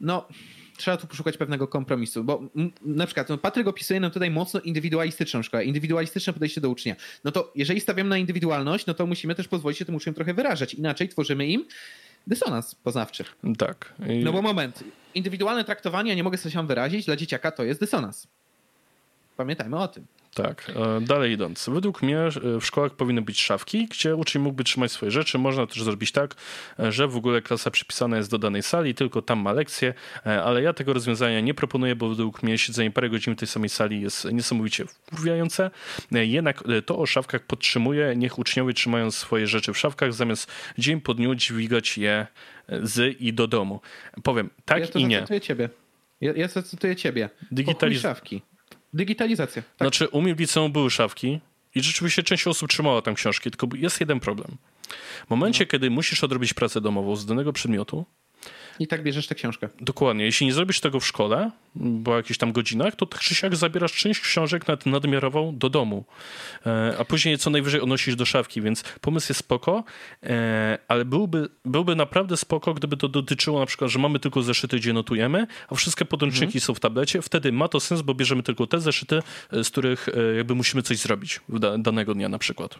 no 0.00 0.28
trzeba 0.76 0.96
tu 0.96 1.06
poszukać 1.06 1.36
pewnego 1.36 1.68
kompromisu, 1.68 2.24
bo 2.24 2.42
na 2.82 3.06
przykład 3.06 3.28
no, 3.28 3.38
Patryk 3.38 3.66
opisuje 3.66 4.00
nam 4.00 4.10
tutaj 4.10 4.30
mocno 4.30 4.60
indywidualistyczną 4.60 5.42
szkołę, 5.42 5.64
indywidualistyczne 5.64 6.32
podejście 6.32 6.60
do 6.60 6.70
ucznia. 6.70 6.96
No 7.24 7.32
to 7.32 7.52
jeżeli 7.54 7.80
stawiamy 7.80 8.10
na 8.10 8.18
indywidualność, 8.18 8.86
no 8.86 8.94
to 8.94 9.06
musimy 9.06 9.34
też 9.34 9.48
pozwolić 9.48 9.78
się 9.78 9.84
tym 9.84 9.94
uczniom 9.94 10.14
trochę 10.14 10.34
wyrażać, 10.34 10.74
inaczej 10.74 11.08
tworzymy 11.08 11.46
im 11.46 11.64
dysonans 12.26 12.74
poznawczy. 12.74 13.24
Tak. 13.58 13.94
I... 14.08 14.24
No 14.24 14.32
bo 14.32 14.42
moment, 14.42 14.84
indywidualne 15.14 15.64
traktowanie, 15.64 16.16
nie 16.16 16.24
mogę 16.24 16.38
sobie 16.38 16.52
się 16.52 16.66
wyrazić, 16.66 17.06
dla 17.06 17.16
dzieciaka 17.16 17.50
to 17.50 17.64
jest 17.64 17.80
dysonans. 17.80 18.26
Pamiętajmy 19.36 19.78
o 19.78 19.88
tym. 19.88 20.06
Tak, 20.34 20.72
e, 20.76 21.00
dalej 21.00 21.32
idąc. 21.32 21.70
Według 21.72 22.02
mnie 22.02 22.18
e, 22.18 22.30
w 22.60 22.64
szkołach 22.66 22.92
powinny 22.92 23.22
być 23.22 23.40
szafki, 23.40 23.86
gdzie 23.86 24.16
uczeń 24.16 24.42
mógłby 24.42 24.64
trzymać 24.64 24.92
swoje 24.92 25.10
rzeczy. 25.10 25.38
Można 25.38 25.66
też 25.66 25.82
zrobić 25.82 26.12
tak, 26.12 26.34
e, 26.78 26.92
że 26.92 27.08
w 27.08 27.16
ogóle 27.16 27.42
klasa 27.42 27.70
przypisana 27.70 28.16
jest 28.16 28.30
do 28.30 28.38
danej 28.38 28.62
sali, 28.62 28.94
tylko 28.94 29.22
tam 29.22 29.40
ma 29.40 29.52
lekcje, 29.52 29.94
ale 30.24 30.62
ja 30.62 30.72
tego 30.72 30.92
rozwiązania 30.92 31.40
nie 31.40 31.54
proponuję, 31.54 31.96
bo 31.96 32.08
według 32.08 32.42
mnie 32.42 32.58
siedzenie 32.58 32.90
parę 32.90 33.10
godzin 33.10 33.34
w 33.34 33.38
tej 33.38 33.48
samej 33.48 33.68
sali 33.68 34.00
jest 34.00 34.24
niesamowicie 34.32 34.84
wkurwiające. 34.86 35.70
Jednak 36.10 36.64
to 36.86 36.98
o 36.98 37.06
szafkach 37.06 37.42
podtrzymuję. 37.42 38.16
Niech 38.16 38.38
uczniowie 38.38 38.74
trzymają 38.74 39.10
swoje 39.10 39.46
rzeczy 39.46 39.72
w 39.72 39.78
szafkach, 39.78 40.12
zamiast 40.12 40.50
dzień 40.78 41.00
po 41.00 41.14
dniu 41.14 41.34
dźwigać 41.34 41.98
je 41.98 42.26
z 42.68 43.20
i 43.20 43.32
do 43.32 43.46
domu. 43.46 43.80
Powiem 44.22 44.50
tak 44.64 44.94
ja 44.94 45.00
i 45.00 45.06
nie. 45.06 45.26
Ja 45.30 45.40
ciebie. 45.40 45.68
Ja, 46.20 46.32
ja 46.36 46.48
zacytuję 46.48 46.96
ciebie. 46.96 47.30
Digitalizacja. 47.52 48.10
szafki. 48.10 48.42
Digitalizacja. 48.94 49.62
Tak. 49.62 49.72
Znaczy, 49.78 50.08
u 50.08 50.22
mnie 50.22 50.34
w 50.34 50.40
liceum 50.40 50.72
były 50.72 50.90
szafki 50.90 51.40
i 51.74 51.82
rzeczywiście 51.82 52.22
część 52.22 52.46
osób 52.46 52.70
trzymała 52.70 53.02
tam 53.02 53.14
książki, 53.14 53.50
tylko 53.50 53.76
jest 53.76 54.00
jeden 54.00 54.20
problem. 54.20 54.56
W 55.26 55.30
momencie, 55.30 55.64
no. 55.64 55.70
kiedy 55.70 55.90
musisz 55.90 56.24
odrobić 56.24 56.54
pracę 56.54 56.80
domową 56.80 57.16
z 57.16 57.26
danego 57.26 57.52
przedmiotu, 57.52 58.04
i 58.78 58.86
tak 58.86 59.02
bierzesz 59.02 59.26
tę 59.26 59.34
książkę. 59.34 59.68
Dokładnie. 59.80 60.24
Jeśli 60.24 60.46
nie 60.46 60.52
zrobisz 60.52 60.80
tego 60.80 61.00
w 61.00 61.06
szkole, 61.06 61.50
po 62.04 62.16
jakichś 62.16 62.38
tam 62.38 62.52
godzinach, 62.52 62.96
to 62.96 63.06
tak 63.06 63.20
czy 63.20 63.34
siak 63.34 63.56
zabierasz 63.56 63.92
część 63.92 64.20
książek 64.20 64.68
nad, 64.68 64.86
nadmiarową 64.86 65.58
do 65.58 65.70
domu. 65.70 66.04
E, 66.66 66.94
a 66.98 67.04
później 67.04 67.38
co 67.38 67.50
najwyżej 67.50 67.80
odnosisz 67.80 68.16
do 68.16 68.24
szafki, 68.24 68.62
więc 68.62 68.82
pomysł 69.00 69.26
jest 69.30 69.38
spoko, 69.38 69.84
e, 70.22 70.78
ale 70.88 71.04
byłby, 71.04 71.48
byłby 71.64 71.96
naprawdę 71.96 72.36
spoko, 72.36 72.74
gdyby 72.74 72.96
to 72.96 73.08
dotyczyło 73.08 73.60
na 73.60 73.66
przykład, 73.66 73.90
że 73.90 73.98
mamy 73.98 74.18
tylko 74.18 74.42
zeszyty, 74.42 74.76
gdzie 74.76 74.92
notujemy, 74.92 75.46
a 75.68 75.74
wszystkie 75.74 76.04
podręczniki 76.04 76.58
mhm. 76.58 76.60
są 76.60 76.74
w 76.74 76.80
tablecie. 76.80 77.22
Wtedy 77.22 77.52
ma 77.52 77.68
to 77.68 77.80
sens, 77.80 78.02
bo 78.02 78.14
bierzemy 78.14 78.42
tylko 78.42 78.66
te 78.66 78.80
zeszyty, 78.80 79.22
z 79.52 79.70
których 79.70 80.08
e, 80.08 80.34
jakby 80.36 80.54
musimy 80.54 80.82
coś 80.82 80.98
zrobić 80.98 81.40
danego 81.78 82.14
dnia 82.14 82.28
na 82.28 82.38
przykład. 82.38 82.78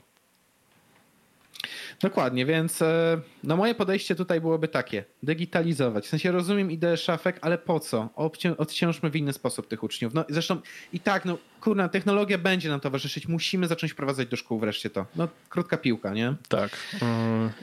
Dokładnie, 2.01 2.47
więc 2.47 2.83
e, 2.83 3.21
no 3.45 3.57
moje 3.57 3.75
podejście 3.75 4.15
tutaj 4.15 4.41
byłoby 4.41 4.69
takie, 4.69 5.05
digitalizować. 5.23 6.05
W 6.05 6.09
sensie 6.09 6.33
rozumiem 6.33 6.71
ideę 6.71 6.97
szafek, 6.97 7.39
ale 7.41 7.59
po 7.59 7.81
co? 7.81 8.09
odciążmy 8.57 9.11
w 9.11 9.17
inny 9.17 9.33
sposób 9.33 9.69
tych 9.69 9.83
uczniów. 9.83 10.15
No 10.15 10.25
zresztą 10.29 10.61
i 10.93 11.01
tak, 11.01 11.25
no 11.25 11.39
kurna, 11.65 11.89
technologia 11.89 12.39
będzie 12.39 12.69
nam 12.69 12.81
towarzyszyć, 12.81 13.29
musimy 13.29 13.67
zacząć 13.67 13.93
wprowadzać 13.93 14.29
do 14.29 14.37
szkół 14.37 14.59
wreszcie 14.59 14.91
to. 14.91 15.07
No 15.17 15.29
krótka 15.49 15.77
piłka, 15.77 16.15
nie? 16.15 16.35
Tak. 16.49 16.79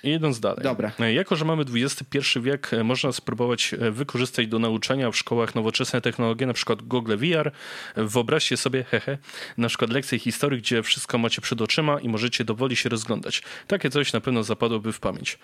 Yy, 0.04 0.12
idąc 0.12 0.40
dalej. 0.40 0.64
Dobra. 0.64 0.92
E, 1.00 1.14
jako, 1.14 1.36
że 1.36 1.46
mamy 1.46 1.64
XXI 1.74 2.40
wiek, 2.40 2.74
e, 2.74 2.84
można 2.84 3.12
spróbować 3.12 3.76
wykorzystać 3.92 4.48
do 4.48 4.60
nauczania 4.60 5.12
w 5.12 5.18
szkołach 5.18 5.56
nowoczesne 5.56 6.02
technologie, 6.02 6.46
na 6.46 6.54
przykład 6.54 6.82
Google 6.82 7.18
VR. 7.18 7.52
Wyobraźcie 7.96 8.58
sobie, 8.58 8.84
hehe, 8.84 9.18
na 9.58 9.68
przykład 9.68 9.92
lekcje 9.92 10.20
historii, 10.20 10.62
gdzie 10.62 10.84
wszystko 10.84 11.18
macie 11.18 11.42
przed 11.42 11.62
oczyma 11.62 12.00
i 12.00 12.10
możecie 12.10 12.46
dowoli 12.46 12.76
się 12.76 12.90
rozglądać. 12.90 13.42
Takie 13.68 13.90
coś 13.90 14.14
na 14.14 14.22
pewno 14.22 14.44
zapadłoby 14.44 14.94
w 14.94 15.00
pamięć. 15.00 15.40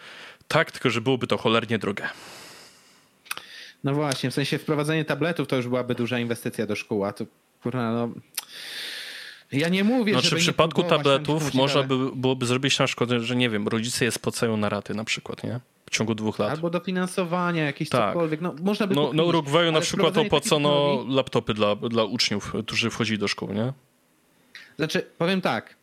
Tak, 0.47 0.71
tylko 0.71 0.89
że 0.89 1.01
byłoby 1.01 1.27
to 1.27 1.37
cholernie 1.37 1.77
drogie. 1.77 2.09
No 3.83 3.93
właśnie, 3.93 4.31
w 4.31 4.33
sensie 4.33 4.57
wprowadzenie 4.57 5.05
tabletów 5.05 5.47
to 5.47 5.55
już 5.55 5.67
byłaby 5.67 5.95
duża 5.95 6.19
inwestycja 6.19 6.65
do 6.65 6.75
szkół, 6.75 7.05
a 7.05 7.13
to 7.13 7.25
kurna, 7.63 7.93
no... 7.93 8.09
Ja 9.51 9.69
nie 9.69 9.83
mówię, 9.83 10.13
znaczy, 10.13 10.29
że. 10.29 10.35
w 10.35 10.39
przypadku 10.39 10.83
tabletów 10.83 11.53
można 11.53 11.83
by, 11.83 12.15
byłoby 12.15 12.45
zrobić 12.45 12.79
na 12.79 12.85
przykład, 12.85 13.09
że 13.09 13.35
nie 13.35 13.49
wiem, 13.49 13.67
rodzice 13.67 14.05
je 14.05 14.11
spłacają 14.11 14.57
na 14.57 14.69
raty 14.69 14.93
na 14.93 15.03
przykład, 15.03 15.43
nie? 15.43 15.59
W 15.85 15.89
ciągu 15.89 16.15
dwóch 16.15 16.39
lat. 16.39 16.51
Albo 16.51 16.69
dofinansowanie, 16.69 17.61
jakieś 17.61 17.89
tak. 17.89 18.13
cokolwiek. 18.13 18.41
No, 18.41 18.55
można 18.61 18.87
by 18.87 18.95
no, 18.95 19.11
no 19.13 19.23
Urugwaju 19.23 19.71
na 19.71 19.81
przykład 19.81 20.17
opłacono 20.17 21.03
laptopy 21.09 21.53
dla, 21.53 21.75
dla 21.75 22.03
uczniów, 22.03 22.53
którzy 22.65 22.89
wchodzili 22.89 23.19
do 23.19 23.27
szkół, 23.27 23.53
nie? 23.53 23.73
Znaczy, 24.77 25.05
powiem 25.17 25.41
tak, 25.41 25.75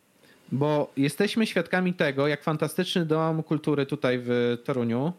bo 0.51 0.91
jesteśmy 0.97 1.47
świadkami 1.47 1.93
tego, 1.93 2.27
jak 2.27 2.43
fantastyczny 2.43 3.05
dom 3.05 3.43
kultury 3.43 3.85
tutaj 3.85 4.19
w 4.21 4.57
Toruniu 4.65 5.13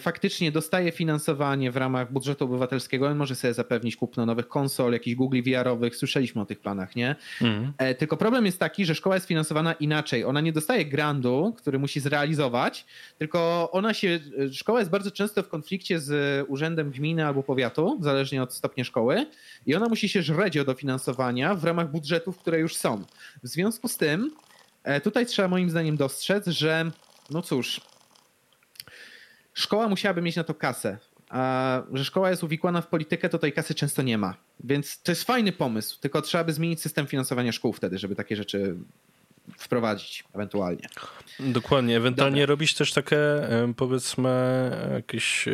faktycznie 0.00 0.52
dostaje 0.52 0.92
finansowanie 0.92 1.70
w 1.70 1.76
ramach 1.76 2.12
budżetu 2.12 2.44
obywatelskiego, 2.44 3.06
on 3.06 3.16
może 3.16 3.34
sobie 3.34 3.54
zapewnić 3.54 3.96
kupno 3.96 4.26
nowych 4.26 4.48
konsol, 4.48 4.92
jakichś 4.92 5.16
Google 5.16 5.42
VR-owych, 5.42 5.96
słyszeliśmy 5.96 6.42
o 6.42 6.46
tych 6.46 6.60
planach, 6.60 6.96
nie? 6.96 7.16
Mhm. 7.42 7.72
E, 7.78 7.94
tylko 7.94 8.16
problem 8.16 8.46
jest 8.46 8.58
taki, 8.58 8.84
że 8.84 8.94
szkoła 8.94 9.14
jest 9.14 9.26
finansowana 9.26 9.72
inaczej. 9.72 10.24
Ona 10.24 10.40
nie 10.40 10.52
dostaje 10.52 10.84
grandu, 10.84 11.54
który 11.58 11.78
musi 11.78 12.00
zrealizować, 12.00 12.86
tylko 13.18 13.70
ona 13.72 13.94
się, 13.94 14.20
szkoła 14.52 14.78
jest 14.78 14.90
bardzo 14.90 15.10
często 15.10 15.42
w 15.42 15.48
konflikcie 15.48 16.00
z 16.00 16.44
urzędem 16.48 16.90
gminy 16.90 17.26
albo 17.26 17.42
powiatu, 17.42 17.98
zależnie 18.00 18.42
od 18.42 18.54
stopnia 18.54 18.84
szkoły 18.84 19.26
i 19.66 19.74
ona 19.74 19.88
musi 19.88 20.08
się 20.08 20.22
żreć 20.22 20.58
o 20.58 20.64
dofinansowania 20.64 21.54
w 21.54 21.64
ramach 21.64 21.90
budżetów, 21.90 22.38
które 22.38 22.58
już 22.58 22.76
są. 22.76 23.04
W 23.42 23.48
związku 23.48 23.88
z 23.88 23.96
tym 23.96 24.30
E, 24.84 25.00
tutaj 25.00 25.26
trzeba 25.26 25.48
moim 25.48 25.70
zdaniem 25.70 25.96
dostrzec, 25.96 26.46
że 26.46 26.90
no 27.30 27.42
cóż, 27.42 27.80
szkoła 29.54 29.88
musiałaby 29.88 30.22
mieć 30.22 30.36
na 30.36 30.44
to 30.44 30.54
kasę. 30.54 30.98
A 31.28 31.82
że 31.92 32.04
szkoła 32.04 32.30
jest 32.30 32.44
uwikłana 32.44 32.80
w 32.80 32.86
politykę, 32.86 33.28
to 33.28 33.38
tej 33.38 33.52
kasy 33.52 33.74
często 33.74 34.02
nie 34.02 34.18
ma. 34.18 34.34
Więc 34.64 35.02
to 35.02 35.12
jest 35.12 35.24
fajny 35.24 35.52
pomysł, 35.52 36.00
tylko 36.00 36.22
trzeba 36.22 36.44
by 36.44 36.52
zmienić 36.52 36.82
system 36.82 37.06
finansowania 37.06 37.52
szkół 37.52 37.72
wtedy, 37.72 37.98
żeby 37.98 38.14
takie 38.14 38.36
rzeczy 38.36 38.76
wprowadzić 39.58 40.24
ewentualnie. 40.34 40.88
Dokładnie, 41.40 41.96
ewentualnie 41.96 42.40
Dobra. 42.40 42.52
robić 42.52 42.74
też 42.74 42.92
takie 42.92 43.16
powiedzmy 43.76 44.30
jakieś 44.94 45.48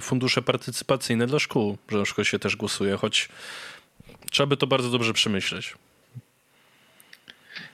fundusze 0.00 0.42
partycypacyjne 0.42 1.26
dla 1.26 1.38
szkół, 1.38 1.78
że 1.88 1.98
na 1.98 2.04
szkole 2.04 2.24
się 2.24 2.38
też 2.38 2.56
głosuje, 2.56 2.96
choć 2.96 3.28
trzeba 4.30 4.46
by 4.46 4.56
to 4.56 4.66
bardzo 4.66 4.90
dobrze 4.90 5.12
przemyśleć. 5.12 5.74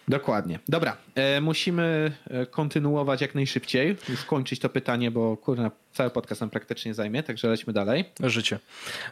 Dokładnie. 0.09 0.59
Dobra, 0.69 0.97
e, 1.15 1.41
musimy 1.41 2.13
e, 2.31 2.47
kontynuować 2.47 3.21
jak 3.21 3.35
najszybciej, 3.35 3.97
skończyć 4.17 4.61
to 4.61 4.69
pytanie, 4.69 5.11
bo 5.11 5.37
kurna, 5.37 5.71
cały 5.93 6.11
podcast 6.11 6.41
nam 6.41 6.51
praktycznie 6.51 6.95
zajmie, 6.95 7.23
także 7.23 7.49
lećmy 7.49 7.73
dalej. 7.73 8.05
Życie. 8.21 8.59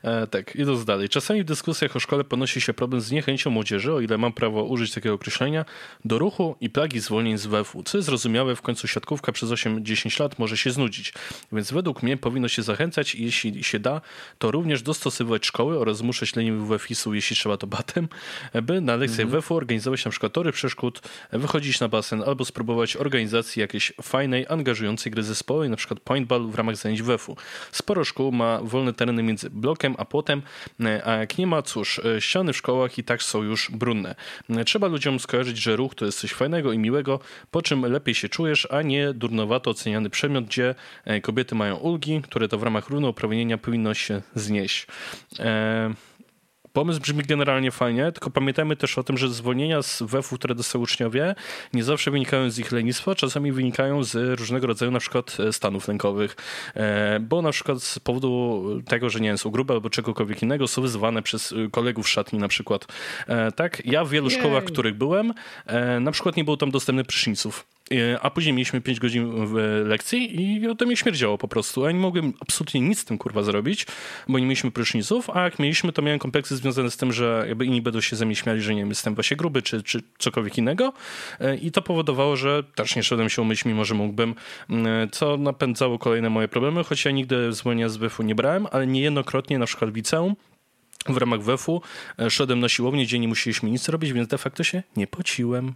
E, 0.03 0.27
tak, 0.27 0.57
idąc 0.57 0.85
dalej. 0.85 1.09
Czasami 1.09 1.43
w 1.43 1.45
dyskusjach 1.45 1.97
o 1.97 2.01
szkole 2.01 2.25
ponosi 2.25 2.61
się 2.61 2.75
problem 2.75 3.01
z 3.01 3.11
niechęcią 3.11 3.51
młodzieży, 3.51 3.93
o 3.93 4.01
ile 4.01 4.19
mam 4.19 4.33
prawo 4.33 4.65
użyć 4.65 4.95
takiego 4.95 5.15
określenia, 5.15 5.65
do 6.05 6.19
ruchu 6.19 6.57
i 6.61 6.71
plagi 6.71 7.01
zwolnień 7.01 7.39
z 7.39 7.47
WF-u, 7.47 7.83
co 7.83 7.99
jest 7.99 8.07
zrozumiałe, 8.07 8.57
w 8.57 8.63
końcu 8.63 8.89
siatkówka 8.89 9.33
przez 9.33 9.51
8-10 9.51 10.21
lat 10.21 10.39
może 10.39 10.57
się 10.57 10.71
znudzić. 10.71 11.13
Więc 11.53 11.73
według 11.73 12.03
mnie 12.03 12.17
powinno 12.17 12.49
się 12.49 12.63
zachęcać 12.63 13.15
i 13.15 13.25
jeśli 13.25 13.65
się 13.65 13.79
da, 13.79 14.01
to 14.39 14.51
również 14.51 14.83
dostosowywać 14.83 15.47
szkoły 15.47 15.79
oraz 15.79 15.97
zmuszać 15.97 16.37
leniwych 16.37 16.67
WF-isów, 16.67 17.15
jeśli 17.15 17.37
trzeba 17.37 17.57
to 17.57 17.67
batem, 17.67 18.09
by 18.63 18.81
na 18.81 18.97
lekcjach 18.97 19.21
mhm. 19.21 19.43
WF-u 19.43 19.55
organizować 19.55 20.05
na 20.05 20.11
przykład 20.11 20.33
tory 20.33 20.53
przeszkód, 20.53 20.86
wychodzić 21.33 21.81
na 21.81 21.89
basen 21.89 22.23
albo 22.27 22.45
spróbować 22.45 22.97
organizacji 22.97 23.61
jakiejś 23.61 23.93
fajnej, 24.03 24.47
angażującej 24.49 25.13
gry 25.13 25.23
zespołowej, 25.23 25.71
na 25.71 25.77
przykład 25.77 26.01
paintball 26.01 26.47
w 26.47 26.55
ramach 26.55 26.77
zajęć 26.77 27.03
WF-u. 27.03 27.37
Sporo 27.73 28.05
szkół 28.05 28.33
ma 28.33 28.61
wolne 28.63 28.93
tereny 28.93 29.23
między 29.23 29.51
blokiem 29.51 29.95
a 29.99 30.05
płotem, 30.05 30.43
a 31.05 31.13
jak 31.13 31.39
nie 31.39 31.47
ma, 31.47 31.63
cóż, 31.63 32.01
ściany 32.19 32.53
w 32.53 32.57
szkołach 32.57 32.99
i 32.99 33.05
tak 33.05 33.23
są 33.23 33.43
już 33.43 33.71
brudne. 33.71 34.15
Trzeba 34.67 34.87
ludziom 34.87 35.21
skojarzyć, 35.21 35.59
że 35.59 35.77
ruch 35.77 35.95
to 35.95 36.05
jest 36.05 36.19
coś 36.19 36.33
fajnego 36.33 36.73
i 36.73 36.79
miłego, 36.79 37.21
po 37.51 37.63
czym 37.63 37.83
lepiej 37.83 38.15
się 38.15 38.29
czujesz, 38.29 38.69
a 38.71 38.83
nie 38.83 39.13
durnowato 39.13 39.71
oceniany 39.71 40.11
przedmiot, 40.11 40.45
gdzie 40.45 40.75
e, 41.05 41.21
kobiety 41.21 41.55
mają 41.55 41.77
ulgi, 41.77 42.23
które 42.23 42.49
to 42.49 42.59
w 42.59 42.63
ramach 42.63 42.89
równouprawnienia 42.89 43.59
powinno 43.59 43.95
się 43.95 44.23
znieść. 44.35 44.87
Eee... 45.39 46.16
Pomysł 46.77 47.01
brzmi 47.01 47.23
generalnie 47.23 47.71
fajnie, 47.71 48.13
tylko 48.13 48.31
pamiętajmy 48.31 48.77
też 48.77 48.99
o 48.99 49.03
tym, 49.03 49.19
że 49.19 49.29
zwolnienia 49.29 49.83
z 49.83 50.03
WF-u, 50.03 50.37
które 50.37 50.55
dostają 50.55 50.83
uczniowie, 50.83 51.35
nie 51.73 51.85
zawsze 51.85 52.11
wynikają 52.11 52.51
z 52.51 52.59
ich 52.59 52.73
lenistwa, 52.73 53.15
czasami 53.15 53.53
wynikają 53.53 54.05
z 54.05 54.39
różnego 54.39 54.67
rodzaju 54.67 54.91
na 54.91 54.99
przykład 54.99 55.37
e, 55.41 55.53
stanów 55.53 55.89
lękowych, 55.89 56.37
e, 56.75 57.21
bo 57.21 57.43
na 57.43 57.51
przykład 57.51 57.83
z 57.83 57.99
powodu 57.99 58.65
tego, 58.89 59.11
że 59.11 59.21
nie 59.21 59.29
wiem, 59.29 59.39
są 59.39 59.51
grube 59.51 59.75
albo 59.75 59.91
czegokolwiek 59.91 60.43
innego, 60.43 60.69
są 60.69 60.83
wyzywane 60.83 61.23
przez 61.23 61.53
e, 61.53 61.71
kolegów 61.71 62.09
szatni 62.09 62.39
na 62.39 62.49
przykład. 62.49 62.87
Tak, 63.57 63.83
ja 63.85 64.05
w 64.05 64.11
wielu 64.11 64.31
Jej. 64.31 64.39
szkołach, 64.39 64.65
w 64.65 64.67
których 64.67 64.95
byłem, 64.95 65.35
na 66.01 66.11
przykład 66.11 66.37
nie 66.37 66.45
było 66.45 66.57
tam 66.57 66.71
dostępnych 66.71 67.07
pryszniców. 67.07 67.76
E, 67.93 68.21
a 68.21 68.31
później 68.31 68.53
mieliśmy 68.53 68.81
5 68.81 69.01
godzin 69.01 69.55
lekcji 69.85 70.41
i 70.41 70.77
to 70.79 70.87
mnie 70.87 70.97
śmierdziało 70.97 71.39
po 71.39 71.49
prostu. 71.49 71.85
Ja 71.85 71.93
nie 71.93 71.99
mogłem 71.99 72.33
absolutnie 72.41 72.81
nic 72.81 72.99
z 72.99 73.05
tym 73.05 73.19
kurwa 73.19 73.43
zrobić, 73.43 73.87
bo 74.29 74.39
nie 74.39 74.45
mieliśmy 74.45 74.71
pryszniców, 74.71 75.31
a 75.31 75.45
jak 75.45 75.59
mieliśmy, 75.59 75.93
to 75.93 76.03
miałem 76.03 76.19
kompleksy 76.19 76.57
związane 76.57 76.91
z 76.91 76.97
tym, 76.97 77.13
że 77.13 77.45
jakby 77.49 77.67
inni 77.67 77.83
będą 77.83 78.01
się 78.01 78.17
ze 78.17 78.27
mnie 78.27 78.37
śmiali, 78.37 78.61
że 78.61 78.75
nie 78.75 78.81
wiem, 78.81 78.89
jestem 78.89 79.15
właśnie 79.15 79.37
gruby 79.37 79.63
czy, 79.63 79.83
czy 79.83 80.03
cokolwiek 80.19 80.59
innego 80.59 80.93
e, 81.41 81.57
i 81.57 81.73
to 81.73 81.83
powodowało, 81.83 82.37
że 82.37 82.63
też 82.75 82.97
nie 82.97 83.03
szedłem 83.03 83.29
się 83.29 83.43
umyć, 83.43 83.65
mimo 83.65 83.85
że 83.85 83.95
mógłbym, 83.95 84.35
e, 84.71 85.09
co 85.13 85.37
napędzało 85.37 85.99
kolejne 85.99 86.31
moje 86.31 86.49
problemy, 86.49 86.85
choć 86.85 87.05
ja 87.05 87.11
nigdy 87.11 87.53
zwolnienia 87.53 87.89
z 87.89 87.97
WF-u 87.97 88.23
nie 88.23 88.35
brałem, 88.35 88.67
ale 88.73 88.87
niejednokrotnie 88.87 89.59
na 89.59 89.67
przykład 89.67 89.91
w 89.91 89.97
liceum 89.97 90.37
w 91.09 91.17
ramach 91.17 91.41
WF-u 91.43 91.83
szedłem 92.29 92.61
na 92.61 92.69
siłownię, 92.69 93.05
gdzie 93.05 93.19
nie 93.19 93.29
musieliśmy 93.29 93.71
nic 93.71 93.89
robić, 93.89 94.13
więc 94.13 94.29
de 94.29 94.39
facto 94.39 94.65
się 94.65 94.83
nie 94.97 95.07
pociłem. 95.07 95.75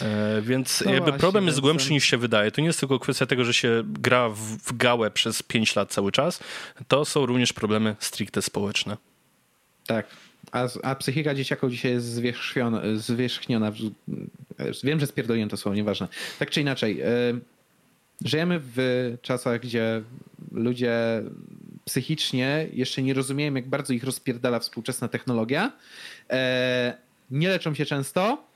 E, 0.00 0.42
więc 0.42 0.82
no 0.86 0.90
jakby 0.92 1.04
właśnie, 1.04 1.20
problem 1.20 1.46
jest 1.46 1.60
głębszy 1.60 1.92
niż 1.92 2.04
się 2.04 2.18
wydaje. 2.18 2.50
To 2.50 2.60
nie 2.60 2.66
jest 2.66 2.80
tylko 2.80 2.98
kwestia 2.98 3.26
tego, 3.26 3.44
że 3.44 3.54
się 3.54 3.82
gra 3.86 4.28
w, 4.28 4.38
w 4.38 4.76
gałę 4.76 5.10
przez 5.10 5.42
5 5.42 5.76
lat 5.76 5.92
cały 5.92 6.12
czas. 6.12 6.40
To 6.88 7.04
są 7.04 7.26
również 7.26 7.52
problemy 7.52 7.96
stricte 7.98 8.42
społeczne. 8.42 8.96
Tak, 9.86 10.06
A, 10.52 10.68
a 10.82 10.94
psychika 10.94 11.34
dzieciaków 11.34 11.70
dzisiaj 11.70 11.92
jest 11.92 12.06
zwierzchniona. 12.96 13.72
Wiem, 14.84 15.00
że 15.00 15.06
spierdoliłem 15.06 15.48
to 15.48 15.56
słowo, 15.56 15.74
nieważne. 15.76 16.08
Tak 16.38 16.50
czy 16.50 16.60
inaczej, 16.60 17.02
żyjemy 18.24 18.60
w 18.62 19.16
czasach, 19.22 19.60
gdzie 19.60 20.02
ludzie 20.52 21.22
psychicznie 21.84 22.66
jeszcze 22.72 23.02
nie 23.02 23.14
rozumieją, 23.14 23.54
jak 23.54 23.68
bardzo 23.68 23.92
ich 23.92 24.04
rozpierdala 24.04 24.58
współczesna 24.58 25.08
technologia. 25.08 25.72
E, 26.30 26.96
nie 27.30 27.48
leczą 27.48 27.74
się 27.74 27.86
często. 27.86 28.51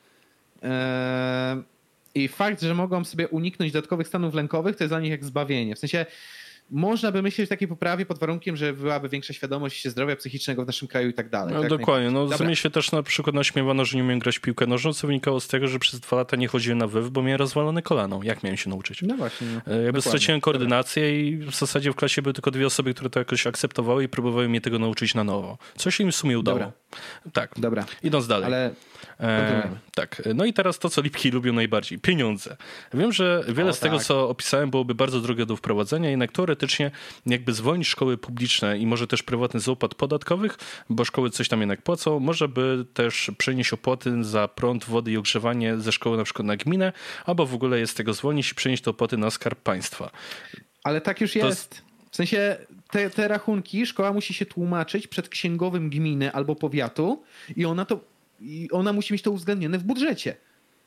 E, 0.62 1.62
I 2.14 2.28
fakt, 2.28 2.62
że 2.62 2.74
mogą 2.74 3.04
sobie 3.04 3.28
uniknąć 3.28 3.72
dodatkowych 3.72 4.08
stanów 4.08 4.34
lękowych, 4.34 4.76
to 4.76 4.84
jest 4.84 4.90
dla 4.90 5.00
nich 5.00 5.10
jak 5.10 5.24
zbawienie. 5.24 5.76
W 5.76 5.78
sensie 5.78 6.06
można 6.70 7.12
by 7.12 7.22
myśleć 7.22 7.48
o 7.48 7.50
takiej 7.50 7.68
poprawie 7.68 8.06
pod 8.06 8.18
warunkiem, 8.18 8.56
że 8.56 8.72
byłaby 8.72 9.08
większa 9.08 9.32
świadomość 9.32 9.88
zdrowia 9.88 10.16
psychicznego 10.16 10.64
w 10.64 10.66
naszym 10.66 10.88
kraju 10.88 11.08
i 11.08 11.14
tak 11.14 11.28
dalej. 11.28 11.54
No, 11.54 11.60
tak? 11.60 11.70
Dokładnie. 11.70 12.10
No, 12.10 12.28
z 12.28 12.40
mnie 12.40 12.56
się 12.56 12.70
też 12.70 12.92
na 12.92 13.02
przykład 13.02 13.36
naśmiewano, 13.36 13.84
że 13.84 13.96
nie 13.96 14.04
umiem 14.04 14.18
grać 14.18 14.38
w 14.38 14.40
piłkę 14.40 14.66
nożną, 14.66 14.92
co 14.92 15.06
wynikało 15.06 15.40
z 15.40 15.48
tego, 15.48 15.68
że 15.68 15.78
przez 15.78 16.00
dwa 16.00 16.16
lata 16.16 16.36
nie 16.36 16.48
chodziłem 16.48 16.78
na 16.78 16.86
wyw, 16.86 17.10
bo 17.10 17.22
miałem 17.22 17.38
rozwalone 17.38 17.82
kolano. 17.82 18.20
Jak 18.22 18.42
miałem 18.42 18.56
się 18.56 18.70
nauczyć? 18.70 19.02
No 19.02 19.16
właśnie. 19.16 19.46
No. 19.66 19.74
E, 19.74 19.82
jakby 19.82 20.02
straciłem 20.02 20.40
koordynację 20.40 21.02
Dobra. 21.02 21.16
i 21.16 21.50
w 21.50 21.54
zasadzie 21.54 21.92
w 21.92 21.94
klasie 21.94 22.22
były 22.22 22.32
tylko 22.32 22.50
dwie 22.50 22.66
osoby, 22.66 22.94
które 22.94 23.10
to 23.10 23.18
jakoś 23.18 23.46
akceptowały 23.46 24.04
i 24.04 24.08
próbowały 24.08 24.48
mnie 24.48 24.60
tego 24.60 24.78
nauczyć 24.78 25.14
na 25.14 25.24
nowo. 25.24 25.58
Co 25.76 25.90
się 25.90 26.04
im 26.04 26.12
w 26.12 26.16
sumie 26.16 26.38
udało. 26.38 26.58
Dobra. 26.58 26.72
Tak. 27.32 27.50
Dobra. 27.56 27.84
Idąc 28.02 28.26
dalej. 28.26 28.46
Ale 28.46 28.70
E, 29.20 29.68
tak. 29.94 30.22
No 30.34 30.44
i 30.44 30.52
teraz 30.52 30.78
to, 30.78 30.90
co 30.90 31.02
Lipki 31.02 31.30
lubią 31.30 31.52
najbardziej. 31.52 31.98
Pieniądze. 31.98 32.56
Wiem, 32.94 33.12
że 33.12 33.44
wiele 33.48 33.70
o, 33.70 33.72
z 33.72 33.80
tego, 33.80 33.96
tak. 33.96 34.06
co 34.06 34.28
opisałem, 34.28 34.70
byłoby 34.70 34.94
bardzo 34.94 35.20
drogie 35.20 35.46
do 35.46 35.56
wprowadzenia, 35.56 36.10
jednak 36.10 36.32
teoretycznie 36.32 36.90
jakby 37.26 37.52
zwolnić 37.52 37.88
szkoły 37.88 38.18
publiczne 38.18 38.78
i 38.78 38.86
może 38.86 39.06
też 39.06 39.22
prywatny 39.22 39.60
z 39.60 39.68
opłat 39.68 39.94
podatkowych, 39.94 40.58
bo 40.90 41.04
szkoły 41.04 41.30
coś 41.30 41.48
tam 41.48 41.60
jednak 41.60 41.82
płacą, 41.82 42.20
może 42.20 42.48
by 42.48 42.84
też 42.94 43.30
przenieść 43.38 43.72
opłaty 43.72 44.24
za 44.24 44.48
prąd, 44.48 44.84
wody 44.84 45.10
i 45.10 45.16
ogrzewanie 45.16 45.78
ze 45.78 45.92
szkoły 45.92 46.16
na 46.16 46.24
przykład 46.24 46.46
na 46.46 46.56
gminę, 46.56 46.92
albo 47.24 47.46
w 47.46 47.54
ogóle 47.54 47.78
jest 47.78 47.92
z 47.92 47.96
tego 47.96 48.14
zwolnić 48.14 48.52
i 48.52 48.54
przenieść 48.54 48.82
te 48.82 48.90
opłaty 48.90 49.16
na 49.16 49.30
skarb 49.30 49.60
państwa. 49.60 50.10
Ale 50.84 51.00
tak 51.00 51.20
już 51.20 51.32
to 51.32 51.38
jest. 51.38 51.82
W 52.10 52.16
sensie 52.16 52.56
te, 52.90 53.10
te 53.10 53.28
rachunki 53.28 53.86
szkoła 53.86 54.12
musi 54.12 54.34
się 54.34 54.46
tłumaczyć 54.46 55.06
przed 55.06 55.28
księgowym 55.28 55.90
gminy 55.90 56.32
albo 56.32 56.56
powiatu 56.56 57.22
i 57.56 57.64
ona 57.64 57.84
to 57.84 58.00
i 58.40 58.68
ona 58.72 58.92
musi 58.92 59.12
mieć 59.12 59.22
to 59.22 59.30
uwzględnione 59.30 59.78
w 59.78 59.82
budżecie. 59.82 60.36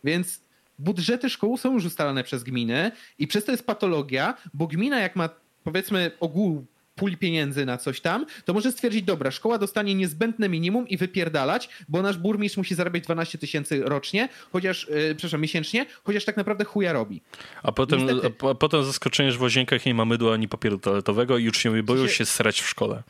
Więc 0.04 0.42
budżety 0.80 1.30
szkół 1.30 1.58
są 1.58 1.74
już 1.74 1.86
ustalane 1.86 2.24
przez 2.24 2.44
gminy 2.44 2.92
i 3.20 3.28
przez 3.28 3.46
to 3.46 3.52
jest 3.52 3.66
patologia, 3.66 4.34
bo 4.54 4.68
gmina 4.68 5.00
jak 5.00 5.16
ma 5.16 5.30
powiedzmy 5.64 6.12
ogół 6.20 6.66
puli 7.00 7.18
pieniędzy 7.18 7.66
na 7.66 7.78
coś 7.78 8.02
tam, 8.02 8.26
to 8.46 8.54
może 8.54 8.72
stwierdzić, 8.72 9.04
dobra, 9.04 9.32
szkoła 9.32 9.58
dostanie 9.58 9.96
niezbędne 9.96 10.50
minimum 10.50 10.88
i 10.88 10.98
wypierdalać, 10.98 11.70
bo 11.90 12.02
nasz 12.02 12.18
burmistrz 12.18 12.58
musi 12.58 12.76
zarabiać 12.76 13.04
12 13.04 13.38
tysięcy 13.38 13.82
rocznie, 13.86 14.30
chociaż, 14.52 14.88
yy, 14.90 15.16
przepraszam, 15.16 15.42
miesięcznie, 15.42 15.86
chociaż 16.04 16.26
tak 16.26 16.38
naprawdę 16.38 16.66
chuja 16.66 16.94
robi. 16.94 17.22
A 17.64 17.72
potem, 17.72 18.00
a, 18.44 18.50
a 18.50 18.56
potem 18.56 18.84
zaskoczenie, 18.84 19.32
że 19.32 19.38
w 19.38 19.42
łazienkach 19.42 19.86
nie 19.86 19.94
ma 19.94 20.06
mydła 20.06 20.34
ani 20.34 20.48
papieru 20.48 20.80
toaletowego 20.80 21.38
i 21.38 21.50
uczniowie 21.50 21.84
boją 21.84 22.08
się 22.08 22.26
srać 22.26 22.62
w 22.62 22.68
szkole. 22.68 23.04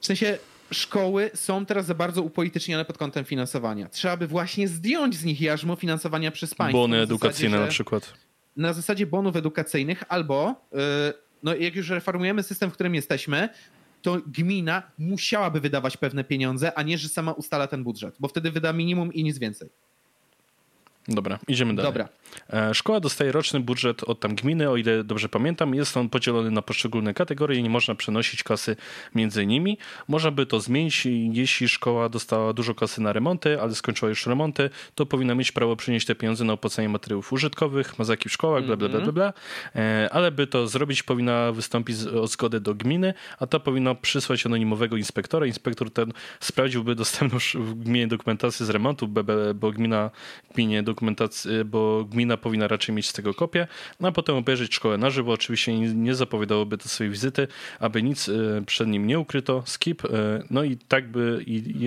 W 0.00 0.06
sensie 0.06 0.38
szkoły 0.70 1.30
są 1.34 1.66
teraz 1.66 1.86
za 1.86 1.94
bardzo 1.94 2.22
upolitycznione 2.22 2.84
pod 2.84 2.98
kątem 2.98 3.24
finansowania. 3.24 3.88
Trzeba 3.88 4.16
by 4.16 4.26
właśnie 4.26 4.68
zdjąć 4.68 5.16
z 5.16 5.24
nich 5.24 5.40
jarzmo 5.40 5.76
finansowania 5.76 6.30
przez 6.30 6.54
państwo. 6.54 6.78
Bony 6.78 7.00
edukacyjne 7.00 7.50
zasadzie, 7.50 7.64
na 7.64 7.70
przykład. 7.70 8.12
Na 8.56 8.72
zasadzie 8.72 9.06
bonów 9.06 9.36
edukacyjnych 9.36 10.02
albo, 10.08 10.54
yy, 10.72 10.78
no 11.42 11.54
jak 11.54 11.74
już 11.74 11.90
reformujemy 11.90 12.42
system, 12.42 12.70
w 12.70 12.74
którym 12.74 12.94
jesteśmy, 12.94 13.48
to 14.02 14.20
gmina 14.26 14.82
musiałaby 14.98 15.60
wydawać 15.60 15.96
pewne 15.96 16.24
pieniądze, 16.24 16.78
a 16.78 16.82
nie, 16.82 16.98
że 16.98 17.08
sama 17.08 17.32
ustala 17.32 17.66
ten 17.66 17.84
budżet, 17.84 18.14
bo 18.20 18.28
wtedy 18.28 18.50
wyda 18.50 18.72
minimum 18.72 19.12
i 19.12 19.24
nic 19.24 19.38
więcej. 19.38 19.68
Dobra, 21.08 21.38
idziemy 21.48 21.74
dalej. 21.74 21.92
Dobra. 21.92 22.08
E, 22.52 22.74
szkoła 22.74 23.00
dostaje 23.00 23.32
roczny 23.32 23.60
budżet 23.60 24.04
od 24.04 24.20
tam 24.20 24.34
gminy, 24.34 24.70
o 24.70 24.76
ile 24.76 25.04
dobrze 25.04 25.28
pamiętam. 25.28 25.74
Jest 25.74 25.96
on 25.96 26.08
podzielony 26.08 26.50
na 26.50 26.62
poszczególne 26.62 27.14
kategorie 27.14 27.58
i 27.58 27.62
nie 27.62 27.70
można 27.70 27.94
przenosić 27.94 28.42
kasy 28.42 28.76
między 29.14 29.46
nimi. 29.46 29.78
Można 30.08 30.30
by 30.30 30.46
to 30.46 30.60
zmienić, 30.60 31.06
jeśli 31.32 31.68
szkoła 31.68 32.08
dostała 32.08 32.52
dużo 32.52 32.74
kasy 32.74 33.00
na 33.00 33.12
remonty, 33.12 33.60
ale 33.60 33.74
skończyła 33.74 34.08
już 34.08 34.26
remonty, 34.26 34.70
to 34.94 35.06
powinna 35.06 35.34
mieć 35.34 35.52
prawo 35.52 35.76
przynieść 35.76 36.06
te 36.06 36.14
pieniądze 36.14 36.44
na 36.44 36.52
opłacanie 36.52 36.88
materiałów 36.88 37.32
użytkowych, 37.32 37.98
mazaki 37.98 38.28
w 38.28 38.32
szkołach, 38.32 38.66
bla, 38.66 38.76
bla, 38.76 38.88
bla, 38.88 39.00
bla, 39.00 39.12
bla. 39.12 39.32
E, 39.76 40.08
ale 40.12 40.30
by 40.30 40.46
to 40.46 40.68
zrobić, 40.68 41.02
powinna 41.02 41.52
wystąpić 41.52 41.96
o 42.02 42.26
zgodę 42.26 42.60
do 42.60 42.74
gminy, 42.74 43.14
a 43.38 43.46
ta 43.46 43.60
powinna 43.60 43.94
przysłać 43.94 44.46
anonimowego 44.46 44.96
inspektora. 44.96 45.46
Inspektor 45.46 45.90
ten 45.90 46.12
sprawdziłby 46.40 46.94
dostępność 46.94 47.56
w 47.56 47.74
gminie 47.74 48.06
dokumentacji 48.06 48.66
z 48.66 48.70
remontu, 48.70 49.08
bo 49.54 49.72
gmina 49.72 50.10
gminie 50.54 50.82
dokumentacji, 50.82 51.50
bo 51.64 52.04
gmina 52.04 52.15
gmina 52.16 52.36
powinna 52.36 52.68
raczej 52.68 52.94
mieć 52.94 53.08
z 53.08 53.12
tego 53.12 53.34
kopię, 53.34 53.66
no 54.00 54.08
a 54.08 54.12
potem 54.12 54.36
obejrzeć 54.36 54.74
szkołę 54.74 54.98
na 54.98 55.10
żywo. 55.10 55.32
Oczywiście 55.32 55.78
nie 55.78 56.14
zapowiadałoby 56.14 56.78
to 56.78 56.88
swojej 56.88 57.10
wizyty, 57.10 57.48
aby 57.80 58.02
nic 58.02 58.28
e, 58.28 58.32
przed 58.66 58.88
nim 58.88 59.06
nie 59.06 59.18
ukryto. 59.18 59.62
Skip. 59.66 60.04
E, 60.04 60.08
no 60.50 60.64
i 60.64 60.76
tak 60.76 61.08
by, 61.08 61.44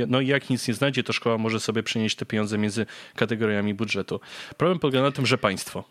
no 0.08 0.22
i 0.22 0.28
jak 0.28 0.50
nic 0.50 0.68
nie 0.68 0.74
znajdzie, 0.74 1.04
to 1.04 1.14
szkoła 1.14 1.38
może 1.38 1.60
sobie 1.60 1.84
przenieść 1.84 2.16
te 2.16 2.26
pieniądze 2.26 2.58
między 2.58 2.86
kategoriami 3.16 3.74
budżetu. 3.74 4.20
Problem 4.58 4.80
polega 4.80 5.02
na 5.02 5.12
tym, 5.12 5.26
że 5.26 5.38
państwo 5.38 5.84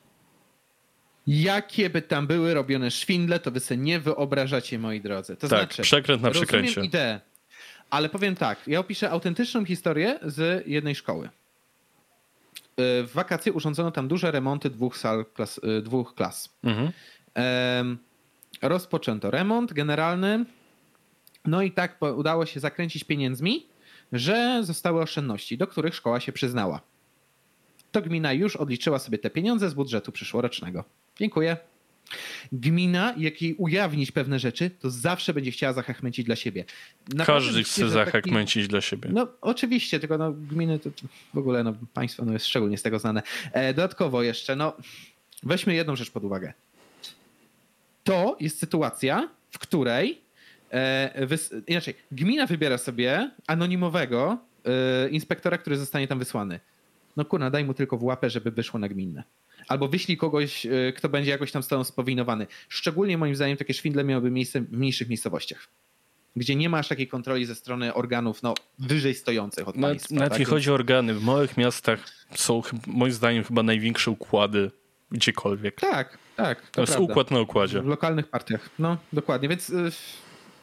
Jakie 1.27 1.90
by 1.90 2.02
tam 2.02 2.27
były 2.27 2.55
robione 2.55 2.90
szwindle, 2.90 3.40
to 3.40 3.51
wy 3.51 3.60
sobie 3.60 3.81
nie 3.81 4.01
wyobrażacie, 4.01 4.78
moi 4.78 5.01
drodzy. 5.01 5.36
To 5.36 5.48
tak, 5.48 5.59
znaczy, 5.59 5.82
przekręt 5.82 6.23
na 6.23 6.31
przekręcie. 6.31 6.81
ideę, 6.85 7.20
ale 7.90 8.09
powiem 8.09 8.36
tak, 8.36 8.59
ja 8.66 8.81
opiszę 8.81 9.10
autentyczną 9.10 9.65
historię 9.65 10.19
z 10.23 10.66
jednej 10.66 10.94
szkoły. 10.94 11.28
E, 12.78 13.02
w 13.02 13.12
wakacje 13.12 13.52
urządzono 13.52 13.90
tam 13.90 14.09
duże 14.09 14.30
remonty 14.30 14.70
dwóch 14.70 14.96
sal, 14.96 15.24
klas, 15.34 15.60
e, 15.78 15.82
dwóch 15.82 16.14
klas. 16.14 16.59
Mhm. 16.64 16.92
Rozpoczęto 18.62 19.30
remont 19.30 19.72
generalny. 19.72 20.44
No 21.44 21.62
i 21.62 21.72
tak 21.72 21.98
udało 22.16 22.46
się 22.46 22.60
zakręcić 22.60 23.05
pieniędzmi, 23.05 23.66
że 24.12 24.60
zostały 24.62 25.00
oszczędności, 25.00 25.59
do 25.59 25.66
których 25.66 25.94
szkoła 25.94 26.20
się 26.20 26.32
przyznała. 26.32 26.80
To 27.92 28.02
gmina 28.02 28.32
już 28.32 28.56
odliczyła 28.56 28.98
sobie 28.98 29.18
te 29.18 29.30
pieniądze 29.30 29.70
z 29.70 29.74
budżetu 29.74 30.12
przyszłorocznego. 30.12 30.84
Dziękuję. 31.16 31.56
Gmina, 32.52 33.14
jak 33.16 33.43
jej 33.43 33.55
ujawnić 33.55 34.12
pewne 34.12 34.39
rzeczy, 34.39 34.70
to 34.70 34.90
zawsze 34.90 35.35
będzie 35.35 35.51
chciała 35.51 35.72
zachachmęcić 35.72 36.26
dla 36.26 36.36
siebie. 36.36 36.64
Naprawdę 37.14 37.47
Każdy 37.47 37.64
chce 37.64 37.89
zachachmęcić 37.89 38.62
taki... 38.62 38.70
dla 38.70 38.80
siebie. 38.80 39.10
No 39.12 39.28
oczywiście, 39.40 40.01
tylko 40.01 40.18
no, 40.18 40.32
gminy 40.32 40.78
to 40.78 40.90
w 41.35 41.39
ogóle 41.39 41.64
no, 41.64 41.74
państwo 41.94 42.24
no, 42.24 42.32
jest 42.32 42.47
szczególnie 42.47 42.78
z 42.78 42.82
tego 42.82 42.98
znane. 42.98 43.22
E, 43.52 43.74
dodatkowo 43.74 44.22
jeszcze, 44.22 44.56
no 44.56 44.76
weźmy 45.43 45.74
jedną 45.74 45.97
rzecz 45.97 46.10
pod 46.10 46.24
uwagę. 46.24 46.52
To 48.05 48.36
jest 48.40 48.59
sytuacja, 48.59 49.28
w 49.51 49.59
której 49.59 50.20
e, 50.70 51.26
wys... 51.26 51.55
inaczej, 51.66 51.94
gmina 52.12 52.47
wybiera 52.47 52.78
sobie 52.78 53.30
anonimowego 53.47 54.39
e, 54.64 55.09
inspektora, 55.09 55.59
który 55.59 55.76
zostanie 55.76 56.09
tam 56.09 56.18
wysłany. 56.18 56.60
No 57.16 57.24
kurna, 57.24 57.51
daj 57.51 57.64
mu 57.64 57.74
tylko 57.74 57.97
w 57.97 58.02
łapę, 58.02 58.30
żeby 58.30 58.51
wyszło 58.51 58.80
na 58.80 58.89
gminne 58.89 59.24
albo 59.69 59.89
wyślij 59.89 60.16
kogoś, 60.16 60.66
e, 60.66 60.93
kto 60.97 61.09
będzie 61.09 61.31
jakoś 61.31 61.53
tam 61.53 61.62
z 61.62 61.69
tobą 61.69 61.85
spowinowany. 61.85 62.47
Szczególnie 62.69 63.19
moim 63.19 63.35
zdaniem 63.35 63.57
takie 63.57 63.74
szwindle 63.74 64.05
miałyby 64.05 64.31
miejsce 64.31 64.61
w 64.61 64.73
mniejszych 64.73 65.09
miejscowościach 65.09 65.69
gdzie 66.39 66.57
nie 66.57 66.69
masz 66.69 66.89
takiej 66.89 67.09
kontroli 67.09 67.47
ze 67.47 67.55
strony 67.55 67.95
organów 67.95 68.43
no, 68.43 68.55
wyżej 68.78 69.15
stojących 69.15 69.69
od 69.69 69.77
Nawet, 69.77 69.97
państwa. 69.97 70.15
Nawet 70.15 70.31
tak? 70.31 70.39
nie 70.39 70.45
chodzi 70.45 70.70
o 70.70 70.74
organy. 70.74 71.15
W 71.15 71.23
małych 71.23 71.57
miastach 71.57 72.05
są 72.35 72.62
moim 72.86 73.12
zdaniem 73.12 73.45
chyba 73.45 73.62
największe 73.62 74.11
układy 74.11 74.70
gdziekolwiek. 75.11 75.81
Tak, 75.81 76.19
tak. 76.36 76.61
To, 76.61 76.66
to 76.73 76.81
jest 76.81 76.93
prawda. 76.93 77.12
układ 77.12 77.31
na 77.31 77.40
układzie. 77.40 77.82
W 77.82 77.86
lokalnych 77.86 78.28
partiach. 78.28 78.70
No, 78.78 78.97
dokładnie. 79.12 79.49
Więc 79.49 79.70
y, 79.70 79.90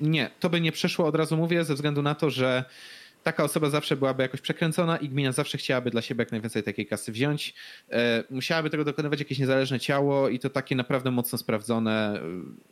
nie, 0.01 0.29
to 0.39 0.49
by 0.49 0.61
nie 0.61 0.71
przeszło, 0.71 1.05
od 1.05 1.15
razu 1.15 1.37
mówię, 1.37 1.63
ze 1.63 1.73
względu 1.73 2.01
na 2.01 2.15
to, 2.15 2.29
że 2.29 2.65
taka 3.25 3.43
osoba 3.43 3.69
zawsze 3.69 3.95
byłaby 3.95 4.23
jakoś 4.23 4.41
przekręcona 4.41 4.97
i 4.97 5.09
gmina 5.09 5.31
zawsze 5.31 5.57
chciałaby 5.57 5.91
dla 5.91 6.01
siebie 6.01 6.21
jak 6.21 6.31
najwięcej 6.31 6.63
takiej 6.63 6.85
kasy 6.85 7.11
wziąć. 7.11 7.53
E, 7.91 8.23
musiałaby 8.29 8.69
tego 8.69 8.83
dokonywać 8.83 9.19
jakieś 9.19 9.39
niezależne 9.39 9.79
ciało 9.79 10.29
i 10.29 10.39
to 10.39 10.49
takie 10.49 10.75
naprawdę 10.75 11.11
mocno 11.11 11.37
sprawdzone, 11.37 11.91
e, 11.91 12.21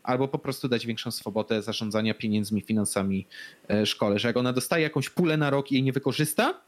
albo 0.04 0.28
po 0.28 0.40
prostu 0.40 0.68
dać 0.68 0.86
większą 0.86 1.12
swobodę 1.12 1.62
zarządzania 1.62 2.14
pieniędzmi, 2.14 2.62
finansami 2.62 3.28
e, 3.70 3.86
szkole, 3.86 4.20
że 4.20 4.28
jak 4.28 4.38
ona 4.38 4.54
dostaje 4.54 4.84
jakąś 4.84 5.10
pulę 5.10 5.38
na 5.38 5.50
rok 5.50 5.72
i 5.72 5.74
jej 5.74 5.84
nie 5.84 5.94
wykorzysta, 5.94 6.62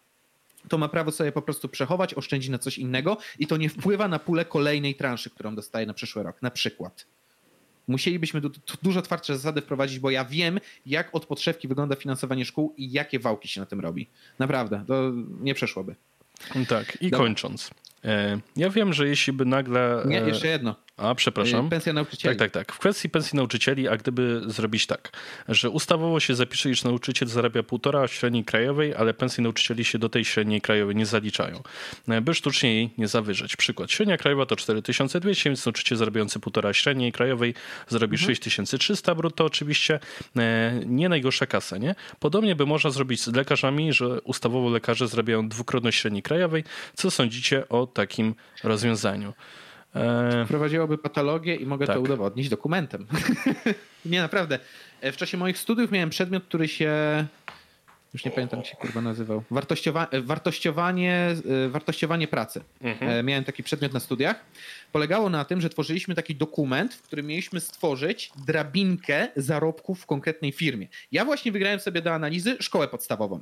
to 0.69 0.77
ma 0.77 0.89
prawo 0.89 1.11
sobie 1.11 1.31
po 1.31 1.41
prostu 1.41 1.69
przechować, 1.69 2.13
oszczędzić 2.13 2.49
na 2.49 2.57
coś 2.57 2.77
innego 2.77 3.17
i 3.39 3.47
to 3.47 3.57
nie 3.57 3.69
wpływa 3.69 4.07
na 4.07 4.19
pulę 4.19 4.45
kolejnej 4.45 4.95
transzy, 4.95 5.29
którą 5.29 5.55
dostaje 5.55 5.85
na 5.85 5.93
przyszły 5.93 6.23
rok, 6.23 6.41
na 6.41 6.51
przykład 6.51 7.05
musielibyśmy 7.87 8.41
du 8.41 8.51
dużo 8.83 9.01
twardsze 9.01 9.35
zasady 9.37 9.61
wprowadzić, 9.61 9.99
bo 9.99 10.09
ja 10.09 10.25
wiem, 10.25 10.59
jak 10.85 11.15
od 11.15 11.25
podszewki 11.25 11.67
wygląda 11.67 11.95
finansowanie 11.95 12.45
szkół 12.45 12.73
i 12.77 12.91
jakie 12.91 13.19
wałki 13.19 13.47
się 13.47 13.59
na 13.59 13.65
tym 13.65 13.79
robi. 13.79 14.07
Naprawdę, 14.39 14.83
to 14.87 15.11
nie 15.41 15.53
przeszłoby. 15.53 15.95
Tak, 16.67 16.97
i 17.01 17.09
Dobra. 17.09 17.25
kończąc. 17.25 17.71
Ja 18.55 18.69
wiem, 18.69 18.93
że 18.93 19.07
jeśli 19.07 19.33
by 19.33 19.45
nagle... 19.45 20.03
Nie, 20.05 20.17
jeszcze 20.17 20.47
jedno. 20.47 20.75
A, 20.97 21.15
przepraszam. 21.15 21.69
Pensja 21.69 21.93
nauczycieli. 21.93 22.37
Tak, 22.37 22.51
tak, 22.51 22.67
tak. 22.67 22.75
W 22.75 22.79
kwestii 22.79 23.09
pensji 23.09 23.35
nauczycieli, 23.35 23.87
a 23.87 23.97
gdyby 23.97 24.41
zrobić 24.47 24.87
tak, 24.87 25.11
że 25.49 25.69
ustawowo 25.69 26.19
się 26.19 26.35
zapisze, 26.35 26.69
iż 26.69 26.83
nauczyciel 26.83 27.27
zarabia 27.27 27.63
półtora 27.63 28.07
średniej 28.07 28.43
krajowej, 28.43 28.95
ale 28.95 29.13
pensje 29.13 29.43
nauczycieli 29.43 29.85
się 29.85 29.99
do 29.99 30.09
tej 30.09 30.25
średniej 30.25 30.61
krajowej 30.61 30.95
nie 30.95 31.05
zaliczają, 31.05 31.63
by 32.21 32.33
sztucznie 32.33 32.73
jej 32.73 32.89
nie 32.97 33.07
zawyżać. 33.07 33.55
Przykład. 33.55 33.91
Średnia 33.91 34.17
krajowa 34.17 34.45
to 34.45 34.55
4200, 34.55 35.49
więc 35.49 35.65
nauczyciel 35.65 35.97
zarabiający 35.97 36.39
półtora 36.39 36.73
średniej 36.73 37.11
krajowej 37.11 37.53
zrobi 37.87 38.15
mhm. 38.15 38.27
6300 38.27 39.15
brutto 39.15 39.45
oczywiście. 39.45 39.99
E, 40.37 40.81
nie 40.85 41.09
najgorsza 41.09 41.45
kasa, 41.45 41.77
nie? 41.77 41.95
Podobnie 42.19 42.55
by 42.55 42.65
można 42.65 42.89
zrobić 42.89 43.21
z 43.21 43.27
lekarzami, 43.27 43.93
że 43.93 44.21
ustawowo 44.21 44.69
lekarze 44.69 45.07
zarabiają 45.07 45.49
dwukrotność 45.49 45.99
średniej 45.99 46.23
krajowej. 46.23 46.63
Co 46.93 47.11
sądzicie 47.11 47.69
o 47.69 47.87
takim 47.95 48.35
rozwiązaniu? 48.63 49.33
E, 49.95 50.45
Prowadziłoby 50.47 50.97
patologię 50.97 51.55
i 51.55 51.65
mogę 51.65 51.87
tak. 51.87 51.95
to 51.95 52.01
udowodnić 52.01 52.49
dokumentem. 52.49 53.07
nie, 54.05 54.21
naprawdę. 54.21 54.59
W 55.01 55.15
czasie 55.15 55.37
moich 55.37 55.57
studiów 55.57 55.91
miałem 55.91 56.09
przedmiot, 56.09 56.43
który 56.43 56.67
się 56.67 56.91
już 58.15 58.25
nie 58.25 58.31
pamiętam 58.31 58.59
jak 58.59 58.67
się 58.67 58.75
kurwa 58.75 59.01
nazywał. 59.01 59.43
Wartościowa 59.51 60.07
e, 60.11 60.21
wartościowanie, 60.21 61.35
wartościowanie 61.69 62.27
pracy. 62.27 62.61
Mhm. 62.81 63.25
Miałem 63.25 63.43
taki 63.43 63.63
przedmiot 63.63 63.93
na 63.93 63.99
studiach. 63.99 64.45
Polegało 64.91 65.29
na 65.29 65.45
tym, 65.45 65.61
że 65.61 65.69
tworzyliśmy 65.69 66.15
taki 66.15 66.35
dokument, 66.35 66.93
w 66.93 67.01
którym 67.01 67.25
mieliśmy 67.25 67.59
stworzyć 67.59 68.31
drabinkę 68.47 69.27
zarobków 69.35 70.01
w 70.01 70.05
konkretnej 70.05 70.51
firmie. 70.51 70.87
Ja 71.11 71.25
właśnie 71.25 71.51
wygrałem 71.51 71.79
sobie 71.79 72.01
do 72.01 72.13
analizy 72.13 72.57
szkołę 72.59 72.87
podstawową. 72.87 73.41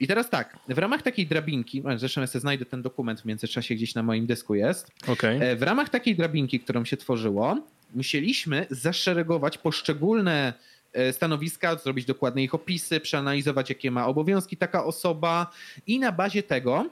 I 0.00 0.06
teraz 0.06 0.30
tak, 0.30 0.58
w 0.68 0.78
ramach 0.78 1.02
takiej 1.02 1.26
drabinki, 1.26 1.82
zresztą 1.96 2.20
ja 2.20 2.26
sobie 2.26 2.40
znajdę 2.40 2.64
ten 2.64 2.82
dokument 2.82 3.20
w 3.20 3.24
międzyczasie 3.24 3.74
gdzieś 3.74 3.94
na 3.94 4.02
moim 4.02 4.26
dysku 4.26 4.54
jest. 4.54 4.90
Okay. 5.08 5.56
W 5.56 5.62
ramach 5.62 5.88
takiej 5.88 6.16
drabinki, 6.16 6.60
którą 6.60 6.84
się 6.84 6.96
tworzyło, 6.96 7.56
musieliśmy 7.94 8.66
zaszeregować 8.70 9.58
poszczególne 9.58 10.52
e, 10.52 10.77
stanowiska, 11.12 11.76
zrobić 11.76 12.04
dokładne 12.04 12.42
ich 12.42 12.54
opisy, 12.54 13.00
przeanalizować, 13.00 13.68
jakie 13.68 13.90
ma 13.90 14.06
obowiązki 14.06 14.56
taka 14.56 14.84
osoba 14.84 15.50
i 15.86 15.98
na 15.98 16.12
bazie 16.12 16.42
tego 16.42 16.86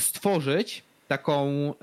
stworzyć 0.00 0.82
taką, 1.08 1.74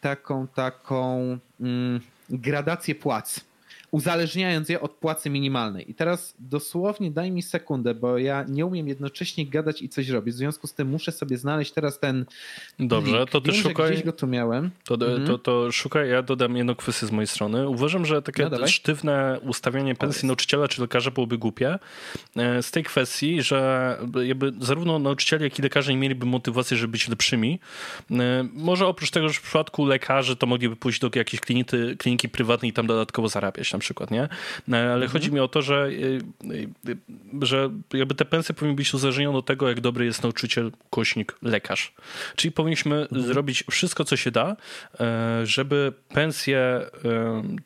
taką, 0.00 0.46
taką 0.46 1.38
mm, 1.60 2.00
gradację 2.30 2.94
płac 2.94 3.40
uzależniając 3.92 4.68
je 4.68 4.80
od 4.80 4.90
płacy 4.92 5.30
minimalnej. 5.30 5.90
I 5.90 5.94
teraz 5.94 6.34
dosłownie 6.38 7.10
daj 7.10 7.30
mi 7.30 7.42
sekundę, 7.42 7.94
bo 7.94 8.18
ja 8.18 8.44
nie 8.48 8.66
umiem 8.66 8.88
jednocześnie 8.88 9.46
gadać 9.46 9.82
i 9.82 9.88
coś 9.88 10.08
robić. 10.08 10.34
W 10.34 10.38
związku 10.38 10.66
z 10.66 10.74
tym 10.74 10.88
muszę 10.88 11.12
sobie 11.12 11.38
znaleźć 11.38 11.72
teraz 11.72 11.98
ten. 11.98 12.24
Dobrze, 12.78 13.16
link. 13.16 13.30
to 13.30 13.40
ty 13.40 13.52
Wiem, 13.52 13.62
szukaj. 13.62 13.90
Gdzieś 13.90 14.04
go 14.04 14.12
tu 14.12 14.26
miałem. 14.26 14.70
To, 14.84 14.94
mhm. 14.94 15.26
to, 15.26 15.38
to, 15.38 15.72
szukaj, 15.72 16.08
ja 16.08 16.22
dodam 16.22 16.56
jedną 16.56 16.74
kwestię 16.74 17.06
z 17.06 17.10
mojej 17.10 17.26
strony. 17.26 17.68
Uważam, 17.68 18.06
że 18.06 18.22
takie 18.22 18.48
no, 18.48 18.66
sztywne 18.66 19.40
ustawianie 19.42 19.94
pensji 19.94 20.26
nauczyciela 20.26 20.68
czy 20.68 20.80
lekarza 20.80 21.10
byłoby 21.10 21.38
głupie. 21.38 21.78
E, 22.36 22.62
z 22.62 22.70
tej 22.70 22.84
kwestii, 22.84 23.42
że 23.42 23.98
jakby 24.24 24.52
zarówno 24.60 24.98
nauczyciele, 24.98 25.44
jak 25.44 25.58
i 25.58 25.62
lekarze 25.62 25.92
nie 25.92 25.98
mieliby 25.98 26.26
motywacji, 26.26 26.76
żeby 26.76 26.92
być 26.92 27.08
lepszymi. 27.08 27.60
E, 28.10 28.48
może 28.52 28.86
oprócz 28.86 29.10
tego, 29.10 29.28
że 29.28 29.34
w 29.34 29.42
przypadku 29.42 29.86
lekarzy 29.86 30.36
to 30.36 30.46
mogliby 30.46 30.76
pójść 30.76 31.00
do 31.00 31.10
jakiejś 31.14 31.40
kliniki, 31.40 31.76
kliniki 31.98 32.28
prywatnej 32.28 32.70
i 32.70 32.72
tam 32.72 32.86
dodatkowo 32.86 33.28
zarabiać 33.28 33.72
przykład, 33.82 34.10
nie? 34.10 34.28
No, 34.68 34.76
ale 34.76 34.92
mhm. 34.92 35.10
chodzi 35.10 35.32
mi 35.32 35.40
o 35.40 35.48
to, 35.48 35.62
że, 35.62 35.86
y, 35.86 36.20
y, 36.88 36.96
że 37.42 37.70
jakby 37.94 38.14
te 38.14 38.24
pensje 38.24 38.54
powinny 38.54 38.76
być 38.76 38.94
uzależnione 38.94 39.38
od 39.38 39.46
tego, 39.46 39.68
jak 39.68 39.80
dobry 39.80 40.04
jest 40.04 40.22
nauczyciel, 40.22 40.72
kośnik, 40.90 41.36
lekarz. 41.42 41.94
Czyli 42.36 42.52
powinniśmy 42.52 42.96
mhm. 42.96 43.22
zrobić 43.22 43.64
wszystko, 43.70 44.04
co 44.04 44.16
się 44.16 44.30
da, 44.30 44.56
e, 45.00 45.46
żeby 45.46 45.92
pensje 46.08 46.58
e, 46.58 46.88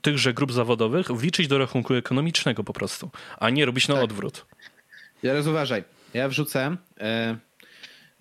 tychże 0.02 0.34
grup 0.34 0.52
zawodowych 0.52 1.06
wliczyć 1.06 1.48
do 1.48 1.58
rachunku 1.58 1.94
ekonomicznego 1.94 2.64
po 2.64 2.72
prostu, 2.72 3.10
a 3.38 3.50
nie 3.50 3.66
robić 3.66 3.88
na 3.88 3.94
tak. 3.94 4.04
odwrót. 4.04 4.46
Teraz 5.22 5.46
uważaj, 5.46 5.84
ja 6.14 6.28
wrzucę 6.28 6.76
e, 7.00 7.36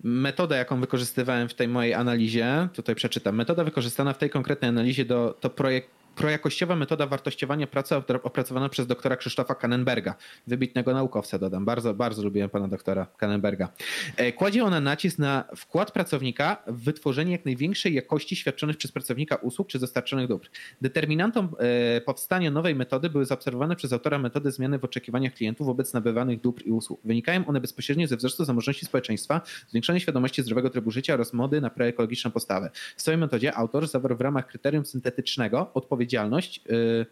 metodę, 0.04 0.56
jaką 0.56 0.80
wykorzystywałem 0.80 1.48
w 1.48 1.54
tej 1.54 1.68
mojej 1.68 1.94
analizie, 1.94 2.68
tutaj 2.72 2.94
przeczytam. 2.94 3.34
Metoda 3.36 3.64
wykorzystana 3.64 4.12
w 4.12 4.18
tej 4.18 4.30
konkretnej 4.30 4.68
analizie 4.68 5.04
do, 5.04 5.36
to 5.40 5.50
projekt 5.50 5.90
projakościowa 6.16 6.76
metoda 6.76 7.06
wartościowania 7.06 7.66
pracy 7.66 7.94
opracowana 8.22 8.68
przez 8.68 8.86
doktora 8.86 9.16
Krzysztofa 9.16 9.54
Kannenberga, 9.54 10.14
wybitnego 10.46 10.94
naukowca, 10.94 11.38
dodam. 11.38 11.64
Bardzo, 11.64 11.94
bardzo 11.94 12.22
lubiłem 12.22 12.50
pana 12.50 12.68
doktora 12.68 13.06
Kannenberga. 13.16 13.68
E, 14.16 14.32
kładzie 14.32 14.64
ona 14.64 14.80
nacisk 14.80 15.18
na 15.18 15.44
wkład 15.56 15.92
pracownika 15.92 16.62
w 16.66 16.84
wytworzenie 16.84 17.32
jak 17.32 17.44
największej 17.44 17.94
jakości 17.94 18.36
świadczonych 18.36 18.76
przez 18.76 18.92
pracownika 18.92 19.36
usług 19.36 19.68
czy 19.68 19.78
dostarczonych 19.78 20.28
dóbr. 20.28 20.48
Determinantą 20.80 21.48
e, 21.58 22.00
powstania 22.00 22.50
nowej 22.50 22.74
metody 22.74 23.10
były 23.10 23.24
zaobserwowane 23.24 23.76
przez 23.76 23.92
autora 23.92 24.18
metody 24.18 24.52
zmiany 24.52 24.78
w 24.78 24.84
oczekiwaniach 24.84 25.34
klientów 25.34 25.66
wobec 25.66 25.92
nabywanych 25.92 26.40
dóbr 26.40 26.62
i 26.66 26.70
usług. 26.70 27.00
Wynikają 27.04 27.46
one 27.46 27.60
bezpośrednio 27.60 28.06
ze 28.06 28.16
wzrostu 28.16 28.44
zamożności 28.44 28.86
społeczeństwa, 28.86 29.40
zwiększonej 29.68 30.00
świadomości 30.00 30.42
zdrowego 30.42 30.70
trybu 30.70 30.90
życia 30.90 31.14
oraz 31.14 31.32
mody 31.32 31.60
na 31.60 31.70
proekologiczną 31.70 32.30
postawę. 32.30 32.70
W 32.96 33.02
swojej 33.02 33.18
metodzie 33.18 33.54
autor 33.54 33.88
zawarł 33.88 34.16
w 34.16 34.20
ramach 34.20 34.46
kryterium 34.46 34.84
syntetycznego 34.84 35.70
odpowiedź 35.74 36.05
odpowiedzialność 36.06 36.60
y, 36.70 37.06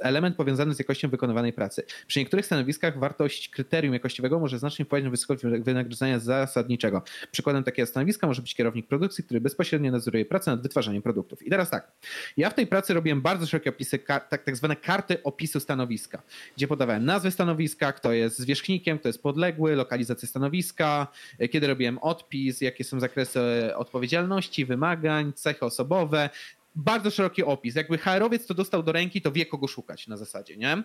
element 0.00 0.36
powiązany 0.36 0.74
z 0.74 0.78
jakością 0.78 1.08
wykonywanej 1.08 1.52
pracy. 1.52 1.82
Przy 2.06 2.18
niektórych 2.18 2.46
stanowiskach 2.46 2.98
wartość 2.98 3.48
kryterium 3.48 3.94
jakościowego 3.94 4.40
może 4.40 4.58
znacznie 4.58 4.84
wpływać 4.84 5.04
na 5.04 5.10
wysokość 5.10 5.42
wynagrodzenia 5.42 6.18
zasadniczego. 6.18 7.02
Przykładem 7.32 7.64
takiego 7.64 7.86
stanowiska 7.86 8.26
może 8.26 8.42
być 8.42 8.54
kierownik 8.54 8.86
produkcji, 8.86 9.24
który 9.24 9.40
bezpośrednio 9.40 9.92
nadzoruje 9.92 10.24
pracę 10.24 10.50
nad 10.50 10.62
wytwarzaniem 10.62 11.02
produktów. 11.02 11.46
I 11.46 11.50
teraz 11.50 11.70
tak, 11.70 11.92
ja 12.36 12.50
w 12.50 12.54
tej 12.54 12.66
pracy 12.66 12.94
robiłem 12.94 13.22
bardzo 13.22 13.46
szerokie 13.46 13.70
opisy, 13.70 13.98
tak, 13.98 14.28
tak 14.44 14.56
zwane 14.56 14.76
karty 14.76 15.22
opisu 15.22 15.60
stanowiska, 15.60 16.22
gdzie 16.56 16.68
podawałem 16.68 17.04
nazwę 17.04 17.30
stanowiska, 17.30 17.92
kto 17.92 18.12
jest 18.12 18.38
zwierzchnikiem, 18.38 18.98
kto 18.98 19.08
jest 19.08 19.22
podległy, 19.22 19.76
lokalizację 19.76 20.28
stanowiska, 20.28 21.06
kiedy 21.50 21.66
robiłem 21.66 21.98
odpis, 21.98 22.60
jakie 22.60 22.84
są 22.84 23.00
zakresy 23.00 23.40
odpowiedzialności, 23.76 24.64
wymagań, 24.64 25.32
cechy 25.32 25.64
osobowe, 25.64 26.30
bardzo 26.76 27.10
szeroki 27.10 27.44
opis. 27.44 27.74
Jakby 27.74 27.98
HR-owiec 27.98 28.46
to 28.46 28.54
dostał 28.54 28.82
do 28.82 28.92
ręki, 28.92 29.22
to 29.22 29.32
wie 29.32 29.46
kogo 29.46 29.68
szukać 29.68 30.06
na 30.06 30.16
zasadzie, 30.16 30.56
nie? 30.56 30.82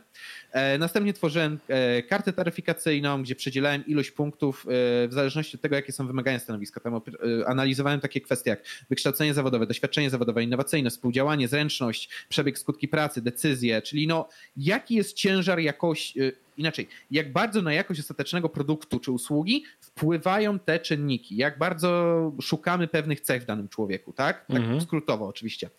E, 0.51 0.77
następnie 0.77 1.13
tworzyłem 1.13 1.59
e, 1.67 2.03
kartę 2.03 2.33
taryfikacyjną, 2.33 3.23
gdzie 3.23 3.35
przedzielałem 3.35 3.85
ilość 3.85 4.11
punktów 4.11 4.65
e, 4.65 5.07
w 5.07 5.13
zależności 5.13 5.57
od 5.57 5.61
tego, 5.61 5.75
jakie 5.75 5.91
są 5.91 6.07
wymagania 6.07 6.39
stanowiska. 6.39 6.79
Tam 6.79 7.01
analizowałem 7.45 7.99
takie 7.99 8.21
kwestie 8.21 8.49
jak 8.49 8.63
wykształcenie 8.89 9.33
zawodowe, 9.33 9.67
doświadczenie 9.67 10.09
zawodowe, 10.09 10.43
innowacyjność, 10.43 10.95
współdziałanie, 10.95 11.47
zręczność, 11.47 12.09
przebieg 12.29 12.59
skutki 12.59 12.87
pracy, 12.87 13.21
decyzje, 13.21 13.81
czyli 13.81 14.07
no 14.07 14.29
jaki 14.57 14.95
jest 14.95 15.13
ciężar 15.13 15.59
jakości 15.59 16.19
inaczej, 16.57 16.87
jak 17.11 17.31
bardzo 17.31 17.61
na 17.61 17.73
jakość 17.73 17.99
ostatecznego 17.99 18.49
produktu 18.49 18.99
czy 18.99 19.11
usługi 19.11 19.63
wpływają 19.79 20.59
te 20.59 20.79
czynniki, 20.79 21.37
jak 21.37 21.57
bardzo 21.57 22.31
szukamy 22.41 22.87
pewnych 22.87 23.21
cech 23.21 23.43
w 23.43 23.45
danym 23.45 23.69
człowieku, 23.69 24.13
tak? 24.13 24.45
Tak 24.45 24.57
mhm. 24.57 24.81
skrótowo 24.81 25.27
oczywiście. 25.27 25.69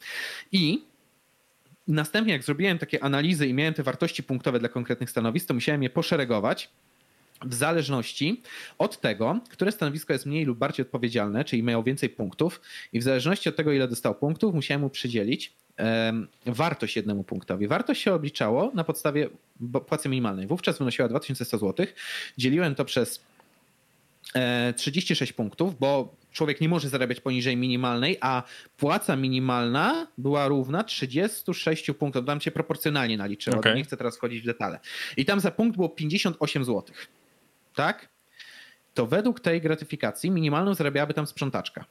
I 0.53 0.85
następnie 1.89 2.33
jak 2.33 2.43
zrobiłem 2.43 2.79
takie 2.79 3.05
analizy 3.05 3.47
i 3.47 3.55
miałem 3.55 3.75
te 3.75 3.83
wartości 3.83 4.23
punktowe 4.23 4.59
dla 4.59 4.69
konkretnych 4.69 5.11
stanowisk, 5.11 5.49
to 5.49 5.55
musiałem 5.55 5.83
je 5.83 5.91
poszeregować 5.91 6.71
w 7.45 7.55
zależności 7.55 8.43
od 8.79 9.01
tego, 9.01 9.41
które 9.51 9.73
stanowisko 9.73 10.13
jest 10.13 10.27
mniej 10.27 10.45
lub 10.45 10.59
bardziej 10.59 10.87
odpowiedzialne, 10.87 11.45
czyli 11.45 11.63
miało 11.63 11.83
więcej 11.83 12.09
punktów, 12.09 12.61
i 12.93 13.01
w 13.01 13.03
zależności 13.03 13.49
od 13.49 13.57
tego, 13.57 13.73
ile 13.73 13.89
dostał 13.89 14.15
punktów, 14.15 14.55
musiałem 14.55 14.81
mu 14.81 14.91
przydzielić 14.91 15.53
wartość 16.47 16.97
jednemu 16.97 17.25
punktowi. 17.25 17.69
Wartość 17.69 18.03
się 18.03 18.15
obliczało 18.15 18.71
na 18.75 18.85
podstawie 18.85 19.29
płacy 19.87 20.09
minimalnej. 20.09 20.47
Wówczas 20.47 20.79
wynosiła 20.79 21.09
2100 21.09 21.59
zł. 21.59 21.87
Dzieliłem 22.39 22.75
to 22.75 22.85
przez 22.85 23.21
36 24.77 25.33
e, 25.33 25.35
punktów, 25.35 25.79
bo 25.79 26.15
człowiek 26.33 26.61
nie 26.61 26.69
może 26.69 26.89
zarabiać 26.89 27.21
poniżej 27.21 27.57
minimalnej, 27.57 28.17
a 28.21 28.43
płaca 28.77 29.17
minimalna 29.17 30.07
była 30.19 30.49
równa 30.49 30.85
36 30.85 31.91
punktów. 31.99 32.25
Dam 32.25 32.41
cię 32.41 32.51
proporcjonalnie 32.51 33.17
naliczyłem, 33.17 33.59
okay. 33.59 33.75
nie 33.75 33.85
chcę 33.85 33.97
teraz 33.97 34.17
wchodzić 34.17 34.43
w 34.43 34.47
detale. 34.47 34.81
I 35.17 35.25
tam 35.25 35.41
za 35.41 35.51
punkt 35.51 35.77
było 35.77 35.89
58 35.89 36.65
zł. 36.65 36.85
Tak? 37.75 38.09
To 38.95 39.07
według 39.07 39.41
tej 39.41 39.61
gratyfikacji 39.61 40.31
minimalną 40.31 40.75
zarabiałaby 40.75 41.15
tam 41.15 41.27
sprzątaczka. 41.27 41.85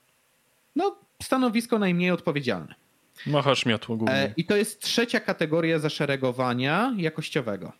No, 0.76 0.96
stanowisko 1.24 1.80
najmniej 1.80 2.12
odpowiedzialne. 2.12 2.76
Machasz 3.28 3.66
miotło 3.66 3.98
głównie. 3.98 4.16
E, 4.16 4.34
I 4.38 4.46
to 4.46 4.58
jest 4.58 4.82
trzecia 4.82 5.20
kategoria 5.20 5.80
zaszeregowania 5.80 6.96
jakościowego. 6.98 7.74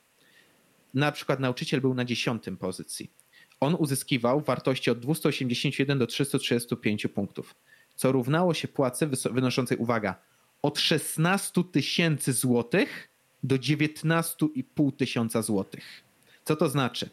Na 0.94 1.12
przykład 1.12 1.40
nauczyciel 1.40 1.82
był 1.82 1.94
na 1.94 2.06
dziesiątym 2.06 2.58
pozycji. 2.58 3.12
On 3.60 3.76
uzyskiwał 3.76 4.42
wartości 4.42 4.92
od 4.92 5.00
281 5.00 6.00
do 6.00 6.08
335 6.08 7.08
punktów, 7.08 7.56
co 7.96 8.12
równało 8.12 8.54
się 8.54 8.68
płacy 8.68 9.08
wynoszącej, 9.32 9.78
uwaga, 9.78 10.16
od 10.62 10.80
16 10.80 11.64
tysięcy 11.72 12.34
złotych 12.34 13.08
do 13.44 13.56
19,5 13.56 14.96
tysiąca 14.96 15.42
złotych. 15.42 16.04
Co 16.46 16.56
to 16.56 16.70
znaczy? 16.70 17.10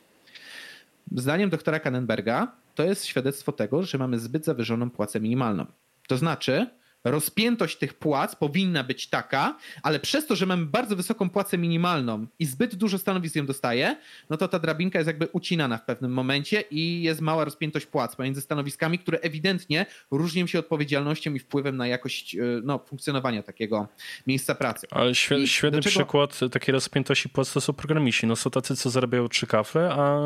Zdaniem 1.17 1.51
doktora 1.51 1.81
Kannenberga 1.81 2.57
to 2.75 2.83
jest 2.83 3.07
świadectwo 3.07 3.53
tego, 3.53 3.83
że 3.83 3.99
mamy 3.99 4.19
zbyt 4.19 4.45
zawyżoną 4.45 4.91
płacę 4.91 5.21
minimalną. 5.21 5.67
To 6.09 6.17
znaczy, 6.17 6.67
rozpiętość 7.11 7.77
tych 7.77 7.95
płac 7.95 8.37
powinna 8.37 8.85
być 8.85 9.09
taka, 9.09 9.57
ale 9.83 10.01
przez 10.01 10.27
to, 10.27 10.37
że 10.37 10.47
mamy 10.47 10.67
bardzo 10.67 10.97
wysoką 10.97 11.31
płacę 11.31 11.59
minimalną 11.59 12.27
i 12.39 12.45
zbyt 12.45 12.75
dużo 12.75 12.99
stanowisk 12.99 13.37
ją 13.37 13.47
dostaje, 13.47 13.97
no 14.31 14.37
to 14.37 14.49
ta 14.49 14.59
drabinka 14.59 14.99
jest 14.99 15.07
jakby 15.07 15.29
ucinana 15.33 15.79
w 15.79 15.85
pewnym 15.85 16.13
momencie 16.13 16.65
i 16.71 17.03
jest 17.03 17.21
mała 17.21 17.45
rozpiętość 17.45 17.87
płac 17.87 18.17
pomiędzy 18.17 18.41
stanowiskami, 18.41 18.99
które 18.99 19.19
ewidentnie 19.19 19.87
różnią 20.11 20.47
się 20.47 20.59
odpowiedzialnością 20.59 21.35
i 21.35 21.39
wpływem 21.39 21.77
na 21.77 21.87
jakość 21.87 22.35
e, 22.37 22.41
no, 22.65 22.79
funkcjonowania 22.79 23.43
takiego 23.43 23.89
miejsca 24.27 24.55
pracy. 24.55 24.87
Ale 24.91 25.15
świetny, 25.15 25.47
świetny 25.47 25.81
czego... 25.83 25.91
przykład 25.91 26.41
takiej 26.53 26.73
rozpiętości 26.73 27.29
płac 27.29 27.53
to 27.53 27.61
są 27.61 27.73
programiści. 27.73 28.27
No 28.27 28.37
są 28.37 28.51
tacy, 28.51 28.77
co 28.77 28.91
zarabiają 28.91 29.29
3 29.29 29.47
kafle, 29.47 29.91
a 29.93 30.19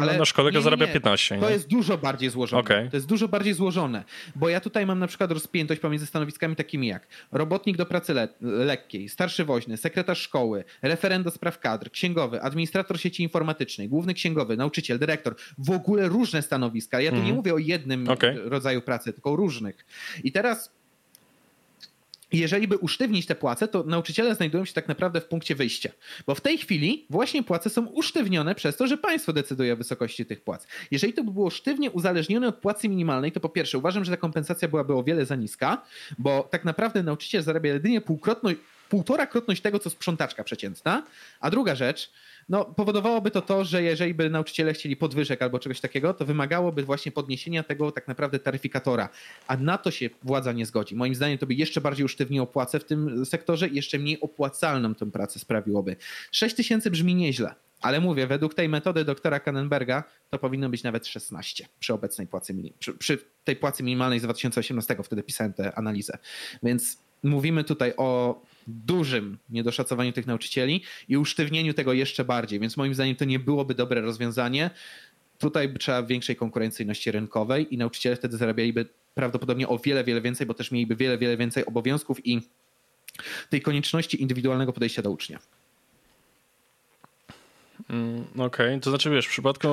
ale 0.00 0.18
nasz 0.18 0.32
kolega 0.32 0.54
nie, 0.54 0.58
nie, 0.58 0.64
zarabia 0.64 0.86
15. 0.86 1.34
Nie? 1.34 1.40
To 1.40 1.50
jest 1.50 1.68
dużo 1.68 1.98
bardziej 1.98 2.30
złożone. 2.30 2.60
Okay. 2.60 2.90
To 2.90 2.96
jest 2.96 3.06
dużo 3.06 3.28
bardziej 3.28 3.54
złożone, 3.54 4.04
bo 4.36 4.48
ja 4.48 4.60
tutaj 4.60 4.86
mam 4.86 4.98
na 4.98 5.06
przykład 5.06 5.30
rozpiętość 5.30 5.80
pomiędzy 5.80 6.06
stanowiskami 6.06 6.29
stanowiskami 6.30 6.56
takimi 6.56 6.86
jak 6.86 7.06
robotnik 7.32 7.76
do 7.76 7.86
pracy 7.86 8.14
le 8.14 8.28
lekkiej, 8.40 9.08
starszy 9.08 9.44
woźny, 9.44 9.76
sekretarz 9.76 10.20
szkoły, 10.20 10.64
referent 10.82 11.24
do 11.24 11.30
spraw 11.30 11.58
kadr, 11.58 11.90
księgowy, 11.90 12.42
administrator 12.42 13.00
sieci 13.00 13.22
informatycznej, 13.22 13.88
główny 13.88 14.14
księgowy, 14.14 14.56
nauczyciel, 14.56 14.98
dyrektor, 14.98 15.34
w 15.58 15.70
ogóle 15.70 16.08
różne 16.08 16.42
stanowiska. 16.42 17.00
Ja 17.00 17.10
tu 17.10 17.16
nie 17.16 17.20
mhm. 17.20 17.36
mówię 17.36 17.54
o 17.54 17.58
jednym 17.58 18.08
okay. 18.08 18.36
rodzaju 18.44 18.82
pracy, 18.82 19.12
tylko 19.12 19.32
o 19.32 19.36
różnych. 19.36 19.86
I 20.24 20.32
teraz 20.32 20.79
jeżeli 22.32 22.68
by 22.68 22.78
usztywnić 22.78 23.26
te 23.26 23.34
płace, 23.34 23.68
to 23.68 23.82
nauczyciele 23.82 24.34
znajdują 24.34 24.64
się 24.64 24.72
tak 24.72 24.88
naprawdę 24.88 25.20
w 25.20 25.24
punkcie 25.24 25.54
wyjścia. 25.54 25.90
Bo 26.26 26.34
w 26.34 26.40
tej 26.40 26.58
chwili 26.58 27.06
właśnie 27.10 27.42
płace 27.42 27.70
są 27.70 27.86
usztywnione 27.86 28.54
przez 28.54 28.76
to, 28.76 28.86
że 28.86 28.98
państwo 28.98 29.32
decyduje 29.32 29.72
o 29.72 29.76
wysokości 29.76 30.26
tych 30.26 30.40
płac. 30.40 30.66
Jeżeli 30.90 31.12
to 31.12 31.24
by 31.24 31.32
było 31.32 31.50
sztywnie 31.50 31.90
uzależnione 31.90 32.48
od 32.48 32.56
płacy 32.56 32.88
minimalnej, 32.88 33.32
to 33.32 33.40
po 33.40 33.48
pierwsze 33.48 33.78
uważam, 33.78 34.04
że 34.04 34.10
ta 34.10 34.16
kompensacja 34.16 34.68
byłaby 34.68 34.94
o 34.94 35.02
wiele 35.02 35.26
za 35.26 35.36
niska, 35.36 35.82
bo 36.18 36.48
tak 36.50 36.64
naprawdę 36.64 37.02
nauczyciel 37.02 37.42
zarabia 37.42 37.72
jedynie 37.72 38.00
półkrotność, 38.00 38.60
półtora 38.88 39.26
krotność 39.26 39.62
tego, 39.62 39.78
co 39.78 39.90
sprzątaczka 39.90 40.44
przeciętna. 40.44 41.02
A 41.40 41.50
druga 41.50 41.74
rzecz, 41.74 42.10
no, 42.50 42.64
powodowałoby 42.64 43.30
to 43.30 43.42
to, 43.42 43.64
że 43.64 43.82
jeżeli 43.82 44.14
by 44.14 44.30
nauczyciele 44.30 44.72
chcieli 44.72 44.96
podwyżek 44.96 45.42
albo 45.42 45.58
czegoś 45.58 45.80
takiego, 45.80 46.14
to 46.14 46.24
wymagałoby 46.24 46.82
właśnie 46.82 47.12
podniesienia 47.12 47.62
tego 47.62 47.92
tak 47.92 48.08
naprawdę 48.08 48.38
taryfikatora, 48.38 49.08
a 49.46 49.56
na 49.56 49.78
to 49.78 49.90
się 49.90 50.10
władza 50.22 50.52
nie 50.52 50.66
zgodzi. 50.66 50.96
Moim 50.96 51.14
zdaniem 51.14 51.38
to 51.38 51.46
by 51.46 51.54
jeszcze 51.54 51.80
bardziej 51.80 52.04
usztywniło 52.04 52.46
płacę 52.46 52.80
w 52.80 52.84
tym 52.84 53.26
sektorze 53.26 53.68
i 53.68 53.76
jeszcze 53.76 53.98
mniej 53.98 54.20
opłacalną 54.20 54.94
tę 54.94 55.10
pracę 55.10 55.38
sprawiłoby. 55.38 55.96
6 56.32 56.56
tysięcy 56.56 56.90
brzmi 56.90 57.14
nieźle, 57.14 57.54
ale 57.80 58.00
mówię, 58.00 58.26
według 58.26 58.54
tej 58.54 58.68
metody 58.68 59.04
doktora 59.04 59.40
Kannenberga 59.40 60.04
to 60.30 60.38
powinno 60.38 60.68
być 60.68 60.82
nawet 60.82 61.06
16 61.06 61.68
przy 61.80 61.94
obecnej 61.94 62.26
płacy, 62.26 62.54
przy, 62.78 62.92
przy 62.92 63.18
tej 63.44 63.56
płacy 63.56 63.82
minimalnej 63.82 64.20
z 64.20 64.22
2018, 64.22 64.96
wtedy 65.04 65.22
pisałem 65.22 65.52
tę 65.52 65.74
analizę. 65.74 66.18
Więc 66.62 66.98
mówimy 67.22 67.64
tutaj 67.64 67.92
o 67.96 68.40
dużym 68.66 69.38
niedoszacowaniu 69.50 70.12
tych 70.12 70.26
nauczycieli 70.26 70.82
i 71.08 71.16
usztywnieniu 71.16 71.74
tego 71.74 71.92
jeszcze 71.92 72.24
bardziej, 72.24 72.60
więc 72.60 72.76
moim 72.76 72.94
zdaniem 72.94 73.16
to 73.16 73.24
nie 73.24 73.38
byłoby 73.38 73.74
dobre 73.74 74.00
rozwiązanie. 74.00 74.70
Tutaj 75.38 75.74
trzeba 75.74 76.02
większej 76.02 76.36
konkurencyjności 76.36 77.10
rynkowej 77.10 77.74
i 77.74 77.78
nauczyciele 77.78 78.16
wtedy 78.16 78.36
zarabialiby 78.36 78.86
prawdopodobnie 79.14 79.68
o 79.68 79.78
wiele, 79.78 80.04
wiele 80.04 80.20
więcej, 80.20 80.46
bo 80.46 80.54
też 80.54 80.70
mieliby 80.70 80.96
wiele, 80.96 81.18
wiele 81.18 81.36
więcej 81.36 81.66
obowiązków 81.66 82.26
i 82.26 82.40
tej 83.50 83.62
konieczności 83.62 84.22
indywidualnego 84.22 84.72
podejścia 84.72 85.02
do 85.02 85.10
ucznia. 85.10 85.38
Mm, 87.90 88.24
okej, 88.34 88.46
okay. 88.46 88.80
to 88.80 88.90
znaczy 88.90 89.10
wiesz, 89.10 89.26
w 89.26 89.30
przypadku 89.30 89.68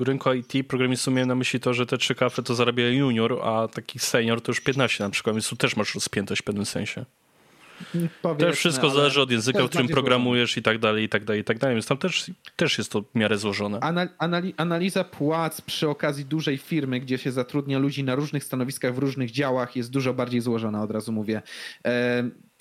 rynku 0.00 0.32
IT 0.32 0.52
programistów 0.68 1.14
miałem 1.14 1.28
na 1.28 1.34
myśli 1.34 1.60
to, 1.60 1.74
że 1.74 1.86
te 1.86 1.98
trzy 1.98 2.14
kafle 2.14 2.44
to 2.44 2.54
zarabia 2.54 2.88
junior, 2.88 3.38
a 3.42 3.68
taki 3.68 3.98
senior 3.98 4.40
to 4.40 4.50
już 4.50 4.60
15 4.60 5.04
na 5.04 5.10
przykład, 5.10 5.36
więc 5.36 5.48
tu 5.48 5.56
też 5.56 5.76
masz 5.76 5.94
rozpiętość 5.94 6.42
w 6.42 6.44
pewnym 6.44 6.66
sensie. 6.66 7.04
Też 8.38 8.56
wszystko 8.56 8.90
zależy 8.90 9.20
od 9.20 9.30
języka, 9.30 9.66
w 9.66 9.68
którym 9.68 9.88
programujesz 9.88 10.56
i 10.56 10.62
tak 10.62 10.78
dalej, 10.78 11.04
i 11.04 11.08
tak 11.08 11.24
dalej, 11.24 11.42
i 11.42 11.44
tak 11.44 11.58
dalej. 11.58 11.76
Więc 11.76 11.86
tam 11.86 11.98
też, 11.98 12.30
też 12.56 12.78
jest 12.78 12.92
to 12.92 13.02
w 13.02 13.14
miarę 13.14 13.38
złożone. 13.38 13.78
analiza 14.56 15.04
płac 15.04 15.60
przy 15.60 15.88
okazji 15.88 16.24
dużej 16.24 16.58
firmy, 16.58 17.00
gdzie 17.00 17.18
się 17.18 17.32
zatrudnia 17.32 17.78
ludzi 17.78 18.04
na 18.04 18.14
różnych 18.14 18.44
stanowiskach 18.44 18.94
w 18.94 18.98
różnych 18.98 19.30
działach 19.30 19.76
jest 19.76 19.90
dużo 19.90 20.14
bardziej 20.14 20.40
złożona, 20.40 20.82
od 20.82 20.90
razu 20.90 21.12
mówię. 21.12 21.42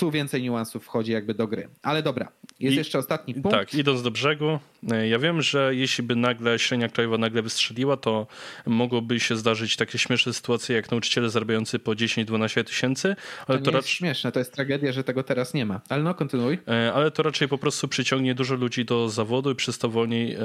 Tu 0.02 0.12
więcej 0.12 0.42
niuansów 0.42 0.84
wchodzi 0.86 1.12
jakby 1.12 1.34
do 1.34 1.48
gry. 1.48 1.70
Ale 1.82 2.04
dobra, 2.04 2.32
jest 2.60 2.76
I, 2.76 2.78
jeszcze 2.78 3.00
ostatni 3.00 3.34
punkt. 3.34 3.52
Tak, 3.52 3.74
idąc 3.74 4.02
do 4.02 4.12
brzegu, 4.12 4.60
e, 4.92 5.08
ja 5.08 5.20
wiem, 5.20 5.42
że 5.42 5.76
jeśli 5.76 6.04
by 6.04 6.16
nagle 6.16 6.60
średnia 6.60 6.90
krajowa 6.90 7.18
nagle 7.18 7.42
wystrzeliła, 7.42 7.98
to 7.98 8.28
mogłoby 8.66 9.20
się 9.20 9.36
zdarzyć 9.36 9.76
takie 9.76 9.98
śmieszne 9.98 10.34
sytuacje, 10.34 10.76
jak 10.76 10.92
nauczyciele 10.92 11.30
zarabiający 11.30 11.80
po 11.80 11.92
10-12 11.92 12.64
tysięcy. 12.64 13.16
Ale 13.48 13.60
to, 13.60 13.66
to 13.66 13.72
raczej... 13.72 13.90
śmieszne, 13.90 14.32
to 14.32 14.40
jest 14.40 14.54
tragedia, 14.54 14.92
że 14.92 15.04
tego 15.04 15.24
teraz 15.24 15.54
nie 15.54 15.66
ma. 15.66 15.82
Ale 15.90 16.04
no, 16.04 16.14
kontynuuj. 16.14 16.58
E, 16.68 16.94
ale 16.94 17.12
to 17.12 17.24
raczej 17.24 17.48
po 17.48 17.58
prostu 17.58 17.88
przyciągnie 17.88 18.36
dużo 18.36 18.56
ludzi 18.56 18.86
do 18.86 19.10
zawodu 19.10 19.52
i 19.52 19.56
przez 19.56 19.78
to 19.78 19.90
wolniej, 19.90 20.34
e, 20.34 20.40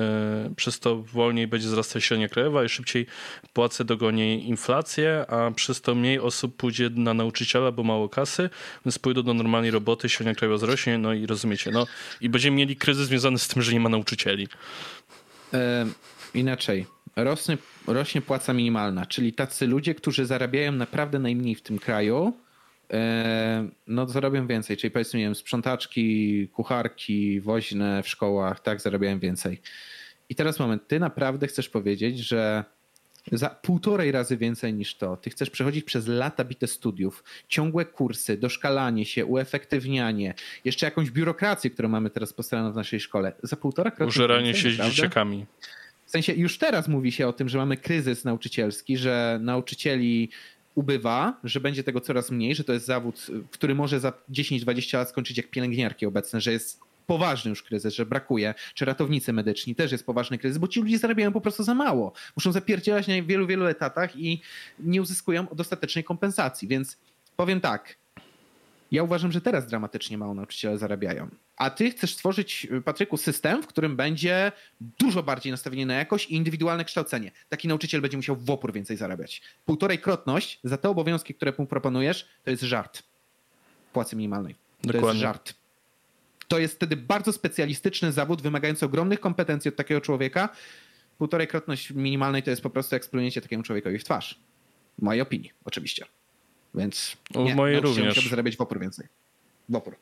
przez 0.57 0.81
to 0.81 0.97
wolniej 0.97 1.47
będzie 1.47 1.67
wzrastać 1.67 2.05
średnia 2.05 2.29
krajowa 2.29 2.65
i 2.65 2.69
szybciej 2.69 3.07
płace 3.53 3.85
dogoni 3.85 4.49
inflację, 4.49 5.25
a 5.29 5.51
przez 5.51 5.81
to 5.81 5.95
mniej 5.95 6.21
osób 6.21 6.57
pójdzie 6.57 6.91
na 6.91 7.15
nauczyciela, 7.15 7.73
bo 7.73 7.83
mało 7.83 8.09
kasy, 8.09 8.51
więc 8.87 8.99
pójdą 8.99 9.23
do 9.23 9.35
normalnej 9.47 9.71
roboty, 9.71 10.09
średnia 10.09 10.35
krajowa 10.35 10.57
wzrośnie, 10.57 10.99
no 10.99 11.13
i 11.13 11.27
rozumiecie, 11.27 11.71
no 11.71 11.87
i 12.21 12.29
będziemy 12.29 12.57
mieli 12.57 12.77
kryzys 12.77 13.09
związany 13.09 13.39
z 13.39 13.49
tym, 13.49 13.63
że 13.63 13.73
nie 13.73 13.81
ma 13.81 13.89
nauczycieli. 13.89 14.49
E, 15.55 15.87
inaczej, 16.35 16.87
rośnie, 17.17 17.59
rośnie 17.87 18.23
płaca 18.23 18.53
minimalna, 18.53 19.07
czyli 19.07 19.33
tacy 19.33 19.67
ludzie, 19.67 19.95
którzy 19.95 20.27
zarabiają 20.27 20.73
naprawdę 20.73 21.19
najmniej 21.19 21.55
w 21.55 21.63
tym 21.63 21.79
kraju, 21.79 22.33
e, 22.93 23.69
no 23.87 24.09
zarabiają 24.09 24.47
więcej, 24.47 24.77
czyli 24.77 24.91
powiedzmy, 24.91 25.19
nie 25.19 25.25
wiem, 25.25 25.35
sprzątaczki, 25.35 26.49
kucharki, 26.49 27.41
woźne 27.41 28.03
w 28.03 28.09
szkołach, 28.09 28.61
tak, 28.61 28.81
zarabiają 28.81 29.19
więcej. 29.19 29.61
I 30.29 30.35
teraz 30.35 30.59
moment, 30.59 30.89
ty 30.89 31.01
naprawdę 31.01 31.47
chcesz 31.47 31.69
powiedzieć, 31.69 32.19
że 32.19 32.65
za 33.33 33.51
półtorej 33.51 34.13
razy 34.13 34.37
więcej 34.37 34.75
niż 34.75 34.95
to. 34.95 35.17
Ty 35.17 35.31
chcesz 35.31 35.51
przechodzić 35.51 35.85
przez 35.85 36.07
lata 36.07 36.45
bite 36.45 36.67
studiów, 36.67 37.25
ciągłe 37.49 37.85
kursy, 37.85 38.37
doszkalanie 38.37 39.05
się, 39.05 39.27
uefektywnianie, 39.27 40.35
jeszcze 40.65 40.87
jakąś 40.87 41.11
biurokrację, 41.11 41.71
którą 41.71 41.89
mamy 41.89 42.11
teraz 42.11 42.33
postawione 42.33 42.73
w 42.73 42.77
naszej 42.77 43.01
szkole. 43.01 43.33
Za 43.43 43.57
półtora 43.57 43.91
krotnie 43.91 44.09
Użeranie 44.09 44.55
się 44.55 44.71
z 44.71 44.75
dzieciakami. 44.75 45.47
W 46.05 46.11
sensie 46.11 46.33
już 46.33 46.59
teraz 46.59 46.89
mówi 46.89 47.13
się 47.13 47.29
o 47.29 47.33
tym, 47.33 47.49
że 47.49 47.59
mamy 47.59 47.77
kryzys 47.77 48.25
nauczycielski, 48.25 48.97
że 48.97 49.39
nauczycieli 49.43 50.31
ubywa, 50.75 51.41
że 51.45 51.61
będzie 51.61 51.85
tego 51.85 52.01
coraz 52.01 52.31
mniej, 52.31 52.55
że 52.55 52.65
to 52.65 52.73
jest 52.73 52.87
zawód, 52.87 53.27
który 53.51 53.75
może 53.75 54.01
za 54.01 54.13
10-20 54.31 54.99
lat 54.99 55.09
skończyć 55.09 55.37
jak 55.37 55.51
pielęgniarki 55.51 56.07
obecne, 56.07 56.41
że 56.41 56.53
jest 56.53 56.81
poważny 57.07 57.49
już 57.49 57.63
kryzys, 57.63 57.95
że 57.95 58.07
brakuje, 58.07 58.55
czy 58.75 58.85
ratownicy 58.85 59.33
medyczni 59.33 59.75
też 59.75 59.93
jest 59.93 60.07
poważny 60.07 60.39
kryzys, 60.39 60.59
bo 60.59 60.69
ci 60.69 60.81
ludzie 60.81 60.99
zarabiają 60.99 61.33
po 61.33 61.41
prostu 61.41 61.63
za 61.63 61.75
mało. 61.75 62.13
Muszą 62.37 62.53
zapierdzielać 62.53 63.09
na 63.09 63.23
wielu, 63.23 63.47
wielu 63.47 63.67
etatach 63.67 64.17
i 64.17 64.41
nie 64.79 65.03
uzyskują 65.03 65.47
dostatecznej 65.53 66.05
kompensacji. 66.05 66.69
Więc 66.69 66.97
powiem 67.37 67.61
tak, 67.61 67.97
ja 68.93 69.03
uważam, 69.03 69.33
że 69.33 69.41
teraz 69.41 69.67
dramatycznie 69.67 70.19
mało 70.19 70.35
nauczyciele 70.35 70.79
zarabiają. 70.79 71.29
A 71.57 71.71
ty 71.71 71.91
chcesz 71.91 72.15
stworzyć, 72.15 72.67
Patryku, 72.85 73.17
system, 73.17 73.63
w 73.63 73.67
którym 73.67 73.97
będzie 73.97 74.53
dużo 74.99 75.23
bardziej 75.23 75.53
nastawienie 75.53 75.87
na 75.87 75.95
jakość 75.95 76.31
i 76.31 76.35
indywidualne 76.35 76.85
kształcenie. 76.85 77.31
Taki 77.49 77.69
nauczyciel 77.69 78.01
będzie 78.01 78.17
musiał 78.17 78.37
w 78.37 78.51
opór 78.51 78.73
więcej 78.73 78.97
zarabiać. 78.97 79.43
Półtorej 79.65 79.99
krotność 79.99 80.61
za 80.65 80.77
te 80.77 80.89
obowiązki, 80.89 81.35
które 81.35 81.53
mu 81.59 81.67
proponujesz, 81.67 82.29
to 82.45 82.51
jest 82.51 82.63
żart 82.63 83.03
płacy 83.93 84.17
minimalnej. 84.17 84.55
Dokładnie. 84.83 85.01
To 85.01 85.09
jest 85.09 85.21
żart 85.21 85.55
to 86.49 86.59
jest 86.59 86.75
wtedy 86.75 86.97
bardzo 86.97 87.33
specjalistyczny 87.33 88.13
zawód, 88.13 88.43
wymagający 88.43 88.87
ogromnych 88.87 89.21
kompetencji 89.21 89.69
od 89.69 89.77
takiego 89.77 90.01
człowieka. 90.01 90.49
Półtorej 91.19 91.49
krotność 91.49 91.91
minimalnej 91.91 92.43
to 92.43 92.51
jest 92.51 92.63
po 92.63 92.71
prostu 92.71 92.97
eksplunięcie 92.97 93.41
takiemu 93.41 93.63
człowiekowi 93.63 93.99
w 93.99 94.05
twarz. 94.05 94.41
W 94.99 95.03
mojej 95.03 95.21
opinii, 95.21 95.53
oczywiście. 95.65 96.07
Więc 96.75 97.17
nie, 97.35 97.53
w 97.53 97.57
mojej 97.57 97.81
również. 97.81 98.07
Musiałby 98.07 98.31
zarabiać 98.31 98.57
w 98.57 98.61
opór 98.61 98.81
więcej. 98.81 99.07
W 99.69 99.75
opór. 99.75 99.97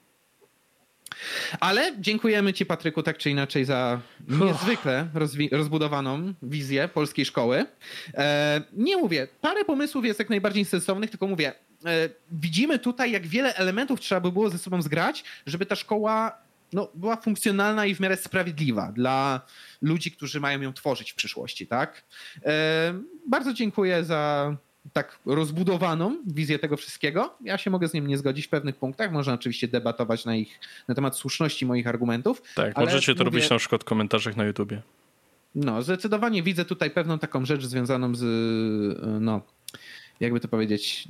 Ale 1.60 1.92
dziękujemy 1.98 2.52
Ci, 2.52 2.66
Patryku, 2.66 3.02
tak 3.02 3.18
czy 3.18 3.30
inaczej, 3.30 3.64
za 3.64 4.00
niezwykle 4.28 5.08
rozbudowaną 5.52 6.34
wizję 6.42 6.88
polskiej 6.88 7.24
szkoły. 7.24 7.66
E, 8.14 8.62
nie 8.72 8.96
mówię, 8.96 9.28
parę 9.40 9.64
pomysłów 9.64 10.04
jest 10.04 10.18
jak 10.18 10.30
najbardziej 10.30 10.64
sensownych, 10.64 11.10
tylko 11.10 11.26
mówię, 11.26 11.52
widzimy 12.32 12.78
tutaj, 12.78 13.12
jak 13.12 13.26
wiele 13.26 13.54
elementów 13.56 14.00
trzeba 14.00 14.20
by 14.20 14.32
było 14.32 14.50
ze 14.50 14.58
sobą 14.58 14.82
zgrać, 14.82 15.24
żeby 15.46 15.66
ta 15.66 15.76
szkoła 15.76 16.44
no, 16.72 16.88
była 16.94 17.16
funkcjonalna 17.16 17.86
i 17.86 17.94
w 17.94 18.00
miarę 18.00 18.16
sprawiedliwa 18.16 18.92
dla 18.92 19.40
ludzi, 19.82 20.10
którzy 20.10 20.40
mają 20.40 20.60
ją 20.60 20.72
tworzyć 20.72 21.12
w 21.12 21.14
przyszłości. 21.14 21.66
Tak? 21.66 22.04
E, 22.44 22.94
bardzo 23.28 23.52
dziękuję 23.52 24.04
za 24.04 24.56
tak 24.92 25.18
rozbudowaną 25.26 26.16
wizję 26.26 26.58
tego 26.58 26.76
wszystkiego. 26.76 27.36
Ja 27.44 27.58
się 27.58 27.70
mogę 27.70 27.88
z 27.88 27.94
nim 27.94 28.06
nie 28.06 28.18
zgodzić 28.18 28.46
w 28.46 28.48
pewnych 28.48 28.76
punktach. 28.76 29.12
Można 29.12 29.34
oczywiście 29.34 29.68
debatować 29.68 30.24
na, 30.24 30.36
ich, 30.36 30.60
na 30.88 30.94
temat 30.94 31.16
słuszności 31.16 31.66
moich 31.66 31.86
argumentów. 31.86 32.42
Tak, 32.54 32.76
możecie 32.78 33.14
to 33.14 33.24
mówię... 33.24 33.24
robić 33.24 33.50
na 33.50 33.58
przykład 33.58 33.82
w 33.82 33.84
komentarzach 33.84 34.36
na 34.36 34.44
YouTubie. 34.44 34.82
No, 35.54 35.82
zdecydowanie 35.82 36.42
widzę 36.42 36.64
tutaj 36.64 36.90
pewną 36.90 37.18
taką 37.18 37.44
rzecz 37.44 37.64
związaną 37.64 38.14
z, 38.14 38.22
no, 39.20 39.40
jakby 40.20 40.40
to 40.40 40.48
powiedzieć, 40.48 41.08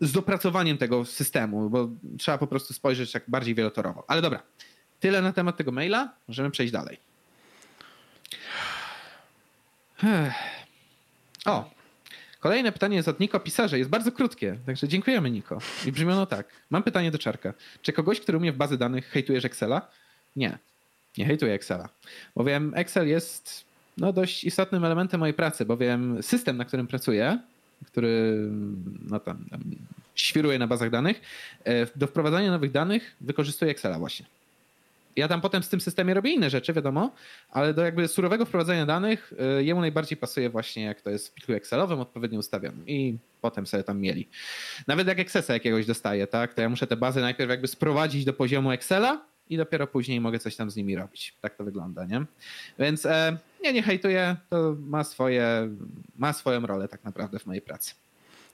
z 0.00 0.12
dopracowaniem 0.12 0.78
tego 0.78 1.04
systemu, 1.04 1.70
bo 1.70 1.88
trzeba 2.18 2.38
po 2.38 2.46
prostu 2.46 2.74
spojrzeć 2.74 3.12
tak 3.12 3.24
bardziej 3.28 3.54
wielotorowo. 3.54 4.04
Ale 4.08 4.22
dobra, 4.22 4.42
tyle 5.00 5.22
na 5.22 5.32
temat 5.32 5.56
tego 5.56 5.72
maila, 5.72 6.14
możemy 6.28 6.50
przejść 6.50 6.72
dalej. 6.72 6.98
O, 11.46 11.70
kolejne 12.40 12.72
pytanie 12.72 12.96
jest 12.96 13.08
od 13.08 13.20
Niko 13.20 13.40
Pisarze. 13.40 13.78
Jest 13.78 13.90
bardzo 13.90 14.12
krótkie, 14.12 14.58
także 14.66 14.88
dziękujemy 14.88 15.30
Niko. 15.30 15.58
I 15.86 15.92
brzmi 15.92 16.12
ono 16.12 16.26
tak. 16.26 16.46
Mam 16.70 16.82
pytanie 16.82 17.10
do 17.10 17.18
Czarka. 17.18 17.54
Czy 17.82 17.92
kogoś, 17.92 18.20
który 18.20 18.38
umie 18.38 18.52
w 18.52 18.56
bazy 18.56 18.78
danych, 18.78 19.08
hejtujesz 19.08 19.44
Excela? 19.44 19.90
Nie. 20.36 20.58
Nie 21.18 21.24
hejtuję 21.26 21.52
Excela. 21.52 21.88
Bowiem 22.36 22.72
Excel 22.74 23.08
jest 23.08 23.67
no, 23.98 24.12
dość 24.12 24.44
istotnym 24.44 24.84
elementem 24.84 25.20
mojej 25.20 25.34
pracy, 25.34 25.64
bowiem 25.64 26.22
system, 26.22 26.56
na 26.56 26.64
którym 26.64 26.86
pracuję, 26.86 27.38
który 27.86 28.42
no, 29.10 29.20
tam, 29.20 29.44
tam 29.50 29.60
świruje 30.14 30.58
na 30.58 30.66
bazach 30.66 30.90
danych, 30.90 31.20
e, 31.64 31.86
do 31.96 32.06
wprowadzania 32.06 32.50
nowych 32.50 32.70
danych 32.72 33.16
wykorzystuje 33.20 33.70
Excela 33.70 33.98
właśnie. 33.98 34.26
Ja 35.16 35.28
tam 35.28 35.40
potem 35.40 35.62
z 35.62 35.68
tym 35.68 35.80
systemie 35.80 36.14
robię 36.14 36.30
inne 36.30 36.50
rzeczy, 36.50 36.72
wiadomo, 36.72 37.10
ale 37.50 37.74
do 37.74 37.84
jakby 37.84 38.08
surowego 38.08 38.44
wprowadzania 38.44 38.86
danych 38.86 39.32
e, 39.38 39.62
jemu 39.62 39.80
najbardziej 39.80 40.18
pasuje 40.18 40.50
właśnie 40.50 40.82
jak 40.82 41.00
to 41.00 41.10
jest 41.10 41.28
w 41.28 41.32
pliku 41.32 41.52
Excelowym 41.52 42.00
odpowiednio 42.00 42.38
ustawionym 42.38 42.86
i 42.86 43.16
potem 43.40 43.66
sobie 43.66 43.82
tam 43.82 44.00
mieli. 44.00 44.28
Nawet 44.86 45.08
jak 45.08 45.18
Excesa 45.18 45.52
jakiegoś 45.52 45.86
dostaję, 45.86 46.26
tak, 46.26 46.54
to 46.54 46.62
ja 46.62 46.68
muszę 46.68 46.86
te 46.86 46.96
bazy 46.96 47.20
najpierw 47.20 47.50
jakby 47.50 47.68
sprowadzić 47.68 48.24
do 48.24 48.32
poziomu 48.32 48.70
Excela, 48.70 49.28
i 49.50 49.56
dopiero 49.56 49.86
później 49.86 50.20
mogę 50.20 50.38
coś 50.38 50.56
tam 50.56 50.70
z 50.70 50.76
nimi 50.76 50.96
robić. 50.96 51.34
Tak 51.40 51.56
to 51.56 51.64
wygląda, 51.64 52.04
nie? 52.04 52.24
Więc 52.78 53.06
e, 53.06 53.36
nie, 53.62 53.72
nie 53.72 53.82
hejtuję, 53.82 54.36
to 54.50 54.76
ma, 54.80 55.04
swoje, 55.04 55.68
ma 56.16 56.32
swoją 56.32 56.66
rolę 56.66 56.88
tak 56.88 57.04
naprawdę 57.04 57.38
w 57.38 57.46
mojej 57.46 57.62
pracy. 57.62 57.94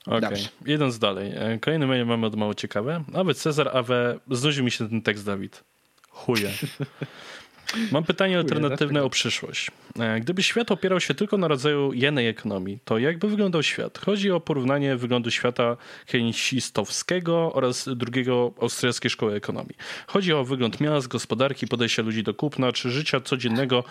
Okej, 0.06 0.18
okay. 0.18 0.74
idąc 0.74 0.98
dalej. 0.98 1.32
E, 1.36 1.58
kolejny 1.58 1.86
mail 1.86 2.06
mamy 2.06 2.26
od 2.26 2.36
mało 2.36 2.54
ciekawe. 2.54 3.04
Nawet 3.08 3.38
Cezar 3.38 3.76
Awe, 3.76 4.18
znudził 4.30 4.64
mi 4.64 4.70
się 4.70 4.88
ten 4.88 5.02
tekst, 5.02 5.26
Dawid. 5.26 5.64
Chuje. 6.10 6.50
Mam 7.92 8.04
pytanie 8.04 8.38
alternatywne 8.38 9.04
o 9.04 9.10
przyszłość. 9.10 9.70
E, 9.98 10.20
gdyby 10.20 10.42
świat 10.42 10.70
opierał 10.70 11.00
się 11.00 11.14
tylko 11.14 11.38
na 11.38 11.48
rodzaju 11.48 11.92
jednej 11.92 12.28
ekonomii, 12.28 12.78
to 12.84 12.98
jakby 12.98 13.28
wyglądał 13.28 13.62
świat? 13.62 13.98
Chodzi 13.98 14.30
o 14.30 14.40
porównanie 14.40 14.96
wyglądu 14.96 15.30
świata 15.30 15.76
keynesistowskiego 16.06 17.52
oraz 17.52 17.88
drugiego 17.96 18.52
austriackiej 18.60 19.10
szkoły 19.10 19.34
ekonomii. 19.34 19.74
Chodzi 20.06 20.32
o 20.32 20.44
wygląd 20.44 20.80
miast, 20.80 21.08
gospodarki, 21.08 21.66
podejście 21.66 22.02
ludzi 22.02 22.22
do 22.22 22.34
kupna 22.34 22.72
czy 22.72 22.90
życia 22.90 23.20
codziennego 23.20 23.84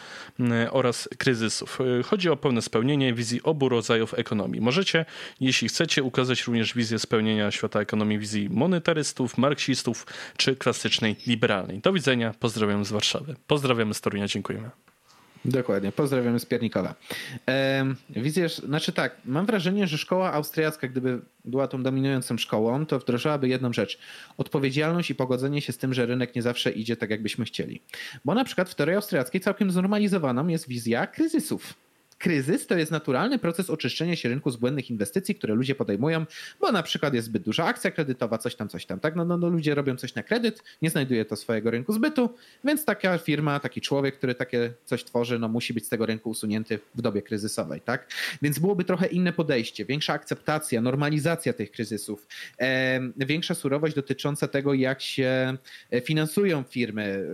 oraz 0.72 1.10
kryzysów. 1.18 1.80
E, 2.00 2.04
chodzi 2.04 2.30
o 2.30 2.38
pełne 2.38 2.62
spełnienie 2.62 3.14
wizji 3.14 3.44
obu 3.44 3.70
rodzajów 3.70 4.14
ekonomii. 4.14 4.62
Możecie, 4.62 5.06
jeśli 5.40 5.68
chcecie, 5.68 6.04
ukazać 6.04 6.44
również 6.44 6.74
wizję 6.74 7.00
spełnienia 7.00 7.52
świata 7.52 7.80
ekonomii 7.80 8.20
wizji 8.20 8.50
monetarystów, 8.50 9.38
marksistów 9.38 10.06
czy 10.38 10.56
klasycznej 10.56 11.16
liberalnej. 11.28 11.80
Do 11.80 11.94
widzenia, 11.94 12.34
pozdrawiam 12.40 12.86
z 12.86 12.92
Warszawy. 12.92 13.36
Pozdrawiamy 13.64 13.94
z 13.94 14.02
Torunia, 14.02 14.28
dziękujemy. 14.28 14.70
Dokładnie, 15.46 15.92
pozdrawiamy 15.92 16.40
z 16.40 16.46
Piernikowa. 16.46 16.96
Widzisz, 18.10 18.58
znaczy 18.58 18.92
tak, 18.92 19.18
mam 19.26 19.46
wrażenie, 19.46 19.88
że 19.88 19.98
szkoła 19.98 20.34
austriacka, 20.34 20.88
gdyby 20.88 21.22
była 21.46 21.68
tą 21.68 21.84
dominującą 21.84 22.38
szkołą, 22.38 22.86
to 22.86 23.00
wdrożyłaby 23.00 23.48
jedną 23.48 23.74
rzecz. 23.74 24.00
Odpowiedzialność 24.38 25.10
i 25.10 25.16
pogodzenie 25.16 25.62
się 25.62 25.74
z 25.74 25.78
tym, 25.78 25.94
że 25.94 26.06
rynek 26.06 26.36
nie 26.36 26.42
zawsze 26.42 26.72
idzie 26.72 26.98
tak, 26.98 27.10
jakbyśmy 27.10 27.46
chcieli. 27.46 27.82
Bo 28.26 28.34
na 28.34 28.46
przykład 28.46 28.70
w 28.70 28.76
teorii 28.76 28.96
austriackiej 28.96 29.42
całkiem 29.42 29.72
znormalizowaną 29.72 30.48
jest 30.48 30.68
wizja 30.68 31.08
kryzysów 31.08 31.74
kryzys 32.24 32.68
to 32.68 32.78
jest 32.78 32.92
naturalny 32.92 33.40
proces 33.40 33.70
oczyszczenia 33.70 34.16
się 34.16 34.30
rynku 34.30 34.52
z 34.52 34.56
błędnych 34.56 34.90
inwestycji, 34.90 35.36
które 35.36 35.54
ludzie 35.56 35.76
podejmują, 35.76 36.26
bo 36.60 36.72
na 36.72 36.84
przykład 36.84 37.14
jest 37.14 37.28
zbyt 37.28 37.44
duża 37.44 37.66
akcja 37.66 37.92
kredytowa, 37.92 38.38
coś 38.38 38.56
tam, 38.56 38.70
coś 38.70 38.86
tam. 38.86 39.00
Tak? 39.00 39.16
No, 39.16 39.26
no, 39.26 39.38
no 39.38 39.50
ludzie 39.50 39.76
robią 39.76 39.96
coś 39.96 40.16
na 40.16 40.24
kredyt, 40.24 40.64
nie 40.82 40.90
znajduje 40.90 41.26
to 41.26 41.36
swojego 41.36 41.72
rynku 41.72 41.94
zbytu, 41.94 42.30
więc 42.64 42.86
taka 42.86 43.18
firma, 43.18 43.60
taki 43.60 43.82
człowiek, 43.82 44.18
który 44.18 44.36
takie 44.36 44.74
coś 44.86 45.04
tworzy, 45.04 45.40
no 45.40 45.48
musi 45.48 45.74
być 45.74 45.86
z 45.86 45.90
tego 45.90 46.06
rynku 46.06 46.30
usunięty 46.30 46.80
w 46.96 47.02
dobie 47.02 47.22
kryzysowej. 47.22 47.82
Tak? 47.82 48.08
Więc 48.42 48.60
byłoby 48.60 48.84
trochę 48.84 49.08
inne 49.08 49.34
podejście, 49.34 49.86
większa 49.86 50.14
akceptacja, 50.14 50.82
normalizacja 50.82 51.54
tych 51.54 51.72
kryzysów, 51.72 52.28
e, 52.60 53.00
większa 53.18 53.56
surowość 53.56 53.96
dotycząca 53.96 54.48
tego, 54.48 54.74
jak 54.74 55.02
się 55.02 55.58
e, 55.92 56.02
finansują 56.02 56.64
firmy, 56.64 57.28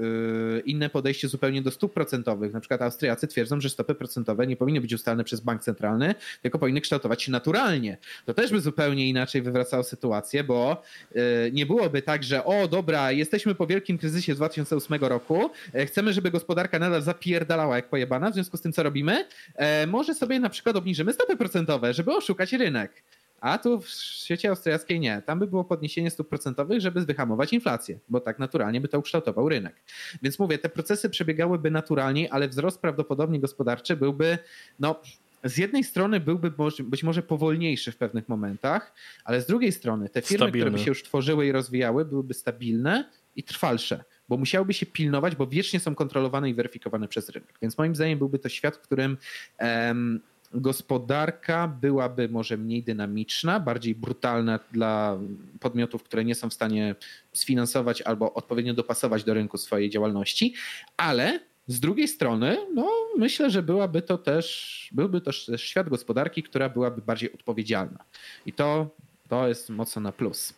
e, 0.58 0.60
inne 0.60 0.90
podejście 0.90 1.28
zupełnie 1.28 1.62
do 1.62 1.72
stóp 1.72 1.94
procentowych. 1.94 2.54
Na 2.54 2.60
przykład 2.60 2.82
Austriacy 2.82 3.28
twierdzą, 3.28 3.62
że 3.62 3.70
stopy 3.70 3.96
procentowe 3.96 4.48
nie 4.48 4.56
powinny 4.56 4.79
powinny 4.80 4.82
być 4.82 4.94
ustalane 4.94 5.24
przez 5.24 5.40
bank 5.40 5.62
centralny, 5.62 6.16
tylko 6.42 6.60
powinny 6.60 6.82
kształtować 6.82 7.24
się 7.24 7.32
naturalnie. 7.32 7.98
To 8.26 8.34
też 8.34 8.52
by 8.52 8.62
zupełnie 8.62 9.10
inaczej 9.10 9.42
wywracało 9.42 9.84
sytuację, 9.84 10.44
bo 10.44 10.82
y, 11.16 11.52
nie 11.54 11.66
byłoby 11.66 12.02
tak, 12.02 12.24
że 12.24 12.46
o 12.46 12.68
dobra, 12.68 13.12
jesteśmy 13.12 13.56
po 13.56 13.68
wielkim 13.68 13.98
kryzysie 13.98 14.34
z 14.34 14.38
2008 14.38 15.00
roku, 15.02 15.52
e, 15.74 15.86
chcemy, 15.86 16.14
żeby 16.14 16.32
gospodarka 16.32 16.80
nadal 16.80 17.02
zapierdalała 17.02 17.76
jak 17.76 17.90
pojebana, 17.90 18.32
w 18.32 18.34
związku 18.34 18.58
z 18.58 18.62
tym 18.62 18.74
co 18.74 18.84
robimy? 18.84 19.26
E, 19.56 19.88
może 19.88 20.16
sobie 20.16 20.40
na 20.40 20.50
przykład 20.50 20.76
obniżymy 20.76 21.14
stopy 21.14 21.38
procentowe, 21.38 21.94
żeby 21.94 22.16
oszukać 22.16 22.54
rynek. 22.54 23.04
A 23.42 23.58
tu 23.58 23.82
w 23.82 23.90
świecie 23.90 24.50
austriackiej 24.50 25.00
nie. 25.00 25.22
Tam 25.26 25.40
by 25.40 25.48
było 25.48 25.64
podniesienie 25.64 26.12
stóp 26.12 26.30
procentowych, 26.30 26.82
żeby 26.82 27.06
wyhamować 27.06 27.54
inflację, 27.54 28.00
bo 28.10 28.20
tak 28.20 28.40
naturalnie 28.40 28.82
by 28.82 28.88
to 28.88 29.00
ukształtował 29.00 29.50
rynek. 29.50 29.76
Więc 30.22 30.40
mówię, 30.40 30.58
te 30.58 30.70
procesy 30.70 31.10
przebiegałyby 31.10 31.72
naturalniej, 31.72 32.28
ale 32.32 32.48
wzrost 32.48 32.82
prawdopodobnie 32.82 33.40
gospodarczy 33.40 33.96
byłby, 33.96 34.38
no, 34.80 35.02
z 35.44 35.58
jednej 35.58 35.84
strony 35.84 36.20
byłby 36.20 36.52
być 36.84 37.04
może 37.04 37.24
powolniejszy 37.24 37.92
w 37.92 37.98
pewnych 37.98 38.30
momentach, 38.30 38.94
ale 39.24 39.42
z 39.42 39.46
drugiej 39.46 39.72
strony 39.72 40.10
te 40.10 40.22
firmy, 40.22 40.46
Stabilny. 40.46 40.66
które 40.66 40.72
by 40.72 40.80
się 40.80 40.92
już 40.92 41.04
tworzyły 41.04 41.48
i 41.48 41.52
rozwijały, 41.52 42.06
byłyby 42.06 42.34
stabilne 42.34 43.10
i 43.36 43.44
trwalsze, 43.44 44.04
bo 44.30 44.38
musiałyby 44.38 44.74
się 44.74 44.86
pilnować, 44.86 45.36
bo 45.36 45.48
wiecznie 45.48 45.80
są 45.80 45.96
kontrolowane 45.96 46.50
i 46.50 46.54
weryfikowane 46.54 47.08
przez 47.08 47.30
rynek. 47.30 47.54
Więc 47.62 47.78
moim 47.78 47.96
zdaniem 47.96 48.20
byłby 48.20 48.40
to 48.40 48.50
świat, 48.50 48.76
w 48.76 48.80
którym 48.82 49.18
um, 49.60 50.22
gospodarka 50.54 51.68
byłaby 51.68 52.30
może 52.30 52.58
mniej 52.58 52.84
dynamiczna, 52.84 53.60
bardziej 53.60 53.96
brutalna 53.96 54.60
dla 54.72 55.20
podmiotów, 55.60 56.04
które 56.04 56.26
nie 56.26 56.36
są 56.36 56.50
w 56.50 56.54
stanie 56.54 56.96
sfinansować 57.34 58.02
albo 58.02 58.34
odpowiednio 58.34 58.74
dopasować 58.74 59.24
do 59.24 59.34
rynku 59.34 59.58
swojej 59.58 59.90
działalności, 59.90 60.54
ale 60.98 61.40
z 61.68 61.80
drugiej 61.80 62.08
strony, 62.08 62.58
no, 62.74 62.92
myślę, 63.18 63.50
że 63.50 63.64
byłaby 63.64 64.02
to 64.02 64.18
też, 64.18 64.90
byłby 64.92 65.22
to 65.22 65.32
też 65.48 65.62
świat 65.62 65.90
gospodarki, 65.90 66.44
która 66.44 66.70
byłaby 66.70 67.02
bardziej 67.02 67.34
odpowiedzialna. 67.34 68.04
I 68.46 68.54
to, 68.54 68.90
to 69.28 69.48
jest 69.48 69.70
mocno 69.70 70.02
na 70.02 70.12
plus. 70.12 70.54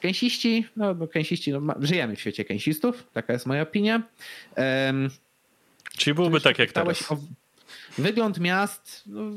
Kęsiści, 0.00 0.66
no, 0.76 0.94
no 0.94 1.08
kęsiści, 1.08 1.52
no, 1.52 1.74
żyjemy 1.80 2.16
w 2.16 2.20
świecie 2.20 2.44
kęsistów, 2.44 3.04
taka 3.12 3.32
jest 3.32 3.46
moja 3.46 3.62
opinia. 3.62 4.02
Um, 4.56 5.10
Czyli 5.96 6.14
byłoby 6.14 6.40
tak 6.40 6.58
jak 6.58 6.72
teraz. 6.72 7.12
O, 7.12 7.18
Wygląd 7.98 8.40
miast, 8.40 9.02
no, 9.06 9.30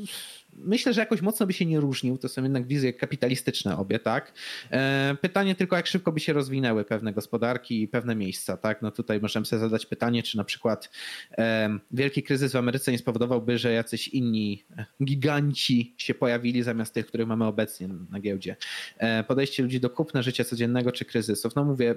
myślę, 0.64 0.92
że 0.92 1.00
jakoś 1.00 1.22
mocno 1.22 1.46
by 1.46 1.52
się 1.52 1.66
nie 1.66 1.80
różnił. 1.80 2.18
To 2.18 2.28
są 2.28 2.42
jednak 2.42 2.66
wizje 2.66 2.92
kapitalistyczne 2.92 3.76
obie, 3.76 3.98
tak? 3.98 4.32
E, 4.70 5.16
pytanie 5.20 5.54
tylko, 5.54 5.76
jak 5.76 5.86
szybko 5.86 6.12
by 6.12 6.20
się 6.20 6.32
rozwinęły 6.32 6.84
pewne 6.84 7.12
gospodarki 7.12 7.82
i 7.82 7.88
pewne 7.88 8.14
miejsca, 8.14 8.56
tak? 8.56 8.82
No 8.82 8.90
tutaj 8.90 9.20
możemy 9.20 9.46
sobie 9.46 9.60
zadać 9.60 9.86
pytanie, 9.86 10.22
czy 10.22 10.36
na 10.36 10.44
przykład 10.44 10.90
e, 11.38 11.78
wielki 11.90 12.22
kryzys 12.22 12.52
w 12.52 12.56
Ameryce 12.56 12.92
nie 12.92 12.98
spowodowałby, 12.98 13.58
że 13.58 13.72
jacyś 13.72 14.08
inni 14.08 14.64
giganci 15.04 15.94
się 15.96 16.14
pojawili 16.14 16.62
zamiast 16.62 16.94
tych, 16.94 17.06
których 17.06 17.26
mamy 17.26 17.44
obecnie 17.44 17.88
na 18.10 18.20
giełdzie. 18.20 18.56
E, 18.98 19.24
podejście 19.24 19.62
ludzi 19.62 19.80
do 19.80 19.90
kupna 19.90 20.22
życia 20.22 20.44
codziennego 20.44 20.92
czy 20.92 21.04
kryzysów. 21.04 21.56
No 21.56 21.64
mówię, 21.64 21.94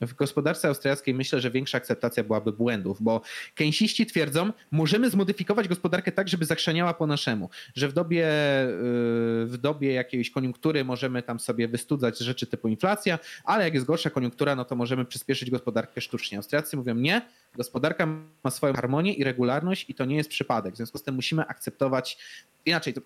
w 0.00 0.14
gospodarce 0.14 0.68
austriackiej 0.68 1.14
myślę, 1.14 1.40
że 1.40 1.50
większa 1.50 1.78
akceptacja 1.78 2.24
byłaby 2.24 2.52
błędów, 2.52 3.02
bo 3.02 3.20
keynesiści 3.54 4.06
twierdzą, 4.06 4.52
możemy 4.70 5.10
zmodyfikować 5.10 5.68
gospodarkę 5.68 6.12
tak, 6.12 6.28
żeby 6.28 6.44
zachrzaniała 6.44 6.94
po 6.94 7.06
naszemu, 7.06 7.50
że 7.74 7.88
w 7.88 7.92
dobie, 7.98 8.24
y, 8.24 9.46
w 9.46 9.58
dobie 9.60 9.92
jakiejś 9.92 10.30
koniunktury 10.30 10.84
możemy 10.84 11.22
tam 11.22 11.40
sobie 11.40 11.68
wystudzać 11.68 12.18
rzeczy 12.18 12.46
typu 12.46 12.68
inflacja, 12.68 13.18
ale 13.44 13.64
jak 13.64 13.74
jest 13.74 13.86
gorsza 13.86 14.10
koniunktura, 14.10 14.56
no 14.56 14.64
to 14.64 14.76
możemy 14.76 15.04
przyspieszyć 15.04 15.50
gospodarkę 15.50 16.00
sztucznie. 16.00 16.38
Austriacy 16.38 16.76
mówią 16.76 16.94
nie, 16.94 17.22
gospodarka 17.54 18.06
ma 18.44 18.50
swoją 18.50 18.74
harmonię 18.74 19.12
i 19.12 19.24
regularność 19.24 19.90
i 19.90 19.94
to 19.94 20.04
nie 20.04 20.16
jest 20.16 20.30
przypadek. 20.30 20.74
W 20.74 20.76
związku 20.76 20.98
z 20.98 21.02
tym 21.02 21.14
musimy 21.14 21.46
akceptować, 21.46 22.18
inaczej, 22.66 22.94
to 22.94 23.00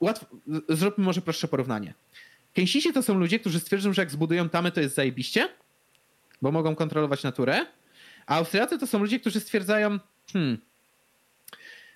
łatwo, 0.00 0.26
zróbmy 0.68 1.04
może 1.04 1.20
prostsze 1.20 1.48
porównanie. 1.48 1.94
Keynesiści 2.54 2.92
to 2.92 3.02
są 3.02 3.14
ludzie, 3.14 3.38
którzy 3.38 3.60
stwierdzą, 3.60 3.92
że 3.92 4.02
jak 4.02 4.10
zbudują 4.10 4.48
tamy, 4.48 4.72
to 4.72 4.80
jest 4.80 4.94
zajebiście, 4.94 5.48
bo 6.42 6.52
mogą 6.52 6.74
kontrolować 6.74 7.22
naturę, 7.22 7.66
a 8.26 8.36
Austriacy 8.36 8.78
to 8.78 8.86
są 8.86 8.98
ludzie, 8.98 9.20
którzy 9.20 9.40
stwierdzają, 9.40 9.98
hmm, 10.32 10.58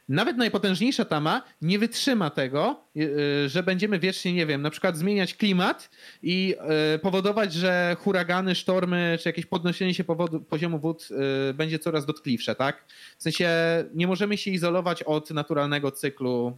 nawet 0.09 0.36
najpotężniejsza 0.36 1.05
tama 1.05 1.43
nie 1.62 1.78
wytrzyma 1.78 2.31
tego, 2.31 2.85
y, 2.97 3.48
że 3.48 3.62
będziemy 3.62 3.98
wiecznie, 3.98 4.32
nie 4.32 4.47
wiem, 4.47 4.62
na 4.62 4.70
przykład 4.70 4.97
zmieniać 4.97 5.35
klimat 5.35 5.90
i 6.22 6.56
y, 6.94 6.98
powodować, 6.98 7.52
że 7.52 7.97
huragany, 8.01 8.55
sztormy, 8.55 9.18
czy 9.22 9.28
jakieś 9.28 9.47
podnoszenie 9.47 9.94
się 9.94 10.05
powodu, 10.05 10.40
poziomu 10.40 10.78
wód 10.78 11.09
y, 11.51 11.55
będzie 11.55 11.78
coraz 11.78 12.06
dotkliwsze, 12.06 12.55
tak? 12.55 12.85
W 13.18 13.22
sensie 13.22 13.48
nie 13.94 14.06
możemy 14.06 14.39
się 14.39 14.51
izolować 14.51 15.02
od 15.02 15.31
naturalnego 15.31 15.90
cyklu 15.90 16.56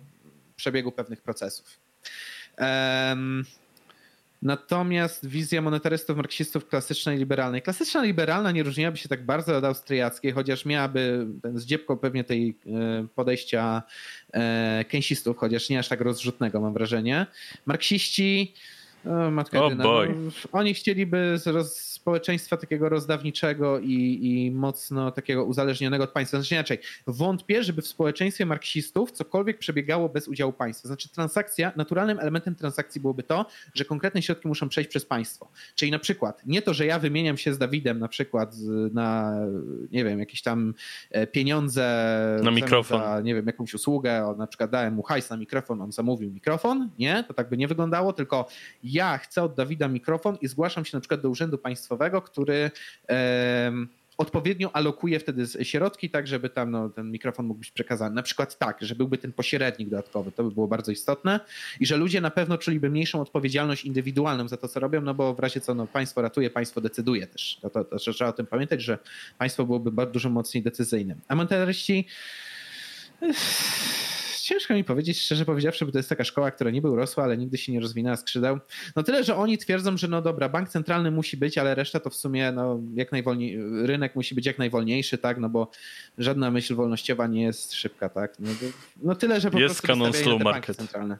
przebiegu 0.56 0.92
pewnych 0.92 1.22
procesów. 1.22 1.80
Um, 2.58 3.44
Natomiast 4.46 5.28
wizja 5.28 5.62
monetarystów, 5.62 6.16
marksistów 6.16 6.68
klasycznej, 6.68 7.18
liberalnej. 7.18 7.62
Klasyczna 7.62 8.02
liberalna 8.02 8.52
nie 8.52 8.62
różniłaby 8.62 8.96
się 8.96 9.08
tak 9.08 9.24
bardzo 9.26 9.56
od 9.56 9.64
austriackiej, 9.64 10.32
chociaż 10.32 10.64
miałaby 10.64 11.26
ten 11.42 11.58
zdziebko 11.58 11.96
pewnie 11.96 12.24
tej 12.24 12.58
e, 12.66 13.06
podejścia 13.14 13.82
e, 14.32 14.84
keynesistów, 14.88 15.36
chociaż 15.36 15.70
nie 15.70 15.78
aż 15.78 15.88
tak 15.88 16.00
rozrzutnego 16.00 16.60
mam 16.60 16.72
wrażenie. 16.72 17.26
Marksiści 17.66 18.54
matka 19.30 19.64
oh 19.64 19.74
No, 19.74 20.02
oni 20.52 20.74
chcieliby 20.74 21.36
społeczeństwa 21.64 22.56
takiego 22.56 22.88
rozdawniczego 22.88 23.78
i, 23.78 24.18
i 24.22 24.50
mocno 24.50 25.10
takiego 25.10 25.44
uzależnionego 25.44 26.04
od 26.04 26.10
państwa. 26.10 26.38
Znaczy 26.38 26.54
inaczej, 26.54 26.78
wątpię, 27.06 27.62
żeby 27.62 27.82
w 27.82 27.86
społeczeństwie 27.86 28.46
marksistów 28.46 29.12
cokolwiek 29.12 29.58
przebiegało 29.58 30.08
bez 30.08 30.28
udziału 30.28 30.52
państwa. 30.52 30.88
Znaczy 30.88 31.08
transakcja, 31.08 31.72
naturalnym 31.76 32.18
elementem 32.20 32.54
transakcji 32.54 33.00
byłoby 33.00 33.22
to, 33.22 33.46
że 33.74 33.84
konkretne 33.84 34.22
środki 34.22 34.48
muszą 34.48 34.68
przejść 34.68 34.90
przez 34.90 35.04
państwo. 35.04 35.48
Czyli 35.74 35.90
na 35.90 35.98
przykład 35.98 36.42
nie 36.46 36.62
to, 36.62 36.74
że 36.74 36.86
ja 36.86 36.98
wymieniam 36.98 37.36
się 37.36 37.54
z 37.54 37.58
Dawidem 37.58 37.98
na 37.98 38.08
przykład 38.08 38.56
na, 38.92 39.34
nie 39.92 40.04
wiem, 40.04 40.18
jakieś 40.18 40.42
tam 40.42 40.74
e, 41.10 41.26
pieniądze 41.26 41.86
na 42.42 42.50
mikrofon. 42.50 43.00
Za, 43.00 43.20
nie 43.20 43.34
wiem, 43.34 43.46
jakąś 43.46 43.74
usługę, 43.74 44.34
na 44.38 44.46
przykład 44.46 44.70
dałem 44.70 44.94
mu 44.94 45.02
hajs 45.02 45.30
na 45.30 45.36
mikrofon, 45.36 45.82
on 45.82 45.92
zamówił 45.92 46.32
mikrofon, 46.32 46.90
nie? 46.98 47.24
To 47.28 47.34
tak 47.34 47.48
by 47.48 47.56
nie 47.56 47.68
wyglądało, 47.68 48.12
tylko 48.12 48.48
ja 48.96 49.18
chcę 49.18 49.42
od 49.42 49.54
Dawida 49.54 49.88
mikrofon 49.88 50.38
i 50.40 50.48
zgłaszam 50.48 50.84
się 50.84 50.96
na 50.96 51.00
przykład 51.00 51.20
do 51.20 51.30
Urzędu 51.30 51.58
Państwowego, 51.58 52.22
który 52.22 52.70
odpowiednio 54.18 54.76
alokuje 54.76 55.20
wtedy 55.20 55.46
środki, 55.64 56.10
tak 56.10 56.26
żeby 56.26 56.50
tam 56.50 56.70
no, 56.70 56.88
ten 56.88 57.10
mikrofon 57.10 57.46
mógł 57.46 57.60
być 57.60 57.70
przekazany. 57.70 58.14
Na 58.14 58.22
przykład 58.22 58.58
tak, 58.58 58.78
że 58.80 58.94
byłby 58.94 59.18
ten 59.18 59.32
pośrednik 59.32 59.88
dodatkowy, 59.88 60.32
to 60.32 60.44
by 60.44 60.50
było 60.50 60.68
bardzo 60.68 60.92
istotne 60.92 61.40
i 61.80 61.86
że 61.86 61.96
ludzie 61.96 62.20
na 62.20 62.30
pewno 62.30 62.58
czuliby 62.58 62.90
mniejszą 62.90 63.20
odpowiedzialność 63.20 63.84
indywidualną 63.84 64.48
za 64.48 64.56
to, 64.56 64.68
co 64.68 64.80
robią, 64.80 65.00
no 65.00 65.14
bo 65.14 65.34
w 65.34 65.38
razie 65.38 65.60
co 65.60 65.74
no, 65.74 65.86
państwo 65.86 66.22
ratuje, 66.22 66.50
państwo 66.50 66.80
decyduje 66.80 67.26
też. 67.26 67.58
To, 67.62 67.70
to, 67.70 67.84
to 67.84 67.96
trzeba 67.96 68.30
o 68.30 68.32
tym 68.32 68.46
pamiętać, 68.46 68.82
że 68.82 68.98
państwo 69.38 69.64
byłoby 69.64 69.92
bardzo 69.92 70.12
dużo 70.12 70.30
mocniej 70.30 70.62
decyzyjnym. 70.62 71.20
A 71.28 71.34
monetaryści 71.34 72.06
ciężko 74.46 74.74
mi 74.74 74.84
powiedzieć, 74.84 75.20
szczerze 75.20 75.44
powiedziawszy, 75.44 75.86
bo 75.86 75.92
to 75.92 75.98
jest 75.98 76.08
taka 76.08 76.24
szkoła, 76.24 76.50
która 76.50 76.70
niby 76.70 76.90
urosła, 76.90 77.24
ale 77.24 77.36
nigdy 77.36 77.58
się 77.58 77.72
nie 77.72 77.80
rozwinęła 77.80 78.16
skrzydeł. 78.16 78.58
No 78.96 79.02
tyle, 79.02 79.24
że 79.24 79.36
oni 79.36 79.58
twierdzą, 79.58 79.96
że 79.96 80.08
no 80.08 80.22
dobra, 80.22 80.48
bank 80.48 80.68
centralny 80.68 81.10
musi 81.10 81.36
być, 81.36 81.58
ale 81.58 81.74
reszta 81.74 82.00
to 82.00 82.10
w 82.10 82.14
sumie 82.14 82.52
no 82.52 82.80
jak 82.94 83.12
najwolniej, 83.12 83.58
rynek 83.86 84.16
musi 84.16 84.34
być 84.34 84.46
jak 84.46 84.58
najwolniejszy, 84.58 85.18
tak, 85.18 85.38
no 85.38 85.48
bo 85.48 85.70
żadna 86.18 86.50
myśl 86.50 86.74
wolnościowa 86.74 87.26
nie 87.26 87.42
jest 87.42 87.72
szybka, 87.72 88.08
tak. 88.08 88.34
No, 88.38 88.50
no 89.02 89.14
tyle, 89.14 89.40
że 89.40 89.50
po 89.50 89.58
jest 89.58 89.74
prostu 89.74 89.86
kanon 89.86 90.12
slow 90.12 90.42
market. 90.42 90.76
Centralne. 90.76 91.18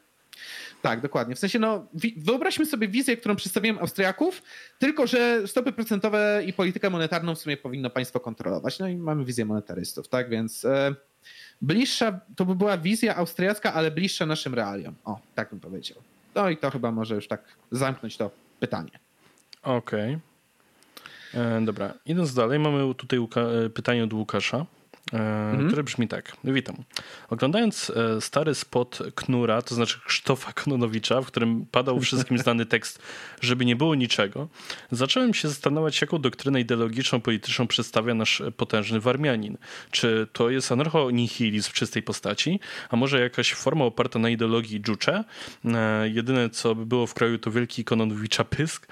Tak, 0.82 1.01
dokładnie. 1.01 1.35
W 1.35 1.39
sensie, 1.39 1.59
no, 1.59 1.86
wyobraźmy 2.16 2.66
sobie 2.66 2.89
wizję, 2.89 3.16
którą 3.16 3.36
przedstawiłem 3.36 3.78
Austriaków, 3.78 4.43
tylko 4.78 5.07
że 5.07 5.48
stopy 5.48 5.73
procentowe 5.73 6.43
i 6.47 6.53
politykę 6.53 6.90
monetarną 6.90 7.35
w 7.35 7.39
sumie 7.39 7.57
powinno 7.57 7.90
państwo 7.90 8.20
kontrolować. 8.20 8.78
No 8.78 8.89
i 8.89 8.97
mamy 8.97 9.24
wizję 9.24 9.44
monetarystów, 9.44 10.09
tak, 10.09 10.31
więc... 10.31 10.65
E, 10.65 10.94
bliższa, 11.62 12.20
to 12.37 12.45
by 12.45 12.55
była 12.55 12.78
wizja 12.78 13.16
austriacka, 13.16 13.74
ale 13.74 13.91
bliższa 13.91 14.27
naszym 14.27 14.55
realiom. 14.55 14.95
O, 15.05 15.20
tak 15.35 15.51
bym 15.51 15.61
powiedział. 15.61 15.99
No 16.35 16.51
i 16.51 16.57
to 16.57 16.70
chyba 16.70 16.91
może 16.93 17.15
już 17.15 17.28
tak 17.28 17.43
zamknąć 17.70 18.16
to 18.16 18.31
pytanie. 18.61 18.99
Okej. 19.62 20.19
Okay. 21.33 21.43
E, 21.43 21.65
dobra, 21.65 21.95
idąc 22.07 22.35
dalej, 22.35 22.59
mamy 22.59 22.95
tutaj 22.95 23.19
e, 23.19 23.70
pytanie 23.70 24.05
od 24.05 24.12
Łukasza. 24.12 24.66
E, 25.12 25.51
mhm. 25.51 25.66
które 25.66 25.83
brzmi 25.83 26.09
tak. 26.09 26.37
Witam. 26.45 26.77
Oglądając 27.31 27.91
e, 27.91 28.20
stary 28.20 28.55
spot 28.55 28.99
Knura, 29.15 29.62
to 29.62 29.74
znaczy 29.74 30.01
Krzysztofa 30.07 30.53
Kononowicza, 30.53 31.23
w 31.23 31.27
którym 31.27 31.66
padał 31.70 32.01
wszystkim 32.01 32.39
znany 32.39 32.66
tekst, 32.66 33.03
żeby 33.41 33.65
nie 33.65 33.77
było 33.77 33.95
niczego, 33.95 34.49
zacząłem 34.91 35.35
się 35.35 35.49
zastanawiać, 35.49 36.01
jaką 36.01 36.19
doktrynę 36.19 36.61
ideologiczną, 36.61 37.20
polityczną 37.20 37.66
przedstawia 37.66 38.15
nasz 38.15 38.43
potężny 38.57 39.01
Warmianin. 39.01 39.57
Czy 39.91 40.27
to 40.33 40.51
jest 40.51 40.73
anarcho-nihilizm 40.73 41.70
w 41.70 41.73
czystej 41.73 42.03
postaci, 42.03 42.61
a 42.91 42.97
może 42.97 43.20
jakaś 43.20 43.53
forma 43.53 43.85
oparta 43.85 44.19
na 44.19 44.31
ideologii 44.31 44.81
Dżucze? 44.81 45.24
E, 45.65 46.09
jedyne, 46.09 46.51
co 46.51 46.74
by 46.74 46.87
było 46.87 47.07
w 47.07 47.15
kraju, 47.15 47.39
to 47.39 47.51
wielki 47.51 47.85
Kononowicza 47.85 48.45
pysk, 48.45 48.87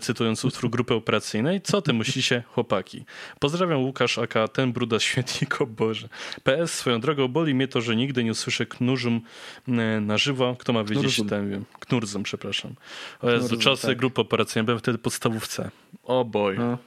cytując 0.00 0.44
utwór 0.44 0.70
grupy 0.70 0.94
operacyjnej. 0.94 1.60
Co 1.60 1.82
ty 1.82 1.92
myślicie, 1.92 2.42
chłopaki? 2.48 3.04
Pozdrawiam 3.38 3.84
Łukasz, 3.84 4.18
aka 4.18 4.48
ten 4.48 4.72
bruda 4.72 5.00
świetnik 5.00 5.57
o 5.60 5.66
Boże. 5.66 6.08
PS 6.42 6.72
swoją 6.72 7.00
drogą 7.00 7.28
boli 7.28 7.54
mnie 7.54 7.68
to, 7.68 7.80
że 7.80 7.96
nigdy 7.96 8.24
nie 8.24 8.30
usłyszę 8.30 8.66
knurzum 8.66 9.20
e, 9.68 9.72
na 10.00 10.18
żywo. 10.18 10.56
Kto 10.58 10.72
ma 10.72 10.84
wiedzieć, 10.84 11.02
Knurzum. 11.02 11.28
ten 11.28 11.50
wiem. 11.50 11.64
Knurzum, 11.80 12.22
przepraszam. 12.22 12.74
O 13.20 13.30
Jezu, 13.30 13.48
Knurzum, 13.48 13.60
czasy 13.60 13.86
tak. 13.86 13.98
grupy 13.98 14.20
operacyjnej, 14.20 14.64
byłem 14.64 14.78
wtedy 14.78 14.98
podstawówce. 14.98 15.70
O 16.02 16.24
boj. 16.24 16.58
No. 16.58 16.78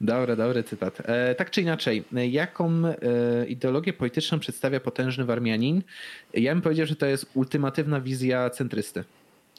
Dobry, 0.00 0.36
dobry 0.36 0.62
cytat. 0.62 1.02
E, 1.04 1.34
tak 1.34 1.50
czy 1.50 1.62
inaczej, 1.62 2.04
jaką 2.12 2.82
e, 2.86 3.46
ideologię 3.46 3.92
polityczną 3.92 4.38
przedstawia 4.38 4.80
potężny 4.80 5.24
Warmianin? 5.24 5.82
Ja 6.34 6.54
bym 6.54 6.62
powiedział, 6.62 6.86
że 6.86 6.96
to 6.96 7.06
jest 7.06 7.30
ultimatywna 7.34 8.00
wizja 8.00 8.50
centrysty. 8.50 9.04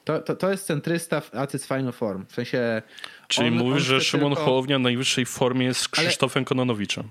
To, 0.03 0.19
to, 0.19 0.35
to 0.35 0.51
jest 0.51 0.65
centrysta 0.65 1.21
w 1.21 1.31
its 1.53 1.67
final 1.67 1.91
form. 1.91 2.25
W 2.25 2.33
sensie. 2.33 2.81
Czyli 3.27 3.47
on, 3.47 3.53
mówisz, 3.53 3.73
on 3.73 3.79
że 3.79 4.01
Szymon 4.01 4.29
tylko... 4.29 4.45
Hołownia 4.45 4.79
w 4.79 4.81
najwyższej 4.81 5.25
formie 5.25 5.65
jest 5.65 5.79
z 5.79 5.87
Krzysztofem 5.87 6.41
Ale... 6.41 6.45
Kononowiczem. 6.45 7.03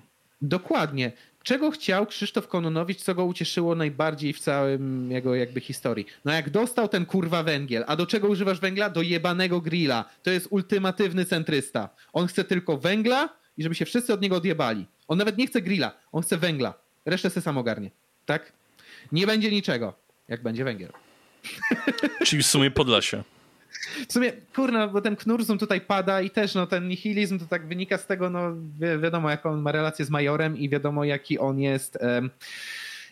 Dokładnie. 0.43 1.13
Czego 1.43 1.71
chciał 1.71 2.07
Krzysztof 2.07 2.49
Kononowicz, 2.49 2.99
co 2.99 3.15
go 3.15 3.25
ucieszyło 3.25 3.75
najbardziej 3.75 4.33
w 4.33 4.41
całym 4.41 5.11
jego 5.11 5.35
jakby 5.35 5.61
historii? 5.61 6.07
No 6.25 6.33
jak 6.33 6.51
dostał 6.51 6.89
ten 6.89 7.07
kurwa 7.07 7.43
węgiel, 7.43 7.85
a 7.87 7.97
do 7.97 8.07
czego 8.07 8.29
używasz 8.29 8.61
węgla? 8.61 8.91
Do 8.91 9.03
jebanego 9.03 9.61
grilla. 9.61 10.05
To 10.23 10.31
jest 10.31 10.49
ultimatywny 10.51 11.25
centrysta. 11.25 11.89
On 12.13 12.27
chce 12.27 12.45
tylko 12.45 12.79
węgla 12.79 13.29
i 13.57 13.63
żeby 13.63 13.75
się 13.75 13.85
wszyscy 13.85 14.13
od 14.13 14.23
niego 14.23 14.37
odjebali. 14.37 14.87
On 15.09 15.19
nawet 15.19 15.39
nie 15.39 15.47
chce 15.47 15.63
grilla, 15.63 15.93
on 16.13 16.23
chce 16.23 16.37
węgla. 16.37 16.75
Resztę 17.07 17.31
se 17.31 17.41
sam 17.41 17.59
ogarnie. 17.59 17.91
Tak? 18.27 18.53
Nie 19.13 19.27
będzie 19.27 19.51
niczego, 19.51 19.95
jak 20.29 20.43
będzie 20.43 20.65
węgiel. 20.65 20.93
Czyli 22.25 22.43
w 22.43 22.47
sumie 22.47 22.71
Podlasie. 22.71 23.23
W 24.09 24.13
sumie, 24.13 24.33
kurna, 24.55 24.89
bo 24.89 25.01
ten 25.01 25.17
knurzum 25.17 25.59
tutaj 25.59 25.81
pada 25.81 26.21
i 26.21 26.31
też 26.31 26.55
no, 26.55 26.67
ten 26.67 26.89
nihilizm 26.89 27.39
to 27.39 27.47
tak 27.47 27.67
wynika 27.67 27.99
z 27.99 28.07
tego, 28.07 28.31
no 28.31 28.53
wi 28.55 29.03
wiadomo 29.03 29.31
jaką 29.31 29.51
on 29.51 29.63
ma 29.63 29.73
relację 29.73 30.05
z 30.05 30.11
Majorem 30.11 30.57
i 30.57 30.69
wiadomo 30.69 31.05
jaki 31.05 31.39
on 31.39 31.61
jest... 31.61 31.99
Um, 32.01 32.31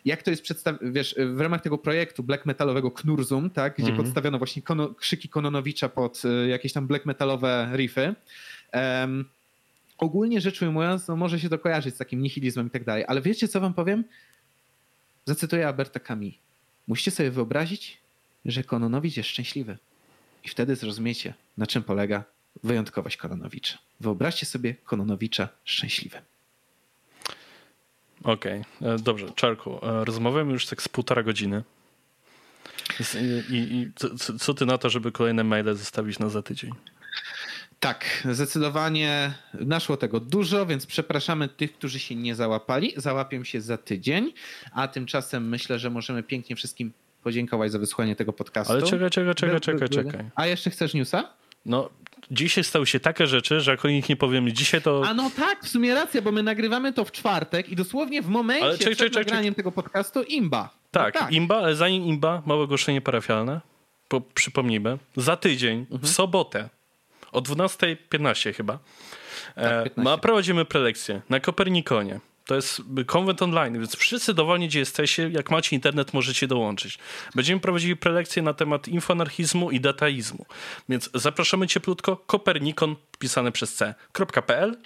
jak 0.04 0.22
to 0.22 0.30
jest 0.30 0.42
przedstawione, 0.42 0.92
wiesz, 0.92 1.14
w 1.18 1.40
ramach 1.40 1.60
tego 1.60 1.78
projektu 1.78 2.22
black 2.22 2.46
metalowego 2.46 2.90
Knurzum, 2.90 3.50
tak, 3.50 3.74
gdzie 3.74 3.84
mm 3.84 3.94
-hmm. 3.94 4.02
podstawiono 4.02 4.38
właśnie 4.38 4.62
kono, 4.62 4.94
krzyki 4.94 5.28
Kononowicza 5.28 5.88
pod 5.88 6.22
y, 6.24 6.48
jakieś 6.48 6.72
tam 6.72 6.86
black 6.86 7.06
metalowe 7.06 7.70
riffy. 7.74 8.14
Um, 8.74 9.24
ogólnie 9.98 10.40
rzecz 10.40 10.62
ujmując, 10.62 11.08
no 11.08 11.16
może 11.16 11.40
się 11.40 11.48
to 11.48 11.58
kojarzyć 11.58 11.94
z 11.94 11.98
takim 11.98 12.22
nihilizmem 12.22 12.66
i 12.66 12.70
tak 12.70 12.84
dalej, 12.84 13.04
ale 13.08 13.22
wiecie 13.22 13.48
co 13.48 13.60
wam 13.60 13.74
powiem? 13.74 14.04
Zacytuję 15.24 15.66
Alberta 15.66 16.00
Camus. 16.00 16.34
Musicie 16.86 17.10
sobie 17.10 17.30
wyobrazić, 17.30 17.98
że 18.44 18.64
Kononowicz 18.64 19.16
jest 19.16 19.28
szczęśliwy. 19.28 19.78
I 20.46 20.48
wtedy 20.48 20.76
zrozumiecie, 20.76 21.34
na 21.56 21.66
czym 21.66 21.82
polega 21.82 22.24
wyjątkowość 22.64 23.16
Kononowicza. 23.16 23.78
Wyobraźcie 24.00 24.46
sobie 24.46 24.74
Kononowicza 24.74 25.48
szczęśliwym. 25.64 26.22
Okej, 28.22 28.64
okay. 28.80 28.92
E, 28.94 28.98
dobrze. 28.98 29.30
Czarku, 29.30 29.86
e, 29.86 30.04
rozmawiamy 30.04 30.52
już 30.52 30.66
tak 30.66 30.82
z 30.82 30.88
półtora 30.88 31.22
godziny. 31.22 31.62
I, 33.50 33.54
i 33.56 33.90
co, 33.96 34.38
co, 34.38 34.54
ty 34.54 34.66
na 34.66 34.78
to, 34.78 34.90
żeby 34.90 35.12
kolejne 35.12 35.44
maile 35.44 35.74
zostawić 35.74 36.18
na 36.18 36.28
za 36.28 36.42
tydzień? 36.42 36.72
Tak, 37.80 38.26
zdecydowanie 38.30 39.34
naszło 39.54 39.96
tego 39.96 40.20
dużo, 40.20 40.66
więc 40.66 40.86
przepraszamy 40.86 41.48
tych, 41.48 41.72
którzy 41.72 41.98
się 41.98 42.14
nie 42.14 42.34
załapali. 42.34 42.92
Załapią 42.96 43.44
się 43.44 43.60
za 43.60 43.78
tydzień, 43.78 44.32
a 44.72 44.88
tymczasem 44.88 45.48
myślę, 45.48 45.78
że 45.78 45.90
możemy 45.90 46.22
pięknie 46.22 46.56
wszystkim 46.56 46.92
podziękować 47.26 47.72
za 47.72 47.78
wysłuchanie 47.78 48.16
tego 48.16 48.32
podcastu. 48.32 48.72
Ale 48.72 48.82
czekaj, 48.82 49.10
czekaj, 49.10 49.34
czekaj, 49.34 49.60
czekaj, 49.60 49.88
czekaj. 49.88 50.24
A 50.34 50.46
jeszcze 50.46 50.70
chcesz 50.70 50.94
newsa? 50.94 51.28
No, 51.64 51.90
dzisiaj 52.30 52.64
stały 52.64 52.86
się 52.86 53.00
takie 53.00 53.26
rzeczy, 53.26 53.60
że 53.60 53.70
jak 53.70 53.84
o 53.84 53.88
nich 53.88 54.08
nie 54.08 54.16
powiem 54.16 54.50
dzisiaj, 54.50 54.82
to... 54.82 55.02
A 55.06 55.14
no 55.14 55.30
tak, 55.36 55.64
w 55.64 55.68
sumie 55.68 55.94
racja, 55.94 56.22
bo 56.22 56.32
my 56.32 56.42
nagrywamy 56.42 56.92
to 56.92 57.04
w 57.04 57.12
czwartek 57.12 57.68
i 57.68 57.76
dosłownie 57.76 58.22
w 58.22 58.28
momencie 58.28 58.64
ale 58.64 58.78
czek, 58.78 58.94
przed 58.94 59.12
czek, 59.12 59.26
nagraniem 59.26 59.52
czek. 59.52 59.56
tego 59.56 59.72
podcastu 59.72 60.22
imba. 60.22 60.70
Tak, 60.90 61.14
no 61.14 61.20
tak, 61.20 61.32
imba, 61.32 61.56
ale 61.56 61.76
zanim 61.76 62.04
imba, 62.04 62.42
małe 62.46 62.62
ogłoszenie 62.62 63.00
parafialne, 63.00 63.60
po, 64.08 64.20
przypomnijmy, 64.20 64.98
za 65.16 65.36
tydzień, 65.36 65.78
mhm. 65.78 66.00
w 66.00 66.08
sobotę, 66.08 66.68
o 67.32 67.40
12.15 67.40 68.54
chyba, 68.54 68.78
tak, 69.54 69.86
e, 69.98 70.02
ma, 70.02 70.18
prowadzimy 70.18 70.64
prelekcję 70.64 71.22
na 71.28 71.40
Kopernikonie 71.40 72.20
To 72.46 72.54
jest 72.54 72.82
konwent 73.06 73.42
online, 73.42 73.74
więc 73.74 73.96
wszyscy 73.96 74.34
dowolnie, 74.34 74.68
gdzie 74.68 74.78
jesteście, 74.78 75.28
jak 75.28 75.50
macie 75.50 75.76
internet, 75.76 76.12
możecie 76.12 76.46
dołączyć. 76.46 76.98
Będziemy 77.34 77.60
prowadzili 77.60 77.96
prelekcje 77.96 78.42
na 78.42 78.54
temat 78.54 78.88
infoanarchizmu 78.88 79.70
i 79.70 79.80
dataizmu. 79.80 80.46
Więc 80.88 81.10
zapraszamy 81.14 81.66
cieplutko. 81.66 82.16
Kopernikon, 82.16 82.96
pisane 83.18 83.52
przez 83.52 83.74
c.pl. 83.74 84.76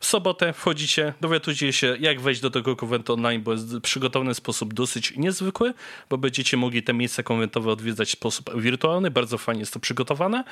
W 0.00 0.06
sobotę 0.06 0.52
wchodzicie, 0.52 1.14
dowiadujecie 1.20 1.72
się, 1.72 1.96
jak 2.00 2.20
wejść 2.20 2.40
do 2.40 2.50
tego 2.50 2.76
konwentu 2.76 3.12
online, 3.12 3.42
bo 3.42 3.52
jest 3.52 3.80
przygotowany 3.82 4.34
w 4.34 4.36
sposób 4.36 4.74
dosyć 4.74 5.16
niezwykły, 5.16 5.74
bo 6.10 6.18
będziecie 6.18 6.56
mogli 6.56 6.82
te 6.82 6.92
miejsca 6.92 7.22
konwentowe 7.22 7.70
odwiedzać 7.70 8.08
w 8.08 8.12
sposób 8.12 8.60
wirtualny. 8.60 9.10
Bardzo 9.10 9.38
fajnie 9.38 9.60
jest 9.60 9.72
to 9.72 9.80
przygotowane. 9.80 10.44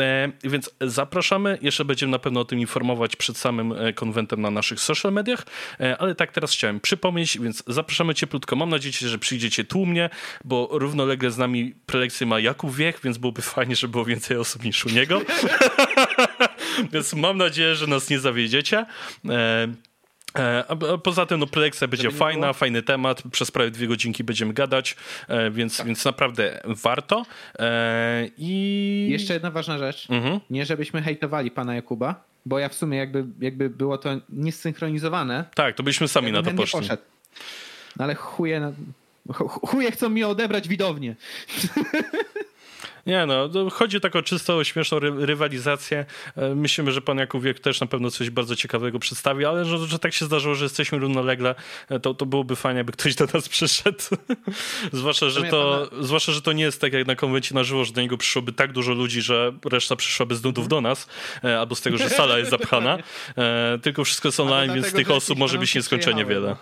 E, 0.00 0.32
więc 0.44 0.70
zapraszamy. 0.80 1.58
Jeszcze 1.62 1.84
będziemy 1.84 2.12
na 2.12 2.18
pewno 2.18 2.40
o 2.40 2.44
tym 2.44 2.58
informować 2.58 3.16
przed 3.16 3.36
samym 3.36 3.72
e, 3.72 3.92
konwentem 3.92 4.40
na 4.40 4.50
naszych 4.50 4.80
social 4.80 5.12
mediach, 5.12 5.46
e, 5.80 5.98
ale 5.98 6.13
tak 6.14 6.32
teraz 6.32 6.52
chciałem 6.52 6.80
przypomnieć, 6.80 7.38
więc 7.38 7.62
zapraszamy 7.66 8.14
cieplutko. 8.14 8.56
Mam 8.56 8.68
nadzieję, 8.68 8.94
że 9.08 9.18
przyjdziecie 9.18 9.64
tłumnie, 9.64 10.10
bo 10.44 10.68
równolegle 10.72 11.30
z 11.30 11.38
nami 11.38 11.74
prelekcję 11.86 12.26
ma 12.26 12.40
Jakub 12.40 12.74
Wiech, 12.74 13.00
więc 13.04 13.18
byłoby 13.18 13.42
fajnie, 13.42 13.76
żeby 13.76 13.92
było 13.92 14.04
więcej 14.04 14.36
osób 14.36 14.64
niż 14.64 14.86
u 14.86 14.88
niego. 14.88 15.20
więc 16.92 17.14
mam 17.14 17.38
nadzieję, 17.38 17.74
że 17.74 17.86
nas 17.86 18.10
nie 18.10 18.18
zawiedziecie. 18.18 18.86
E, 19.28 19.68
a 20.68 20.76
poza 21.02 21.26
tym, 21.26 21.40
no, 21.40 21.46
prelekcja 21.46 21.88
będzie 21.88 22.10
fajna, 22.10 22.40
było? 22.40 22.52
fajny 22.52 22.82
temat. 22.82 23.22
Przez 23.32 23.50
prawie 23.50 23.70
dwie 23.70 23.86
godzinki 23.86 24.24
będziemy 24.24 24.52
gadać, 24.52 24.96
e, 25.28 25.50
więc, 25.50 25.76
tak. 25.76 25.86
więc 25.86 26.04
naprawdę 26.04 26.60
warto. 26.64 27.26
I 28.38 29.06
jeszcze 29.10 29.34
jedna 29.34 29.50
ważna 29.50 29.78
rzecz. 29.78 30.10
Mhm. 30.10 30.40
Nie, 30.50 30.66
żebyśmy 30.66 31.02
hejtowali 31.02 31.50
pana 31.50 31.74
Jakuba, 31.74 32.24
bo 32.46 32.58
ja 32.58 32.68
w 32.68 32.74
sumie 32.74 32.98
jakby, 32.98 33.24
jakby 33.40 33.70
było 33.70 33.98
to 33.98 34.10
niesynchronizowane. 34.28 35.44
Tak, 35.54 35.74
to 35.74 35.82
byśmy 35.82 36.08
sami 36.08 36.32
na 36.32 36.42
to 36.42 36.50
poszli. 36.50 36.80
Poszedł. 36.80 37.02
No 37.96 38.04
ale 38.04 38.14
chuje, 38.14 38.72
chuje 39.66 39.90
chcą 39.90 40.08
mi 40.08 40.24
odebrać 40.24 40.68
widownię. 40.68 41.14
Nie 43.06 43.26
no, 43.26 43.50
chodzi 43.70 44.00
tak 44.00 44.16
o 44.16 44.22
czysto 44.22 44.64
śmieszną 44.64 44.98
ry 44.98 45.26
rywalizację. 45.26 46.04
E, 46.36 46.54
myślimy, 46.54 46.92
że 46.92 47.00
pan 47.00 47.18
Jakub 47.18 47.42
Wiek 47.42 47.60
też 47.60 47.80
na 47.80 47.86
pewno 47.86 48.10
coś 48.10 48.30
bardzo 48.30 48.56
ciekawego 48.56 48.98
przedstawi, 48.98 49.44
ale 49.44 49.64
że, 49.64 49.78
że 49.78 49.98
tak 49.98 50.14
się 50.14 50.24
zdarzyło, 50.24 50.54
że 50.54 50.64
jesteśmy 50.64 50.98
równolegle, 50.98 51.54
e, 51.88 52.00
to, 52.00 52.14
to 52.14 52.26
byłoby 52.26 52.56
fajnie, 52.56 52.80
aby 52.80 52.92
ktoś 52.92 53.14
do 53.14 53.26
nas 53.34 53.48
przyszedł. 53.48 53.98
zwłaszcza, 54.92 55.28
że 55.28 55.42
to, 55.42 55.88
pana... 55.90 56.02
zwłaszcza, 56.04 56.32
że 56.32 56.42
to 56.42 56.52
nie 56.52 56.64
jest 56.64 56.80
tak 56.80 56.92
jak 56.92 57.06
na 57.06 57.16
konwencie 57.16 57.54
na 57.54 57.64
żywo, 57.64 57.84
że 57.84 57.92
do 57.92 58.00
niego 58.00 58.18
przyszłoby 58.18 58.52
tak 58.52 58.72
dużo 58.72 58.92
ludzi, 58.92 59.22
że 59.22 59.52
reszta 59.64 59.96
przyszłaby 59.96 60.36
z 60.36 60.44
nudów 60.44 60.68
do 60.68 60.80
nas, 60.80 61.08
e, 61.44 61.60
albo 61.60 61.74
z 61.74 61.80
tego, 61.80 61.98
że 61.98 62.10
sala 62.10 62.38
jest 62.38 62.50
zapchana. 62.56 62.98
Tylko 63.82 64.04
wszystko 64.04 64.28
jest 64.28 64.40
online, 64.40 64.74
więc 64.74 64.92
tych 64.92 65.10
osób 65.10 65.38
może 65.38 65.58
być 65.58 65.74
nieskończenie 65.74 66.24
wiele. 66.24 66.56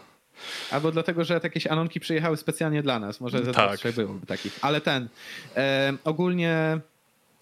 Albo 0.71 0.93
dlatego, 0.93 1.25
że 1.25 1.41
jakieś 1.45 1.67
anonki 1.67 2.01
przyjechały 2.01 2.37
specjalnie 2.37 2.83
dla 2.83 2.99
nas. 2.99 3.21
Może 3.21 3.45
za 3.45 3.53
tak. 3.53 3.81
było 3.95 4.19
takich. 4.27 4.59
Ale 4.61 4.81
ten. 4.81 5.09
E, 5.57 5.93
ogólnie. 6.05 6.81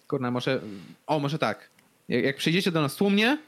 Kurna, 0.09 0.31
może. 0.31 0.61
O, 1.07 1.19
może 1.19 1.39
tak. 1.39 1.69
Jak, 2.09 2.25
jak 2.25 2.37
przyjdziecie 2.37 2.73
do 2.73 2.83
nas 2.83 2.97
tłumnie, 2.97 3.39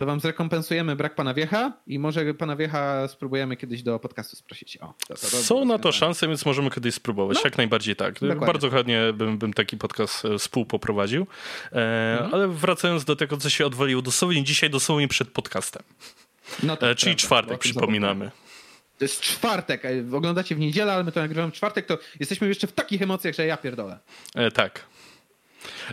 to 0.00 0.06
wam 0.06 0.20
zrekompensujemy 0.20 0.96
brak 0.96 1.14
pana 1.14 1.34
Wiecha 1.34 1.72
i 1.86 1.98
może 1.98 2.34
pana 2.34 2.56
Wiecha 2.56 3.08
spróbujemy 3.08 3.56
kiedyś 3.56 3.82
do 3.82 3.98
podcastu 3.98 4.36
sprosić. 4.36 4.76
O, 4.76 4.94
to, 5.08 5.14
to, 5.14 5.14
to 5.14 5.26
Są 5.26 5.64
na 5.64 5.78
to 5.78 5.92
szanse, 5.92 6.28
więc 6.28 6.46
możemy 6.46 6.70
kiedyś 6.70 6.94
spróbować. 6.94 7.34
No. 7.36 7.40
Jak 7.44 7.56
najbardziej 7.58 7.96
tak. 7.96 8.14
Dokładnie. 8.14 8.46
Bardzo 8.46 8.70
chętnie 8.70 9.12
bym, 9.14 9.38
bym 9.38 9.52
taki 9.52 9.76
podcast 9.76 10.24
e, 10.24 10.38
współpoprowadził. 10.38 11.26
E, 11.72 12.12
mhm. 12.12 12.34
Ale 12.34 12.48
wracając 12.48 13.04
do 13.04 13.16
tego, 13.16 13.36
co 13.36 13.50
się 13.50 13.66
odwaliło 13.66 14.02
dosłownie 14.02 14.44
dzisiaj, 14.44 14.70
dosłownie 14.70 15.08
przed 15.08 15.28
podcastem. 15.28 15.82
No 16.62 16.76
tak, 16.76 16.90
e, 16.90 16.94
czyli 16.94 17.16
prawda, 17.16 17.26
czwartek, 17.26 17.58
przypominamy. 17.58 18.30
To 19.00 19.04
jest 19.04 19.20
czwartek. 19.20 19.82
Oglądacie 20.12 20.54
w 20.54 20.58
niedzielę, 20.58 20.92
ale 20.92 21.04
my 21.04 21.12
to 21.12 21.20
nagrywamy 21.20 21.52
w 21.52 21.54
czwartek, 21.54 21.86
to 21.86 21.98
jesteśmy 22.20 22.48
jeszcze 22.48 22.66
w 22.66 22.72
takich 22.72 23.02
emocjach, 23.02 23.34
że 23.34 23.46
ja 23.46 23.56
pierdolę. 23.56 23.98
E, 24.34 24.50
tak. 24.50 24.84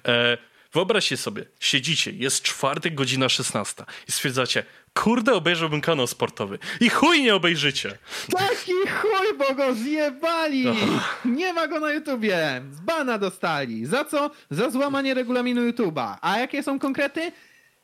E, 0.08 0.38
wyobraźcie 0.74 1.18
sobie, 1.18 1.46
siedzicie, 1.60 2.12
jest 2.12 2.42
czwartek, 2.42 2.96
godzina 2.96 3.30
16 3.30 3.84
i 4.08 4.12
stwierdzacie, 4.12 4.64
kurde, 4.94 5.34
obejrzałbym 5.34 5.82
kanał 5.82 6.08
sportowy. 6.08 6.60
I 6.80 6.90
chuj 6.90 7.24
nie 7.24 7.36
obejrzycie. 7.36 7.98
Taki 8.38 8.72
chuj, 8.72 9.38
bo 9.38 9.56
go 9.56 9.76
zjebali. 9.76 10.68
Oh. 10.68 10.78
Nie 11.26 11.54
ma 11.54 11.68
go 11.68 11.80
na 11.80 11.92
YouTubie. 11.92 12.62
Z 12.72 12.80
bana 12.80 13.18
dostali. 13.18 13.86
Za 13.86 14.06
co? 14.06 14.32
Za 14.52 14.70
złamanie 14.70 15.14
regulaminu 15.14 15.64
YouTuba. 15.66 16.18
A 16.22 16.40
jakie 16.40 16.64
są 16.64 16.80
konkrety? 16.80 17.32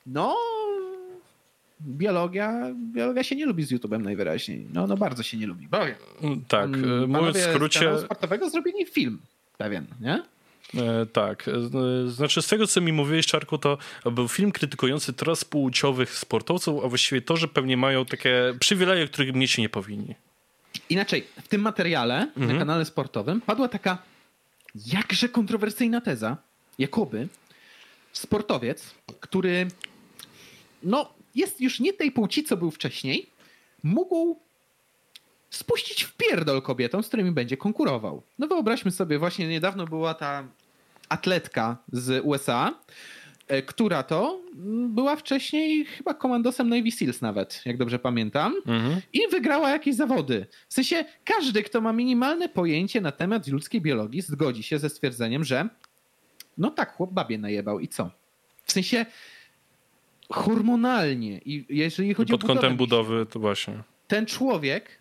No, 0.06 0.38
biologia, 1.88 2.74
biologia 2.94 3.24
się 3.24 3.36
nie 3.36 3.46
lubi 3.46 3.64
z 3.64 3.72
YouTube'em 3.72 4.02
najwyraźniej. 4.02 4.68
No, 4.74 4.88
no 4.88 4.98
bardzo 4.98 5.24
się 5.24 5.38
nie 5.38 5.48
lubi. 5.48 5.68
Bowiem. 5.68 5.96
Tak, 6.48 6.66
mm, 6.66 7.10
mówiąc 7.10 7.38
w 7.38 7.42
skrócie... 7.42 7.98
Z 7.98 8.04
sportowego 8.04 8.50
zrobili 8.50 8.86
film 8.86 9.20
pewien, 9.58 9.86
nie? 10.02 10.24
E, 10.82 11.06
tak. 11.06 11.48
E, 11.48 12.10
znaczy, 12.10 12.42
z 12.42 12.48
tego, 12.48 12.68
co 12.68 12.82
mi 12.82 12.94
mówiłeś, 12.94 13.26
Czarku, 13.26 13.58
to 13.58 13.78
był 14.06 14.28
film 14.28 14.52
krytykujący 14.52 15.14
transpłciowych 15.14 16.18
sportowców, 16.18 16.86
a 16.86 16.88
właściwie 16.88 17.22
to, 17.22 17.38
że 17.38 17.48
pewnie 17.48 17.78
mają 17.78 18.06
takie 18.06 18.54
przywileje, 18.60 19.08
których 19.08 19.36
mieć 19.36 19.58
nie 19.58 19.70
powinni. 19.70 20.16
Inaczej, 20.90 21.28
w 21.44 21.48
tym 21.48 21.62
materiale 21.62 22.16
mhm. 22.16 22.48
na 22.48 22.60
kanale 22.60 22.86
sportowym 22.86 23.42
padła 23.42 23.68
taka 23.68 23.98
jakże 24.86 25.30
kontrowersyjna 25.30 26.02
teza, 26.02 26.38
jakoby 26.80 27.28
sportowiec, 28.14 28.94
który 29.20 29.68
no, 30.84 31.14
jest 31.36 31.62
już 31.62 31.80
nie 31.80 31.94
tej 31.94 32.12
płci, 32.12 32.44
co 32.44 32.58
był 32.58 32.72
wcześniej, 32.72 33.30
mógł 33.84 34.40
spuścić 35.50 36.04
w 36.04 36.18
pierdol 36.18 36.62
kobietom, 36.62 37.04
z 37.04 37.08
którymi 37.08 37.32
będzie 37.32 37.58
konkurował. 37.58 38.22
No 38.40 38.48
wyobraźmy 38.48 38.92
sobie, 38.92 39.20
właśnie 39.20 39.48
niedawno 39.48 39.86
była 39.86 40.14
ta 40.14 40.48
atletka 41.10 41.78
z 41.92 42.26
USA, 42.26 42.74
e, 43.48 43.62
która 43.62 44.04
to 44.04 44.42
była 44.88 45.16
wcześniej 45.16 45.86
chyba 45.86 46.14
komandosem 46.14 46.70
Navy 46.70 46.92
Seals 46.92 47.22
nawet, 47.22 47.62
jak 47.66 47.78
dobrze 47.78 48.00
pamiętam, 48.00 48.56
mhm. 48.66 49.02
i 49.14 49.20
wygrała 49.32 49.70
jakieś 49.70 49.96
zawody. 49.96 50.46
W 50.70 50.74
sensie 50.74 51.06
każdy, 51.26 51.64
kto 51.64 51.82
ma 51.82 51.94
minimalne 51.94 52.50
pojęcie 52.50 53.02
na 53.02 53.12
temat 53.12 53.48
ludzkiej 53.48 53.82
biologii, 53.82 54.22
zgodzi 54.22 54.64
się 54.64 54.80
ze 54.80 54.90
stwierdzeniem, 54.90 55.44
że 55.44 55.70
no 56.58 56.70
tak, 56.72 56.96
chłop 56.96 57.14
babie 57.14 57.38
najebał 57.38 57.80
i 57.80 57.88
co? 57.88 58.12
W 58.66 58.72
sensie 58.72 59.06
hormonalnie 60.32 61.38
i 61.46 61.66
jeżeli 61.70 62.14
chodzi 62.14 62.32
Pod 62.32 62.44
o 62.44 62.48
kątem 62.48 62.78
budowy, 62.78 63.26
to 63.26 63.40
właśnie. 63.40 63.74
Ten 64.08 64.26
człowiek 64.26 65.00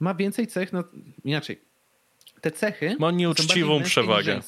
ma 0.00 0.14
więcej 0.14 0.46
cech, 0.46 0.72
no 0.72 0.84
inaczej. 1.24 1.58
Te 2.40 2.50
cechy 2.50 2.96
ma 2.98 3.10
nieuczciwą 3.10 3.82
przewagę. 3.82 4.40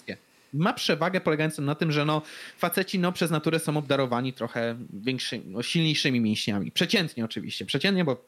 Ma 0.54 0.72
przewagę 0.72 1.20
polegającą 1.20 1.62
na 1.62 1.74
tym, 1.74 1.92
że 1.92 2.04
no, 2.04 2.22
faceci 2.58 2.98
no, 2.98 3.12
przez 3.12 3.30
naturę 3.30 3.58
są 3.58 3.76
obdarowani 3.76 4.32
trochę 4.32 4.76
większymi, 4.92 5.44
no, 5.46 5.62
silniejszymi 5.62 6.20
mięśniami. 6.20 6.70
Przeciętnie 6.70 7.24
oczywiście. 7.24 7.66
Przeciętnie, 7.66 8.04
bo 8.04 8.24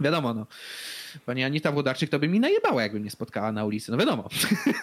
wiadomo, 0.00 0.34
no, 0.34 0.46
pani 1.26 1.44
Anita 1.44 1.72
Włodarczyk 1.72 2.10
to 2.10 2.18
by 2.18 2.28
mi 2.28 2.40
najebała, 2.40 2.82
jakby 2.82 3.00
mnie 3.00 3.10
spotkała 3.10 3.52
na 3.52 3.64
ulicy. 3.64 3.92
No 3.92 3.98
wiadomo. 3.98 4.28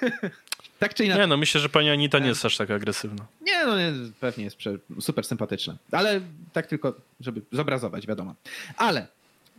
tak 0.80 0.94
czy 0.94 1.06
inaczej. 1.06 1.22
Nie, 1.22 1.28
no 1.28 1.38
myślę, 1.38 1.62
że 1.62 1.70
pani 1.70 1.90
Anita 1.90 2.20
nie 2.20 2.28
jest 2.28 2.46
aż 2.46 2.58
tak 2.58 2.72
agresywna. 2.72 3.26
Nie, 3.42 3.66
no 3.66 3.78
nie, 3.78 3.92
pewnie 4.20 4.44
jest 4.44 4.58
super 5.00 5.26
sympatyczna. 5.26 5.78
Ale 5.92 6.22
tak 6.54 6.68
tylko, 6.68 6.94
żeby 7.20 7.42
zobrazować, 7.52 8.08
wiadomo. 8.08 8.36
Ale 8.78 9.08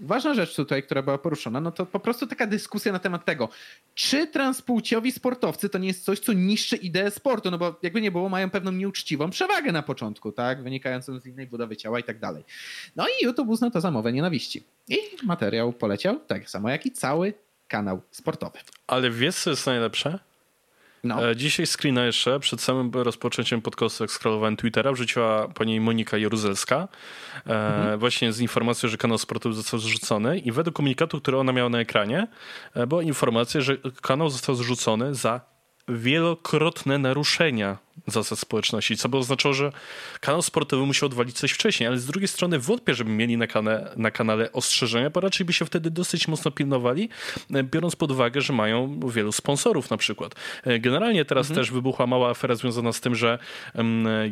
ważna 0.01 0.35
rzecz 0.35 0.57
tutaj, 0.57 0.83
która 0.83 1.03
była 1.03 1.19
poruszona, 1.19 1.61
no 1.61 1.71
to 1.71 1.87
po 1.87 2.01
prostu 2.01 2.27
taka 2.27 2.47
dyskusja 2.47 2.93
na 2.93 2.99
temat 2.99 3.25
tego, 3.25 3.49
czy 3.95 4.27
transpłciowi 4.27 5.12
sportowcy 5.12 5.69
to 5.69 5.79
nie 5.79 5.89
jest 5.89 6.05
coś, 6.05 6.21
co 6.21 6.33
niszczy 6.33 6.77
ideę 6.77 7.11
sportu, 7.11 7.51
no 7.51 7.59
bo 7.59 7.77
jakby 7.83 8.01
nie 8.01 8.11
było, 8.11 8.29
mają 8.29 8.51
pewną 8.51 8.73
nieuczciwą 8.73 9.31
przewagę 9.31 9.73
na 9.73 9.83
początku, 9.83 10.33
tak, 10.33 10.62
wynikającą 10.62 11.19
z 11.19 11.27
innej 11.27 11.47
budowy 11.47 11.77
ciała 11.77 11.99
i 11.99 12.03
tak 12.03 12.19
dalej. 12.19 12.45
No 12.97 13.07
i 13.09 13.25
YouTube 13.25 13.49
uznał 13.49 13.71
to 13.71 13.81
za 13.81 13.91
mowę 13.91 14.12
nienawiści. 14.12 14.62
I 14.89 14.97
materiał 15.23 15.73
poleciał 15.73 16.21
tak 16.27 16.51
samo 16.51 16.71
jak 16.71 16.87
i 16.87 16.91
cały 16.91 17.35
kanał 17.69 18.03
sportowy. 18.11 18.59
Ale 18.87 19.11
wiesz, 19.11 19.37
co 19.37 19.51
jest 19.51 19.66
najlepsze? 19.66 20.19
No. 21.05 21.31
E, 21.31 21.36
dzisiaj 21.36 21.66
screena 21.66 22.06
jeszcze, 22.06 22.40
przed 22.40 22.60
samym 22.60 22.90
rozpoczęciem 22.94 23.62
podcastu, 23.62 24.05
jak 24.05 24.10
scrollowałem 24.10 24.56
Twittera, 24.56 24.93
wrzuciła 24.93 25.48
pani 25.48 25.81
Monika 25.81 26.18
Jaruzelska 26.18 26.89
e, 27.47 27.76
mhm. 27.76 27.98
właśnie 27.98 28.32
z 28.32 28.40
informacją, 28.40 28.89
że 28.89 28.97
kanał 28.97 29.18
sportowy 29.18 29.55
został 29.55 29.81
zrzucony 29.81 30.39
i 30.39 30.52
według 30.52 30.76
komunikatu, 30.76 31.20
który 31.20 31.39
ona 31.39 31.52
miała 31.52 31.68
na 31.68 31.81
ekranie, 31.81 32.26
e, 32.74 32.86
była 32.86 33.02
informacja, 33.02 33.60
że 33.60 33.76
kanał 34.02 34.31
został 34.31 34.55
zrzucony 34.55 35.14
za 35.14 35.40
wielokrotne 35.89 36.98
naruszenia 36.98 37.84
zasad 38.07 38.39
społeczności, 38.39 38.97
co 38.97 39.09
by 39.09 39.16
oznaczało, 39.16 39.55
że 39.55 39.73
kanał 40.21 40.43
sportowy 40.43 40.87
musiał 40.87 41.07
odwalić 41.07 41.39
coś 41.39 41.53
wcześniej, 41.53 41.87
ale 41.87 41.99
z 41.99 42.07
drugiej 42.07 42.29
strony 42.29 42.59
wątpię, 42.59 42.95
żeby 42.95 43.11
mieli 43.11 43.37
na, 43.37 43.47
kanale, 43.47 43.93
na 43.97 44.11
kanale 44.11 44.53
ostrzeżenia, 44.53 45.11
bo 45.11 45.21
raczej 45.21 45.47
by 45.47 45.53
się 45.53 45.65
wtedy 45.65 45.91
dosyć 45.91 46.29
mocno 46.29 46.51
pilnowali, 46.51 47.09
e, 47.55 47.62
biorąc 47.62 47.97
pod 47.97 48.11
uwagę, 48.11 48.41
że 48.41 48.53
mają 48.53 49.01
wielu 49.09 49.33
sponsorów 49.33 49.91
na 49.91 49.97
przykład. 49.97 50.35
E, 50.65 50.79
generalnie 50.79 51.25
teraz 51.25 51.51
mhm. 51.51 51.65
też 51.65 51.71
wybuchła 51.71 52.07
mała 52.07 52.31
afera 52.31 52.55
związana 52.55 52.93
z 52.93 53.01
tym, 53.01 53.15
że 53.15 53.39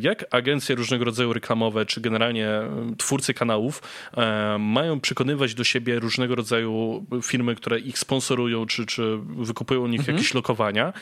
jak 0.01 0.25
agencje 0.31 0.75
różnego 0.75 1.05
rodzaju 1.05 1.33
reklamowe, 1.33 1.85
czy 1.85 2.01
generalnie 2.01 2.49
twórcy 2.97 3.33
kanałów 3.33 3.81
e, 4.17 4.57
mają 4.59 4.99
przekonywać 4.99 5.53
do 5.53 5.63
siebie 5.63 5.99
różnego 5.99 6.35
rodzaju 6.35 7.05
firmy, 7.23 7.55
które 7.55 7.79
ich 7.79 7.99
sponsorują, 7.99 8.65
czy, 8.65 8.85
czy 8.85 9.17
wykupują 9.37 9.81
u 9.81 9.87
nich 9.87 9.99
mhm. 9.99 10.17
jakieś 10.17 10.33
lokowania, 10.33 10.93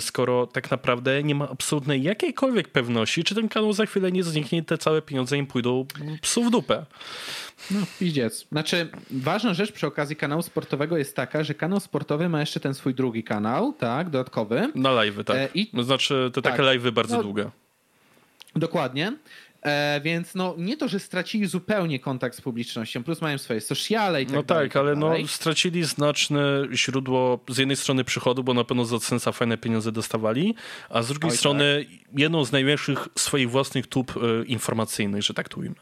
skoro 0.00 0.46
tak 0.46 0.70
naprawdę 0.70 1.22
nie 1.22 1.34
ma 1.34 1.48
absolutnej 1.48 2.05
jakiejkolwiek 2.06 2.68
pewności, 2.68 3.24
czy 3.24 3.34
ten 3.34 3.48
kanał 3.48 3.72
za 3.72 3.86
chwilę 3.86 4.12
nie 4.12 4.22
zniknie 4.22 4.62
te 4.62 4.78
całe 4.78 5.02
pieniądze 5.02 5.36
im 5.36 5.46
pójdą 5.46 5.86
psu 6.20 6.44
w 6.44 6.50
dupę. 6.50 6.86
No, 7.70 7.80
pizdziec. 7.98 8.46
Znaczy, 8.52 8.88
ważna 9.10 9.54
rzecz 9.54 9.72
przy 9.72 9.86
okazji 9.86 10.16
kanału 10.16 10.42
sportowego 10.42 10.96
jest 10.96 11.16
taka, 11.16 11.44
że 11.44 11.54
kanał 11.54 11.80
sportowy 11.80 12.28
ma 12.28 12.40
jeszcze 12.40 12.60
ten 12.60 12.74
swój 12.74 12.94
drugi 12.94 13.24
kanał, 13.24 13.72
tak, 13.72 14.10
dodatkowy. 14.10 14.72
Na 14.74 14.90
live, 14.90 15.24
tak. 15.24 15.36
E, 15.36 15.48
i... 15.54 15.70
Znaczy, 15.82 16.30
te 16.34 16.42
tak. 16.42 16.52
takie 16.52 16.62
live 16.62 16.90
bardzo 16.92 17.16
no, 17.16 17.22
długie. 17.22 17.50
Dokładnie. 18.56 19.12
E, 19.66 20.00
więc 20.04 20.34
no, 20.34 20.54
nie 20.58 20.76
to, 20.76 20.88
że 20.88 21.00
stracili 21.00 21.46
zupełnie 21.46 22.00
kontakt 22.00 22.36
z 22.36 22.40
publicznością, 22.40 23.04
plus 23.04 23.20
mają 23.20 23.38
swoje 23.38 23.60
sociale 23.60 24.22
i 24.22 24.26
tak 24.26 24.34
No 24.34 24.42
dalej, 24.42 24.68
tak, 24.68 24.76
ale 24.76 24.96
no, 24.96 25.12
stracili 25.26 25.84
znaczne 25.84 26.40
źródło 26.72 27.40
z 27.48 27.58
jednej 27.58 27.76
strony 27.76 28.04
przychodu, 28.04 28.44
bo 28.44 28.54
na 28.54 28.64
pewno 28.64 28.84
z 28.84 28.92
AdSense'a 28.92 29.32
fajne 29.32 29.58
pieniądze 29.58 29.92
dostawali, 29.92 30.54
a 30.88 31.02
z 31.02 31.08
drugiej 31.08 31.30
Oj, 31.30 31.36
strony 31.36 31.86
tak. 31.88 32.18
jedną 32.20 32.44
z 32.44 32.52
największych 32.52 33.08
swoich 33.18 33.50
własnych 33.50 33.86
tub 33.86 34.14
e, 34.16 34.44
informacyjnych, 34.44 35.22
że 35.22 35.34
tak 35.34 35.48
tu 35.48 35.60
ujmę. 35.60 35.74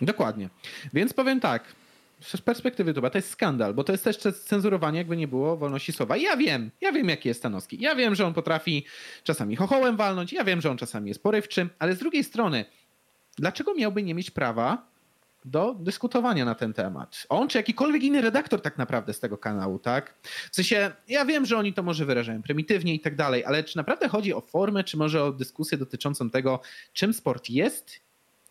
Dokładnie. 0.00 0.48
Więc 0.92 1.12
powiem 1.12 1.40
tak, 1.40 1.74
z 2.20 2.40
perspektywy 2.40 2.94
YouTube'a 2.94 3.10
to 3.10 3.18
jest 3.18 3.30
skandal, 3.30 3.74
bo 3.74 3.84
to 3.84 3.92
jest 3.92 4.04
też 4.04 4.16
cenzurowanie, 4.44 4.98
jakby 4.98 5.16
nie 5.16 5.28
było 5.28 5.56
wolności 5.56 5.92
słowa. 5.92 6.16
Ja 6.16 6.36
wiem, 6.36 6.70
ja 6.80 6.92
wiem, 6.92 7.08
jaki 7.08 7.28
jest 7.28 7.40
Stanowski. 7.40 7.80
Ja 7.80 7.94
wiem, 7.94 8.14
że 8.14 8.26
on 8.26 8.34
potrafi 8.34 8.84
czasami 9.24 9.56
chochołem 9.56 9.96
walnąć, 9.96 10.32
ja 10.32 10.44
wiem, 10.44 10.60
że 10.60 10.70
on 10.70 10.76
czasami 10.76 11.08
jest 11.08 11.22
porywczy, 11.22 11.68
ale 11.78 11.94
z 11.94 11.98
drugiej 11.98 12.24
strony, 12.24 12.64
dlaczego 13.38 13.74
miałby 13.74 14.02
nie 14.02 14.14
mieć 14.14 14.30
prawa 14.30 14.88
do 15.44 15.74
dyskutowania 15.74 16.44
na 16.44 16.54
ten 16.54 16.72
temat. 16.72 17.26
On 17.28 17.48
czy 17.48 17.58
jakikolwiek 17.58 18.02
inny 18.02 18.20
redaktor 18.20 18.62
tak 18.62 18.78
naprawdę 18.78 19.12
z 19.12 19.20
tego 19.20 19.38
kanału, 19.38 19.78
tak? 19.78 20.14
W 20.50 20.56
sensie, 20.56 20.90
ja 21.08 21.24
wiem, 21.24 21.46
że 21.46 21.58
oni 21.58 21.72
to 21.72 21.82
może 21.82 22.06
wyrażają 22.06 22.42
prymitywnie 22.42 22.94
i 22.94 23.00
tak 23.00 23.16
dalej, 23.16 23.44
ale 23.44 23.64
czy 23.64 23.76
naprawdę 23.76 24.08
chodzi 24.08 24.34
o 24.34 24.40
formę, 24.40 24.84
czy 24.84 24.96
może 24.96 25.24
o 25.24 25.32
dyskusję 25.32 25.78
dotyczącą 25.78 26.30
tego, 26.30 26.60
czym 26.92 27.12
sport 27.12 27.50
jest 27.50 28.00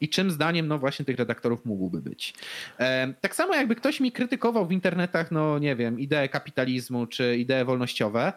i 0.01 0.09
czym 0.09 0.31
zdaniem, 0.31 0.67
no 0.67 0.79
właśnie 0.79 1.05
tych 1.05 1.17
redaktorów 1.17 1.65
mógłby 1.65 2.01
być. 2.01 2.33
E, 2.79 3.13
tak 3.21 3.35
samo 3.35 3.55
jakby 3.55 3.75
ktoś 3.75 3.99
mi 3.99 4.11
krytykował 4.11 4.67
w 4.67 4.71
internetach, 4.71 5.31
no 5.31 5.59
nie 5.59 5.75
wiem, 5.75 5.99
idee 5.99 6.29
kapitalizmu 6.31 7.07
czy 7.07 7.37
idee 7.37 7.65
wolnościowe, 7.65 8.33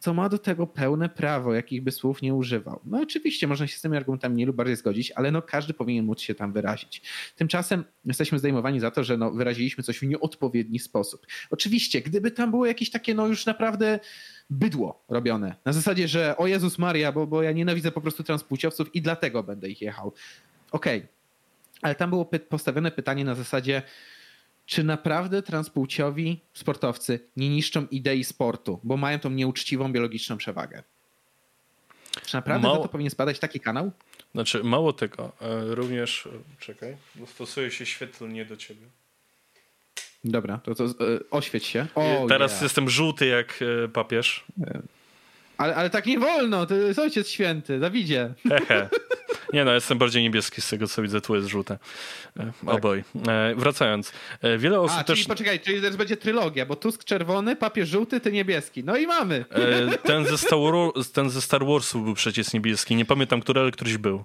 co 0.00 0.14
ma 0.14 0.28
do 0.28 0.38
tego 0.38 0.66
pełne 0.66 1.08
prawo, 1.08 1.54
jakich 1.54 1.82
by 1.82 1.92
słów 1.92 2.22
nie 2.22 2.34
używał. 2.34 2.80
No 2.84 3.00
oczywiście 3.00 3.46
można 3.46 3.66
się 3.66 3.78
z 3.78 3.80
tymi 3.80 3.96
argumentami 3.96 4.36
nie 4.36 4.46
lub 4.46 4.56
bardziej 4.56 4.76
zgodzić, 4.76 5.10
ale 5.10 5.30
no 5.30 5.42
każdy 5.42 5.74
powinien 5.74 6.04
móc 6.04 6.20
się 6.20 6.34
tam 6.34 6.52
wyrazić. 6.52 7.02
Tymczasem 7.36 7.84
jesteśmy 8.04 8.38
zdejmowani 8.38 8.80
za 8.80 8.90
to, 8.90 9.04
że 9.04 9.16
no 9.16 9.30
wyraziliśmy 9.30 9.84
coś 9.84 9.98
w 9.98 10.02
nieodpowiedni 10.02 10.78
sposób. 10.78 11.26
Oczywiście, 11.50 12.00
gdyby 12.00 12.30
tam 12.30 12.50
było 12.50 12.66
jakieś 12.66 12.90
takie 12.90 13.14
no 13.14 13.26
już 13.26 13.46
naprawdę 13.46 14.00
bydło 14.50 15.04
robione, 15.08 15.54
na 15.64 15.72
zasadzie, 15.72 16.08
że 16.08 16.36
o 16.36 16.46
Jezus 16.46 16.78
Maria, 16.78 17.12
bo, 17.12 17.26
bo 17.26 17.42
ja 17.42 17.52
nienawidzę 17.52 17.92
po 17.92 18.00
prostu 18.00 18.22
transpłciowców 18.22 18.94
i 18.94 19.02
dlatego 19.02 19.42
będę 19.42 19.68
ich 19.68 19.82
jechał. 19.82 20.12
Okej, 20.70 20.98
okay. 20.98 21.08
ale 21.82 21.94
tam 21.94 22.10
było 22.10 22.24
postawione 22.24 22.90
pytanie 22.90 23.24
na 23.24 23.34
zasadzie, 23.34 23.82
czy 24.66 24.84
naprawdę 24.84 25.42
transpłciowi 25.42 26.40
sportowcy 26.52 27.20
nie 27.36 27.48
niszczą 27.48 27.86
idei 27.90 28.24
sportu, 28.24 28.80
bo 28.82 28.96
mają 28.96 29.18
tą 29.18 29.30
nieuczciwą 29.30 29.92
biologiczną 29.92 30.36
przewagę? 30.36 30.82
Czy 32.26 32.34
naprawdę 32.34 32.68
Mało... 32.68 32.82
to 32.82 32.88
powinien 32.88 33.10
spadać 33.10 33.38
taki 33.38 33.60
kanał? 33.60 33.92
Znaczy, 34.34 34.64
mało 34.64 34.92
tego, 34.92 35.32
e, 35.40 35.74
również, 35.74 36.26
e, 36.26 36.30
czekaj, 36.60 36.96
dostosuje 37.14 37.70
się 37.70 37.86
świetlnie 37.86 38.44
do 38.44 38.56
ciebie. 38.56 38.86
Dobra, 40.24 40.58
to, 40.58 40.74
to 40.74 40.84
e, 40.84 40.90
oświeć 41.30 41.64
się. 41.64 41.86
O, 41.94 42.26
Teraz 42.28 42.50
yeah. 42.50 42.62
jestem 42.62 42.90
żółty 42.90 43.26
jak 43.26 43.64
papież. 43.92 44.44
Ale, 45.58 45.74
ale 45.74 45.90
tak 45.90 46.06
nie 46.06 46.18
wolno, 46.18 46.66
to 46.66 46.74
jest 46.74 46.98
ojciec 46.98 47.28
święty, 47.28 47.80
Dawidzie. 47.80 48.34
Hehe. 48.48 48.88
Nie 49.52 49.64
no, 49.64 49.74
jestem 49.74 49.98
bardziej 49.98 50.22
niebieski 50.22 50.60
z 50.60 50.68
tego, 50.68 50.88
co 50.88 51.02
widzę, 51.02 51.20
tu 51.20 51.34
jest 51.34 51.48
żółte. 51.48 51.78
E, 52.36 52.52
tak. 52.66 52.74
Oboj. 52.74 53.04
E, 53.28 53.54
wracając. 53.54 54.12
E, 54.42 54.58
wiele 54.58 54.80
osób 54.80 54.98
A, 54.98 55.04
też... 55.04 55.18
czyli 55.18 55.28
poczekaj, 55.28 55.60
czyli 55.60 55.80
teraz 55.80 55.96
będzie 55.96 56.16
trylogia, 56.16 56.66
bo 56.66 56.76
Tusk 56.76 57.04
czerwony, 57.04 57.56
papież 57.56 57.88
żółty, 57.88 58.20
ty 58.20 58.32
niebieski. 58.32 58.84
No 58.84 58.96
i 58.96 59.06
mamy. 59.06 59.44
Ten 60.02 60.26
ze 60.26 60.38
Star, 60.38 60.58
Wars, 60.58 61.12
ten 61.12 61.30
ze 61.30 61.40
Star 61.40 61.66
Warsów 61.66 62.04
był 62.04 62.14
przecież 62.14 62.52
niebieski. 62.52 62.96
Nie 62.96 63.04
pamiętam, 63.04 63.40
który, 63.40 63.60
ale 63.60 63.70
któryś 63.70 63.96
był. 63.96 64.24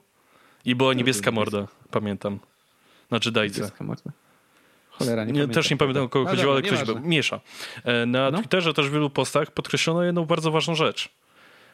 I 0.65 0.75
była 0.75 0.93
niebieska 0.93 1.31
morda, 1.31 1.67
pamiętam. 1.91 2.39
Na 3.11 3.19
Jedajce. 3.25 3.61
Niebieska 3.61 3.83
morda. 3.83 4.11
Cholera, 4.99 5.25
nie, 5.25 5.31
nie 5.33 5.47
Też 5.47 5.69
nie 5.69 5.77
pamiętam, 5.77 6.03
o 6.03 6.09
kogo 6.09 6.25
no 6.25 6.31
chodziło, 6.31 6.53
ale 6.53 6.61
ktoś 6.61 6.83
był. 6.83 6.99
Miesza. 6.99 7.39
Na 8.07 8.31
no. 8.31 8.37
Twitterze 8.37 8.73
też 8.73 8.89
w 8.89 8.93
wielu 8.93 9.09
postach 9.09 9.51
podkreślono 9.51 10.03
jedną 10.03 10.25
bardzo 10.25 10.51
ważną 10.51 10.75
rzecz 10.75 11.09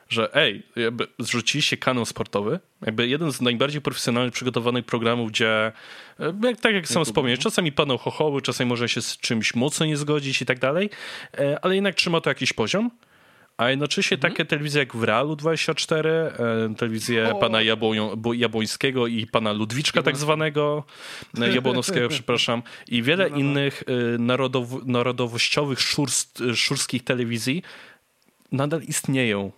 że 0.10 0.36
ej, 0.36 0.64
jakby 0.76 1.08
zrzuciliście 1.20 1.78
kanał 1.78 2.06
sportowy, 2.06 2.60
jakby 2.86 3.08
jeden 3.08 3.32
z 3.32 3.42
najbardziej 3.42 3.82
profesjonalnych 3.82 4.34
przygotowanych 4.34 4.86
programów, 4.86 5.32
gdzie, 5.32 5.72
e, 6.20 6.34
jak, 6.44 6.60
tak 6.60 6.74
jak 6.74 6.88
sam 6.88 7.06
wspomniałeś, 7.06 7.40
czasami 7.40 7.72
paną 7.72 7.98
chochoły, 7.98 8.42
czasami 8.42 8.70
może 8.70 8.90
się 8.90 9.02
z 9.02 9.18
czymś 9.18 9.56
mocno 9.56 9.86
nie 9.86 9.98
zgodzić 9.98 10.42
i 10.42 10.46
tak 10.46 10.60
dalej, 10.60 10.90
e, 11.38 11.60
ale 11.62 11.76
jednak 11.76 11.96
trzyma 11.96 12.22
to 12.22 12.30
jakiś 12.30 12.54
poziom. 12.54 12.92
A 13.58 13.70
jednocześnie 13.70 14.16
mhm. 14.16 14.32
takie 14.32 14.46
telewizje 14.46 14.80
jak 14.80 14.96
w 14.96 15.04
Realu 15.04 15.36
24, 15.36 16.10
e, 16.10 16.76
telewizje 16.78 17.32
o. 17.32 17.36
pana 17.36 17.60
Jabłońskiego 18.36 19.08
i 19.08 19.28
pana 19.28 19.52
Ludwiczka 19.52 20.04
tak 20.04 20.18
zwanego, 20.18 20.84
Jabłonowskiego, 21.54 22.10
przepraszam, 22.18 22.64
i 22.88 23.04
wiele 23.04 23.24
no, 23.24 23.30
no. 23.30 23.38
innych 23.38 23.84
narodow 24.20 24.86
narodowościowych 24.86 25.82
szurst, 25.82 26.44
szurskich 26.56 27.04
telewizji 27.04 27.64
nadal 28.52 28.82
istnieją 28.82 29.52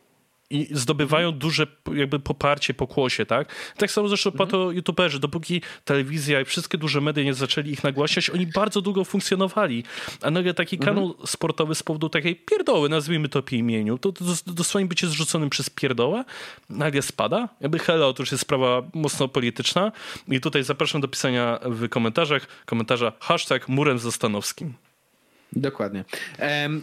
i 0.49 0.67
zdobywają 0.71 1.27
mhm. 1.27 1.39
duże 1.39 1.67
jakby 1.93 2.19
poparcie, 2.19 2.73
pokłosie, 2.73 3.25
tak? 3.25 3.55
Tak 3.77 3.91
samo 3.91 4.07
zresztą 4.07 4.31
mhm. 4.31 4.49
po 4.49 4.57
to 4.57 4.71
youtuberzy, 4.71 5.19
dopóki 5.19 5.61
telewizja 5.85 6.41
i 6.41 6.45
wszystkie 6.45 6.77
duże 6.77 7.01
media 7.01 7.23
nie 7.23 7.33
zaczęli 7.33 7.69
ich 7.69 7.83
nagłaśniać, 7.83 8.29
oni 8.29 8.47
bardzo 8.47 8.81
długo 8.81 9.03
funkcjonowali. 9.03 9.83
A 10.21 10.31
nagle 10.31 10.53
taki 10.53 10.75
mhm. 10.75 10.95
kanał 10.95 11.15
sportowy 11.25 11.75
z 11.75 11.83
powodu 11.83 12.09
takiej 12.09 12.35
pierdoły, 12.35 12.89
nazwijmy 12.89 13.29
to 13.29 13.43
po 13.43 13.55
imieniu, 13.55 13.97
to, 13.97 14.11
to 14.11 14.25
dosłownie 14.47 14.87
bycie 14.87 15.07
zrzuconym 15.07 15.49
przez 15.49 15.69
pierdołę, 15.69 16.25
nagle 16.69 17.01
spada. 17.01 17.49
Jakby 17.61 17.79
hello, 17.79 18.13
to 18.13 18.23
już 18.23 18.31
jest 18.31 18.41
sprawa 18.41 18.81
mocno 18.93 19.27
polityczna 19.27 19.91
i 20.27 20.41
tutaj 20.41 20.63
zapraszam 20.63 21.01
do 21.01 21.07
pisania 21.07 21.59
w 21.65 21.89
komentarzach, 21.89 22.47
komentarza 22.65 23.11
hashtag 23.19 23.67
murem 23.69 23.99
zastanowskim. 23.99 24.73
Dokładnie. 25.53 26.03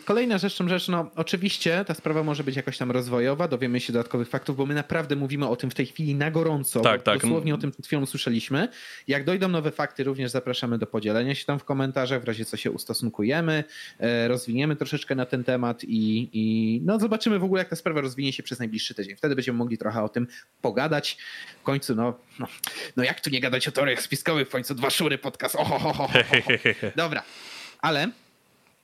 Kolejna 0.04 0.38
rzecz, 0.38 0.58
rzecz, 0.66 0.88
no 0.88 1.10
oczywiście 1.16 1.84
ta 1.86 1.94
sprawa 1.94 2.22
może 2.22 2.44
być 2.44 2.56
jakoś 2.56 2.78
tam 2.78 2.90
rozwojowa, 2.90 3.48
dowiemy 3.48 3.80
się 3.80 3.92
dodatkowych 3.92 4.28
faktów, 4.28 4.56
bo 4.56 4.66
my 4.66 4.74
naprawdę 4.74 5.16
mówimy 5.16 5.48
o 5.48 5.56
tym 5.56 5.70
w 5.70 5.74
tej 5.74 5.86
chwili 5.86 6.14
na 6.14 6.30
gorąco. 6.30 6.80
Tak, 6.80 7.02
tak. 7.02 7.20
Dosłownie 7.20 7.54
o 7.54 7.58
tym 7.58 7.70
przed 7.70 7.86
chwilą 7.86 8.02
usłyszeliśmy. 8.02 8.68
Jak 9.08 9.24
dojdą 9.24 9.48
nowe 9.48 9.70
fakty, 9.70 10.04
również 10.04 10.30
zapraszamy 10.30 10.78
do 10.78 10.86
podzielenia 10.86 11.34
się 11.34 11.44
tam 11.44 11.58
w 11.58 11.64
komentarzach, 11.64 12.22
w 12.22 12.24
razie 12.24 12.44
co 12.44 12.56
się 12.56 12.70
ustosunkujemy, 12.70 13.64
e, 13.98 14.28
rozwiniemy 14.28 14.76
troszeczkę 14.76 15.14
na 15.14 15.26
ten 15.26 15.44
temat 15.44 15.84
i, 15.84 16.30
i 16.32 16.80
no 16.84 16.98
zobaczymy 16.98 17.38
w 17.38 17.44
ogóle, 17.44 17.60
jak 17.60 17.68
ta 17.68 17.76
sprawa 17.76 18.00
rozwinie 18.00 18.32
się 18.32 18.42
przez 18.42 18.58
najbliższy 18.58 18.94
tydzień. 18.94 19.16
Wtedy 19.16 19.34
będziemy 19.34 19.58
mogli 19.58 19.78
trochę 19.78 20.02
o 20.02 20.08
tym 20.08 20.26
pogadać. 20.62 21.18
W 21.60 21.62
końcu, 21.62 21.94
no, 21.94 22.18
no, 22.38 22.46
no 22.96 23.04
jak 23.04 23.20
tu 23.20 23.30
nie 23.30 23.40
gadać 23.40 23.68
o 23.68 23.72
teoriach 23.72 24.02
spiskowych, 24.02 24.48
w 24.48 24.50
końcu 24.50 24.74
dwa 24.74 24.90
szury 24.90 25.18
podcast. 25.18 25.56
Oho, 25.56 26.08
Dobra, 26.96 27.22
ale 27.80 28.08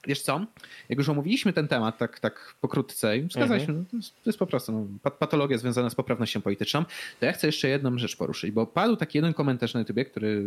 Wiesz 0.07 0.23
co? 0.23 0.47
Jak 0.89 0.99
już 0.99 1.09
omówiliśmy 1.09 1.53
ten 1.53 1.69
temat 1.69 1.99
tak, 1.99 2.21
tak 2.21 2.55
pokrótce 2.61 3.19
i 3.19 3.29
wskazaliśmy, 3.29 3.75
mhm. 3.75 3.87
no, 3.93 4.01
to, 4.01 4.31
jest, 4.31 4.39
po 4.39 4.47
prostu 4.47 4.73
no, 4.73 5.11
patologia 5.11 5.59
związana 5.59 5.91
z 5.91 5.95
poprawnością 5.95 6.41
polityczną, 6.41 6.85
to 7.21 7.27
ja 7.27 7.33
chcę 7.33 7.47
jeszcze 7.47 7.69
jedną 7.69 7.99
rzecz 7.99 8.17
poruszyć, 8.17 8.51
bo 8.51 8.67
padł 8.67 8.97
taki 8.97 9.19
jeden 9.19 9.35
komentarz 9.35 9.75
na 9.75 9.81
YouTube, 9.81 10.11
który 10.11 10.43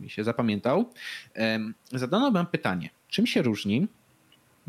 mi 0.00 0.10
się 0.10 0.24
zapamiętał. 0.24 0.92
Zadano 1.92 2.32
wam 2.32 2.46
pytanie, 2.46 2.90
czym 3.08 3.26
się 3.26 3.42
różni 3.42 3.88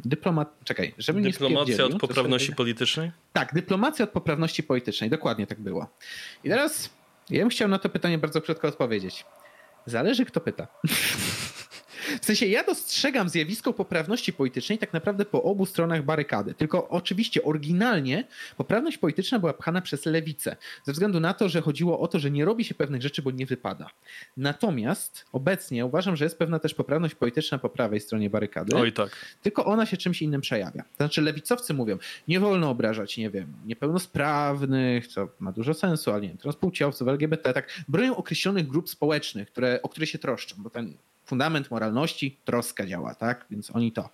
dyplomat... 0.06 0.56
Czekaj, 0.64 0.94
żeby 0.98 1.22
nie 1.22 1.30
Dyplomacja 1.30 1.86
od 1.86 2.00
poprawności 2.00 2.48
sobie... 2.48 2.56
politycznej? 2.56 3.12
Tak, 3.34 3.54
dyplomacja 3.54 4.04
od 4.04 4.10
poprawności 4.10 4.64
politycznej, 4.64 5.10
dokładnie 5.10 5.48
tak 5.48 5.60
było. 5.60 5.88
I 6.44 6.50
teraz 6.50 6.90
ja 7.30 7.40
bym 7.40 7.50
chciał 7.50 7.70
na 7.70 7.80
to 7.80 7.90
pytanie 7.90 8.18
bardzo 8.18 8.42
krótko 8.42 8.68
odpowiedzieć. 8.68 9.26
Zależy 9.86 10.26
kto 10.26 10.42
pyta. 10.42 10.68
W 12.22 12.26
sensie 12.26 12.46
ja 12.46 12.64
dostrzegam 12.64 13.30
zjawisko 13.30 13.74
poprawności 13.74 14.34
politycznej 14.34 14.78
tak 14.78 14.94
naprawdę 14.94 15.26
po 15.26 15.44
obu 15.44 15.66
stronach 15.66 16.04
barykady. 16.06 16.54
Tylko 16.54 16.90
oczywiście 16.90 17.44
oryginalnie 17.44 18.28
poprawność 18.58 18.98
polityczna 18.98 19.40
była 19.40 19.54
pchana 19.54 19.82
przez 19.82 20.06
lewicę. 20.06 20.56
Ze 20.84 20.94
względu 20.94 21.20
na 21.20 21.34
to, 21.34 21.50
że 21.50 21.62
chodziło 21.62 22.00
o 22.00 22.08
to, 22.08 22.20
że 22.20 22.32
nie 22.32 22.46
robi 22.46 22.64
się 22.64 22.76
pewnych 22.76 23.02
rzeczy, 23.02 23.22
bo 23.22 23.32
nie 23.32 23.46
wypada. 23.46 23.90
Natomiast 24.38 25.26
obecnie 25.32 25.86
uważam, 25.86 26.16
że 26.16 26.26
jest 26.26 26.38
pewna 26.38 26.60
też 26.60 26.74
poprawność 26.74 27.16
polityczna 27.16 27.58
po 27.58 27.70
prawej 27.70 28.00
stronie 28.00 28.30
barykady. 28.30 28.76
Oj 28.76 28.94
tak. 28.94 29.10
Tylko 29.42 29.66
ona 29.66 29.86
się 29.86 29.98
czymś 29.98 30.22
innym 30.22 30.42
przejawia. 30.42 30.84
To 30.84 30.96
znaczy 30.98 31.22
lewicowcy 31.22 31.74
mówią, 31.74 31.98
nie 32.28 32.40
wolno 32.40 32.70
obrażać, 32.70 33.18
nie 33.18 33.30
wiem, 33.30 33.54
niepełnosprawnych, 33.66 35.08
co 35.08 35.28
ma 35.40 35.52
dużo 35.52 35.74
sensu, 35.74 36.12
ale 36.12 36.22
nie 36.22 36.28
wiem, 36.28 36.38
transpłciowców, 36.38 37.08
LGBT, 37.08 37.54
tak. 37.54 37.84
Bronią 37.88 38.16
określonych 38.16 38.68
grup 38.68 38.90
społecznych, 38.90 39.52
które, 39.52 39.82
o 39.82 39.90
które 39.90 40.08
się 40.08 40.18
troszczą, 40.18 40.56
bo 40.58 40.70
ten 40.70 40.98
fundament 41.30 41.72
moralności, 41.72 42.38
troska 42.46 42.86
działa, 42.86 43.16
tak? 43.16 43.46
Więc 43.50 43.76
oni 43.76 43.92
to. 43.92 44.10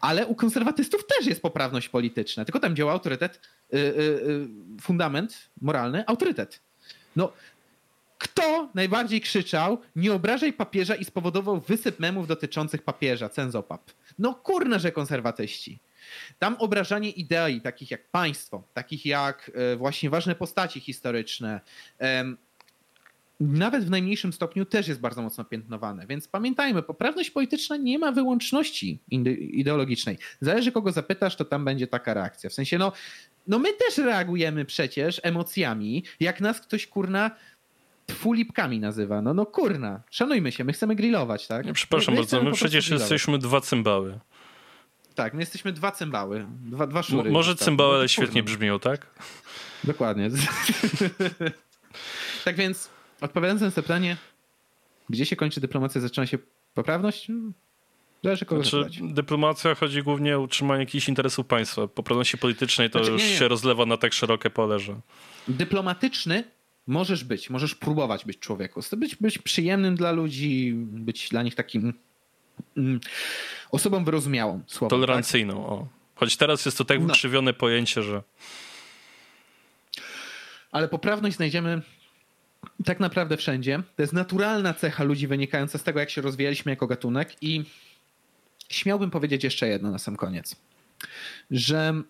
Ale 0.00 0.26
u 0.26 0.34
konserwatystów 0.34 1.06
też 1.06 1.26
jest 1.26 1.42
poprawność 1.42 1.88
polityczna, 1.88 2.44
tylko 2.44 2.60
tam 2.60 2.76
działa 2.76 2.92
autorytet, 2.92 3.40
yy, 3.72 3.78
yy, 3.78 4.48
fundament 4.80 5.50
moralny, 5.60 6.06
autorytet. 6.06 6.60
No, 7.16 7.32
kto 8.18 8.68
najbardziej 8.74 9.20
krzyczał, 9.20 9.78
nie 9.96 10.12
obrażaj 10.12 10.52
papieża 10.52 10.94
i 10.94 11.04
spowodował 11.04 11.60
wysyp 11.60 12.00
memów 12.00 12.26
dotyczących 12.26 12.82
papieża, 12.82 13.28
cenzopap? 13.28 13.90
No 14.18 14.34
kurna, 14.34 14.78
że 14.78 14.92
konserwatyści. 14.92 15.78
Tam 16.38 16.56
obrażanie 16.58 17.10
idei, 17.10 17.60
takich 17.60 17.90
jak 17.90 18.08
państwo, 18.10 18.62
takich 18.74 19.06
jak 19.06 19.50
e, 19.54 19.76
właśnie 19.76 20.10
ważne 20.10 20.34
postaci 20.34 20.80
historyczne, 20.80 21.60
nawet 23.40 23.84
w 23.84 23.90
najmniejszym 23.90 24.32
stopniu 24.32 24.64
też 24.64 24.88
jest 24.88 25.00
bardzo 25.00 25.22
mocno 25.22 25.44
piętnowane. 25.44 26.06
Więc 26.06 26.28
pamiętajmy, 26.28 26.82
poprawność 26.82 27.30
polityczna 27.30 27.76
nie 27.76 27.98
ma 27.98 28.12
wyłączności 28.12 28.98
ideologicznej. 29.38 30.18
Zależy 30.40 30.72
kogo 30.72 30.92
zapytasz, 30.92 31.36
to 31.36 31.44
tam 31.44 31.64
będzie 31.64 31.86
taka 31.86 32.14
reakcja. 32.14 32.50
W 32.50 32.52
sensie, 32.52 32.78
no, 32.78 32.92
no 33.46 33.58
my 33.58 33.68
też 33.72 33.98
reagujemy 33.98 34.64
przecież 34.64 35.20
emocjami, 35.22 36.04
jak 36.20 36.40
nas 36.40 36.60
ktoś 36.60 36.86
kurna 36.86 37.30
fulipkami 38.10 38.80
nazywa. 38.80 39.22
No, 39.22 39.34
no 39.34 39.46
kurna, 39.46 40.02
szanujmy 40.10 40.52
się, 40.52 40.64
my 40.64 40.72
chcemy 40.72 40.94
grillować, 40.94 41.46
tak? 41.46 41.66
Nie, 41.66 41.72
przepraszam 41.72 42.14
my, 42.14 42.20
my 42.20 42.26
bardzo, 42.26 42.42
my 42.42 42.52
przecież 42.52 42.84
grillować. 42.84 43.10
jesteśmy 43.10 43.38
dwa 43.38 43.60
cymbały. 43.60 44.18
Tak, 45.14 45.34
my 45.34 45.40
jesteśmy 45.40 45.72
dwa 45.72 45.92
cymbały, 45.92 46.46
dwa, 46.60 46.86
dwa 46.86 47.02
szury. 47.02 47.30
może 47.30 47.56
cymbały, 47.56 47.96
ale 47.96 48.08
świetnie 48.08 48.42
brzmią, 48.42 48.78
tak? 48.78 49.06
Dokładnie. 49.84 50.30
tak 52.44 52.56
więc 52.56 52.90
Odpowiadając 53.20 53.62
na 53.62 53.70
to 53.70 53.82
pytanie, 53.82 54.16
gdzie 55.10 55.26
się 55.26 55.36
kończy 55.36 55.60
dyplomacja, 55.60 56.00
zaczyna 56.00 56.26
się 56.26 56.38
poprawność? 56.74 57.26
Hmm, 57.26 57.52
zależy 58.24 58.44
kogo 58.44 58.64
znaczy, 58.64 59.00
Dyplomacja 59.02 59.74
chodzi 59.74 60.02
głównie 60.02 60.36
o 60.36 60.40
utrzymanie 60.40 60.80
jakichś 60.80 61.08
interesów 61.08 61.46
państwa. 61.46 61.88
Poprawności 61.88 62.38
politycznej 62.38 62.90
to 62.90 62.98
znaczy, 62.98 63.12
już 63.12 63.22
nie, 63.22 63.30
nie. 63.30 63.36
się 63.36 63.48
rozlewa 63.48 63.86
na 63.86 63.96
tak 63.96 64.12
szerokie 64.12 64.50
pole, 64.50 64.78
że... 64.78 65.00
Dyplomatyczny 65.48 66.44
możesz 66.86 67.24
być, 67.24 67.50
możesz 67.50 67.74
próbować 67.74 68.24
być 68.24 68.38
człowieku. 68.38 68.80
Być, 68.96 69.16
być 69.16 69.38
przyjemnym 69.38 69.96
dla 69.96 70.12
ludzi, 70.12 70.72
być 70.76 71.28
dla 71.28 71.42
nich 71.42 71.54
takim 71.54 71.94
mm, 72.76 73.00
osobą 73.70 74.04
wyrozumiałą. 74.04 74.62
Słowem, 74.66 74.90
Tolerancyjną, 74.90 75.54
tak? 75.62 75.72
o. 75.72 75.88
Choć 76.14 76.36
teraz 76.36 76.64
jest 76.64 76.78
to 76.78 76.84
tak 76.84 77.00
no. 77.00 77.06
wykrzywione 77.06 77.52
pojęcie, 77.52 78.02
że... 78.02 78.22
Ale 80.72 80.88
poprawność 80.88 81.36
znajdziemy 81.36 81.82
tak 82.84 83.00
naprawdę 83.00 83.36
wszędzie. 83.36 83.82
To 83.96 84.02
jest 84.02 84.12
naturalna 84.12 84.74
cecha 84.74 85.04
ludzi 85.04 85.26
wynikająca 85.26 85.78
z 85.78 85.82
tego, 85.82 86.00
jak 86.00 86.10
się 86.10 86.20
rozwijaliśmy 86.20 86.72
jako 86.72 86.86
gatunek 86.86 87.42
i 87.42 87.64
śmiałbym 88.68 89.10
powiedzieć 89.10 89.44
jeszcze 89.44 89.68
jedno 89.68 89.90
na 89.90 89.98
sam 89.98 90.16
koniec, 90.16 90.56
że 91.50 92.02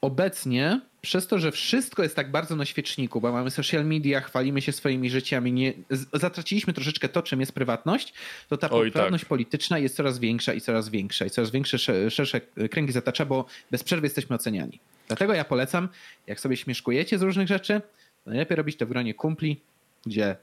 obecnie 0.00 0.80
przez 1.00 1.26
to, 1.26 1.38
że 1.38 1.52
wszystko 1.52 2.02
jest 2.02 2.16
tak 2.16 2.30
bardzo 2.30 2.56
na 2.56 2.64
świeczniku, 2.64 3.20
bo 3.20 3.32
mamy 3.32 3.50
social 3.50 3.86
media, 3.86 4.20
chwalimy 4.20 4.62
się 4.62 4.72
swoimi 4.72 5.10
życiami, 5.10 5.52
nie, 5.52 5.72
zatraciliśmy 6.12 6.72
troszeczkę 6.72 7.08
to, 7.08 7.22
czym 7.22 7.40
jest 7.40 7.52
prywatność, 7.52 8.14
to 8.48 8.56
ta 8.56 8.70
Oj, 8.70 8.90
poprawność 8.90 9.24
tak. 9.24 9.28
polityczna 9.28 9.78
jest 9.78 9.96
coraz 9.96 10.18
większa 10.18 10.54
i 10.54 10.60
coraz 10.60 10.88
większa 10.88 11.26
i 11.26 11.30
coraz 11.30 11.50
większe, 11.50 11.78
szersze 12.10 12.40
kręgi 12.70 12.92
zatacza, 12.92 13.26
bo 13.26 13.46
bez 13.70 13.84
przerwy 13.84 14.06
jesteśmy 14.06 14.36
oceniani. 14.36 14.80
Dlatego 15.06 15.34
ja 15.34 15.44
polecam, 15.44 15.88
jak 16.26 16.40
sobie 16.40 16.56
śmieszkujecie 16.56 17.18
z 17.18 17.22
różnych 17.22 17.48
rzeczy, 17.48 17.80
Najlepiej 18.26 18.56
robić 18.56 18.76
to 18.76 18.86
w 18.86 18.88
gronie 18.88 19.14
kumpli, 19.14 19.60
gdzie 20.06 20.36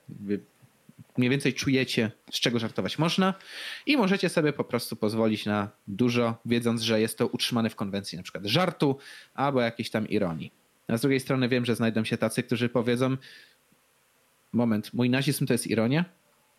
mniej 1.17 1.29
więcej 1.29 1.53
czujecie, 1.53 2.11
z 2.31 2.39
czego 2.39 2.59
żartować 2.59 2.99
można 2.99 3.33
i 3.85 3.97
możecie 3.97 4.29
sobie 4.29 4.53
po 4.53 4.63
prostu 4.63 4.95
pozwolić 4.95 5.45
na 5.45 5.69
dużo, 5.87 6.37
wiedząc, 6.45 6.81
że 6.81 7.01
jest 7.01 7.17
to 7.17 7.27
utrzymane 7.27 7.69
w 7.69 7.75
konwencji 7.75 8.17
na 8.17 8.23
przykład 8.23 8.45
żartu 8.45 8.97
albo 9.33 9.61
jakiejś 9.61 9.89
tam 9.89 10.07
ironii. 10.07 10.51
A 10.87 10.97
z 10.97 11.01
drugiej 11.01 11.19
strony 11.19 11.49
wiem, 11.49 11.65
że 11.65 11.75
znajdą 11.75 12.03
się 12.03 12.17
tacy, 12.17 12.43
którzy 12.43 12.69
powiedzą 12.69 13.17
moment, 14.53 14.93
mój 14.93 15.09
nazizm 15.09 15.45
to 15.45 15.53
jest 15.53 15.67
ironia? 15.67 16.05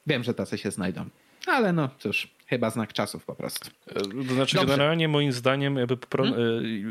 Wiem, 0.06 0.24
że 0.24 0.34
tacy 0.34 0.58
się 0.58 0.70
znajdą. 0.70 1.04
Ale 1.46 1.72
no 1.72 1.88
cóż, 1.98 2.28
chyba 2.46 2.70
znak 2.70 2.92
czasów 2.92 3.24
po 3.24 3.34
prostu. 3.34 3.70
E, 3.86 3.94
to 3.94 4.34
znaczy, 4.34 4.56
Dobrze. 4.56 4.66
generalnie 4.66 5.08
moim 5.08 5.32
zdaniem, 5.32 5.76
jakby 5.76 5.96
hmm? 6.16 6.34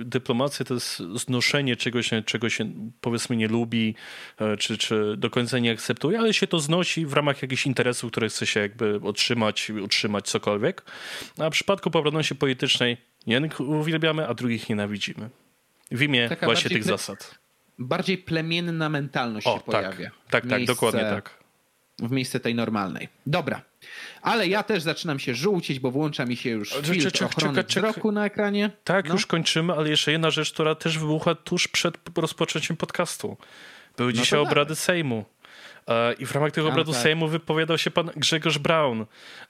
dyplomacja 0.10 0.66
to 0.66 0.74
jest 0.74 0.98
znoszenie 1.16 1.76
czegoś, 1.76 2.10
czego 2.26 2.50
się 2.50 2.72
powiedzmy 3.02 3.36
nie 3.36 3.48
lubi, 3.48 3.96
e, 4.40 4.58
czy, 4.58 4.78
czy 4.78 5.18
do 5.18 5.30
końca 5.30 5.60
nie 5.60 5.72
akceptuje, 5.72 6.20
ale 6.20 6.34
się 6.34 6.48
to 6.48 6.60
znosi 6.60 7.06
w 7.06 7.14
ramach 7.14 7.42
jakichś 7.42 7.66
interesów, 7.66 8.12
które 8.12 8.30
chce 8.30 8.46
się 8.46 8.60
jakby 8.60 9.00
otrzymać, 9.04 9.70
utrzymać 9.70 10.30
cokolwiek. 10.30 10.84
A 11.40 11.50
w 11.50 11.54
przypadku 11.54 11.92
poprawności 11.92 12.36
politycznej 12.36 12.98
jednych 13.28 13.60
uwielbiamy, 13.60 14.28
a 14.28 14.34
drugich 14.34 14.70
nienawidzimy. 14.70 15.30
W 15.92 16.02
imię 16.02 16.30
Taka 16.30 16.46
właśnie 16.46 16.70
tych 16.70 16.84
zasad. 16.84 17.40
Bardziej 17.80 18.18
plemienna 18.18 18.90
mentalność 18.90 19.48
o, 19.48 19.54
się 19.54 19.58
tak, 19.58 19.66
pojawia. 19.66 20.12
Tak, 20.30 20.48
tak, 20.48 20.66
dokładnie 20.66 21.02
tak. 21.02 21.41
W 22.02 22.12
miejsce 22.12 22.40
tej 22.40 22.56
normalnej. 22.56 23.10
Dobra. 23.26 23.62
Ale 24.22 24.48
ja 24.48 24.64
też 24.64 24.84
zaczynam 24.84 25.20
się 25.20 25.36
żółcić, 25.36 25.80
bo 25.80 25.92
włącza 25.92 26.26
mi 26.26 26.36
się 26.36 26.50
już 26.50 26.74
filtr 26.84 27.12
czek, 27.12 27.28
ochrony 27.28 27.64
wzroku 27.64 28.12
na 28.12 28.26
ekranie. 28.26 28.72
Tak, 28.84 29.08
no. 29.08 29.14
już 29.14 29.26
kończymy, 29.26 29.74
ale 29.74 29.90
jeszcze 29.90 30.12
jedna 30.12 30.30
rzecz, 30.30 30.54
która 30.54 30.76
też 30.76 30.98
wybuchła 31.00 31.36
tuż 31.36 31.68
przed 31.68 31.98
rozpoczęciem 32.18 32.78
podcastu. 32.78 33.38
Były 33.98 34.14
no 34.14 34.20
dzisiaj 34.20 34.40
obrady 34.40 34.76
Sejmu. 34.76 35.26
E, 35.88 36.14
I 36.14 36.26
w 36.26 36.32
ramach 36.32 36.52
tych 36.52 36.66
obradów 36.66 36.96
tak. 36.96 37.04
Sejmu 37.04 37.28
wypowiadał 37.28 37.78
się 37.78 37.92
pan 37.92 38.12
Grzegorz 38.16 38.58
Braun, 38.58 39.06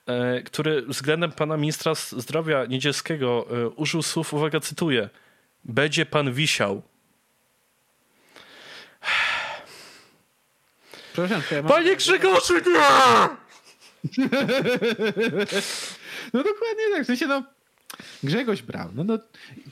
e, 0.06 0.42
który 0.42 0.82
względem 0.82 1.32
pana 1.32 1.56
ministra 1.56 1.94
zdrowia 1.94 2.64
niedzielskiego 2.64 3.46
e, 3.50 3.68
użył 3.68 4.02
słów, 4.02 4.34
uwaga, 4.34 4.60
cytuję, 4.60 5.08
będzie 5.64 6.06
pan 6.06 6.32
wisiał. 6.32 6.82
Proszę, 11.14 11.42
ja 11.50 11.62
mam... 11.62 11.72
Panie 11.72 11.96
Grzegorzu, 11.96 12.54
nie! 12.54 12.62
no 16.32 16.42
dokładnie 16.42 16.84
tak. 16.94 17.02
W 17.02 17.06
sensie, 17.06 17.26
no, 17.26 17.42
Grzegorz 18.22 18.62
Braun. 18.62 18.90
No, 18.94 19.04
no, 19.04 19.18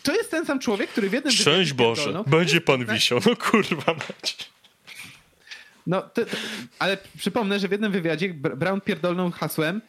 to 0.03 0.15
jest 0.15 0.31
ten 0.31 0.47
sam 0.47 0.59
człowiek, 0.59 0.91
który 0.91 1.11
w 1.11 1.13
jednym... 1.13 1.33
Szczęść 1.33 1.73
Boże, 1.73 2.25
będzie 2.27 2.61
pan 2.61 2.87
wisiał. 2.87 3.21
No 3.27 3.37
kurwa 3.37 3.95
mać. 3.95 4.51
No, 5.87 6.03
to, 6.03 6.25
to, 6.25 6.37
ale 6.79 6.99
przypomnę, 7.19 7.59
że 7.59 7.69
w 7.69 7.71
jednym 7.71 7.93
wywiadzie 7.93 8.35
Brown 8.35 8.81
pierdolną 8.81 9.31
hasłem 9.31 9.81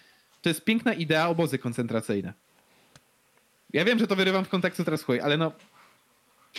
to 0.41 0.49
jest 0.49 0.64
piękna 0.64 0.94
idea 0.94 1.28
obozy 1.28 1.57
koncentracyjne. 1.57 2.34
Ja 3.73 3.86
wiem, 3.86 3.99
że 3.99 4.07
to 4.07 4.15
wyrywam 4.15 4.45
w 4.45 4.49
kontekstu 4.49 4.84
teraz 4.84 5.03
chuj, 5.03 5.19
ale 5.19 5.38
no 5.38 5.52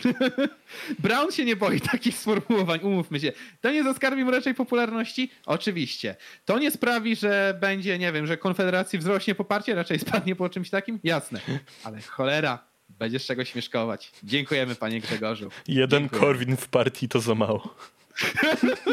Brown 0.99 1.33
się 1.33 1.45
nie 1.45 1.57
boi 1.57 1.81
takich 1.81 2.19
sformułowań, 2.19 2.81
umówmy 2.83 3.21
się. 3.21 3.33
To 3.61 3.71
nie 3.71 3.85
zaskarbi 3.85 4.25
mu 4.25 4.31
raczej 4.31 4.55
popularności? 4.55 5.31
Oczywiście. 5.47 6.17
To 6.45 6.59
nie 6.59 6.71
sprawi, 6.71 7.17
że 7.17 7.59
będzie, 7.61 7.99
nie 7.99 8.13
wiem, 8.13 8.27
że 8.27 8.37
Konfederacji 8.37 8.99
wzrośnie 8.99 9.35
poparcie, 9.35 9.75
raczej 9.75 9.99
spadnie 9.99 10.37
po 10.37 10.49
czymś 10.49 10.71
takim? 10.71 10.99
Jasne. 11.05 11.41
Ale 11.85 12.01
cholera, 12.01 12.65
będziesz 12.89 13.27
czego 13.27 13.45
śmieszkować. 13.45 14.13
Dziękujemy, 14.23 14.75
panie 14.75 15.01
Grzegorzu. 15.01 15.51
Jeden 15.69 16.01
Dziękuję. 16.01 16.21
Korwin 16.21 16.57
w 16.57 16.69
partii 16.69 17.09
to 17.09 17.21
za 17.21 17.35
mało. 17.35 17.75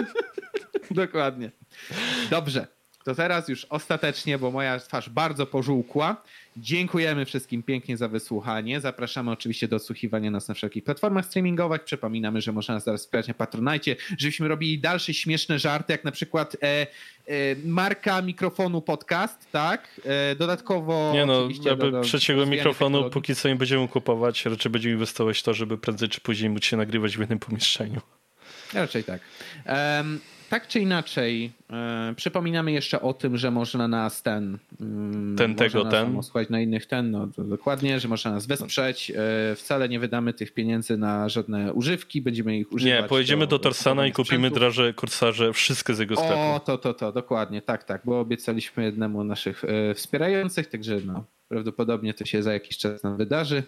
Dokładnie. 0.91 1.51
Dobrze. 2.30 2.78
To 3.03 3.15
teraz 3.15 3.49
już 3.49 3.65
ostatecznie, 3.65 4.38
bo 4.38 4.51
moja 4.51 4.80
twarz 4.80 5.09
bardzo 5.09 5.45
pożółkła. 5.45 6.23
Dziękujemy 6.57 7.26
wszystkim 7.26 7.63
pięknie 7.63 7.97
za 7.97 8.07
wysłuchanie. 8.07 8.81
Zapraszamy 8.81 9.31
oczywiście 9.31 9.67
do 9.67 9.76
odsłuchiwania 9.76 10.31
nas 10.31 10.47
na 10.47 10.53
wszelkich 10.53 10.84
platformach 10.84 11.26
streamingowych. 11.26 11.84
Przypominamy, 11.84 12.41
że 12.41 12.51
można 12.51 12.73
nas 12.73 12.84
zaraz 12.84 13.01
wspierać 13.01 13.27
na 13.27 13.34
Patronajcie, 13.34 13.95
żebyśmy 14.17 14.47
robili 14.47 14.80
dalsze 14.80 15.13
śmieszne 15.13 15.59
żarty, 15.59 15.93
jak 15.93 16.03
na 16.03 16.11
przykład 16.11 16.55
e, 16.55 16.67
e, 16.67 16.88
marka 17.65 18.21
mikrofonu 18.21 18.81
podcast, 18.81 19.51
tak? 19.51 20.01
E, 20.05 20.35
dodatkowo 20.35 21.11
Nie 21.13 21.26
no, 21.26 21.49
jakby 21.65 21.91
do, 21.91 22.01
trzeciego 22.01 22.45
mikrofonu 22.45 22.89
technologii. 22.89 23.13
póki 23.13 23.35
co 23.35 23.49
nie 23.49 23.55
będziemy 23.55 23.88
kupować, 23.88 24.45
raczej 24.45 24.71
będziemy 24.71 24.93
inwestować 24.93 25.39
w 25.39 25.43
to, 25.43 25.53
żeby 25.53 25.77
prędzej 25.77 26.09
czy 26.09 26.21
później 26.21 26.49
móc 26.49 26.65
się 26.65 26.77
nagrywać 26.77 27.17
w 27.17 27.19
jednym 27.19 27.39
pomieszczeniu. 27.39 28.01
Raczej 28.73 29.03
tak. 29.03 29.21
Um, 29.65 30.19
tak 30.49 30.67
czy 30.67 30.80
inaczej, 30.80 31.51
e, 31.69 32.13
przypominamy 32.15 32.71
jeszcze 32.71 33.01
o 33.01 33.13
tym, 33.13 33.38
że 33.38 33.51
można 33.51 33.88
nas 33.88 34.23
ten. 34.23 34.57
Mm, 34.81 35.35
ten 35.38 35.55
tego, 35.55 35.84
nas 35.84 35.91
ten. 35.91 36.23
Słuchać 36.23 36.49
na 36.49 36.61
innych 36.61 36.85
ten, 36.85 37.11
no 37.11 37.27
dokładnie, 37.38 37.99
że 37.99 38.07
można 38.07 38.31
nas 38.31 38.45
wesprzeć. 38.45 39.11
E, 39.11 39.55
wcale 39.55 39.89
nie 39.89 39.99
wydamy 39.99 40.34
tych 40.34 40.53
pieniędzy 40.53 40.97
na 40.97 41.30
żadne 41.30 41.73
używki, 41.73 42.21
będziemy 42.21 42.57
ich 42.57 42.71
używać. 42.71 43.01
Nie, 43.01 43.07
pojedziemy 43.07 43.47
do, 43.47 43.47
do 43.47 43.59
Torsana 43.59 44.07
i 44.07 44.11
kupimy 44.11 44.51
draże 44.51 44.93
kursarze, 44.93 45.53
wszystkie 45.53 45.93
z 45.93 45.99
jego 45.99 46.15
sklepu. 46.15 46.39
O, 46.39 46.59
to, 46.59 46.77
to, 46.77 46.93
to, 46.93 47.11
dokładnie, 47.11 47.61
tak, 47.61 47.84
tak, 47.84 48.01
bo 48.05 48.19
obiecaliśmy 48.19 48.84
jednemu 48.84 49.23
naszych 49.23 49.63
e, 49.63 49.93
wspierających, 49.93 50.67
także 50.67 50.99
no, 51.05 51.23
prawdopodobnie 51.49 52.13
to 52.13 52.26
się 52.26 52.43
za 52.43 52.53
jakiś 52.53 52.77
czas 52.77 53.03
nam 53.03 53.17
wydarzy. 53.17 53.63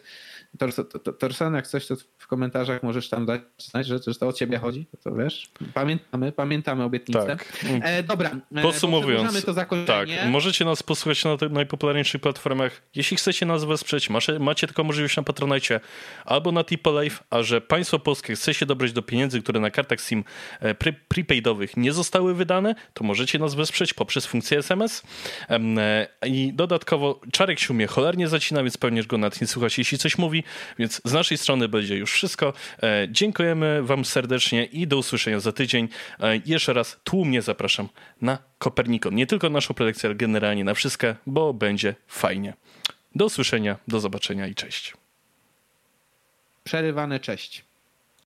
Torsan, 1.20 1.54
jak 1.54 1.68
coś, 1.68 1.88
to 1.88 1.96
w 2.18 2.28
komentarzach 2.28 2.84
możesz 2.84 3.10
tam 3.10 3.26
dać 3.26 3.42
znać, 3.58 3.88
że, 3.88 4.00
że 4.08 4.16
to 4.16 4.28
o 4.28 4.34
ciebie 4.34 4.58
chodzi, 4.58 4.88
to 5.04 5.16
wiesz. 5.16 5.52
Pamiętamy, 5.74 6.32
pamiętamy 6.32 6.84
obietnicę. 6.84 7.26
Tak. 7.26 7.66
E, 7.82 8.04
dobra, 8.04 8.32
e, 8.56 8.62
podsumowując, 8.62 9.46
to 9.46 9.54
tak, 9.54 10.10
możecie 10.28 10.66
nas 10.66 10.84
posłuchać 10.84 11.24
na 11.26 11.38
najpopularniejszych 11.50 12.22
platformach. 12.22 12.82
Jeśli 12.96 13.18
chcecie 13.18 13.46
nas 13.46 13.64
wesprzeć, 13.64 14.10
macie, 14.10 14.40
macie 14.40 14.68
taką 14.68 14.84
możliwość 14.84 15.18
na 15.18 15.24
Patronite 15.24 15.80
albo 16.26 16.52
na 16.52 16.64
Tipolife, 16.64 17.24
a 17.30 17.44
że 17.44 17.62
państwo 17.62 18.00
polskie 18.00 18.36
chce 18.36 18.54
się 18.54 18.66
dobrać 18.66 18.94
do 18.94 19.02
pieniędzy, 19.02 19.42
które 19.42 19.60
na 19.60 19.72
kartach 19.72 20.02
SIM 20.02 20.24
e, 20.60 20.76
pre 20.76 20.94
prepaidowych 20.94 21.78
nie 21.78 21.94
zostały 21.94 22.34
wydane, 22.36 22.76
to 22.94 23.04
możecie 23.04 23.40
nas 23.40 23.56
wesprzeć 23.56 23.94
poprzez 23.94 24.26
funkcję 24.26 24.58
SMS. 24.58 25.04
E, 25.50 26.08
I 26.26 26.54
dodatkowo 26.54 27.22
Czarek 27.32 27.60
się 27.60 27.74
umie 27.74 27.88
cholernie 27.88 28.28
zacina, 28.28 28.64
więc 28.64 28.78
pewnie 28.78 29.04
go 29.04 29.18
nad 29.18 29.42
nie 29.42 29.48
słuchać, 29.48 29.78
jeśli 29.78 29.98
coś 29.98 30.18
mówi 30.18 30.41
więc 30.80 31.02
z 31.06 31.14
naszej 31.14 31.38
strony 31.38 31.68
będzie 31.68 31.98
już 31.98 32.14
wszystko. 32.14 32.54
E, 32.84 33.08
dziękujemy 33.10 33.84
Wam 33.84 34.06
serdecznie 34.06 34.66
i 34.66 34.88
do 34.88 34.98
usłyszenia 34.98 35.40
za 35.40 35.52
tydzień. 35.52 35.90
E, 36.20 36.38
jeszcze 36.46 36.74
raz 36.74 37.00
tłumnie 37.04 37.42
zapraszam 37.42 37.90
na 38.22 38.38
Kopernikon. 38.58 39.16
Nie 39.16 39.28
tylko 39.28 39.50
naszą 39.50 39.74
prelekcję, 39.74 40.08
ale 40.08 40.16
generalnie 40.16 40.64
na 40.64 40.74
wszystko, 40.74 41.08
bo 41.26 41.54
będzie 41.54 41.96
fajnie. 42.08 42.54
Do 43.16 43.26
usłyszenia, 43.26 43.78
do 43.88 44.00
zobaczenia 44.00 44.48
i 44.48 44.56
cześć. 44.56 44.94
Przerywane 46.64 47.20
cześć. 47.20 47.71